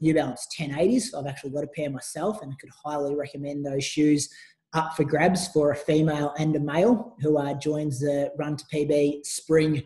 New 0.00 0.12
Balance 0.12 0.46
1080s. 0.58 1.18
I've 1.18 1.26
actually 1.26 1.50
got 1.50 1.64
a 1.64 1.68
pair 1.68 1.88
myself 1.88 2.42
and 2.42 2.52
I 2.52 2.56
could 2.60 2.70
highly 2.84 3.14
recommend 3.14 3.64
those 3.64 3.84
shoes 3.84 4.28
up 4.74 4.94
for 4.96 5.04
grabs 5.04 5.48
for 5.48 5.70
a 5.70 5.76
female 5.76 6.34
and 6.38 6.54
a 6.56 6.60
male 6.60 7.16
who 7.20 7.38
uh, 7.38 7.54
joins 7.54 8.00
the 8.00 8.30
Run 8.36 8.56
to 8.56 8.64
PB 8.66 9.24
spring 9.24 9.82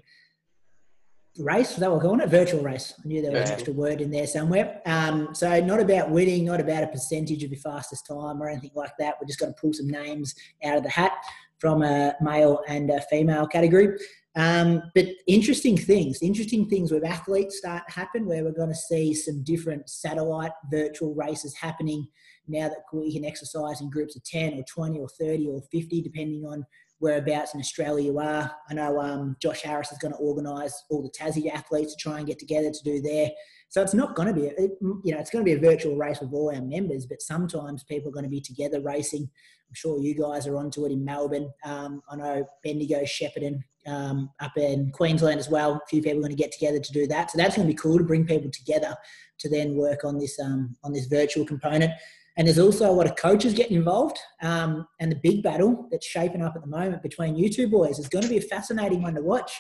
race. 1.39 1.77
That 1.77 1.91
we're 1.91 2.01
calling 2.01 2.21
it 2.21 2.29
virtual 2.29 2.63
race. 2.63 2.95
I 3.03 3.07
knew 3.07 3.23
there 3.23 3.33
was 3.33 3.41
yeah. 3.41 3.47
an 3.47 3.53
extra 3.53 3.73
word 3.73 4.01
in 4.01 4.11
there 4.11 4.27
somewhere. 4.27 4.81
Um, 4.87 5.35
so 5.35 5.61
not 5.61 5.81
about 5.81 6.11
winning, 6.11 6.45
not 6.45 6.61
about 6.61 6.85
a 6.85 6.89
percentage 6.89 7.43
of 7.45 7.51
your 7.51 7.61
fastest 7.61 8.07
time 8.07 8.43
or 8.43 8.49
anything 8.49 8.73
like 8.75 8.93
that. 8.99 9.15
We're 9.21 9.27
just 9.27 9.39
going 9.39 9.55
to 9.55 9.61
pull 9.61 9.73
some 9.73 9.89
names 9.89 10.35
out 10.65 10.77
of 10.77 10.83
the 10.83 10.91
hat 10.91 11.13
from 11.59 11.83
a 11.83 12.15
male 12.21 12.61
and 12.69 12.91
a 12.91 13.01
female 13.03 13.47
category. 13.47 13.97
Um, 14.37 14.83
but 14.95 15.07
interesting 15.27 15.77
things, 15.77 16.23
interesting 16.23 16.69
things 16.69 16.93
with 16.93 17.05
athletes 17.05 17.59
start 17.59 17.83
happen 17.89 18.25
where 18.25 18.45
we're 18.45 18.53
going 18.53 18.69
to 18.69 18.75
see 18.75 19.13
some 19.13 19.43
different 19.43 19.89
satellite 19.89 20.53
virtual 20.71 21.15
races 21.15 21.57
happening 21.57 22.07
now 22.47 22.69
that 22.69 22.79
we 22.93 23.13
can 23.13 23.25
exercise 23.25 23.81
in 23.81 23.91
groups 23.91 24.17
of 24.17 24.25
10 24.25 24.55
or 24.55 24.63
20 24.63 25.01
or 25.01 25.09
30 25.09 25.49
or 25.49 25.63
50, 25.73 26.03
depending 26.03 26.45
on 26.45 26.65
whereabouts 27.01 27.55
in 27.55 27.61
Australia 27.61 28.05
you 28.05 28.19
are. 28.19 28.51
I 28.69 28.75
know 28.75 29.01
um, 29.01 29.37
Josh 29.41 29.63
Harris 29.63 29.93
is 29.93 29.99
going 29.99 30.13
to 30.13 30.19
organise 30.19 30.85
all 30.91 31.03
the 31.03 31.11
Tassie 31.11 31.53
athletes 31.53 31.95
to 31.95 32.03
try 32.03 32.19
and 32.19 32.27
get 32.27 32.39
together 32.39 32.71
to 32.71 32.85
do 32.85 33.01
there. 33.01 33.31
So 33.69 33.83
it's 33.83 33.95
not 33.95 34.15
going 34.15 34.29
to 34.29 34.35
be, 34.35 34.47
a, 34.47 34.63
you 35.05 35.13
know, 35.13 35.19
it's 35.19 35.31
going 35.31 35.45
to 35.45 35.49
be 35.49 35.57
a 35.57 35.71
virtual 35.71 35.97
race 35.97 36.21
with 36.21 36.33
all 36.33 36.55
our 36.55 36.63
members, 36.63 37.07
but 37.07 37.21
sometimes 37.21 37.85
people 37.85 38.09
are 38.09 38.13
going 38.13 38.25
to 38.25 38.31
be 38.31 38.41
together 38.41 38.81
racing. 38.81 39.23
I'm 39.23 39.75
sure 39.75 40.01
you 40.01 40.15
guys 40.15 40.47
are 40.47 40.57
onto 40.57 40.87
it 40.87 40.93
in 40.93 41.05
Melbourne. 41.05 41.51
Um, 41.65 42.01
I 42.11 42.17
know 42.17 42.47
Bendigo, 42.65 43.03
Shepparton, 43.03 43.61
um, 43.87 44.31
up 44.41 44.57
in 44.57 44.91
Queensland 44.93 45.39
as 45.39 45.51
well. 45.51 45.75
A 45.75 45.87
few 45.89 46.03
people 46.03 46.19
are 46.19 46.23
going 46.23 46.37
to 46.37 46.43
get 46.43 46.53
together 46.53 46.81
to 46.81 46.93
do 46.93 47.07
that. 47.09 47.31
So 47.31 47.39
that's 47.39 47.57
going 47.57 47.69
to 47.69 47.73
be 47.73 47.79
cool 47.79 47.99
to 47.99 48.05
bring 48.05 48.27
people 48.27 48.51
together 48.51 48.97
to 49.41 49.49
then 49.49 49.77
work 49.77 50.05
on 50.05 50.19
this 50.19 50.39
um, 50.41 50.75
on 50.85 50.93
this 50.93 51.07
virtual 51.07 51.45
component. 51.45 51.93
And 52.39 52.47
there's 52.47 52.59
also 52.61 52.89
a 52.89 52.93
lot 52.93 53.07
of 53.07 53.17
coaches 53.17 53.53
getting 53.53 53.77
involved. 53.77 54.17
Um, 54.43 54.87
and 55.01 55.11
the 55.13 55.17
big 55.23 55.43
battle 55.43 55.89
that's 55.91 56.07
shaping 56.07 56.41
up 56.41 56.55
at 56.55 56.63
the 56.63 56.69
moment 56.69 57.03
between 57.03 57.35
you 57.37 57.51
two 57.53 57.69
boys 57.69 57.99
is 57.99 58.09
going 58.09 58.23
to 58.23 58.31
be 58.31 58.39
a 58.39 58.41
fascinating 58.43 59.03
one 59.03 59.17
to 59.17 59.23
watch. 59.23 59.53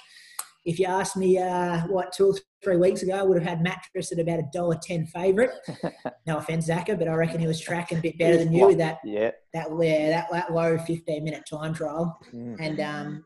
if 0.65 0.79
you 0.79 0.87
asked 0.87 1.17
me 1.17 1.39
uh, 1.39 1.81
what 1.89 2.13
two 2.13 2.27
or 2.27 2.35
three 2.63 2.77
weeks 2.77 3.03
ago, 3.03 3.15
I 3.15 3.23
would 3.23 3.37
have 3.39 3.49
had 3.49 3.63
mattress 3.63 4.13
at 4.13 4.19
about 4.21 4.39
a 4.39 4.49
dollar 4.53 4.79
ten 4.83 5.07
favourite. 5.07 5.51
no 6.27 6.37
offense, 6.39 6.69
Zaka, 6.69 6.99
but 6.99 7.09
I 7.09 7.15
reckon 7.15 7.41
he 7.41 7.47
was 7.47 7.61
tracking 7.61 7.99
a 7.99 8.01
bit 8.01 8.19
better 8.19 8.37
than 8.37 8.53
you 8.53 8.67
with 8.67 8.79
that 8.79 8.99
Yeah. 9.05 9.31
that 9.55 9.67
yeah, 9.81 10.11
that, 10.11 10.27
that 10.31 10.53
low 10.53 10.79
fifteen 10.79 11.25
minute 11.25 11.45
time 11.51 11.75
trial. 11.75 12.19
Mm. 12.33 12.57
And 12.61 12.81
um, 12.81 13.25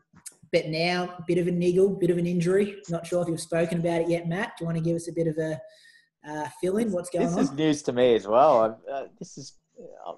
but 0.51 0.67
now 0.67 1.15
a 1.17 1.23
bit 1.27 1.37
of 1.39 1.47
a 1.47 1.51
niggle, 1.51 1.89
bit 1.99 2.11
of 2.11 2.17
an 2.17 2.27
injury. 2.27 2.77
Not 2.89 3.05
sure 3.07 3.21
if 3.23 3.27
you've 3.27 3.41
spoken 3.41 3.79
about 3.79 4.01
it 4.01 4.09
yet, 4.09 4.27
Matt. 4.27 4.53
Do 4.57 4.63
you 4.63 4.65
want 4.67 4.77
to 4.77 4.83
give 4.83 4.95
us 4.95 5.07
a 5.07 5.13
bit 5.13 5.27
of 5.27 5.37
a 5.37 5.59
uh, 6.27 6.47
fill 6.61 6.77
in? 6.77 6.91
What's 6.91 7.09
going 7.09 7.25
This 7.25 7.33
on? 7.35 7.39
This 7.41 7.51
is 7.51 7.55
news 7.57 7.81
to 7.83 7.93
me 7.93 8.15
as 8.15 8.27
well. 8.27 8.61
I've, 8.61 8.93
uh, 8.93 9.07
this 9.19 9.37
is. 9.37 9.53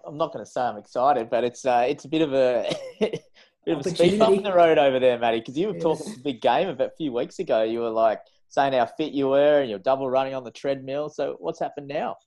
I'm 0.05 0.17
not 0.17 0.33
going 0.33 0.43
to 0.43 0.51
say 0.51 0.61
I'm 0.61 0.77
excited, 0.77 1.29
but 1.29 1.43
it's 1.43 1.65
uh, 1.65 1.85
it's 1.87 2.05
a 2.05 2.09
bit 2.09 2.21
of 2.21 2.33
a 2.33 2.75
bit 2.99 3.21
of 3.67 3.79
a 3.85 3.89
speed 3.89 4.19
bump 4.19 4.35
in 4.37 4.43
the 4.43 4.53
road 4.53 4.77
over 4.77 4.99
there, 4.99 5.17
Matty. 5.17 5.39
Because 5.39 5.57
you 5.57 5.67
were 5.67 5.79
talking 5.79 6.05
Yes. 6.07 6.17
a 6.17 6.19
big 6.19 6.41
game 6.41 6.67
about 6.69 6.87
a 6.89 6.95
few 6.97 7.13
weeks 7.13 7.39
ago. 7.39 7.63
You 7.63 7.79
were 7.79 7.89
like 7.89 8.19
saying 8.49 8.73
how 8.73 8.85
fit 8.85 9.13
you 9.13 9.29
were, 9.29 9.61
and 9.61 9.69
you're 9.69 9.79
double 9.79 10.09
running 10.09 10.33
on 10.35 10.43
the 10.43 10.51
treadmill. 10.51 11.07
So 11.09 11.37
what's 11.39 11.59
happened 11.59 11.87
now? 11.87 12.17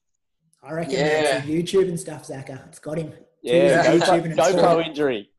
I 0.63 0.73
reckon 0.73 0.95
Yeah. 0.95 1.23
that's 1.23 1.47
YouTube 1.47 1.89
and 1.89 2.01
stuff, 2.01 2.27
Zaka. 2.27 2.67
It's 2.69 2.79
got 2.79 2.99
him 2.99 3.13
Yeah, 3.43 3.85
GoPro, 3.99 4.35
GoPro 4.35 4.85
injury. 4.87 5.31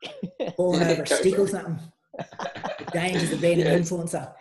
falling 0.56 0.84
over 0.84 1.02
a 1.03 1.07
stick 1.07 1.38
or 1.40 1.45
it. 1.45 1.49
something. 1.49 1.80
Dangers 2.94 3.32
of 3.34 3.41
being 3.41 3.60
Yeah, 3.60 3.72
an 3.74 3.82
influencer. 3.84 4.34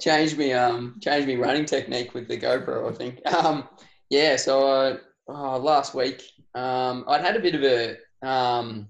Changed 0.00 0.38
me 0.38 0.52
um 0.52 0.96
changed 1.00 1.28
me 1.28 1.36
running 1.36 1.64
technique 1.64 2.14
with 2.14 2.28
the 2.28 2.38
GoPro. 2.38 2.90
I 2.90 2.94
think. 2.94 3.20
Um, 3.26 3.68
yeah. 4.08 4.36
So 4.36 4.68
uh, 4.68 4.96
oh, 5.28 5.58
last 5.58 5.94
week, 5.94 6.22
um, 6.54 7.04
I'd 7.06 7.20
had 7.20 7.36
a 7.36 7.40
bit 7.40 7.54
of 7.54 7.62
a 7.62 7.96
um, 8.28 8.88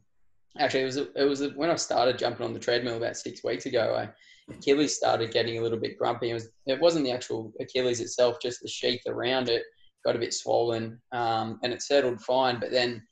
actually 0.58 0.82
it 0.82 0.86
was 0.86 0.96
a, 0.96 1.12
it 1.14 1.24
was 1.24 1.40
a, 1.42 1.50
when 1.50 1.70
I 1.70 1.76
started 1.76 2.18
jumping 2.18 2.46
on 2.46 2.52
the 2.52 2.58
treadmill 2.58 2.96
about 2.96 3.16
six 3.16 3.44
weeks 3.44 3.66
ago. 3.66 3.94
I, 3.96 4.08
Achilles 4.52 4.96
started 4.96 5.30
getting 5.30 5.58
a 5.58 5.62
little 5.62 5.78
bit 5.78 5.98
grumpy. 5.98 6.30
It 6.30 6.34
was 6.34 6.48
it 6.66 6.80
wasn't 6.80 7.04
the 7.04 7.12
actual 7.12 7.52
Achilles 7.60 8.00
itself, 8.00 8.38
just 8.42 8.60
the 8.62 8.68
sheath 8.68 9.02
around 9.06 9.48
it 9.48 9.62
got 10.04 10.16
a 10.16 10.18
bit 10.18 10.34
swollen, 10.34 11.00
um, 11.12 11.58
and 11.62 11.72
it 11.72 11.82
settled 11.82 12.20
fine. 12.22 12.58
But 12.58 12.70
then, 12.70 13.02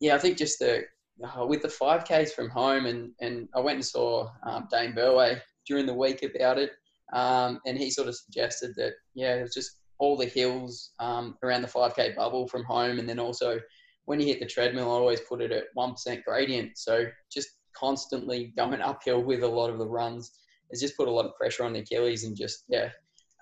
yeah, 0.00 0.14
I 0.14 0.18
think 0.18 0.38
just 0.38 0.58
the 0.58 0.84
uh, 1.24 1.46
with 1.46 1.62
the 1.62 1.68
five 1.68 2.04
Ks 2.04 2.32
from 2.32 2.48
home, 2.48 2.86
and 2.86 3.10
and 3.20 3.48
I 3.54 3.60
went 3.60 3.76
and 3.76 3.84
saw 3.84 4.28
um, 4.46 4.68
Dane 4.70 4.94
Burway 4.94 5.40
during 5.66 5.86
the 5.86 5.94
week 5.94 6.22
about 6.22 6.58
it. 6.58 6.70
Um, 7.12 7.60
and 7.66 7.78
he 7.78 7.90
sort 7.90 8.08
of 8.08 8.16
suggested 8.16 8.74
that, 8.76 8.92
yeah, 9.14 9.34
it 9.34 9.42
was 9.42 9.54
just 9.54 9.78
all 9.98 10.16
the 10.16 10.26
hills 10.26 10.92
um, 11.00 11.36
around 11.42 11.62
the 11.62 11.68
5K 11.68 12.14
bubble 12.16 12.46
from 12.48 12.64
home. 12.64 12.98
And 12.98 13.08
then 13.08 13.18
also 13.18 13.60
when 14.04 14.20
you 14.20 14.26
hit 14.26 14.40
the 14.40 14.46
treadmill, 14.46 14.90
I 14.90 14.94
always 14.94 15.20
put 15.20 15.40
it 15.40 15.52
at 15.52 15.74
1% 15.76 16.24
gradient. 16.24 16.78
So 16.78 17.06
just 17.32 17.48
constantly 17.74 18.52
going 18.56 18.80
uphill 18.80 19.22
with 19.22 19.42
a 19.42 19.48
lot 19.48 19.70
of 19.70 19.78
the 19.78 19.86
runs 19.86 20.32
has 20.70 20.80
just 20.80 20.96
put 20.96 21.08
a 21.08 21.10
lot 21.10 21.24
of 21.24 21.34
pressure 21.34 21.64
on 21.64 21.72
the 21.72 21.80
Achilles 21.80 22.24
and 22.24 22.36
just, 22.36 22.64
yeah, 22.68 22.90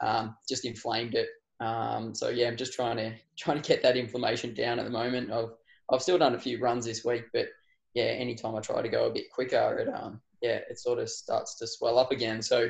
um, 0.01 0.37
just 0.49 0.65
inflamed 0.65 1.15
it. 1.15 1.29
Um, 1.61 2.15
so 2.15 2.29
yeah, 2.29 2.49
I'm 2.49 2.57
just 2.57 2.75
trying 2.75 2.97
to 2.99 3.15
trying 3.39 3.61
to 3.61 3.69
get 3.69 3.83
that 3.83 3.97
inflammation 3.97 4.55
down 4.55 4.79
at 4.79 4.85
the 4.85 4.91
moment. 4.91 5.33
I've 5.33 5.51
I've 5.91 6.03
still 6.03 6.19
done 6.19 6.35
a 6.35 6.41
few 6.41 6.59
runs 6.59 6.85
this 6.85 7.05
week, 7.05 7.25
but 7.33 7.47
yeah, 7.95 8.05
anytime 8.05 8.55
I 8.55 8.61
try 8.61 8.83
to 8.83 8.89
go 8.89 9.07
a 9.07 9.13
bit 9.13 9.31
quicker, 9.33 9.79
it 9.79 9.89
um 9.89 10.21
yeah, 10.43 10.61
it 10.69 10.79
sort 10.79 10.99
of 10.99 11.09
starts 11.09 11.57
to 11.59 11.67
swell 11.67 11.99
up 11.99 12.13
again. 12.13 12.43
So 12.43 12.69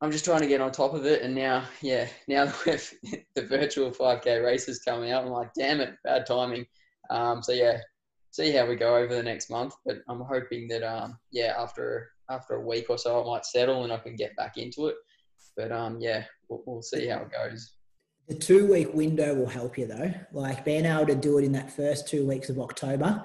I'm 0.00 0.12
just 0.12 0.24
trying 0.24 0.40
to 0.40 0.46
get 0.46 0.60
on 0.60 0.72
top 0.72 0.94
of 0.94 1.06
it. 1.06 1.22
And 1.22 1.34
now, 1.34 1.64
yeah, 1.80 2.06
now 2.28 2.46
the 2.64 3.24
virtual 3.36 3.90
5K 3.90 4.26
race 4.44 4.68
races 4.68 4.80
coming 4.80 5.10
out, 5.10 5.24
I'm 5.24 5.30
like, 5.30 5.50
damn 5.54 5.80
it, 5.80 5.94
bad 6.04 6.26
timing. 6.26 6.66
Um, 7.10 7.42
so 7.42 7.52
yeah, 7.52 7.78
see 8.30 8.52
how 8.52 8.66
we 8.66 8.76
go 8.76 8.96
over 8.96 9.14
the 9.14 9.22
next 9.22 9.50
month. 9.50 9.74
But 9.86 9.98
I'm 10.08 10.20
hoping 10.20 10.68
that, 10.68 10.82
um, 10.82 11.18
yeah, 11.30 11.54
after 11.58 12.10
after 12.28 12.54
a 12.54 12.60
week 12.60 12.86
or 12.90 12.98
so, 12.98 13.22
I 13.22 13.26
might 13.26 13.46
settle 13.46 13.84
and 13.84 13.92
I 13.92 13.98
can 13.98 14.16
get 14.16 14.36
back 14.36 14.56
into 14.56 14.88
it. 14.88 14.96
But 15.56 15.72
um, 15.72 15.98
yeah, 16.00 16.24
we'll, 16.48 16.62
we'll 16.66 16.82
see 16.82 17.06
how 17.06 17.20
it 17.20 17.30
goes. 17.30 17.76
The 18.28 18.34
two 18.34 18.66
week 18.66 18.92
window 18.92 19.34
will 19.34 19.48
help 19.48 19.78
you 19.78 19.86
though. 19.86 20.12
Like 20.32 20.64
being 20.64 20.84
able 20.84 21.06
to 21.06 21.14
do 21.14 21.38
it 21.38 21.44
in 21.44 21.52
that 21.52 21.70
first 21.70 22.08
two 22.08 22.26
weeks 22.26 22.50
of 22.50 22.58
October, 22.58 23.24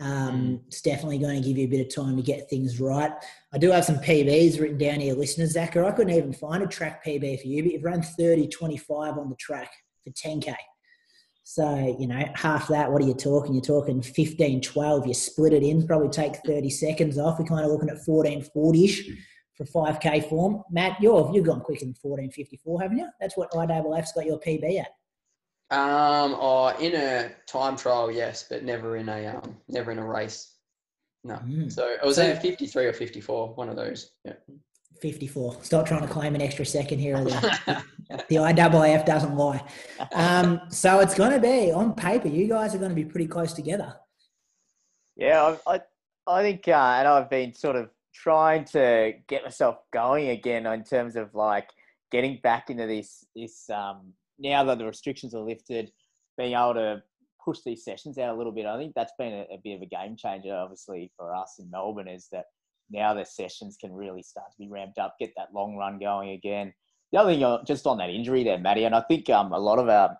um, 0.00 0.60
it's 0.68 0.80
definitely 0.80 1.18
going 1.18 1.42
to 1.42 1.48
give 1.48 1.58
you 1.58 1.64
a 1.64 1.70
bit 1.70 1.80
of 1.80 1.94
time 1.94 2.16
to 2.16 2.22
get 2.22 2.48
things 2.48 2.80
right. 2.80 3.12
I 3.52 3.58
do 3.58 3.70
have 3.70 3.84
some 3.84 3.96
PBs 3.96 4.60
written 4.60 4.78
down 4.78 5.00
here, 5.00 5.14
listeners. 5.14 5.54
Zaka, 5.54 5.84
I 5.84 5.90
couldn't 5.92 6.14
even 6.14 6.32
find 6.32 6.62
a 6.62 6.66
track 6.66 7.04
PB 7.04 7.40
for 7.40 7.46
you, 7.48 7.62
but 7.62 7.72
you've 7.72 7.84
run 7.84 8.02
30 8.02 8.48
25 8.48 9.18
on 9.18 9.28
the 9.28 9.36
track 9.36 9.70
for 10.04 10.10
10K. 10.10 10.54
So, 11.42 11.96
you 11.98 12.06
know, 12.06 12.22
half 12.34 12.68
that, 12.68 12.92
what 12.92 13.02
are 13.02 13.06
you 13.06 13.14
talking? 13.14 13.54
You're 13.54 13.62
talking 13.62 14.02
15 14.02 14.60
12. 14.60 15.06
You 15.06 15.14
split 15.14 15.54
it 15.54 15.62
in, 15.62 15.86
probably 15.86 16.10
take 16.10 16.36
30 16.46 16.68
seconds 16.70 17.18
off. 17.18 17.38
We're 17.38 17.46
kind 17.46 17.64
of 17.64 17.70
looking 17.70 17.88
at 17.88 18.04
14 18.04 18.42
40 18.42 18.84
ish 18.84 19.10
for 19.56 19.64
5K 19.64 20.28
form. 20.28 20.62
Matt, 20.70 21.00
you're, 21.00 21.30
you've 21.32 21.46
gone 21.46 21.60
quicker 21.60 21.86
than 21.86 21.94
14 21.94 22.30
54, 22.30 22.82
haven't 22.82 22.98
you? 22.98 23.08
That's 23.20 23.36
what 23.36 23.50
IAAF's 23.52 24.12
got 24.12 24.26
your 24.26 24.38
PB 24.38 24.80
at. 24.80 24.88
Um, 25.70 26.34
or 26.40 26.72
in 26.80 26.94
a 26.94 27.30
time 27.46 27.76
trial, 27.76 28.10
yes, 28.10 28.46
but 28.48 28.64
never 28.64 28.96
in 28.96 29.08
a 29.08 29.26
um, 29.26 29.56
never 29.68 29.92
in 29.92 29.98
a 29.98 30.06
race. 30.06 30.54
No. 31.24 31.34
Mm. 31.36 31.70
So 31.70 31.86
it 31.88 32.02
was 32.02 32.16
So- 32.16 32.24
either 32.24 32.40
53 32.40 32.86
or 32.86 32.92
54, 32.92 33.54
one 33.54 33.68
of 33.68 33.76
those. 33.76 34.12
Yeah. 34.24 34.34
54. 35.00 35.62
Stop 35.62 35.86
trying 35.86 36.00
to 36.00 36.08
claim 36.08 36.34
an 36.34 36.42
extra 36.42 36.66
second 36.66 36.98
here 36.98 37.18
or 37.18 37.24
there. 37.24 37.82
the 38.28 38.36
IAAF 38.36 39.04
doesn't 39.06 39.36
lie. 39.36 39.62
Um, 40.12 40.60
so 40.70 40.98
it's 41.00 41.14
going 41.14 41.30
to 41.32 41.38
be 41.38 41.70
on 41.70 41.94
paper. 41.94 42.26
You 42.28 42.48
guys 42.48 42.74
are 42.74 42.78
going 42.78 42.90
to 42.90 42.96
be 42.96 43.04
pretty 43.04 43.28
close 43.28 43.52
together. 43.52 43.94
Yeah, 45.16 45.56
I, 45.66 45.74
I, 45.74 45.80
I 46.26 46.42
think, 46.42 46.66
uh, 46.66 46.72
and 46.98 47.06
I've 47.06 47.30
been 47.30 47.54
sort 47.54 47.76
of 47.76 47.90
trying 48.12 48.64
to 48.66 49.12
get 49.28 49.44
myself 49.44 49.76
going 49.92 50.30
again 50.30 50.66
in 50.66 50.82
terms 50.82 51.14
of 51.14 51.34
like 51.34 51.68
getting 52.10 52.40
back 52.42 52.70
into 52.70 52.86
this, 52.86 53.24
this 53.36 53.70
um, 53.70 54.14
now 54.38 54.64
that 54.64 54.78
the 54.78 54.86
restrictions 54.86 55.34
are 55.34 55.42
lifted, 55.42 55.90
being 56.36 56.52
able 56.52 56.74
to 56.74 57.02
push 57.44 57.58
these 57.64 57.84
sessions 57.84 58.18
out 58.18 58.34
a 58.34 58.36
little 58.36 58.52
bit. 58.52 58.66
I 58.66 58.76
think 58.78 58.94
that's 58.94 59.12
been 59.18 59.32
a, 59.32 59.54
a 59.54 59.58
bit 59.62 59.76
of 59.76 59.82
a 59.82 59.86
game 59.86 60.16
changer, 60.16 60.54
obviously, 60.54 61.10
for 61.16 61.34
us 61.34 61.56
in 61.58 61.70
Melbourne, 61.70 62.08
is 62.08 62.28
that 62.32 62.44
now 62.90 63.14
the 63.14 63.24
sessions 63.24 63.76
can 63.80 63.92
really 63.92 64.22
start 64.22 64.50
to 64.52 64.58
be 64.58 64.68
ramped 64.68 64.98
up, 64.98 65.16
get 65.18 65.32
that 65.36 65.54
long 65.54 65.76
run 65.76 65.98
going 65.98 66.30
again. 66.30 66.72
The 67.12 67.18
other 67.18 67.32
thing, 67.32 67.42
uh, 67.42 67.64
just 67.64 67.86
on 67.86 67.98
that 67.98 68.10
injury 68.10 68.44
there, 68.44 68.58
Matty, 68.58 68.84
and 68.84 68.94
I 68.94 69.02
think 69.02 69.30
um, 69.30 69.52
a 69.52 69.58
lot 69.58 69.78
of 69.78 69.88
our 69.88 70.16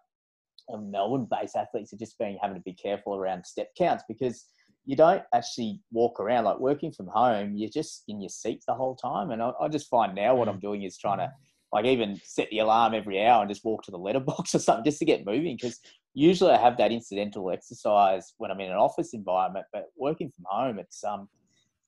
um, 0.73 0.90
Melbourne-based 0.90 1.57
athletes 1.57 1.93
are 1.93 1.99
just 1.99 2.19
being 2.19 2.39
having 2.40 2.57
to 2.57 2.62
be 2.62 2.74
careful 2.74 3.15
around 3.15 3.45
step 3.45 3.69
counts 3.77 4.05
because 4.09 4.47
you 4.86 4.97
don't 4.97 5.23
actually 5.35 5.81
walk 5.93 6.19
around 6.19 6.45
like 6.45 6.59
working 6.59 6.93
from 6.93 7.09
home. 7.09 7.57
You're 7.57 7.70
just 7.70 8.05
in 8.09 8.23
your 8.23 8.31
seat 8.31 8.62
the 8.66 8.74
whole 8.74 8.97
time, 8.97 9.31
and 9.31 9.43
I, 9.43 9.53
I 9.61 9.69
just 9.69 9.89
find 9.89 10.15
now 10.15 10.35
what 10.35 10.49
I'm 10.49 10.61
doing 10.61 10.82
is 10.82 10.97
trying 10.97 11.19
to 11.19 11.31
like 11.73 11.85
even 11.85 12.20
set 12.24 12.49
the 12.51 12.61
alarm 12.61 12.95
every 12.95 13.24
hour 13.24 13.43
and 13.43 13.51
just 13.51 13.65
walk 13.65 13.82
to 13.82 13.90
the 13.90 13.99
letterbox 13.99 14.55
or 14.55 14.59
something 14.59 14.85
just 14.85 14.99
to 14.99 15.05
get 15.05 15.27
moving 15.27 15.57
because 15.57 15.78
usually 16.15 16.53
I 16.53 16.61
have 16.61 16.77
that 16.78 16.93
incidental 16.93 17.51
exercise 17.51 18.35
when 18.39 18.51
I'm 18.51 18.61
in 18.61 18.70
an 18.70 18.77
office 18.77 19.15
environment, 19.15 19.66
but 19.73 19.86
working 19.97 20.32
from 20.35 20.45
home, 20.49 20.78
it's 20.78 21.03
um 21.05 21.28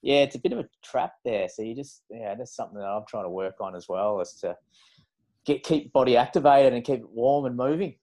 yeah, 0.02 0.22
it's 0.22 0.34
a 0.34 0.40
bit 0.40 0.52
of 0.52 0.58
a 0.60 0.68
trap 0.82 1.12
there. 1.24 1.48
So 1.48 1.62
you 1.62 1.74
just 1.74 2.02
yeah, 2.10 2.34
that's 2.34 2.54
something 2.54 2.78
that 2.78 2.86
I'm 2.86 3.04
trying 3.08 3.24
to 3.24 3.30
work 3.30 3.56
on 3.60 3.74
as 3.74 3.86
well, 3.88 4.20
is 4.20 4.34
to 4.42 4.56
get 5.44 5.62
keep 5.62 5.92
body 5.92 6.16
activated 6.16 6.72
and 6.72 6.84
keep 6.84 7.00
it 7.00 7.10
warm 7.10 7.46
and 7.46 7.56
moving. 7.56 7.96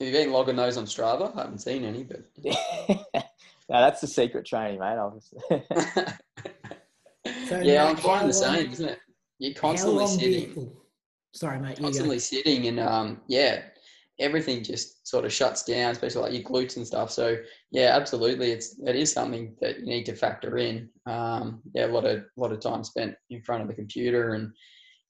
Have 0.00 0.08
you 0.08 0.12
been 0.12 0.32
logging 0.32 0.56
those 0.56 0.76
on 0.76 0.86
Strava? 0.86 1.34
I 1.36 1.42
haven't 1.42 1.60
seen 1.60 1.84
any, 1.84 2.04
but 2.04 2.24
no, 2.44 3.24
that's 3.68 4.00
the 4.00 4.08
secret 4.08 4.44
training, 4.44 4.80
mate. 4.80 4.98
Obviously. 4.98 5.40
So, 7.48 7.60
yeah, 7.60 7.86
I'm 7.86 7.96
finding 7.96 8.28
the 8.28 8.34
same, 8.34 8.70
isn't 8.70 8.88
it? 8.88 8.98
You're 9.38 9.54
constantly 9.54 9.98
long 9.98 10.18
sitting. 10.18 10.54
you, 10.54 10.76
sorry, 11.34 11.58
mate. 11.60 11.78
Constantly 11.78 12.18
sitting 12.18 12.68
and 12.68 12.80
um 12.80 13.20
yeah 13.28 13.62
everything 14.20 14.62
just 14.62 15.06
sort 15.06 15.24
of 15.24 15.32
shuts 15.32 15.64
down 15.64 15.90
especially 15.90 16.22
like 16.22 16.32
your 16.32 16.42
glutes 16.42 16.76
and 16.76 16.86
stuff 16.86 17.10
so 17.10 17.36
yeah 17.72 17.96
absolutely 17.96 18.52
it's 18.52 18.78
it 18.86 18.94
is 18.94 19.12
something 19.12 19.56
that 19.60 19.80
you 19.80 19.86
need 19.86 20.06
to 20.06 20.14
factor 20.14 20.56
in 20.56 20.88
um 21.06 21.60
yeah 21.74 21.86
a 21.86 21.88
lot 21.88 22.04
of 22.04 22.24
lot 22.36 22.52
of 22.52 22.60
time 22.60 22.84
spent 22.84 23.12
in 23.30 23.42
front 23.42 23.60
of 23.60 23.66
the 23.66 23.74
computer 23.74 24.34
and 24.34 24.52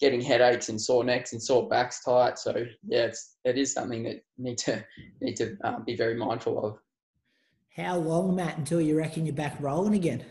getting 0.01 0.23
headaches 0.23 0.71
and 0.71 0.81
sore 0.81 1.05
necks 1.05 1.35
and 1.35 1.43
sore 1.43 1.69
backs 1.69 2.03
tight 2.03 2.39
so 2.39 2.65
yeah 2.89 3.05
it's 3.05 3.35
it 3.45 3.59
is 3.59 3.73
something 3.73 4.03
that 4.03 4.23
you 4.37 4.45
need 4.45 4.59
to 4.59 4.85
need 5.21 5.37
to 5.37 5.57
um, 5.65 5.85
be 5.85 5.97
very 5.97 6.17
mindful 6.17 6.65
of. 6.65 6.79
How 7.77 7.97
long, 7.97 8.37
Matt, 8.37 8.57
until 8.57 8.81
you 8.81 8.97
reckon 8.97 9.27
you're 9.27 9.35
back 9.35 9.57
rolling 9.61 9.95
again? 9.95 10.25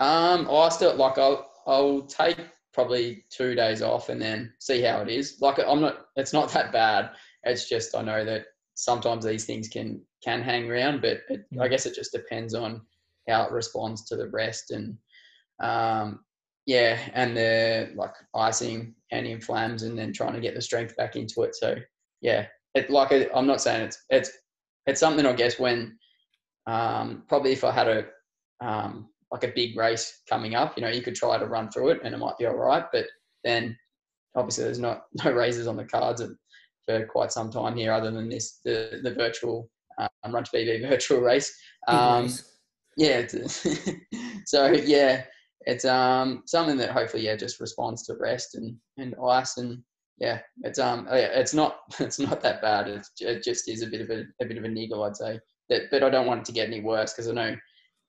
Um, 0.00 0.48
I 0.50 0.68
still 0.68 0.94
like 0.94 1.18
I'll 1.18 1.50
I'll 1.66 2.02
take 2.02 2.38
probably 2.78 3.24
two 3.28 3.56
days 3.56 3.82
off 3.82 4.08
and 4.08 4.22
then 4.22 4.52
see 4.60 4.80
how 4.82 5.00
it 5.00 5.08
is. 5.08 5.38
Like 5.40 5.58
I'm 5.58 5.80
not, 5.80 6.06
it's 6.14 6.32
not 6.32 6.52
that 6.52 6.70
bad. 6.70 7.10
It's 7.42 7.68
just 7.68 7.96
I 7.96 8.02
know 8.02 8.24
that 8.24 8.44
sometimes 8.74 9.24
these 9.24 9.44
things 9.44 9.66
can 9.66 10.00
can 10.22 10.42
hang 10.42 10.70
around, 10.70 11.02
but 11.02 11.22
it, 11.28 11.44
I 11.60 11.66
guess 11.66 11.86
it 11.86 11.96
just 11.96 12.12
depends 12.12 12.54
on 12.54 12.82
how 13.28 13.42
it 13.46 13.50
responds 13.50 14.04
to 14.04 14.16
the 14.16 14.28
rest 14.28 14.70
and 14.70 14.96
um, 15.60 16.20
yeah, 16.66 17.00
and 17.14 17.36
the 17.36 17.90
like 17.96 18.14
icing 18.36 18.94
and 19.10 19.26
inflams 19.26 19.82
and 19.82 19.98
then 19.98 20.12
trying 20.12 20.34
to 20.34 20.40
get 20.40 20.54
the 20.54 20.62
strength 20.62 20.94
back 20.96 21.16
into 21.16 21.42
it. 21.42 21.56
So 21.56 21.74
yeah, 22.20 22.46
it 22.76 22.90
like 22.90 23.28
I'm 23.34 23.48
not 23.48 23.60
saying 23.60 23.82
it's 23.82 24.04
it's 24.08 24.30
it's 24.86 25.00
something 25.00 25.26
I 25.26 25.32
guess 25.32 25.58
when 25.58 25.98
um, 26.68 27.24
probably 27.26 27.50
if 27.54 27.64
I 27.64 27.72
had 27.72 27.88
a 27.88 28.04
um, 28.64 29.08
like 29.30 29.44
a 29.44 29.52
big 29.54 29.76
race 29.76 30.22
coming 30.28 30.54
up, 30.54 30.76
you 30.76 30.82
know, 30.82 30.88
you 30.88 31.02
could 31.02 31.14
try 31.14 31.38
to 31.38 31.46
run 31.46 31.70
through 31.70 31.90
it 31.90 32.00
and 32.04 32.14
it 32.14 32.18
might 32.18 32.38
be 32.38 32.46
all 32.46 32.56
right. 32.56 32.84
But 32.92 33.06
then 33.44 33.76
obviously 34.34 34.64
there's 34.64 34.78
not 34.78 35.02
no 35.24 35.32
races 35.32 35.66
on 35.66 35.76
the 35.76 35.84
cards 35.84 36.22
for 36.86 37.06
quite 37.06 37.32
some 37.32 37.50
time 37.50 37.76
here, 37.76 37.92
other 37.92 38.10
than 38.10 38.28
this 38.28 38.60
the 38.64 39.00
the 39.02 39.14
virtual 39.14 39.68
um, 39.98 40.32
Run 40.32 40.44
to 40.44 40.50
PB 40.50 40.88
virtual 40.88 41.20
race. 41.20 41.54
Um, 41.86 42.30
yeah, 42.96 43.26
so 44.46 44.72
yeah, 44.72 45.24
it's 45.62 45.84
um 45.84 46.42
something 46.46 46.76
that 46.78 46.90
hopefully 46.90 47.24
yeah 47.24 47.36
just 47.36 47.60
responds 47.60 48.04
to 48.06 48.14
rest 48.18 48.54
and 48.54 48.76
and 48.96 49.14
ice 49.22 49.56
and 49.58 49.82
yeah, 50.18 50.40
it's 50.62 50.78
um 50.78 51.06
oh, 51.10 51.16
it's 51.16 51.54
not 51.54 51.80
it's 52.00 52.18
not 52.18 52.40
that 52.42 52.62
bad. 52.62 52.88
It's, 52.88 53.10
it 53.20 53.42
just 53.42 53.68
is 53.68 53.82
a 53.82 53.86
bit 53.86 54.00
of 54.00 54.10
a, 54.10 54.24
a 54.40 54.46
bit 54.46 54.58
of 54.58 54.64
a 54.64 54.68
niggle, 54.68 55.04
I'd 55.04 55.16
say. 55.16 55.40
That, 55.68 55.82
but 55.90 56.02
I 56.02 56.10
don't 56.10 56.26
want 56.26 56.40
it 56.40 56.46
to 56.46 56.52
get 56.52 56.68
any 56.68 56.80
worse 56.80 57.12
because 57.12 57.28
I 57.28 57.34
know 57.34 57.56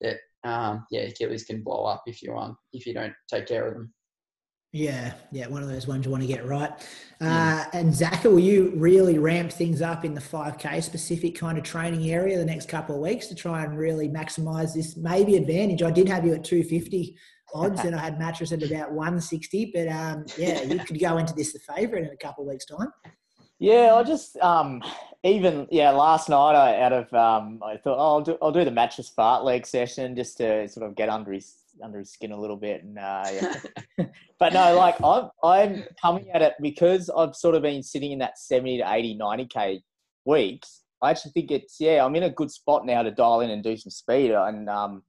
that 0.01 0.17
um 0.45 0.85
yeah 0.89 1.01
Achilles 1.01 1.43
can 1.43 1.61
blow 1.63 1.85
up 1.85 2.03
if 2.05 2.21
you 2.21 2.35
um 2.35 2.57
if 2.73 2.85
you 2.85 2.93
don't 2.93 3.13
take 3.29 3.47
care 3.47 3.67
of 3.67 3.73
them. 3.73 3.93
Yeah, 4.71 5.13
yeah, 5.31 5.47
one 5.47 5.63
of 5.63 5.69
those 5.69 5.87
ones 5.87 6.05
you 6.05 6.11
want 6.11 6.21
to 6.21 6.27
get 6.27 6.45
right. 6.45 6.71
Uh, 7.19 7.65
and 7.73 7.93
Zach, 7.93 8.23
will 8.23 8.37
you 8.37 8.71
really 8.75 9.17
ramp 9.17 9.51
things 9.51 9.81
up 9.81 10.05
in 10.05 10.13
the 10.13 10.21
5K 10.21 10.83
specific 10.83 11.35
kind 11.35 11.57
of 11.57 11.63
training 11.63 12.11
area 12.11 12.37
the 12.37 12.45
next 12.45 12.69
couple 12.69 12.93
of 12.93 13.01
weeks 13.01 13.25
to 13.27 13.35
try 13.35 13.63
and 13.63 13.75
really 13.75 14.07
maximise 14.07 14.75
this 14.75 14.95
maybe 14.95 15.37
advantage? 15.37 15.81
I 15.81 15.89
did 15.89 16.07
have 16.07 16.23
you 16.23 16.35
at 16.35 16.43
250 16.43 17.17
odds 17.51 17.83
and 17.83 17.95
I 17.95 17.99
had 17.99 18.19
mattress 18.19 18.51
at 18.51 18.61
about 18.61 18.91
160, 18.91 19.71
but 19.73 19.87
um, 19.87 20.25
yeah, 20.37 20.61
you 20.61 20.77
could 20.79 20.99
go 20.99 21.17
into 21.17 21.33
this 21.33 21.51
the 21.51 21.59
favourite 21.59 22.05
in 22.05 22.11
a 22.11 22.17
couple 22.17 22.43
of 22.43 22.49
weeks' 22.51 22.65
time. 22.65 22.89
Yeah, 23.57 23.95
I 23.95 24.03
just 24.03 24.37
um, 24.37 24.83
even 25.23 25.67
yeah 25.69 25.89
last 25.91 26.29
night 26.29 26.55
I 26.55 26.81
out 26.81 26.93
of 26.93 27.13
um, 27.13 27.61
I 27.63 27.77
thought 27.77 27.97
oh, 27.97 28.15
I'll 28.15 28.21
do 28.21 28.37
I'll 28.41 28.51
do 28.51 28.63
the 28.63 28.71
mattress 28.71 29.11
fartlek 29.15 29.65
session 29.65 30.15
just 30.15 30.37
to 30.37 30.67
sort 30.69 30.87
of 30.87 30.95
get 30.95 31.09
under 31.09 31.33
his 31.33 31.55
under 31.83 31.99
his 31.99 32.11
skin 32.11 32.31
a 32.31 32.39
little 32.39 32.55
bit 32.55 32.83
and 32.83 32.97
uh, 32.97 33.25
yeah. 33.31 34.05
but 34.39 34.53
no 34.53 34.75
like 34.75 34.95
I'm 35.03 35.29
I'm 35.43 35.83
coming 36.01 36.29
at 36.31 36.41
it 36.41 36.53
because 36.61 37.09
I've 37.09 37.35
sort 37.35 37.55
of 37.55 37.61
been 37.61 37.83
sitting 37.83 38.11
in 38.11 38.19
that 38.19 38.37
70 38.37 38.77
to 38.79 38.91
80 38.91 39.17
90k 39.17 39.81
weeks 40.25 40.83
I 41.01 41.11
actually 41.11 41.31
think 41.31 41.51
it's 41.51 41.77
yeah 41.79 42.05
I'm 42.05 42.15
in 42.15 42.23
a 42.23 42.29
good 42.29 42.51
spot 42.51 42.85
now 42.85 43.03
to 43.03 43.11
dial 43.11 43.41
in 43.41 43.49
and 43.49 43.63
do 43.63 43.75
some 43.75 43.91
speed 43.91 44.31
and 44.31 44.69
um, 44.69 45.03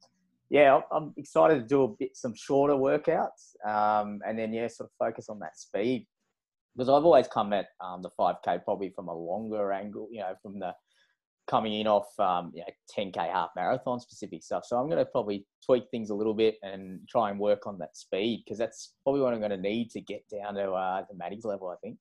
yeah 0.49 0.81
I'm 0.91 1.15
excited 1.17 1.61
to 1.61 1.67
do 1.67 1.85
a 1.85 1.89
bit 1.89 2.17
some 2.17 2.35
shorter 2.35 2.75
workouts 2.75 3.55
um, 3.65 4.21
and 4.27 4.37
then 4.37 4.53
yeah 4.53 4.67
sort 4.67 4.91
of 4.91 4.93
focus 4.99 5.29
on 5.29 5.39
that 5.41 5.57
speed 5.57 6.07
because 6.81 6.89
I've 6.89 7.05
always 7.05 7.29
come 7.29 7.53
at 7.53 7.67
um, 7.83 8.01
the 8.01 8.09
5k 8.19 8.65
probably 8.65 8.89
from 8.89 9.09
a 9.09 9.15
longer 9.15 9.71
angle 9.71 10.09
you 10.11 10.21
know 10.21 10.33
from 10.41 10.59
the 10.59 10.73
coming 11.47 11.79
in 11.79 11.87
off 11.87 12.07
um, 12.19 12.53
you 12.55 12.63
know, 12.63 12.67
10k 12.97 13.31
half 13.31 13.51
marathon 13.55 14.01
specific 14.01 14.43
stuff. 14.43 14.65
So 14.65 14.79
I'm 14.79 14.87
going 14.87 14.99
to 14.99 15.05
probably 15.05 15.45
tweak 15.67 15.85
things 15.91 16.09
a 16.09 16.15
little 16.15 16.33
bit 16.33 16.55
and 16.63 17.01
try 17.09 17.29
and 17.29 17.39
work 17.39 17.67
on 17.67 17.77
that 17.79 17.97
speed 17.97 18.45
because 18.45 18.57
that's 18.57 18.95
probably 19.03 19.21
what 19.21 19.35
I'm 19.35 19.41
going 19.41 19.51
to 19.51 19.59
need 19.59 19.91
to 19.91 20.01
get 20.01 20.23
down 20.31 20.55
to 20.55 20.71
uh, 20.71 21.03
the 21.11 21.17
Maddie's 21.17 21.45
level. 21.45 21.69
I 21.69 21.77
think. 21.83 21.99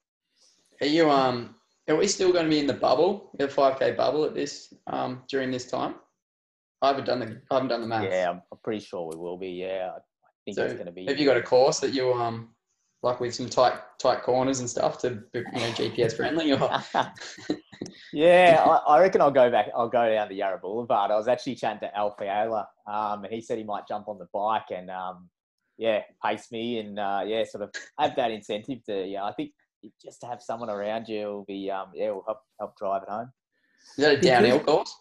Are 0.81 0.87
you 0.87 1.09
um? 1.09 1.55
Are 1.89 1.95
we 1.95 2.07
still 2.07 2.31
going 2.31 2.45
to 2.45 2.49
be 2.49 2.59
in 2.59 2.67
the 2.67 2.73
bubble, 2.73 3.31
the 3.37 3.47
5k 3.47 3.97
bubble 3.97 4.23
at 4.23 4.33
this 4.33 4.71
um 4.87 5.23
during 5.27 5.51
this 5.51 5.69
time? 5.69 5.95
I 6.81 6.89
haven't 6.89 7.05
done 7.05 7.19
the 7.19 7.41
I 7.51 7.55
haven't 7.55 7.69
done 7.69 7.81
the 7.81 7.87
math. 7.87 8.03
Yeah, 8.05 8.29
I'm, 8.29 8.41
pretty 8.63 8.85
sure 8.85 9.09
we 9.11 9.19
will 9.19 9.37
be. 9.37 9.49
Yeah, 9.49 9.89
I 9.95 9.99
think 10.45 10.55
so 10.55 10.63
it's 10.63 10.75
going 10.75 10.85
to 10.85 10.91
be. 10.93 11.05
Have 11.07 11.17
you 11.17 11.25
got 11.25 11.35
a 11.35 11.41
course 11.41 11.79
that 11.79 11.91
you 11.93 12.13
um 12.13 12.49
like 13.01 13.19
with 13.19 13.33
some 13.33 13.49
tight 13.49 13.73
tight 13.99 14.23
corners 14.23 14.59
and 14.59 14.69
stuff 14.69 14.97
to 14.99 15.23
you 15.33 15.43
know 15.43 15.71
GPS 15.71 16.15
friendly? 16.15 16.51
Or? 16.53 16.69
yeah, 18.13 18.63
I, 18.65 18.95
I, 18.95 18.99
reckon 18.99 19.21
I'll 19.21 19.31
go 19.31 19.49
back. 19.49 19.67
I'll 19.75 19.89
go 19.89 20.09
down 20.11 20.29
the 20.29 20.35
Yarra 20.35 20.57
Boulevard. 20.57 21.11
I 21.11 21.15
was 21.15 21.27
actually 21.27 21.55
chatting 21.55 21.79
to 21.81 21.97
Al 21.97 22.15
Fiala, 22.17 22.67
um, 22.87 23.23
and 23.23 23.33
he 23.33 23.41
said 23.41 23.57
he 23.57 23.63
might 23.63 23.87
jump 23.87 24.07
on 24.07 24.17
the 24.17 24.27
bike 24.33 24.71
and 24.71 24.89
um, 24.89 25.29
yeah, 25.77 26.01
pace 26.23 26.51
me 26.51 26.79
and 26.79 26.99
uh, 26.99 27.21
yeah, 27.25 27.43
sort 27.45 27.63
of 27.63 27.71
have 27.97 28.15
that 28.17 28.31
incentive 28.31 28.83
to 28.85 29.05
yeah. 29.05 29.23
I 29.23 29.33
think 29.33 29.51
just 30.03 30.19
to 30.21 30.27
have 30.27 30.41
someone 30.41 30.69
around 30.69 31.07
you 31.07 31.25
will 31.27 31.45
be 31.45 31.71
um, 31.71 31.87
yeah, 31.93 32.11
will 32.11 32.23
help 32.25 32.39
help 32.59 32.77
drive 32.77 33.03
it 33.03 33.09
home. 33.09 33.31
Is 33.97 34.03
that 34.03 34.17
a 34.17 34.21
downhill 34.21 34.59
course? 34.59 34.93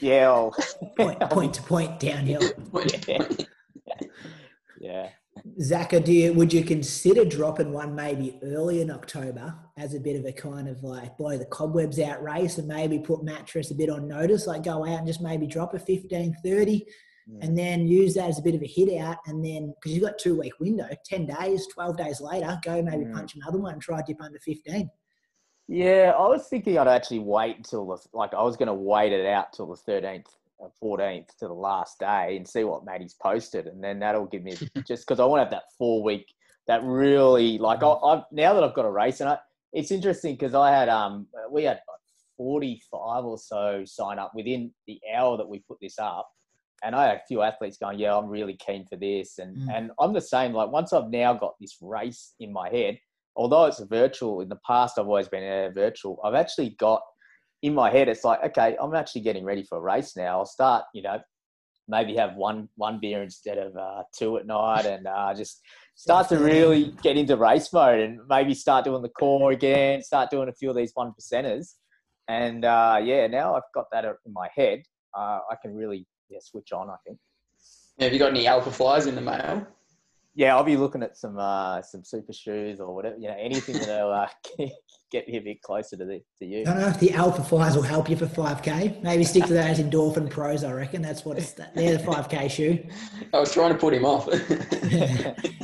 Yeah, 0.00 0.28
I'll, 0.28 0.54
point, 0.96 1.20
point 1.30 1.54
to 1.54 1.62
point 1.62 2.00
downhill. 2.00 2.42
yeah. 3.08 3.28
yeah. 4.80 5.08
Zach, 5.60 5.90
do 5.90 6.12
you, 6.12 6.32
would 6.32 6.52
you 6.52 6.64
consider 6.64 7.24
dropping 7.24 7.72
one 7.72 7.94
maybe 7.94 8.38
early 8.42 8.80
in 8.80 8.90
October 8.90 9.54
as 9.76 9.94
a 9.94 10.00
bit 10.00 10.16
of 10.16 10.24
a 10.24 10.32
kind 10.32 10.68
of 10.68 10.82
like 10.82 11.16
blow 11.16 11.36
the 11.36 11.46
cobwebs 11.46 11.98
out 11.98 12.22
race 12.22 12.58
and 12.58 12.68
maybe 12.68 12.98
put 12.98 13.24
mattress 13.24 13.70
a 13.70 13.74
bit 13.74 13.90
on 13.90 14.08
notice, 14.08 14.46
like 14.46 14.64
go 14.64 14.84
out 14.84 14.98
and 14.98 15.06
just 15.06 15.20
maybe 15.20 15.46
drop 15.46 15.74
a 15.74 15.78
15, 15.78 16.36
30 16.44 16.86
mm. 17.30 17.38
and 17.42 17.56
then 17.56 17.86
use 17.86 18.14
that 18.14 18.28
as 18.28 18.38
a 18.38 18.42
bit 18.42 18.54
of 18.54 18.62
a 18.62 18.66
hit 18.66 19.00
out. 19.00 19.18
And 19.26 19.44
then, 19.44 19.74
because 19.74 19.92
you've 19.94 20.04
got 20.04 20.18
two 20.18 20.38
week 20.38 20.58
window, 20.60 20.88
10 21.04 21.26
days, 21.26 21.66
12 21.72 21.96
days 21.96 22.20
later, 22.20 22.58
go 22.64 22.82
maybe 22.82 23.04
mm. 23.04 23.14
punch 23.14 23.34
another 23.34 23.58
one 23.58 23.74
and 23.74 23.82
try 23.82 24.02
dip 24.06 24.20
under 24.22 24.38
15. 24.38 24.90
Yeah, 25.70 26.14
I 26.18 26.26
was 26.26 26.48
thinking 26.48 26.78
I'd 26.78 26.88
actually 26.88 27.18
wait 27.18 27.58
until 27.58 27.86
the, 27.86 27.98
like, 28.12 28.32
I 28.32 28.42
was 28.42 28.56
going 28.56 28.68
to 28.68 28.74
wait 28.74 29.12
it 29.12 29.26
out 29.26 29.52
till 29.52 29.66
the 29.66 29.76
13th 29.76 30.26
14th 30.82 31.28
to 31.38 31.46
the 31.46 31.52
last 31.52 31.98
day 31.98 32.36
and 32.36 32.46
see 32.46 32.64
what 32.64 32.84
Maddie's 32.84 33.14
posted, 33.22 33.66
and 33.66 33.82
then 33.82 33.98
that'll 33.98 34.26
give 34.26 34.42
me 34.42 34.52
just 34.86 35.06
because 35.06 35.20
I 35.20 35.24
want 35.24 35.40
to 35.40 35.44
have 35.44 35.50
that 35.52 35.72
four 35.76 36.02
week 36.02 36.26
that 36.66 36.82
really 36.84 37.58
like 37.58 37.82
I, 37.82 37.88
I've 37.88 38.24
now 38.30 38.52
that 38.54 38.62
I've 38.62 38.74
got 38.74 38.84
a 38.84 38.90
race 38.90 39.20
and 39.20 39.30
I, 39.30 39.38
it's 39.72 39.90
interesting 39.90 40.34
because 40.34 40.54
I 40.54 40.70
had 40.70 40.88
um 40.88 41.26
we 41.50 41.64
had 41.64 41.80
45 42.38 43.24
or 43.24 43.36
so 43.36 43.82
sign 43.84 44.18
up 44.18 44.32
within 44.34 44.72
the 44.86 44.98
hour 45.14 45.36
that 45.36 45.48
we 45.48 45.58
put 45.68 45.78
this 45.82 45.98
up. 45.98 46.26
And 46.82 46.94
I 46.94 47.08
had 47.08 47.16
a 47.16 47.22
few 47.26 47.42
athletes 47.42 47.76
going, 47.76 47.98
yeah, 47.98 48.16
I'm 48.16 48.28
really 48.28 48.56
keen 48.64 48.86
for 48.86 48.96
this. 48.96 49.38
And, 49.38 49.56
mm. 49.56 49.76
and 49.76 49.90
I'm 49.98 50.12
the 50.12 50.20
same. 50.20 50.52
Like 50.52 50.70
once 50.70 50.92
I've 50.92 51.10
now 51.10 51.34
got 51.34 51.54
this 51.60 51.76
race 51.82 52.34
in 52.38 52.52
my 52.52 52.70
head, 52.70 52.98
although 53.34 53.66
it's 53.66 53.80
virtual, 53.80 54.40
in 54.40 54.48
the 54.48 54.60
past 54.64 54.96
I've 54.96 55.08
always 55.08 55.28
been 55.28 55.42
a 55.42 55.72
virtual, 55.72 56.20
I've 56.24 56.34
actually 56.34 56.76
got 56.78 57.02
in 57.62 57.74
my 57.74 57.90
head, 57.90 58.08
it's 58.08 58.24
like, 58.24 58.42
okay, 58.44 58.76
I'm 58.80 58.94
actually 58.94 59.22
getting 59.22 59.44
ready 59.44 59.62
for 59.64 59.78
a 59.78 59.80
race 59.80 60.16
now. 60.16 60.38
I'll 60.38 60.46
start, 60.46 60.84
you 60.94 61.02
know, 61.02 61.18
maybe 61.88 62.14
have 62.16 62.36
one 62.36 62.68
one 62.76 62.98
beer 63.00 63.22
instead 63.22 63.58
of 63.58 63.76
uh, 63.76 64.02
two 64.16 64.38
at 64.38 64.46
night, 64.46 64.86
and 64.86 65.06
uh, 65.06 65.34
just 65.34 65.60
start 65.94 66.28
to 66.28 66.38
really 66.38 66.94
get 67.02 67.16
into 67.16 67.36
race 67.36 67.72
mode, 67.72 68.00
and 68.00 68.20
maybe 68.28 68.54
start 68.54 68.84
doing 68.84 69.02
the 69.02 69.08
core 69.08 69.52
again, 69.52 70.02
start 70.02 70.30
doing 70.30 70.48
a 70.48 70.52
few 70.52 70.70
of 70.70 70.76
these 70.76 70.92
one 70.94 71.12
percenters, 71.18 71.74
and 72.28 72.64
uh, 72.64 73.00
yeah, 73.02 73.26
now 73.26 73.54
I've 73.54 73.62
got 73.74 73.86
that 73.92 74.04
in 74.04 74.32
my 74.32 74.48
head, 74.54 74.82
uh, 75.16 75.40
I 75.50 75.56
can 75.60 75.74
really 75.74 76.06
yeah, 76.28 76.38
switch 76.40 76.72
on. 76.72 76.90
I 76.90 76.96
think. 77.06 77.18
Yeah, 77.98 78.04
have 78.04 78.12
you 78.12 78.18
got 78.20 78.30
any 78.30 78.46
alpha 78.46 78.70
flies 78.70 79.06
in 79.06 79.16
the 79.16 79.20
mail? 79.20 79.66
yeah, 80.38 80.54
I'll 80.54 80.62
be 80.62 80.76
looking 80.76 81.02
at 81.02 81.16
some 81.16 81.36
uh, 81.36 81.82
some 81.82 82.04
super 82.04 82.32
shoes 82.32 82.78
or 82.78 82.94
whatever, 82.94 83.16
you 83.16 83.26
know, 83.26 83.36
anything 83.36 83.76
that'll 83.76 84.12
uh, 84.12 84.28
get 85.10 85.28
me 85.28 85.36
a 85.36 85.40
bit 85.40 85.62
closer 85.62 85.96
to 85.96 86.04
the 86.04 86.20
to 86.38 86.46
you. 86.46 86.62
I 86.62 86.64
don't 86.64 86.80
know 86.80 86.88
if 86.88 87.00
the 87.00 87.12
Alpha 87.12 87.42
Flies 87.42 87.76
will 87.76 87.82
help 87.82 88.08
you 88.08 88.16
for 88.16 88.26
5K. 88.26 89.02
Maybe 89.02 89.24
stick 89.24 89.44
to 89.44 89.54
those 89.54 89.78
Endorphin 89.78 90.30
Pros. 90.30 90.64
I 90.64 90.72
reckon 90.72 91.02
that's 91.02 91.24
what 91.24 91.38
it's. 91.38 91.52
They're 91.52 91.96
the 91.96 92.04
5K 92.04 92.50
shoe. 92.50 92.86
I 93.34 93.40
was 93.40 93.52
trying 93.52 93.72
to 93.72 93.78
put 93.78 93.94
him 93.94 94.04
off. 94.04 94.28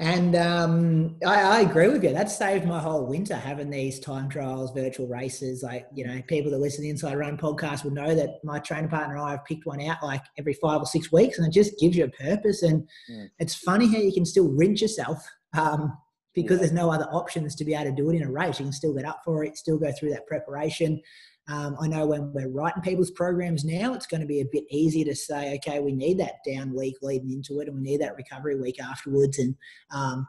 And 0.00 0.36
um, 0.36 1.16
I, 1.26 1.42
I, 1.42 1.60
agree 1.62 1.88
with 1.88 2.04
you. 2.04 2.12
That 2.12 2.30
saved 2.30 2.64
my 2.64 2.78
whole 2.78 3.04
winter 3.04 3.34
having 3.34 3.68
these 3.68 3.98
time 3.98 4.28
trials, 4.28 4.70
virtual 4.72 5.08
races. 5.08 5.64
Like, 5.64 5.88
you 5.92 6.06
know, 6.06 6.22
people 6.28 6.52
that 6.52 6.58
listen 6.58 6.78
to 6.78 6.82
the 6.82 6.90
Inside 6.90 7.16
Run 7.16 7.36
podcast 7.36 7.82
will 7.82 7.90
know 7.90 8.14
that 8.14 8.38
my 8.44 8.60
training 8.60 8.90
partner 8.90 9.16
and 9.16 9.24
I 9.24 9.32
have 9.32 9.44
picked 9.44 9.66
one 9.66 9.80
out 9.80 10.00
like 10.00 10.22
every 10.38 10.54
five 10.54 10.80
or 10.80 10.86
six 10.86 11.10
weeks, 11.10 11.38
and 11.38 11.48
it 11.48 11.52
just 11.52 11.76
gives 11.80 11.96
you 11.96 12.04
a 12.04 12.10
purpose. 12.10 12.62
And 12.62 12.88
mm. 13.10 13.28
it's 13.40 13.56
funny 13.56 13.92
how 13.92 13.98
you 13.98 14.12
can 14.12 14.24
still 14.24 14.48
rinse 14.48 14.82
yourself 14.82 15.18
um, 15.58 15.98
because 16.42 16.56
yeah. 16.56 16.62
there's 16.62 16.72
no 16.72 16.90
other 16.90 17.06
options 17.06 17.54
to 17.56 17.64
be 17.64 17.74
able 17.74 17.84
to 17.84 17.92
do 17.92 18.10
it 18.10 18.16
in 18.16 18.22
a 18.22 18.30
race. 18.30 18.58
You 18.58 18.66
can 18.66 18.72
still 18.72 18.94
get 18.94 19.04
up 19.04 19.20
for 19.24 19.44
it, 19.44 19.56
still 19.56 19.78
go 19.78 19.92
through 19.92 20.10
that 20.10 20.26
preparation. 20.26 21.00
Um, 21.48 21.76
I 21.80 21.88
know 21.88 22.06
when 22.06 22.32
we're 22.32 22.50
writing 22.50 22.82
people's 22.82 23.10
programs 23.10 23.64
now, 23.64 23.94
it's 23.94 24.06
going 24.06 24.20
to 24.20 24.26
be 24.26 24.40
a 24.40 24.46
bit 24.52 24.64
easier 24.70 25.04
to 25.06 25.14
say, 25.14 25.54
okay, 25.56 25.80
we 25.80 25.92
need 25.92 26.18
that 26.18 26.36
down 26.46 26.74
week 26.74 26.96
leading 27.00 27.30
into 27.30 27.60
it, 27.60 27.68
and 27.68 27.76
we 27.76 27.82
need 27.82 28.02
that 28.02 28.16
recovery 28.16 28.60
week 28.60 28.82
afterwards. 28.82 29.38
And 29.38 29.54
um, 29.90 30.28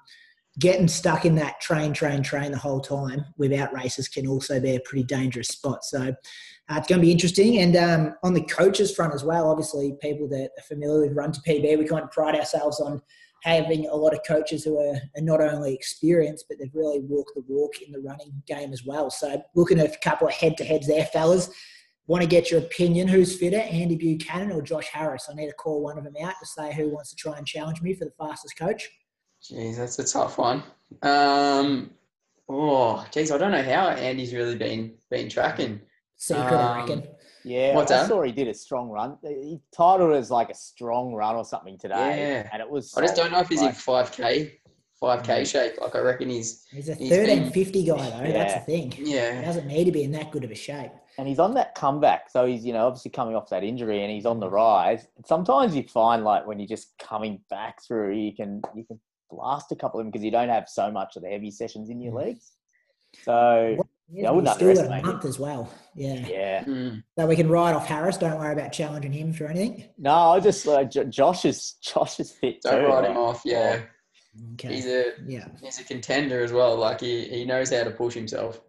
getting 0.60 0.88
stuck 0.88 1.26
in 1.26 1.36
that 1.36 1.60
train, 1.60 1.94
train, 1.94 2.23
train 2.23 2.52
the 2.52 2.57
whole 2.57 2.80
time 2.80 3.26
without 3.38 3.73
races 3.73 4.07
can 4.07 4.27
also 4.27 4.60
be 4.60 4.76
a 4.76 4.81
pretty 4.81 5.03
dangerous 5.03 5.49
spot. 5.49 5.84
So 5.84 6.02
uh, 6.02 6.76
it's 6.77 6.88
going 6.88 6.99
to 6.99 7.06
be 7.06 7.11
interesting. 7.11 7.60
And 7.60 7.76
um, 7.76 8.15
on 8.23 8.34
the 8.34 8.44
coaches 8.44 8.95
front 8.95 9.14
as 9.14 9.23
well, 9.23 9.49
obviously, 9.49 9.95
people 10.02 10.27
that 10.30 10.52
are 10.57 10.64
familiar 10.64 11.02
with 11.02 11.18
Run 11.18 11.34
to 11.34 11.41
PB, 11.41 11.77
we 11.77 11.86
kind 11.86 12.03
of 12.03 12.11
pride 12.11 12.36
ourselves 12.36 12.80
on 12.80 13.02
having 13.44 13.88
a 13.88 13.95
lot 13.95 14.14
of 14.14 14.20
coaches 14.28 14.64
who 14.64 14.78
are, 14.80 14.95
are, 14.95 15.22
not 15.22 15.41
only 15.41 15.74
experienced, 15.74 16.45
but 16.49 16.57
they've 16.60 16.74
really 16.74 16.99
walked 16.99 17.32
the 17.36 17.44
walk 17.48 17.82
in 17.82 17.91
the 17.91 17.99
running 17.99 18.41
game 18.48 18.74
as 18.74 18.84
well. 18.86 19.10
So 19.10 19.41
looking 19.56 19.80
at 19.80 19.94
a 19.94 19.98
couple 19.99 20.28
of 20.28 20.34
head 20.34 20.57
to 20.57 20.64
heads 20.64 20.88
there, 20.88 21.06
fellas. 21.06 21.49
Want 22.07 22.24
to 22.24 22.28
get 22.28 22.49
your 22.49 22.61
opinion? 22.61 23.07
Who's 23.07 23.38
fitter, 23.38 23.60
Andy 23.60 23.95
Buchanan 23.95 24.52
or 24.52 24.64
Josh 24.64 24.88
Harris? 24.88 25.28
I 25.30 25.36
need 25.36 25.45
to 25.45 25.53
call 25.53 25.84
one 25.84 25.95
of 25.95 26.03
them 26.03 26.16
out 26.24 26.34
to 26.40 26.45
say 26.48 26.74
who 26.74 26.90
wants 26.90 27.11
to 27.11 27.16
try 27.16 27.38
and 27.38 27.45
challenge 27.45 27.84
me 27.84 27.94
for 27.94 28.06
the 28.06 28.11
fastest 28.18 28.57
coach. 28.57 28.90
Jeez, 29.44 29.78
that's 29.78 29.99
a 29.99 30.03
tough 30.03 30.40
one. 30.40 30.64
Um, 31.03 31.91
oh, 32.49 33.06
geez, 33.11 33.32
I 33.32 33.38
don't 33.38 33.52
know 33.52 33.61
how 33.61 33.90
Andy's 33.90 34.34
really 34.34 34.56
been 34.56 34.95
been 35.11 35.30
tracking. 35.30 35.82
Secret, 36.16 36.52
um, 36.52 36.53
I 36.56 36.80
reckon. 36.80 37.07
Yeah, 37.44 37.76
What's 37.76 37.91
I 37.91 38.06
saw 38.07 38.22
he 38.22 38.32
did 38.32 38.48
a 38.48 38.53
strong 38.53 38.90
run. 38.90 39.18
He 39.24 39.60
titled 39.76 40.11
it 40.11 40.16
as 40.18 40.30
like 40.30 40.49
a 40.49 40.56
strong 40.56 41.14
run 41.14 41.36
or 41.36 41.45
something 41.45 41.78
today. 41.78 42.44
Yeah, 42.44 42.49
and 42.52 42.61
it 42.61 42.70
was. 42.70 42.94
I 42.98 43.02
just 43.02 43.16
don't 43.16 43.32
know 43.32 43.40
if 43.40 43.48
he's 43.48 43.61
like, 43.61 43.70
in 43.70 43.76
five 43.76 44.11
k 44.11 44.60
5K 45.02 45.24
Mm. 45.24 45.48
shape. 45.49 45.80
Like 45.80 45.95
I 45.95 45.99
reckon 45.99 46.30
he's 46.30 46.66
He's 46.70 46.90
a 46.90 46.95
He's 46.95 47.10
been- 47.10 47.26
thirteen 47.26 47.52
fifty 47.52 47.86
guy 47.86 47.95
though. 48.10 48.32
That's 48.32 48.53
Yeah. 48.53 48.60
the 48.60 48.66
thing. 48.66 48.91
He 48.91 49.16
yeah 49.16 49.41
doesn't 49.41 49.66
need 49.68 49.86
to 49.86 49.91
be 49.94 50.03
in 50.03 50.11
that 50.11 50.32
good 50.32 50.44
of 50.44 50.52
a 50.52 50.56
shape. 50.56 50.91
and 51.18 51.28
he's 51.28 51.40
on 51.40 51.53
that 51.53 51.76
comeback. 51.76 52.30
So 52.30 52.45
he's, 52.45 52.66
you 52.66 52.72
know, 52.74 52.88
obviously 52.88 53.11
coming 53.11 53.36
off 53.36 53.49
that 53.49 53.64
injury 53.64 54.03
and 54.03 54.11
he's 54.11 54.26
on 54.26 54.40
the 54.41 54.49
rise. 54.49 55.06
Sometimes 55.26 55.76
you 55.76 55.84
find 55.84 56.24
like 56.26 56.45
when 56.48 56.60
you're 56.60 56.68
just 56.68 56.98
coming 56.99 57.41
back 57.49 57.82
through, 57.86 58.16
you 58.16 58.34
can 58.36 58.61
you 58.76 58.84
can 58.84 58.99
blast 59.30 59.72
a 59.72 59.76
couple 59.78 59.99
of 60.02 60.06
them 60.06 60.11
because 60.11 60.24
you 60.26 60.32
don't 60.32 60.49
have 60.49 60.68
so 60.68 60.91
much 60.91 61.16
of 61.16 61.22
the 61.24 61.30
heavy 61.30 61.52
sessions 61.52 61.90
in 61.90 62.02
your 62.02 62.14
legs. 62.14 62.52
So 63.24 63.78
Yeah, 64.11 64.30
I 64.30 64.31
wouldn't 64.31 64.48
He's 64.48 64.56
still 64.56 64.68
a 64.68 64.72
underestimate 64.72 65.02
him. 65.06 65.11
month 65.11 65.26
as 65.26 65.40
well. 65.40 65.72
Yeah. 65.95 66.27
yeah, 66.27 66.64
Mm. 66.64 67.03
So 67.18 67.26
we 67.27 67.36
can 67.36 67.49
ride 67.49 67.76
off 67.76 67.86
Harris. 67.88 68.18
Don't 68.18 68.40
worry 68.40 68.53
about 68.53 68.72
challenging 68.72 69.11
him 69.14 69.34
for 69.34 69.45
anything. 69.48 69.86
no, 69.98 70.11
I 70.14 70.40
just 70.40 70.65
like 70.65 70.90
J- 70.91 71.06
Josh 71.06 71.45
is 71.45 71.73
Josh 71.81 72.19
is 72.19 72.31
fit 72.31 72.61
don't 72.64 72.81
too. 72.81 72.88
write 72.88 73.02
like, 73.02 73.11
him 73.11 73.18
off. 73.18 73.41
Yeah, 73.45 73.81
Okay. 74.53 74.73
he's 74.76 74.86
a 74.88 75.11
yeah. 75.27 75.48
he's 75.61 75.80
a 75.80 75.84
contender 75.84 76.44
as 76.44 76.52
well. 76.52 76.76
Like 76.77 77.02
he, 77.02 77.26
he 77.26 77.45
knows 77.45 77.69
how 77.72 77.84
to 77.84 77.91
push 77.91 78.14
himself. 78.14 78.61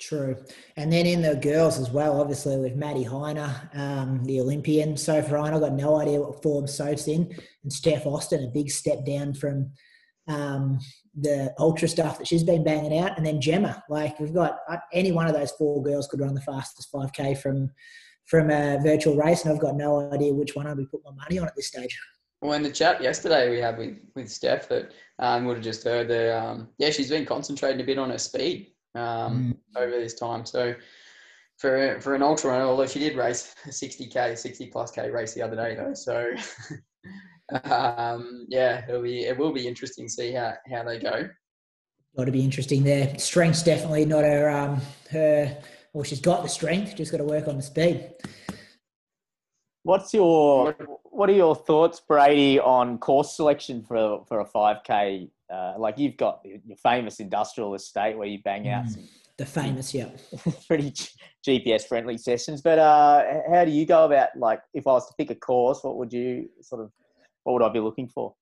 True. 0.00 0.34
And 0.78 0.90
then 0.90 1.04
in 1.04 1.20
the 1.20 1.36
girls 1.36 1.78
as 1.78 1.90
well, 1.90 2.18
obviously 2.20 2.56
with 2.56 2.74
Maddie 2.74 3.04
Heiner, 3.04 3.52
um, 3.76 4.24
the 4.24 4.40
Olympian, 4.40 4.96
Sophie 4.96 5.30
Ryan, 5.30 5.52
I've 5.52 5.60
got 5.60 5.74
no 5.74 6.00
idea 6.00 6.20
what 6.22 6.42
form 6.42 6.66
Soph's 6.66 7.06
in. 7.06 7.30
And 7.62 7.70
Steph 7.72 8.06
Austin, 8.06 8.42
a 8.44 8.48
big 8.48 8.70
step 8.70 9.04
down 9.04 9.34
from 9.34 9.72
um, 10.26 10.78
the 11.18 11.52
ultra 11.58 11.88
stuff 11.88 12.18
that 12.18 12.26
she's 12.26 12.44
been 12.44 12.62
banging 12.62 12.98
out. 12.98 13.16
And 13.16 13.26
then 13.26 13.40
Gemma, 13.40 13.82
like 13.88 14.18
we've 14.20 14.34
got 14.34 14.58
uh, 14.68 14.76
any 14.92 15.12
one 15.12 15.26
of 15.26 15.34
those 15.34 15.50
four 15.52 15.82
girls 15.82 16.06
could 16.06 16.20
run 16.20 16.34
the 16.34 16.40
fastest 16.40 16.92
5K 16.92 17.38
from 17.38 17.70
from 18.26 18.50
a 18.50 18.78
virtual 18.82 19.16
race. 19.16 19.44
And 19.44 19.52
I've 19.52 19.60
got 19.60 19.76
no 19.76 20.12
idea 20.12 20.32
which 20.32 20.54
one 20.54 20.66
I'd 20.66 20.76
be 20.76 20.86
putting 20.86 21.04
my 21.04 21.24
money 21.24 21.38
on 21.38 21.48
at 21.48 21.56
this 21.56 21.68
stage. 21.68 21.98
Well, 22.42 22.52
in 22.52 22.62
the 22.62 22.70
chat 22.70 23.02
yesterday 23.02 23.50
we 23.50 23.58
had 23.58 23.76
with, 23.76 23.98
with 24.14 24.30
Steph 24.30 24.68
that 24.68 24.92
um, 25.18 25.44
would 25.44 25.56
have 25.56 25.64
just 25.64 25.84
heard 25.84 26.08
that, 26.08 26.42
um, 26.42 26.68
yeah, 26.78 26.90
she's 26.90 27.10
been 27.10 27.26
concentrating 27.26 27.80
a 27.80 27.84
bit 27.84 27.98
on 27.98 28.10
her 28.10 28.18
speed 28.18 28.72
um, 28.94 29.58
over 29.76 29.90
this 29.90 30.14
time. 30.14 30.46
So 30.46 30.74
for 31.58 32.00
for 32.00 32.14
an 32.14 32.22
ultra 32.22 32.50
runner, 32.50 32.64
although 32.64 32.86
she 32.86 32.98
did 32.98 33.16
race 33.16 33.54
a 33.66 33.68
60k, 33.68 34.38
60 34.38 34.66
plus 34.68 34.90
k 34.90 35.10
race 35.10 35.34
the 35.34 35.42
other 35.42 35.56
day 35.56 35.74
though. 35.74 35.94
So 35.94 36.30
um, 37.64 38.46
yeah, 38.48 38.84
it'll 38.88 39.02
be 39.02 39.24
it 39.24 39.36
will 39.36 39.52
be 39.52 39.66
interesting 39.66 40.06
to 40.06 40.12
see 40.12 40.32
how, 40.32 40.54
how 40.70 40.84
they 40.84 40.98
go. 40.98 41.28
Got 42.16 42.24
to 42.24 42.32
be 42.32 42.44
interesting 42.44 42.82
there. 42.82 43.16
Strength's 43.18 43.62
definitely 43.62 44.04
not 44.04 44.24
her 44.24 44.50
um, 44.50 44.80
her. 45.10 45.56
Well, 45.92 46.04
she's 46.04 46.20
got 46.20 46.42
the 46.42 46.48
strength, 46.48 46.96
just 46.96 47.10
got 47.10 47.18
to 47.18 47.24
work 47.24 47.48
on 47.48 47.56
the 47.56 47.62
speed. 47.62 48.12
What's 49.82 50.12
your 50.12 50.72
what 51.04 51.28
are 51.28 51.34
your 51.34 51.54
thoughts, 51.56 52.00
Brady, 52.00 52.60
on 52.60 52.98
course 52.98 53.36
selection 53.36 53.82
for 53.82 53.96
a, 53.96 54.24
for 54.26 54.40
a 54.40 54.44
five 54.44 54.78
k? 54.84 55.30
Uh, 55.52 55.74
like 55.78 55.98
you've 55.98 56.16
got 56.16 56.40
your 56.44 56.76
famous 56.76 57.18
industrial 57.18 57.74
estate 57.74 58.16
where 58.16 58.28
you 58.28 58.38
bang 58.44 58.68
out 58.68 58.84
Mm. 58.84 58.92
some 58.92 59.08
The 59.36 59.46
famous, 59.46 59.94
yeah. 59.94 60.10
pretty 60.68 60.92
GPS 61.46 61.84
friendly 61.86 62.18
sessions. 62.18 62.60
But 62.60 62.78
uh, 62.78 63.24
how 63.50 63.64
do 63.64 63.70
you 63.70 63.86
go 63.86 64.04
about 64.04 64.36
like 64.36 64.60
if 64.74 64.86
I 64.86 64.92
was 64.92 65.08
to 65.08 65.14
pick 65.16 65.30
a 65.30 65.34
course, 65.34 65.82
what 65.82 65.96
would 65.96 66.12
you 66.12 66.50
sort 66.60 66.82
of 66.82 66.92
what 67.44 67.54
would 67.54 67.62
I 67.62 67.68
be 67.68 67.80
looking 67.80 68.08
for? 68.08 68.34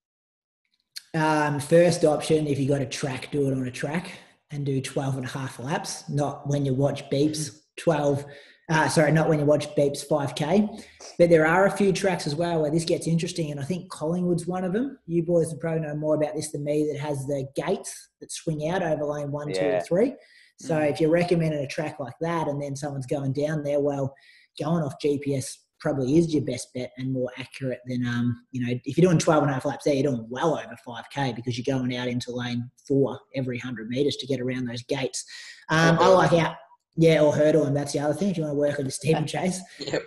Um, 1.15 1.59
first 1.61 2.05
option, 2.05 2.47
if 2.47 2.59
you 2.59 2.69
got 2.69 2.83
a 2.83 2.87
track, 2.87 3.31
do 3.31 3.49
it 3.49 3.53
on 3.55 3.67
a 3.67 3.71
track 3.71 4.13
and 4.51 4.65
do 4.65 4.81
12 4.81 5.17
and 5.17 5.25
a 5.25 5.29
half 5.29 5.59
laps, 5.59 6.09
not 6.09 6.47
when 6.47 6.65
you 6.65 6.75
watch 6.75 7.09
beeps 7.11 7.61
12, 7.79 8.25
uh, 8.71 8.89
sorry, 8.89 9.13
not 9.13 9.29
when 9.29 9.39
you 9.39 9.47
watch 9.47 9.75
beeps 9.75 10.07
5K. 10.07 10.85
But 11.19 11.31
there 11.31 11.47
are 11.47 11.67
a 11.67 11.71
few 11.71 11.93
tracks 11.93 12.27
as 12.27 12.35
well 12.35 12.61
where 12.61 12.71
this 12.71 12.85
gets 12.85 13.07
interesting. 13.07 13.51
And 13.51 13.61
I 13.61 13.65
think 13.65 13.91
Collingwood's 13.91 14.47
one 14.47 14.65
of 14.65 14.73
them. 14.75 14.99
You 15.07 15.23
boys 15.23 15.49
would 15.51 15.61
probably 15.61 15.81
know 15.87 15.97
more 15.97 16.15
about 16.15 16.35
this 16.35 16.51
than 16.53 16.65
me 16.65 16.87
that 16.93 17.01
has 17.01 17.27
the 17.27 17.47
gates 17.57 18.11
that 18.21 18.31
swing 18.31 18.69
out 18.69 18.83
over 18.83 19.05
lane 19.05 19.31
one, 19.31 19.53
two, 19.53 19.61
and 19.77 19.87
three. 19.87 20.15
So 20.61 20.75
Mhm. 20.75 20.91
if 20.91 21.01
you're 21.01 21.11
recommending 21.11 21.61
a 21.61 21.67
track 21.69 21.99
like 22.01 22.19
that 22.21 22.49
and 22.49 22.61
then 22.61 22.75
someone's 22.77 23.07
going 23.07 23.33
down 23.33 23.63
there, 23.63 23.81
well, 23.81 24.15
going 24.61 24.83
off 24.83 24.95
GPS 25.03 25.59
probably 25.81 26.17
is 26.17 26.33
your 26.33 26.45
best 26.45 26.69
bet 26.75 26.91
and 26.99 27.13
more 27.13 27.31
accurate 27.39 27.81
than 27.87 28.07
um 28.07 28.35
you 28.53 28.65
know 28.65 28.73
if 28.85 28.97
you're 28.99 29.07
doing 29.09 29.19
12 29.19 29.43
and 29.43 29.51
a 29.51 29.55
half 29.55 29.65
laps 29.65 29.85
there 29.85 29.95
you're 29.95 30.11
doing 30.11 30.27
well 30.29 30.59
over 30.59 30.77
5k 30.87 31.35
because 31.37 31.57
you're 31.59 31.79
going 31.79 31.95
out 31.97 32.09
into 32.09 32.33
lane 32.33 32.69
four 32.87 33.19
every 33.35 33.57
100 33.59 33.89
meters 33.89 34.17
to 34.17 34.27
get 34.27 34.41
around 34.41 34.65
those 34.67 34.83
gates 34.85 35.25
um 35.71 35.99
i 36.01 36.09
like 36.09 36.33
out 36.33 36.57
yeah 36.97 37.21
or 37.21 37.33
hurdle 37.35 37.65
and 37.65 37.77
that's 37.77 37.93
the 37.93 37.99
other 38.01 38.15
thing 38.15 38.31
if 38.31 38.37
you 38.37 38.43
want 38.43 38.55
to 38.55 38.59
work 38.59 38.79
on 38.79 38.85
the 38.85 38.91
steeplechase 38.91 39.61
Yep. 39.79 40.03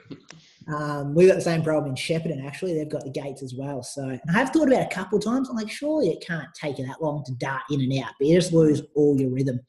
um, 0.68 1.16
we've 1.16 1.28
got 1.28 1.36
the 1.36 1.42
same 1.42 1.64
problem 1.64 1.90
in 1.90 1.96
Shepparton, 1.96 2.46
actually. 2.46 2.76
They've 2.76 2.88
got 2.88 3.04
the 3.04 3.10
gates 3.10 3.42
as 3.42 3.56
well. 3.58 3.82
So, 3.82 4.04
and 4.04 4.22
I 4.30 4.34
have 4.34 4.52
thought 4.52 4.68
about 4.68 4.82
it 4.82 4.92
a 4.92 4.96
couple 4.96 5.18
of 5.18 5.24
times. 5.24 5.50
I'm 5.50 5.56
like, 5.56 5.72
surely 5.72 6.10
it 6.10 6.24
can't 6.26 6.48
take 6.54 6.78
you 6.78 6.86
that 6.86 7.02
long 7.02 7.24
to 7.26 7.34
dart 7.40 7.64
in 7.72 7.82
and 7.82 8.04
out, 8.04 8.12
but 8.20 8.28
you 8.28 8.36
just 8.36 8.54
lose 8.54 8.82
all 8.96 9.20
your 9.20 9.32
rhythm. 9.32 9.60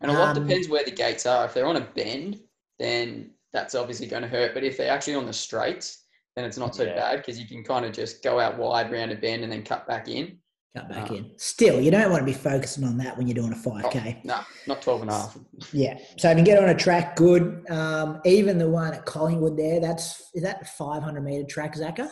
And 0.00 0.10
a 0.10 0.14
lot 0.14 0.36
Um, 0.36 0.46
depends 0.46 0.68
where 0.68 0.84
the 0.84 0.90
gates 0.90 1.26
are. 1.26 1.44
If 1.44 1.52
they're 1.54 1.66
on 1.66 1.76
a 1.76 1.82
bend, 1.94 2.40
then 2.78 3.32
that's 3.52 3.74
obviously 3.74 4.06
going 4.06 4.22
to 4.22 4.28
hurt. 4.28 4.54
But 4.54 4.64
if 4.64 4.76
they're 4.76 4.90
actually 4.92 5.14
on 5.14 5.26
the 5.26 5.32
straights, 5.32 6.04
then 6.36 6.44
it's 6.44 6.58
not 6.58 6.74
so 6.74 6.84
Yeah. 6.84 6.94
bad 6.94 7.16
because 7.18 7.38
you 7.40 7.46
can 7.46 7.64
kind 7.64 7.84
of 7.84 7.92
just 7.92 8.22
go 8.22 8.38
out 8.40 8.58
wide 8.58 8.90
round 8.92 9.10
a 9.12 9.16
bend 9.16 9.42
and 9.42 9.52
then 9.52 9.62
cut 9.62 9.86
back 9.86 10.08
in. 10.08 10.38
Cut 10.76 10.88
back 10.88 11.10
Ah. 11.10 11.14
in. 11.14 11.32
Still, 11.38 11.80
you 11.80 11.90
don't 11.90 12.10
want 12.10 12.20
to 12.20 12.26
be 12.26 12.32
focusing 12.34 12.84
on 12.84 12.98
that 12.98 13.16
when 13.16 13.26
you're 13.26 13.34
doing 13.34 13.52
a 13.52 13.56
5K. 13.56 14.20
No, 14.24 14.38
not 14.66 14.82
12 14.82 15.00
and 15.02 15.10
a 15.10 15.14
half. 15.14 15.38
Yeah. 15.72 15.98
So 16.18 16.30
if 16.30 16.38
you 16.38 16.44
get 16.44 16.62
on 16.62 16.68
a 16.68 16.74
track, 16.74 17.16
good. 17.16 17.64
Um, 17.70 18.20
even 18.24 18.58
the 18.58 18.68
one 18.68 18.92
at 18.94 19.04
Collingwood 19.06 19.56
there, 19.56 19.80
that's 19.80 20.30
is 20.34 20.42
that 20.42 20.60
the 20.60 20.66
500 20.66 21.22
meter 21.22 21.44
track, 21.44 21.74
Zaka, 21.74 22.08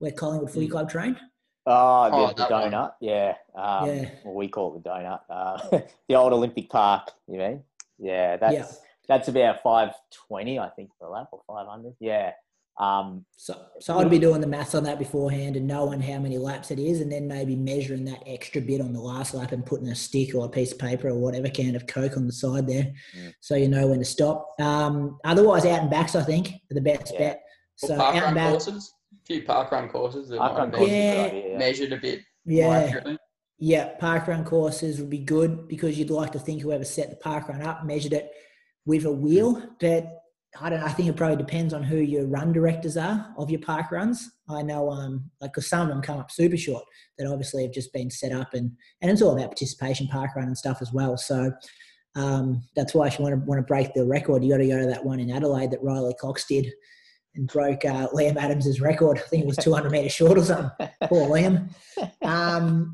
where 0.00 0.10
Collingwood 0.12 0.50
Footy 0.50 0.66
Mm. 0.66 0.70
Club 0.72 0.90
trained? 0.90 1.18
Oh, 1.66 2.10
Oh, 2.12 2.26
the, 2.28 2.34
the 2.34 2.48
that 2.48 2.50
one. 2.50 2.72
donut, 2.72 2.92
yeah. 3.00 3.34
Um, 3.54 3.88
Yeah. 3.88 4.10
Well, 4.24 4.34
we 4.34 4.48
call 4.48 4.74
it 4.76 4.82
the 4.82 4.90
donut. 4.90 5.20
Uh, 5.30 5.80
the 6.08 6.16
old 6.16 6.32
Olympic 6.32 6.68
Park, 6.68 7.12
you 7.28 7.38
mean? 7.38 7.62
Yeah, 7.98 8.36
that's 8.36 8.54
Yeah. 8.54 8.66
That's 9.10 9.26
about 9.26 9.60
five 9.60 9.90
twenty, 10.28 10.58
I 10.60 10.68
think, 10.68 10.90
per 11.00 11.08
lap 11.08 11.26
or 11.32 11.40
five 11.48 11.66
hundred. 11.66 11.94
Yeah. 11.98 12.30
Um, 12.78 13.26
So, 13.36 13.60
so 13.80 13.98
I'd 13.98 14.08
be 14.08 14.20
doing 14.20 14.40
the 14.40 14.46
maths 14.46 14.74
on 14.76 14.84
that 14.84 15.00
beforehand 15.00 15.56
and 15.56 15.66
knowing 15.66 16.00
how 16.00 16.20
many 16.20 16.38
laps 16.38 16.70
it 16.70 16.78
is, 16.78 17.00
and 17.00 17.10
then 17.10 17.26
maybe 17.26 17.56
measuring 17.56 18.04
that 18.04 18.22
extra 18.24 18.60
bit 18.62 18.80
on 18.80 18.92
the 18.92 19.00
last 19.00 19.34
lap 19.34 19.50
and 19.50 19.66
putting 19.66 19.88
a 19.88 19.94
stick 19.96 20.34
or 20.34 20.46
a 20.46 20.48
piece 20.48 20.70
of 20.72 20.78
paper 20.78 21.08
or 21.08 21.18
whatever 21.18 21.48
can 21.50 21.74
of 21.74 21.88
coke 21.88 22.16
on 22.16 22.26
the 22.26 22.32
side 22.32 22.68
there, 22.68 22.92
Mm. 23.18 23.34
so 23.40 23.56
you 23.56 23.68
know 23.68 23.88
when 23.88 23.98
to 23.98 24.04
stop. 24.04 24.54
Um, 24.60 25.18
otherwise, 25.24 25.66
out 25.66 25.80
and 25.80 25.90
backs 25.90 26.14
I 26.14 26.22
think 26.22 26.52
are 26.70 26.74
the 26.74 26.80
best 26.80 27.12
Yeah. 27.12 27.18
bet. 27.18 27.42
Or 27.82 27.88
So 27.88 27.96
park 27.96 28.16
out 28.16 28.24
and 28.26 28.34
back, 28.36 28.50
courses. 28.52 28.94
A 29.12 29.26
few 29.26 29.42
park 29.42 29.72
run 29.72 29.88
courses 29.88 30.28
that 30.28 30.38
Park 30.38 30.52
might 30.52 30.58
run 30.60 30.70
have 30.70 30.78
course 30.78 30.90
is 30.90 30.94
been 30.94 31.02
a 31.02 31.04
Yeah. 31.04 31.14
good 31.16 31.36
idea. 31.36 31.50
Yeah. 31.50 31.58
measured 31.58 31.92
a 31.92 31.96
bit 31.96 32.20
yeah, 32.44 32.68
accurately. 32.68 33.18
Yeah, 33.58 33.88
park 33.98 34.28
run 34.28 34.44
courses 34.44 35.00
would 35.00 35.10
be 35.10 35.18
good 35.18 35.66
because 35.68 35.98
you'd 35.98 36.10
like 36.10 36.32
to 36.32 36.38
think 36.38 36.62
whoever 36.62 36.84
set 36.84 37.10
the 37.10 37.16
park 37.16 37.48
run 37.48 37.60
up 37.62 37.84
measured 37.84 38.12
it 38.14 38.30
with 38.90 39.04
a 39.04 39.12
wheel. 39.12 39.62
But 39.78 40.22
I 40.60 40.68
don't. 40.68 40.80
know, 40.80 40.86
I 40.86 40.90
think 40.90 41.08
it 41.08 41.16
probably 41.16 41.36
depends 41.36 41.72
on 41.72 41.84
who 41.84 41.98
your 41.98 42.26
run 42.26 42.52
directors 42.52 42.96
are 42.96 43.32
of 43.38 43.50
your 43.50 43.60
park 43.60 43.92
runs. 43.92 44.28
I 44.48 44.62
know, 44.62 44.90
um, 44.90 45.30
like 45.40 45.52
because 45.52 45.68
some 45.68 45.82
of 45.82 45.88
them 45.88 46.02
come 46.02 46.18
up 46.18 46.32
super 46.32 46.56
short 46.56 46.84
that 47.16 47.28
obviously 47.28 47.62
have 47.62 47.72
just 47.72 47.92
been 47.92 48.10
set 48.10 48.32
up, 48.32 48.52
and 48.52 48.72
and 49.00 49.10
it's 49.10 49.22
all 49.22 49.32
about 49.32 49.50
participation 49.50 50.08
park 50.08 50.32
run 50.34 50.48
and 50.48 50.58
stuff 50.58 50.82
as 50.82 50.92
well. 50.92 51.16
So. 51.16 51.52
Um, 52.16 52.64
that's 52.74 52.92
why 52.92 53.06
if 53.06 53.20
you 53.20 53.22
want 53.22 53.36
to 53.36 53.46
want 53.46 53.60
to 53.60 53.62
break 53.62 53.94
the 53.94 54.04
record, 54.04 54.42
you 54.42 54.50
got 54.50 54.56
to 54.56 54.66
go 54.66 54.80
to 54.80 54.86
that 54.86 55.04
one 55.04 55.20
in 55.20 55.30
Adelaide 55.30 55.70
that 55.70 55.80
Riley 55.80 56.12
Cox 56.20 56.44
did 56.44 56.66
and 57.36 57.46
broke 57.46 57.84
uh, 57.84 58.08
Liam 58.08 58.34
Adams's 58.34 58.80
record. 58.80 59.18
I 59.18 59.28
think 59.28 59.44
it 59.44 59.46
was 59.46 59.56
200 59.62 59.92
meters 59.92 60.10
short 60.10 60.36
or 60.36 60.44
something. 60.44 60.88
Poor 61.04 61.28
Liam. 61.28 61.72
Um, 62.22 62.92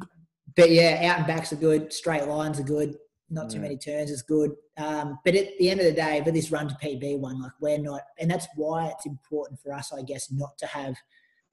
but 0.54 0.70
yeah, 0.70 1.10
out 1.10 1.18
and 1.20 1.26
backs 1.26 1.50
are 1.50 1.56
good. 1.56 1.94
Straight 1.94 2.28
lines 2.28 2.60
are 2.60 2.64
good. 2.64 2.96
Not 3.28 3.50
too 3.50 3.58
Mm. 3.58 3.62
many 3.62 3.76
turns 3.76 4.10
is 4.10 4.22
good. 4.22 4.52
Um, 4.76 5.18
but 5.24 5.34
at 5.34 5.48
the 5.58 5.68
end 5.70 5.80
of 5.80 5.86
the 5.86 5.92
day, 5.92 6.22
for 6.24 6.30
this 6.30 6.52
run 6.52 6.68
to 6.68 6.74
PB 6.76 7.18
one, 7.18 7.40
like 7.42 7.52
we're 7.60 7.78
not, 7.78 8.02
and 8.20 8.30
that's 8.30 8.46
why 8.54 8.86
it's 8.88 9.06
important 9.06 9.58
for 9.60 9.72
us, 9.72 9.92
I 9.92 10.02
guess, 10.02 10.30
not 10.30 10.56
to 10.58 10.66
have 10.66 10.94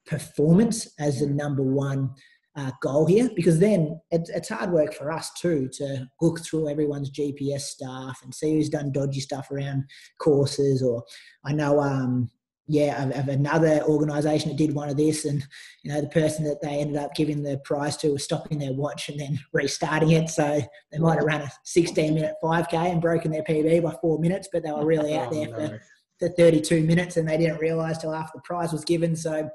performance 0.06 0.94
as 1.00 1.20
the 1.20 1.28
number 1.28 1.64
one 1.64 2.12
uh, 2.56 2.72
goal 2.82 3.08
here, 3.08 3.30
because 3.36 3.58
then 3.58 4.00
it's, 4.12 4.30
it's 4.30 4.50
hard 4.50 4.72
work 4.72 4.94
for 4.94 5.12
us 5.12 5.32
too 5.34 5.68
to 5.74 6.08
look 6.22 6.40
through 6.42 6.70
everyone's 6.70 7.10
GPS 7.10 7.62
stuff 7.62 8.20
and 8.24 8.34
see 8.36 8.54
who's 8.54 8.70
done 8.70 8.92
dodgy 8.92 9.22
stuff 9.22 9.50
around 9.50 9.84
courses. 10.20 10.84
Or 10.84 11.04
I 11.44 11.54
know, 11.54 11.80
um, 11.80 12.30
yeah, 12.68 13.04
of, 13.04 13.12
of 13.12 13.28
another 13.28 13.82
organisation 13.84 14.50
that 14.50 14.58
did 14.58 14.74
one 14.74 14.90
of 14.90 14.96
this, 14.98 15.26
and 15.26 15.44
you 15.84 15.92
know, 15.92 16.00
the 16.02 16.08
person 16.08 16.46
that 16.46 16.62
they 16.62 16.80
ended 16.80 16.96
up 16.96 17.14
giving 17.14 17.44
the 17.44 17.58
prize 17.66 17.98
to 17.98 18.10
was 18.12 18.24
stopping 18.24 18.60
their 18.60 18.74
watch 18.74 19.10
and 19.10 19.20
then 19.20 19.40
restarting 19.52 20.12
it. 20.12 20.30
So 20.30 20.62
they 20.92 20.98
might 20.98 21.16
have 21.18 21.26
run 21.26 21.42
a 21.42 21.52
16 21.66 22.14
minute 22.14 22.36
5K 22.44 22.74
and 22.74 23.02
broken 23.02 23.32
their 23.32 23.44
PB 23.44 23.84
by 23.84 23.96
four 24.02 24.18
minutes, 24.20 24.48
but 24.52 24.64
they 24.64 24.72
were 24.72 24.86
really 24.86 25.16
out 25.16 25.30
Oh, 25.32 25.34
there 25.34 25.48
no. 25.50 25.68
for, 25.68 25.82
for 26.20 26.30
32 26.30 26.84
minutes 26.84 27.18
and 27.18 27.28
they 27.28 27.38
didn't 27.38 27.60
realise 27.60 27.98
till 27.98 28.14
after 28.14 28.38
the 28.38 28.42
prize 28.44 28.72
was 28.72 28.86
given. 28.86 29.16
So 29.16 29.50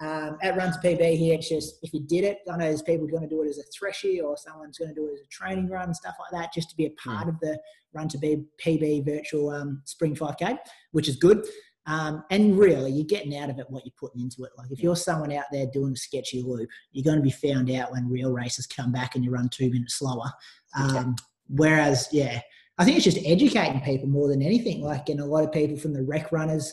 um, 0.00 0.36
at 0.42 0.56
Runs 0.56 0.76
PB 0.78 1.16
here, 1.16 1.34
it's 1.34 1.48
just 1.48 1.76
if 1.82 1.92
you 1.92 2.00
did 2.00 2.24
it, 2.24 2.38
I 2.50 2.56
know 2.56 2.66
there's 2.66 2.82
people 2.82 3.06
going 3.06 3.22
to 3.22 3.28
do 3.28 3.42
it 3.42 3.48
as 3.48 3.58
a 3.58 3.62
threshy 3.76 4.20
or 4.20 4.36
someone's 4.36 4.78
going 4.78 4.94
to 4.94 5.00
do 5.00 5.08
it 5.08 5.14
as 5.14 5.20
a 5.20 5.28
training 5.28 5.68
run, 5.68 5.94
stuff 5.94 6.14
like 6.18 6.40
that, 6.40 6.52
just 6.52 6.70
to 6.70 6.76
be 6.76 6.86
a 6.86 6.90
part 6.90 7.28
of 7.28 7.38
the 7.40 7.58
Run 7.94 8.08
to 8.08 8.18
be 8.18 8.42
PB 8.64 9.04
virtual 9.04 9.50
um, 9.50 9.82
Spring 9.84 10.14
5K, 10.16 10.58
which 10.92 11.08
is 11.08 11.16
good. 11.16 11.44
Um, 11.86 12.24
and 12.30 12.58
really, 12.58 12.92
you're 12.92 13.04
getting 13.04 13.36
out 13.36 13.50
of 13.50 13.58
it 13.58 13.66
what 13.68 13.84
you're 13.84 13.94
putting 13.98 14.20
into 14.20 14.44
it. 14.44 14.52
Like 14.56 14.70
if 14.70 14.82
you're 14.82 14.96
someone 14.96 15.32
out 15.32 15.46
there 15.50 15.66
doing 15.66 15.92
a 15.92 15.96
sketchy 15.96 16.42
loop, 16.42 16.68
you're 16.92 17.04
going 17.04 17.16
to 17.16 17.22
be 17.22 17.30
found 17.30 17.70
out 17.70 17.92
when 17.92 18.08
real 18.08 18.30
races 18.30 18.66
come 18.66 18.92
back 18.92 19.14
and 19.14 19.24
you 19.24 19.30
run 19.30 19.48
two 19.48 19.70
minutes 19.70 19.98
slower. 19.98 20.30
Um, 20.78 21.16
whereas, 21.48 22.08
yeah, 22.12 22.40
I 22.78 22.84
think 22.84 22.96
it's 22.96 23.04
just 23.04 23.26
educating 23.26 23.80
people 23.80 24.08
more 24.08 24.28
than 24.28 24.42
anything. 24.42 24.82
Like, 24.82 25.08
and 25.08 25.20
a 25.20 25.24
lot 25.24 25.44
of 25.44 25.52
people 25.52 25.76
from 25.76 25.92
the 25.92 26.02
rec 26.02 26.30
runners 26.32 26.72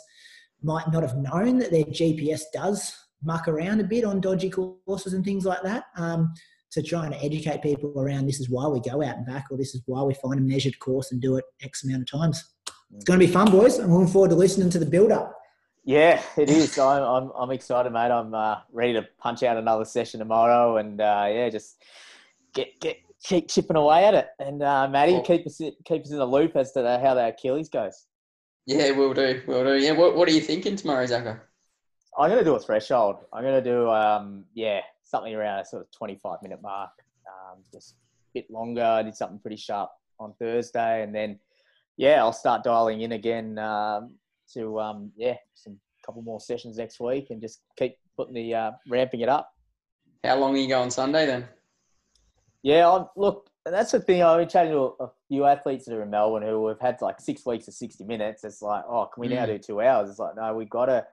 might 0.62 0.92
not 0.92 1.04
have 1.04 1.18
known 1.18 1.58
that 1.60 1.72
their 1.72 1.86
GPS 1.86 2.42
does 2.54 2.94
muck 3.24 3.48
around 3.48 3.80
a 3.80 3.84
bit 3.84 4.06
on 4.06 4.22
dodgy 4.22 4.50
courses 4.50 5.14
and 5.14 5.26
things 5.26 5.46
like 5.46 5.62
that. 5.64 5.86
Um, 5.98 6.34
to 6.72 6.84
try 6.84 7.06
and 7.06 7.16
educate 7.16 7.64
people 7.64 7.94
around 7.98 8.28
this 8.28 8.40
is 8.40 8.50
why 8.50 8.68
we 8.68 8.80
go 8.80 9.02
out 9.02 9.18
and 9.18 9.26
back, 9.26 9.48
or 9.50 9.58
this 9.58 9.74
is 9.74 9.82
why 9.88 10.04
we 10.04 10.14
find 10.14 10.40
a 10.40 10.44
measured 10.44 10.78
course 10.80 11.12
and 11.12 11.20
do 11.20 11.36
it 11.38 11.46
X 11.64 11.84
amount 11.84 12.04
of 12.04 12.20
times. 12.20 12.54
It's 12.96 13.06
going 13.06 13.20
to 13.20 13.26
be 13.26 13.32
fun, 13.32 13.52
boys. 13.52 13.78
I'm 13.78 13.92
looking 13.94 14.08
forward 14.08 14.30
to 14.30 14.36
listening 14.36 14.70
to 14.72 14.80
the 14.80 14.86
build 14.86 15.12
up. 15.12 15.36
Yeah, 15.84 16.22
it 16.38 16.50
is. 16.50 16.78
I'm, 16.80 17.04
I'm, 17.04 17.32
I'm 17.36 17.52
excited, 17.52 17.92
mate. 17.92 18.12
I'm 18.12 18.34
uh, 18.34 18.58
ready 18.72 18.94
to 18.94 19.08
punch 19.18 19.44
out 19.44 19.58
another 19.58 19.86
session 19.86 20.20
tomorrow, 20.20 20.78
and 20.78 21.00
uh, 21.00 21.28
yeah, 21.30 21.50
just 21.50 21.84
get 22.54 22.80
get 22.80 22.98
keep 23.24 23.50
chipping 23.50 23.76
away 23.76 24.06
at 24.06 24.14
it. 24.14 24.28
And 24.40 24.62
uh, 24.64 24.88
Maddie, 24.88 25.14
Cool. 25.14 25.24
keep 25.24 25.48
us 25.48 25.62
keep 25.86 26.04
us 26.04 26.12
in 26.12 26.18
the 26.18 26.26
loop 26.26 26.56
as 26.56 26.72
to 26.74 26.82
the, 26.82 27.00
how 27.00 27.14
the 27.14 27.28
Achilles 27.28 27.70
goes. 27.70 28.06
Yeah, 28.66 28.92
we'll 28.92 29.14
do. 29.14 29.42
We'll 29.48 29.64
do. 29.64 29.84
Yeah, 29.84 29.94
what, 29.94 30.16
what 30.16 30.28
are 30.28 30.32
you 30.32 30.42
thinking 30.42 30.76
tomorrow, 30.76 31.06
Zaka? 31.06 31.40
I'm 32.18 32.30
gonna 32.30 32.44
do 32.44 32.56
a 32.56 32.60
threshold. 32.60 33.18
I'm 33.32 33.44
gonna 33.44 33.64
do 33.64 33.90
um 33.90 34.46
yeah 34.54 34.82
something 35.04 35.34
around 35.34 35.60
a 35.60 35.66
sort 35.66 35.84
of 35.84 35.92
25 35.92 36.42
minute 36.44 36.62
mark. 36.62 36.92
Um, 37.28 37.60
just 37.74 37.94
a 37.94 37.96
bit 38.34 38.52
longer. 38.52 38.84
I 38.84 39.04
did 39.04 39.16
something 39.16 39.40
pretty 39.40 39.58
sharp 39.58 39.90
on 40.20 40.34
Thursday, 40.40 41.04
and 41.04 41.16
then 41.16 41.40
yeah, 42.00 42.22
I'll 42.24 42.32
start 42.32 42.64
dialing 42.64 43.02
in 43.02 43.12
again 43.12 43.60
um, 43.60 44.16
to 44.54 44.80
um 44.80 45.12
yeah 45.18 45.36
some 45.54 45.78
couple 46.06 46.22
more 46.22 46.40
sessions 46.40 46.78
next 46.78 47.00
week, 47.02 47.28
and 47.30 47.42
just 47.42 47.60
keep 47.78 47.98
putting 48.16 48.34
the 48.34 48.56
uh, 48.56 48.72
ramping 48.88 49.20
it 49.20 49.28
up. 49.30 49.52
How 50.24 50.38
long 50.38 50.56
are 50.56 50.58
you 50.58 50.70
going 50.70 50.90
Sunday 50.92 51.26
then? 51.26 51.48
Yeah, 52.64 52.90
I'm, 52.90 53.06
look, 53.18 53.50
that's 53.66 53.92
the 53.92 54.00
thing. 54.00 54.24
I've 54.24 54.40
been 54.40 54.48
chatting 54.50 54.72
to 54.72 54.94
a 55.02 55.10
few 55.28 55.44
athletes 55.46 55.86
that 55.86 55.96
are 55.96 56.02
in 56.04 56.10
Melbourne 56.10 56.44
who 56.44 56.68
have 56.68 56.80
had 56.80 57.02
like 57.02 57.20
six 57.20 57.46
weeks 57.46 57.68
of 57.68 57.74
60 57.74 58.04
minutes. 58.06 58.44
It's 58.44 58.62
like, 58.62 58.84
oh, 58.88 59.06
can 59.14 59.22
we 59.22 59.28
now 59.28 59.44
Mm. 59.46 59.48
do 59.48 59.58
two 59.60 59.82
hours? 59.82 60.10
It's 60.10 60.20
like, 60.20 60.36
no, 60.36 60.54
we've 60.56 60.70
got 60.70 60.86
to 60.86 61.06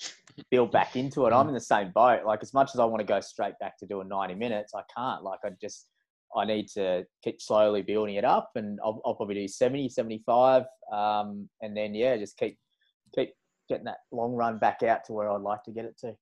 build 0.50 0.72
back 0.72 0.96
into 0.96 1.26
it. 1.26 1.32
I'm 1.32 1.46
in 1.48 1.54
the 1.54 1.60
same 1.60 1.92
boat. 1.92 2.24
Like, 2.24 2.42
as 2.42 2.52
much 2.52 2.70
as 2.74 2.80
I 2.80 2.84
want 2.84 3.00
to 3.00 3.06
go 3.06 3.20
straight 3.20 3.58
back 3.60 3.78
to 3.78 3.86
doing 3.86 4.08
90 4.08 4.34
minutes, 4.34 4.72
I 4.74 4.82
can't. 4.96 5.22
Like, 5.22 5.40
I 5.44 5.50
just, 5.60 5.86
I 6.36 6.44
need 6.44 6.68
to 6.68 7.04
keep 7.24 7.40
slowly 7.40 7.82
building 7.82 8.16
it 8.16 8.24
up 8.24 8.50
and 8.54 8.78
I'll, 8.84 9.00
I'll 9.04 9.14
probably 9.14 9.36
do 9.36 9.48
70, 9.48 9.88
75. 9.88 10.64
Um, 10.92 11.48
and 11.62 11.76
then, 11.76 11.94
yeah, 11.94 12.16
just 12.16 12.36
keep, 12.36 12.58
keep 13.14 13.32
getting 13.68 13.86
that 13.86 13.98
long 14.12 14.32
run 14.32 14.58
back 14.58 14.82
out 14.82 15.04
to 15.06 15.12
where 15.12 15.30
I'd 15.30 15.40
like 15.40 15.62
to 15.64 15.70
get 15.70 15.86
it 15.86 15.98
to. 16.00 16.14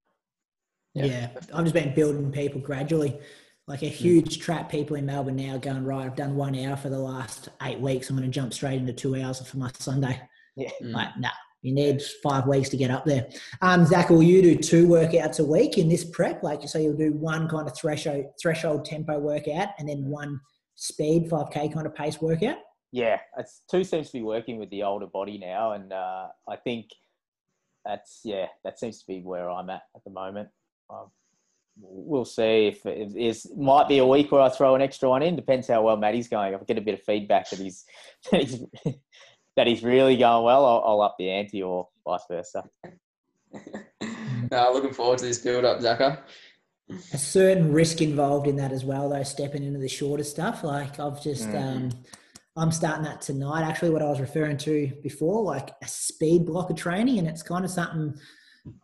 Yeah. 0.94 1.04
Yeah, 1.04 1.28
I've 1.52 1.64
just 1.64 1.74
been 1.74 1.94
building 1.94 2.30
people 2.30 2.60
gradually. 2.60 3.18
Like 3.66 3.82
a 3.82 3.86
huge 3.86 4.40
trap 4.40 4.70
people 4.70 4.94
in 4.96 5.06
Melbourne 5.06 5.36
now 5.36 5.56
going, 5.56 5.84
right, 5.84 6.04
I've 6.04 6.16
done 6.16 6.36
one 6.36 6.54
hour 6.54 6.76
for 6.76 6.90
the 6.90 6.98
last 6.98 7.48
eight 7.62 7.80
weeks. 7.80 8.10
I'm 8.10 8.16
going 8.16 8.30
to 8.30 8.32
jump 8.32 8.52
straight 8.52 8.78
into 8.78 8.92
two 8.92 9.20
hours 9.20 9.40
for 9.40 9.56
my 9.56 9.70
Sunday. 9.78 10.20
Yeah. 10.54 10.70
Mm. 10.82 10.92
Like, 10.92 11.08
nah, 11.18 11.30
you 11.64 11.74
need 11.74 12.00
five 12.22 12.46
weeks 12.46 12.68
to 12.68 12.76
get 12.76 12.90
up 12.90 13.04
there. 13.04 13.28
Um, 13.62 13.84
Zach, 13.86 14.10
will 14.10 14.22
you 14.22 14.42
do 14.42 14.56
two 14.56 14.86
workouts 14.86 15.40
a 15.40 15.44
week 15.44 15.78
in 15.78 15.88
this 15.88 16.04
prep? 16.04 16.42
Like, 16.42 16.68
so 16.68 16.78
you'll 16.78 16.96
do 16.96 17.12
one 17.12 17.48
kind 17.48 17.66
of 17.66 17.76
threshold, 17.76 18.26
threshold 18.40 18.84
tempo 18.84 19.18
workout 19.18 19.68
and 19.78 19.88
then 19.88 20.04
one 20.04 20.40
speed 20.76 21.30
5K 21.30 21.72
kind 21.72 21.86
of 21.86 21.94
pace 21.94 22.20
workout? 22.20 22.58
yeah, 22.94 23.18
it's 23.36 23.62
two 23.68 23.82
seems 23.82 24.06
to 24.06 24.18
be 24.18 24.22
working 24.22 24.56
with 24.56 24.70
the 24.70 24.84
older 24.84 25.08
body 25.08 25.36
now, 25.36 25.72
and 25.72 25.92
uh, 25.92 26.28
I 26.48 26.54
think 26.54 26.90
that's 27.84 28.20
yeah, 28.22 28.46
that 28.62 28.78
seems 28.78 29.00
to 29.00 29.06
be 29.08 29.18
where 29.18 29.50
I'm 29.50 29.68
at 29.68 29.82
at 29.96 30.04
the 30.04 30.12
moment. 30.12 30.48
Um, 30.88 31.10
we'll 31.76 32.24
see 32.24 32.68
if 32.68 32.86
it 32.86 33.16
is 33.16 33.50
might 33.56 33.88
be 33.88 33.98
a 33.98 34.06
week 34.06 34.30
where 34.30 34.42
I 34.42 34.48
throw 34.48 34.76
an 34.76 34.80
extra 34.80 35.08
one 35.08 35.24
in. 35.24 35.34
Depends 35.34 35.66
how 35.66 35.82
well 35.82 35.96
Matty's 35.96 36.28
going. 36.28 36.54
If 36.54 36.60
I 36.60 36.64
get 36.66 36.78
a 36.78 36.82
bit 36.82 36.94
of 36.94 37.02
feedback 37.02 37.50
that 37.50 37.58
he's 37.58 37.84
that 38.30 38.42
he's, 38.42 38.62
that 39.56 39.66
he's 39.66 39.82
really 39.82 40.16
going 40.16 40.44
well, 40.44 40.64
I'll, 40.64 40.82
I'll 40.86 41.00
up 41.02 41.16
the 41.18 41.30
ante 41.30 41.62
or 41.62 41.88
vice 42.06 42.22
versa. 42.28 42.64
no, 44.50 44.72
looking 44.72 44.92
forward 44.92 45.18
to 45.18 45.26
this 45.26 45.38
build 45.38 45.64
up, 45.64 45.80
Zaka. 45.80 46.20
a 47.12 47.18
certain 47.18 47.72
risk 47.72 48.02
involved 48.02 48.46
in 48.46 48.56
that 48.56 48.72
as 48.72 48.84
well, 48.84 49.08
though, 49.08 49.22
stepping 49.22 49.62
into 49.62 49.78
the 49.78 49.88
shorter 49.88 50.24
stuff. 50.24 50.64
Like 50.64 50.98
I've 51.00 51.22
just, 51.22 51.48
Mhm. 51.50 51.62
um, 51.62 51.90
I'm 52.56 52.70
starting 52.72 53.04
that 53.04 53.20
tonight. 53.22 53.62
Actually, 53.62 53.90
what 53.90 54.02
I 54.02 54.08
was 54.10 54.20
referring 54.20 54.56
to 54.58 54.92
before, 55.02 55.42
like 55.42 55.70
a 55.82 55.88
speed 55.88 56.46
block 56.46 56.70
of 56.70 56.76
training, 56.76 57.18
and 57.18 57.26
it's 57.28 57.42
kind 57.42 57.64
of 57.64 57.70
something 57.70 58.14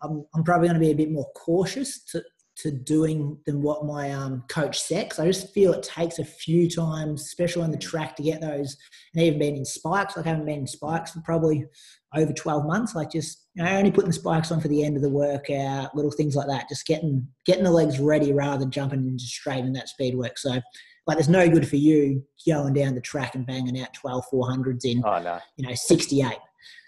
I'm, 0.02 0.24
I'm 0.34 0.44
probably 0.44 0.68
going 0.68 0.80
to 0.80 0.84
be 0.86 0.90
a 0.90 0.94
bit 0.96 1.10
more 1.10 1.30
cautious 1.34 2.02
to 2.06 2.22
to 2.62 2.70
doing 2.70 3.38
than 3.46 3.62
what 3.62 3.84
my 3.86 4.10
um, 4.12 4.42
coach 4.48 4.80
set. 4.80 5.10
'cause 5.10 5.18
I 5.18 5.26
just 5.26 5.52
feel 5.52 5.72
it 5.72 5.82
takes 5.82 6.18
a 6.18 6.24
few 6.24 6.68
times, 6.68 7.22
especially 7.22 7.62
on 7.62 7.70
the 7.70 7.78
track, 7.78 8.16
to 8.16 8.22
get 8.22 8.40
those. 8.40 8.76
And 9.14 9.22
even 9.22 9.38
been 9.38 9.56
in 9.56 9.64
spikes, 9.64 10.16
like 10.16 10.26
I 10.26 10.30
haven't 10.30 10.46
been 10.46 10.60
in 10.60 10.66
spikes 10.66 11.12
for 11.12 11.20
probably 11.20 11.66
over 12.14 12.32
12 12.32 12.64
months. 12.66 12.94
Like 12.94 13.10
just 13.12 13.46
you 13.54 13.64
know, 13.64 13.70
only 13.70 13.90
putting 13.90 14.10
the 14.10 14.14
spikes 14.14 14.50
on 14.52 14.60
for 14.60 14.68
the 14.68 14.84
end 14.84 14.96
of 14.96 15.02
the 15.02 15.08
workout, 15.10 15.94
little 15.96 16.10
things 16.10 16.36
like 16.36 16.48
that. 16.48 16.68
Just 16.68 16.86
getting 16.86 17.26
getting 17.46 17.64
the 17.64 17.70
legs 17.70 17.98
ready 17.98 18.32
rather 18.32 18.58
than 18.58 18.70
jumping 18.70 19.06
into 19.06 19.24
straight 19.24 19.64
in 19.64 19.72
that 19.74 19.88
speed 19.88 20.16
work. 20.16 20.38
So, 20.38 20.60
like, 21.06 21.16
there's 21.16 21.28
no 21.28 21.48
good 21.48 21.66
for 21.68 21.76
you 21.76 22.24
going 22.46 22.74
down 22.74 22.94
the 22.94 23.00
track 23.00 23.34
and 23.34 23.46
banging 23.46 23.80
out 23.80 23.92
12 23.94 24.24
400s 24.32 24.84
in 24.84 25.02
Oh 25.04 25.20
no, 25.22 25.38
you 25.56 25.66
know 25.68 25.74
68. 25.74 26.36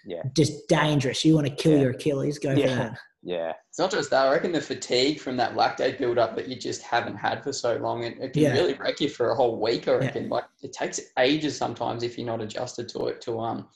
Yeah. 0.05 0.23
just 0.37 0.67
dangerous. 0.69 1.25
You 1.25 1.35
want 1.35 1.47
to 1.47 1.55
kill 1.55 1.73
Yeah. 1.73 1.79
your 1.83 1.91
Achilles, 1.93 2.39
go 2.39 2.53
for 2.55 2.61
Yeah. 2.61 2.75
that. 2.91 2.99
Yeah, 3.23 3.53
It's 3.69 3.79
not 3.79 3.91
just 3.91 4.11
that. 4.11 4.27
I 4.27 4.33
reckon 4.33 4.53
the 4.53 4.61
fatigue 4.61 5.21
from 5.21 5.37
that 5.37 5.55
lactate 5.55 5.99
build 5.99 6.19
up 6.19 6.35
that 6.37 6.49
you 6.49 6.57
just 6.57 6.83
haven't 6.83 7.17
had 7.17 7.43
for 7.43 7.53
so 7.53 7.77
long, 7.77 8.03
it, 8.05 8.19
it 8.19 8.33
can 8.33 8.43
Yeah. 8.43 8.53
really 8.53 8.75
wreck 8.75 9.01
you 9.01 9.09
for 9.09 9.31
a 9.31 9.35
whole 9.35 9.61
week. 9.61 9.87
I 9.89 9.93
Yeah. 9.93 9.99
reckon. 9.99 10.29
Like 10.29 10.45
it 10.63 10.73
takes 10.73 11.01
ages 11.19 11.57
sometimes 11.57 12.03
if 12.03 12.19
you're 12.19 12.27
not 12.27 12.41
adjusted 12.43 12.89
to 12.91 13.07
it 13.07 13.21
to 13.23 13.39
um 13.41 13.69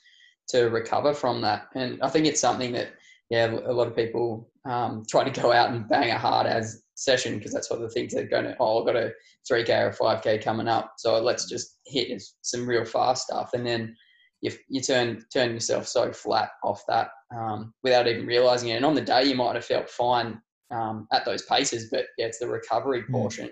to 0.49 0.65
recover 0.69 1.13
from 1.13 1.41
that. 1.41 1.67
And 1.75 2.01
I 2.01 2.09
think 2.09 2.25
it's 2.25 2.39
something 2.41 2.71
that 2.73 2.89
yeah, 3.29 3.51
a 3.65 3.73
lot 3.73 3.87
of 3.87 3.95
people 3.95 4.49
um, 4.65 5.03
try 5.09 5.23
to 5.29 5.41
go 5.41 5.51
out 5.51 5.71
and 5.71 5.87
bang 5.89 6.11
a 6.11 6.17
hard 6.17 6.47
as 6.47 6.83
session 6.95 7.37
because 7.37 7.51
that's 7.53 7.69
what 7.69 7.79
the 7.81 7.89
things 7.89 8.13
they're 8.13 8.25
going 8.27 8.45
to. 8.45 8.55
Oh, 8.59 8.79
I've 8.79 8.85
got 8.85 8.95
a 8.95 9.11
three 9.47 9.63
k 9.65 9.73
or 9.81 9.91
five 9.91 10.21
k 10.21 10.37
coming 10.37 10.67
up, 10.67 10.93
so 10.97 11.19
let's 11.21 11.49
just 11.49 11.79
hit 11.85 12.21
some 12.41 12.67
real 12.67 12.85
fast 12.85 13.23
stuff, 13.23 13.51
and 13.53 13.65
then 13.67 13.95
you, 14.41 14.51
you 14.69 14.81
turn 14.81 15.23
turn 15.33 15.51
yourself 15.53 15.87
so 15.87 16.11
flat 16.11 16.49
off 16.63 16.83
that 16.87 17.09
um, 17.35 17.73
without 17.83 18.07
even 18.07 18.25
realizing 18.25 18.69
it. 18.69 18.75
And 18.75 18.85
on 18.85 18.93
the 18.95 19.01
day, 19.01 19.23
you 19.23 19.35
might 19.35 19.55
have 19.55 19.65
felt 19.65 19.89
fine 19.89 20.39
um, 20.71 21.07
at 21.11 21.25
those 21.25 21.43
paces, 21.43 21.89
but 21.91 22.05
yeah, 22.17 22.25
it's 22.27 22.39
the 22.39 22.47
recovery 22.47 23.03
Mm. 23.03 23.11
portion 23.11 23.49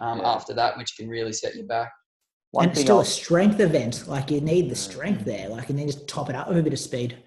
um, 0.00 0.20
Yeah. 0.20 0.28
after 0.32 0.54
that 0.54 0.76
which 0.78 0.96
can 0.96 1.08
really 1.08 1.32
set 1.32 1.54
you 1.54 1.64
back. 1.66 1.90
one 2.52 2.64
and 2.64 2.72
it's 2.72 2.80
still 2.80 2.96
I'll- 2.96 3.02
a 3.02 3.04
strength 3.04 3.60
event. 3.60 4.06
Like 4.08 4.30
you 4.30 4.40
need 4.40 4.70
the 4.70 4.74
Mm. 4.74 4.90
strength 4.90 5.24
there. 5.24 5.48
Like 5.48 5.68
and 5.70 5.78
then 5.78 5.86
just 5.86 6.08
top 6.08 6.30
it 6.30 6.36
up 6.36 6.48
with 6.48 6.56
a 6.58 6.62
bit 6.62 6.72
of 6.72 6.78
speed. 6.78 7.22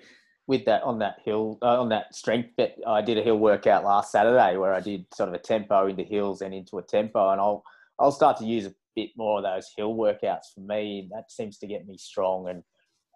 with 0.48 0.66
that 0.66 0.82
on 0.84 0.98
that 1.00 1.18
hill 1.24 1.58
uh, 1.62 1.80
on 1.80 1.88
that 1.90 2.14
strength 2.16 2.50
bit 2.58 2.76
i 2.88 3.00
did 3.02 3.16
a 3.18 3.22
hill 3.22 3.38
workout 3.38 3.84
last 3.86 4.12
saturday 4.12 4.58
where 4.58 4.74
i 4.74 4.80
did 4.82 5.06
sort 5.14 5.30
of 5.30 5.36
a 5.36 5.40
tempo 5.40 5.88
into 5.88 6.04
hills 6.04 6.42
and 6.42 6.52
into 6.54 6.80
a 6.80 6.82
tempo 6.84 7.30
and 7.32 7.40
i'll 7.40 7.64
i'll 8.00 8.12
start 8.12 8.36
to 8.36 8.44
use 8.44 8.66
a 8.66 8.74
bit 8.96 9.12
more 9.16 9.38
of 9.38 9.44
those 9.44 9.70
hill 9.78 9.94
workouts 9.94 10.48
for 10.54 10.62
me 10.62 11.08
that 11.14 11.32
seems 11.32 11.58
to 11.60 11.68
get 11.68 11.88
me 11.88 11.96
strong 11.96 12.50
and 12.50 12.64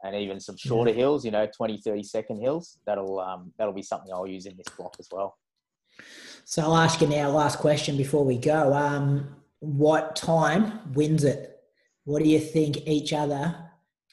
and 0.06 0.16
even 0.16 0.40
some 0.40 0.58
shorter 0.58 0.94
hills 0.94 1.26
you 1.26 1.32
know 1.32 1.48
20 1.56 1.80
30 1.82 2.04
second 2.04 2.40
hills 2.40 2.78
that'll 2.86 3.20
um 3.20 3.52
that'll 3.58 3.74
be 3.74 3.82
something 3.82 4.12
i'll 4.14 4.28
use 4.28 4.46
in 4.46 4.56
this 4.58 4.68
block 4.78 4.96
as 5.00 5.08
well 5.12 5.38
So 6.46 6.62
I'll 6.62 6.78
ask 6.78 7.02
you 7.02 7.08
now, 7.08 7.30
last 7.30 7.60
question 7.60 7.98
before 7.98 8.24
we 8.24 8.38
go. 8.38 8.74
Um, 8.74 9.36
what 9.60 10.16
time 10.16 10.80
wins 10.94 11.24
it? 11.24 11.60
What 12.04 12.22
do 12.22 12.30
you 12.30 12.40
think 12.40 12.88
each 12.88 13.14
other 13.14 13.56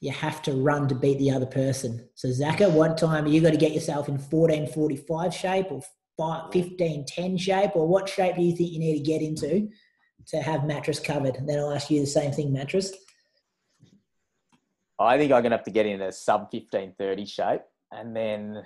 you 0.00 0.10
have 0.10 0.42
to 0.42 0.52
run 0.52 0.88
to 0.88 0.94
beat 0.94 1.18
the 1.18 1.30
other 1.30 1.46
person? 1.46 2.08
So 2.14 2.28
Zaka, 2.28 2.70
what 2.70 2.96
time 2.96 3.26
are 3.26 3.28
you 3.28 3.40
got 3.40 3.50
to 3.50 3.58
get 3.58 3.72
yourself 3.72 4.08
in 4.08 4.14
1445 4.14 5.34
shape 5.34 5.66
or 5.70 5.82
1510 6.16 7.36
shape 7.36 7.72
or 7.74 7.86
what 7.86 8.08
shape 8.08 8.36
do 8.36 8.42
you 8.42 8.56
think 8.56 8.72
you 8.72 8.78
need 8.78 8.98
to 8.98 9.04
get 9.04 9.20
into 9.20 9.68
to 10.28 10.40
have 10.40 10.64
mattress 10.64 11.00
covered? 11.00 11.36
And 11.36 11.48
then 11.48 11.58
I'll 11.58 11.74
ask 11.74 11.90
you 11.90 12.00
the 12.00 12.06
same 12.06 12.32
thing, 12.32 12.52
mattress. 12.52 12.92
I 14.98 15.16
think 15.18 15.32
i'm 15.32 15.42
gonna 15.42 15.56
have 15.56 15.64
to 15.64 15.70
get 15.70 15.86
in 15.86 16.00
a 16.02 16.12
sub 16.12 16.50
15 16.50 16.94
30 16.98 17.26
shape 17.26 17.62
and 17.90 18.14
then 18.16 18.62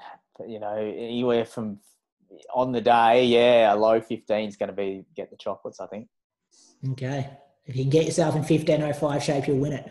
you 0.47 0.61
know 0.61 0.77
anywhere 0.77 1.45
from 1.45 1.79
on 2.55 2.73
the 2.73 2.81
day 2.81 3.25
yeah 3.25 3.73
a 3.73 3.77
low 3.77 4.01
15 4.01 4.49
is 4.49 4.57
going 4.57 4.69
to 4.69 4.75
be 4.75 5.05
get 5.15 5.31
the 5.31 5.37
chocolates 5.37 5.81
i 5.81 5.87
think 5.87 6.09
Okay. 6.93 7.31
If 7.65 7.77
you 7.77 7.85
can 7.85 7.91
get 7.91 8.05
yourself 8.05 8.35
in 8.35 8.43
1505 8.43 9.23
shape, 9.23 9.49
you'll 9.49 9.59
win 9.59 9.73
it. 9.73 9.91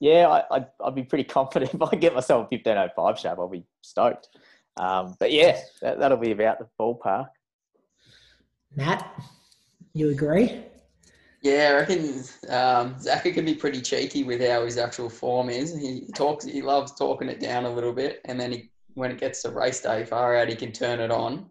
Yeah, 0.00 0.28
I, 0.28 0.56
I'd, 0.56 0.66
I'd 0.84 0.94
be 0.94 1.04
pretty 1.04 1.24
confident 1.38 1.74
if 1.74 1.82
I 1.82 1.96
get 1.96 2.14
myself 2.14 2.48
a 2.50 2.56
1505 2.56 3.18
shape, 3.18 3.38
I'll 3.38 3.48
be 3.48 3.64
stoked. 3.82 4.28
Um, 4.76 5.16
but 5.18 5.32
yeah, 5.32 5.60
that, 5.80 5.98
that'll 5.98 6.18
be 6.18 6.32
about 6.32 6.58
the 6.58 6.68
ballpark. 6.80 7.28
Matt, 8.74 9.20
you 9.92 10.10
agree? 10.10 10.64
Yeah, 11.42 11.70
I 11.70 11.80
reckon 11.80 12.04
um, 12.48 12.94
Zaka 12.94 13.34
can 13.34 13.44
be 13.44 13.54
pretty 13.54 13.80
cheeky 13.80 14.22
with 14.22 14.40
how 14.40 14.64
his 14.64 14.78
actual 14.78 15.10
form 15.10 15.50
is. 15.50 15.76
He 15.76 16.06
talks, 16.14 16.44
he 16.44 16.62
loves 16.62 16.94
talking 16.94 17.28
it 17.28 17.40
down 17.40 17.64
a 17.64 17.70
little 17.70 17.92
bit, 17.92 18.20
and 18.24 18.40
then 18.40 18.52
he 18.52 18.70
when 18.94 19.10
it 19.10 19.18
gets 19.18 19.42
to 19.42 19.50
race 19.50 19.80
day, 19.80 20.04
far 20.04 20.36
out, 20.36 20.48
he 20.48 20.54
can 20.54 20.72
turn 20.72 21.00
it 21.00 21.10
on. 21.10 21.46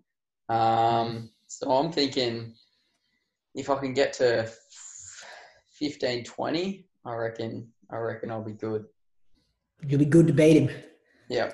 Um, 0.49 1.29
so 1.47 1.71
I'm 1.71 1.91
thinking 1.91 2.53
if 3.55 3.69
I 3.69 3.75
can 3.77 3.93
get 3.93 4.13
to 4.13 4.49
15, 5.73 6.23
20, 6.23 6.85
I 7.05 7.15
reckon, 7.15 7.67
I 7.89 7.97
reckon 7.97 8.31
I'll 8.31 8.43
be 8.43 8.53
good. 8.53 8.85
You'll 9.85 9.99
be 9.99 10.05
good 10.05 10.27
to 10.27 10.33
beat 10.33 10.57
him. 10.57 10.69
Yeah. 11.29 11.51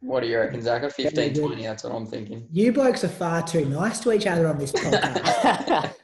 What 0.00 0.20
do 0.20 0.28
you 0.28 0.38
reckon, 0.38 0.62
Zach? 0.62 0.90
15, 0.90 1.34
20, 1.34 1.62
that's 1.62 1.84
what 1.84 1.92
I'm 1.92 2.06
thinking. 2.06 2.46
You 2.52 2.72
blokes 2.72 3.04
are 3.04 3.08
far 3.08 3.42
too 3.42 3.64
nice 3.64 4.00
to 4.00 4.12
each 4.12 4.26
other 4.26 4.46
on 4.46 4.58
this 4.58 4.72
podcast. 4.72 5.94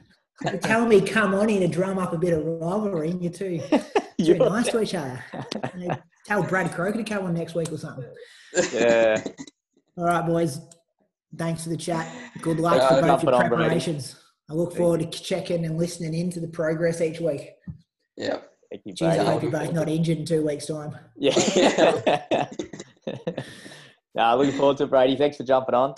You're 0.43 0.57
telling 0.57 0.89
me 0.89 1.01
come 1.01 1.33
on 1.33 1.49
in 1.49 1.61
to 1.61 1.67
drum 1.67 1.97
up 1.97 2.13
a 2.13 2.17
bit 2.17 2.33
of 2.33 2.45
rivalry, 2.45 3.11
and 3.11 3.21
you're 3.21 3.31
too, 3.31 3.59
too 3.69 3.79
You're- 4.17 4.39
nice 4.39 4.67
to 4.69 4.81
each 4.83 4.93
other. 4.95 5.23
You 5.77 5.87
know, 5.89 5.97
Tell 6.25 6.43
Brad 6.43 6.71
Croker 6.73 6.97
to 6.97 7.03
come 7.03 7.25
on 7.25 7.33
next 7.35 7.55
week 7.55 7.71
or 7.71 7.77
something. 7.77 8.05
yeah. 8.73 9.23
All 9.97 10.05
right, 10.05 10.25
boys. 10.25 10.59
Thanks 11.37 11.63
for 11.63 11.69
the 11.69 11.77
chat. 11.77 12.11
Good 12.41 12.59
luck 12.59 12.77
Yeah, 12.77 12.87
for 12.95 13.01
both 13.01 13.23
your 13.23 13.33
it 13.33 13.35
on, 13.35 13.47
preparations. 13.49 14.15
I 14.49 14.53
look 14.53 14.75
forward 14.75 14.99
to 15.01 15.07
checking 15.23 15.65
and 15.65 15.77
listening 15.77 16.13
into 16.13 16.39
the 16.39 16.47
progress 16.47 16.99
each 17.01 17.19
week. 17.19 17.51
Yeah. 18.17 18.37
Thank 18.71 18.81
you, 18.85 18.93
Cheers, 18.93 19.19
I 19.19 19.23
hope 19.25 19.43
you're 19.43 19.51
both 19.51 19.71
not 19.73 19.87
injured 19.89 20.17
in 20.19 20.25
two 20.25 20.45
weeks' 20.45 20.65
time. 20.67 20.95
Yeah. 21.17 21.33
no, 24.15 24.37
looking 24.37 24.57
forward 24.57 24.77
to 24.77 24.83
it, 24.83 24.89
Brady. 24.89 25.15
Thanks 25.15 25.37
for 25.37 25.43
jumping 25.43 25.75
on. 25.75 25.93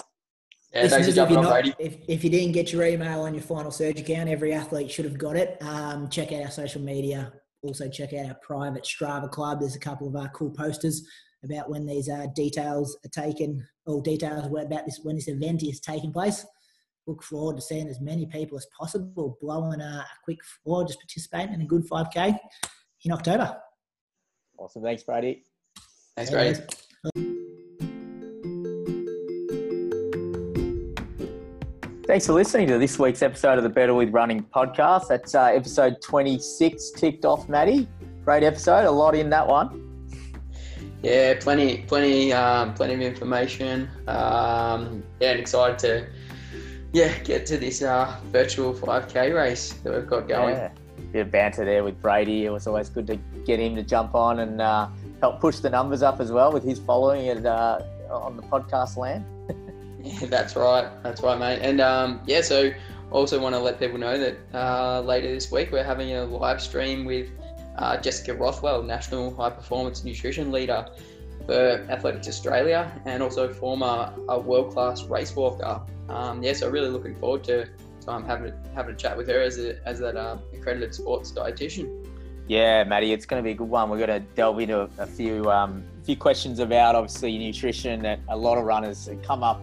Yeah, 0.73 0.88
thanks 0.88 1.07
for 1.07 1.10
if, 1.10 1.15
jumping 1.15 1.38
you're 1.38 1.45
on, 1.45 1.52
not, 1.52 1.64
Brady. 1.64 1.76
if, 1.80 1.98
if 2.07 2.23
you 2.23 2.30
didn't 2.30 2.52
get 2.52 2.73
your 2.73 2.84
email 2.84 3.22
on 3.22 3.34
your 3.34 3.44
final 3.44 3.72
surge 3.72 3.99
account, 3.99 4.30
every 4.30 4.53
athlete 4.53 4.91
should 4.91 5.06
have 5.06 5.18
got 5.18 5.35
it. 5.35 5.57
Um, 5.61 6.10
check 6.10 6.31
out 6.31 6.44
our 6.44 6.52
social 6.52 6.81
media. 6.81 7.31
Also, 7.61 7.89
check 7.89 8.14
out 8.14 8.27
our 8.27 8.35
private 8.35 8.84
Strava 8.84 9.30
club. 9.31 9.60
There's 9.61 9.76
a 9.76 9.80
couple 9.80 10.07
of 10.07 10.15
uh, 10.15 10.27
cool 10.34 10.52
posters 10.52 11.07
about 11.44 11.69
when 11.69 11.85
these 11.85 12.10
uh, 12.10 12.27
details 12.35 12.98
are 13.06 13.23
taken, 13.23 13.65
or 13.85 14.02
details 14.02 14.45
about 14.45 14.85
this 14.85 14.99
when 15.03 15.15
this 15.15 15.27
event 15.27 15.64
is 15.64 15.80
taking 15.80 16.11
place. 16.11 16.45
Look 17.07 17.23
forward 17.23 17.56
to 17.56 17.61
seeing 17.61 17.88
as 17.88 18.02
many 18.02 18.26
people 18.26 18.57
as 18.57 18.68
possible 18.77 19.38
blowing 19.41 19.81
uh, 19.81 20.02
a 20.02 20.06
quick 20.26 20.39
or 20.65 20.85
just 20.85 20.99
participating 20.99 21.53
in 21.53 21.61
a 21.61 21.65
good 21.65 21.88
5K 21.89 22.38
in 23.06 23.11
October. 23.14 23.57
Awesome. 24.57 24.84
Thanks, 24.84 25.03
Brady. 25.03 25.44
Thanks, 26.15 26.31
Brady. 26.31 26.60
Thanks 32.08 32.26
for 32.26 32.32
listening 32.32 32.70
to 32.70 32.78
this 32.78 32.98
week's 32.98 33.22
episode 33.22 33.58
of 33.58 33.66
the 33.66 33.70
Better 33.70 33.94
with 33.94 34.14
Running 34.14 34.42
podcast. 34.42 35.10
That's 35.10 35.36
uh, 35.36 35.48
episode 35.48 36.02
26 36.02 36.92
ticked 36.92 37.26
off, 37.26 37.50
Matty. 37.50 37.86
Great 38.24 38.44
episode. 38.44 38.86
A 38.86 38.90
lot 38.90 39.14
in 39.14 39.30
that 39.32 39.46
one. 39.46 40.16
Yeah, 41.04 41.34
plenty, 41.38 41.80
plenty, 41.80 42.32
um, 42.32 42.74
plenty 42.76 42.94
of 42.94 43.02
information. 43.02 43.90
Um, 44.08 45.04
yeah, 45.20 45.32
and 45.32 45.40
excited 45.42 45.80
to, 45.80 46.08
yeah, 46.94 47.20
get 47.24 47.46
to 47.48 47.58
this 47.58 47.82
uh, 47.82 48.18
virtual 48.32 48.74
5K 48.74 49.36
race 49.36 49.74
that 49.74 49.94
we've 49.94 50.08
got 50.08 50.30
going. 50.30 50.56
Yeah. 50.56 50.72
Bit 51.12 51.20
of 51.20 51.32
banter 51.32 51.66
there 51.66 51.84
with 51.84 52.02
Brady. 52.02 52.46
It 52.46 52.52
was 52.52 52.68
always 52.68 52.88
good 52.88 53.08
to 53.08 53.18
get 53.46 53.60
him 53.60 53.76
to 53.76 53.84
jump 53.84 54.16
on 54.16 54.40
and 54.40 54.62
uh, 54.62 54.88
help 55.20 55.42
push 55.42 55.58
the 55.58 55.70
numbers 55.70 56.04
up 56.04 56.22
as 56.22 56.32
well 56.32 56.54
with 56.54 56.64
his 56.64 56.80
following 56.80 57.26
it 57.26 57.46
uh, 57.46 57.82
on 58.10 58.38
the 58.38 58.44
podcast 58.44 58.96
land. 58.96 59.26
That's 60.24 60.56
right. 60.56 60.90
That's 61.04 61.22
right, 61.22 61.40
mate. 61.40 61.60
And 61.62 61.82
um, 61.82 62.22
yeah, 62.26 62.42
so 62.42 62.72
also 63.12 63.40
want 63.40 63.56
to 63.56 63.60
let 63.60 63.80
people 63.80 63.98
know 63.98 64.18
that 64.18 64.38
uh, 64.54 65.02
later 65.02 65.28
this 65.34 65.52
week 65.52 65.72
we're 65.72 65.84
having 65.84 66.14
a 66.14 66.26
live 66.26 66.62
stream 66.62 67.06
with 67.06 67.30
uh, 67.78 67.98
Jessica 67.98 68.34
Rothwell, 68.34 68.84
National 68.84 69.34
High 69.36 69.52
Performance 69.52 70.04
Nutrition 70.04 70.52
Leader 70.52 70.88
for 71.46 71.86
Athletics 71.90 72.28
Australia, 72.28 72.92
and 73.06 73.24
also 73.24 73.54
former 73.54 74.14
a 74.28 74.40
world 74.40 74.74
class 74.74 75.04
race 75.04 75.36
walker. 75.36 75.82
Um, 76.10 76.44
yeah, 76.44 76.54
so 76.54 76.70
really 76.70 76.90
looking 76.90 77.16
forward 77.16 77.44
to, 77.46 77.66
to 78.02 78.12
um, 78.12 78.26
having 78.26 78.52
a, 78.52 78.76
having 78.76 78.96
a 78.96 78.98
chat 78.98 79.16
with 79.16 79.28
her 79.28 79.42
as 79.42 79.58
a, 79.60 79.78
as 79.88 80.00
that 80.00 80.18
um, 80.18 80.42
accredited 80.54 80.94
sports 80.94 81.32
dietitian. 81.32 82.06
Yeah, 82.48 82.86
Matty, 82.86 83.12
it's 83.12 83.26
going 83.26 83.42
to 83.42 83.44
be 83.44 83.52
a 83.52 83.56
good 83.56 83.70
one. 83.70 83.90
We're 83.90 84.06
going 84.06 84.22
to 84.22 84.28
delve 84.36 84.60
into 84.60 84.82
a, 84.82 84.90
a 85.00 85.06
few 85.06 85.50
um, 85.52 85.84
few 86.04 86.16
questions 86.16 86.60
about 86.60 86.96
obviously 86.96 87.38
nutrition 87.38 88.02
that 88.02 88.20
a 88.30 88.38
lot 88.38 88.58
of 88.58 88.64
runners 88.64 89.10
come 89.24 89.44
up 89.44 89.62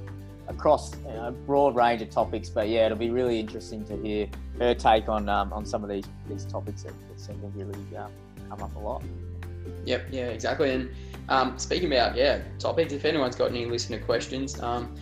across 0.48 0.94
you 0.96 1.12
know, 1.12 1.28
a 1.28 1.32
broad 1.32 1.74
range 1.74 2.02
of 2.02 2.10
topics. 2.10 2.48
But 2.48 2.68
yeah, 2.68 2.86
it'll 2.86 2.98
be 2.98 3.10
really 3.10 3.40
interesting 3.40 3.84
to 3.86 3.96
hear 3.96 4.28
her 4.58 4.74
take 4.74 5.08
on 5.08 5.28
um, 5.28 5.52
on 5.52 5.64
some 5.64 5.82
of 5.82 5.90
these 5.90 6.04
these 6.28 6.44
topics 6.44 6.82
that, 6.82 6.92
that 7.08 7.20
seem 7.20 7.40
to 7.40 7.46
really 7.48 7.96
um, 7.96 8.10
come 8.48 8.62
up 8.62 8.74
a 8.76 8.78
lot. 8.78 9.02
Yep, 9.86 10.08
yeah, 10.10 10.28
exactly. 10.28 10.70
And 10.72 10.90
um, 11.28 11.58
speaking 11.58 11.92
about 11.92 12.16
yeah 12.16 12.40
topics, 12.58 12.92
if 12.92 13.04
anyone's 13.04 13.36
got 13.36 13.50
any 13.50 13.66
listener 13.66 13.98
questions, 13.98 14.60
um, 14.60 14.94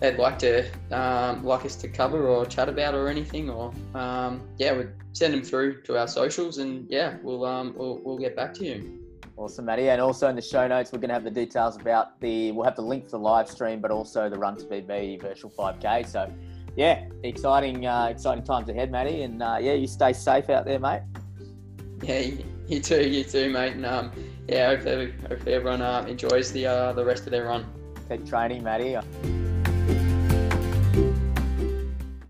they'd 0.00 0.18
like 0.18 0.38
to 0.40 0.64
um, 0.92 1.44
like 1.44 1.64
us 1.64 1.76
to 1.76 1.88
cover 1.88 2.26
or 2.28 2.46
chat 2.46 2.68
about 2.68 2.94
or 2.94 3.08
anything, 3.08 3.50
or 3.50 3.72
um, 3.94 4.40
yeah, 4.58 4.76
we'd 4.76 4.90
send 5.12 5.34
them 5.34 5.42
through 5.42 5.82
to 5.82 5.98
our 5.98 6.08
socials, 6.08 6.58
and 6.58 6.86
yeah, 6.90 7.16
we'll 7.22 7.40
we'll, 7.76 8.00
we'll 8.04 8.18
get 8.18 8.36
back 8.36 8.54
to 8.54 8.64
you. 8.64 9.03
Awesome, 9.36 9.64
Matty. 9.64 9.88
And 9.88 10.00
also 10.00 10.28
in 10.28 10.36
the 10.36 10.42
show 10.42 10.66
notes, 10.68 10.92
we're 10.92 11.00
going 11.00 11.08
to 11.08 11.14
have 11.14 11.24
the 11.24 11.30
details 11.30 11.76
about 11.76 12.20
the. 12.20 12.52
We'll 12.52 12.64
have 12.64 12.76
the 12.76 12.82
link 12.82 13.04
for 13.04 13.12
the 13.12 13.18
live 13.18 13.50
stream, 13.50 13.80
but 13.80 13.90
also 13.90 14.28
the 14.28 14.38
Run 14.38 14.56
to 14.58 14.64
PB 14.64 15.20
virtual 15.20 15.50
5K. 15.50 16.06
So, 16.06 16.32
yeah, 16.76 17.08
exciting, 17.24 17.84
uh, 17.86 18.06
exciting 18.06 18.44
times 18.44 18.68
ahead, 18.68 18.92
Matty. 18.92 19.22
And 19.22 19.42
uh, 19.42 19.58
yeah, 19.60 19.72
you 19.72 19.88
stay 19.88 20.12
safe 20.12 20.50
out 20.50 20.64
there, 20.64 20.78
mate. 20.78 21.02
Yeah, 22.02 22.30
you, 22.68 22.80
too, 22.80 23.08
you 23.08 23.24
too, 23.24 23.50
mate. 23.50 23.72
And 23.72 23.86
um, 23.86 24.12
yeah, 24.48 24.68
hopefully, 24.68 25.12
hopefully 25.28 25.54
everyone 25.54 25.82
uh, 25.82 26.04
enjoys 26.08 26.52
the 26.52 26.66
uh, 26.66 26.92
the 26.92 27.04
rest 27.04 27.24
of 27.24 27.32
their 27.32 27.46
run. 27.46 27.66
Keep 28.08 28.26
training, 28.26 28.62
Matty. 28.62 28.96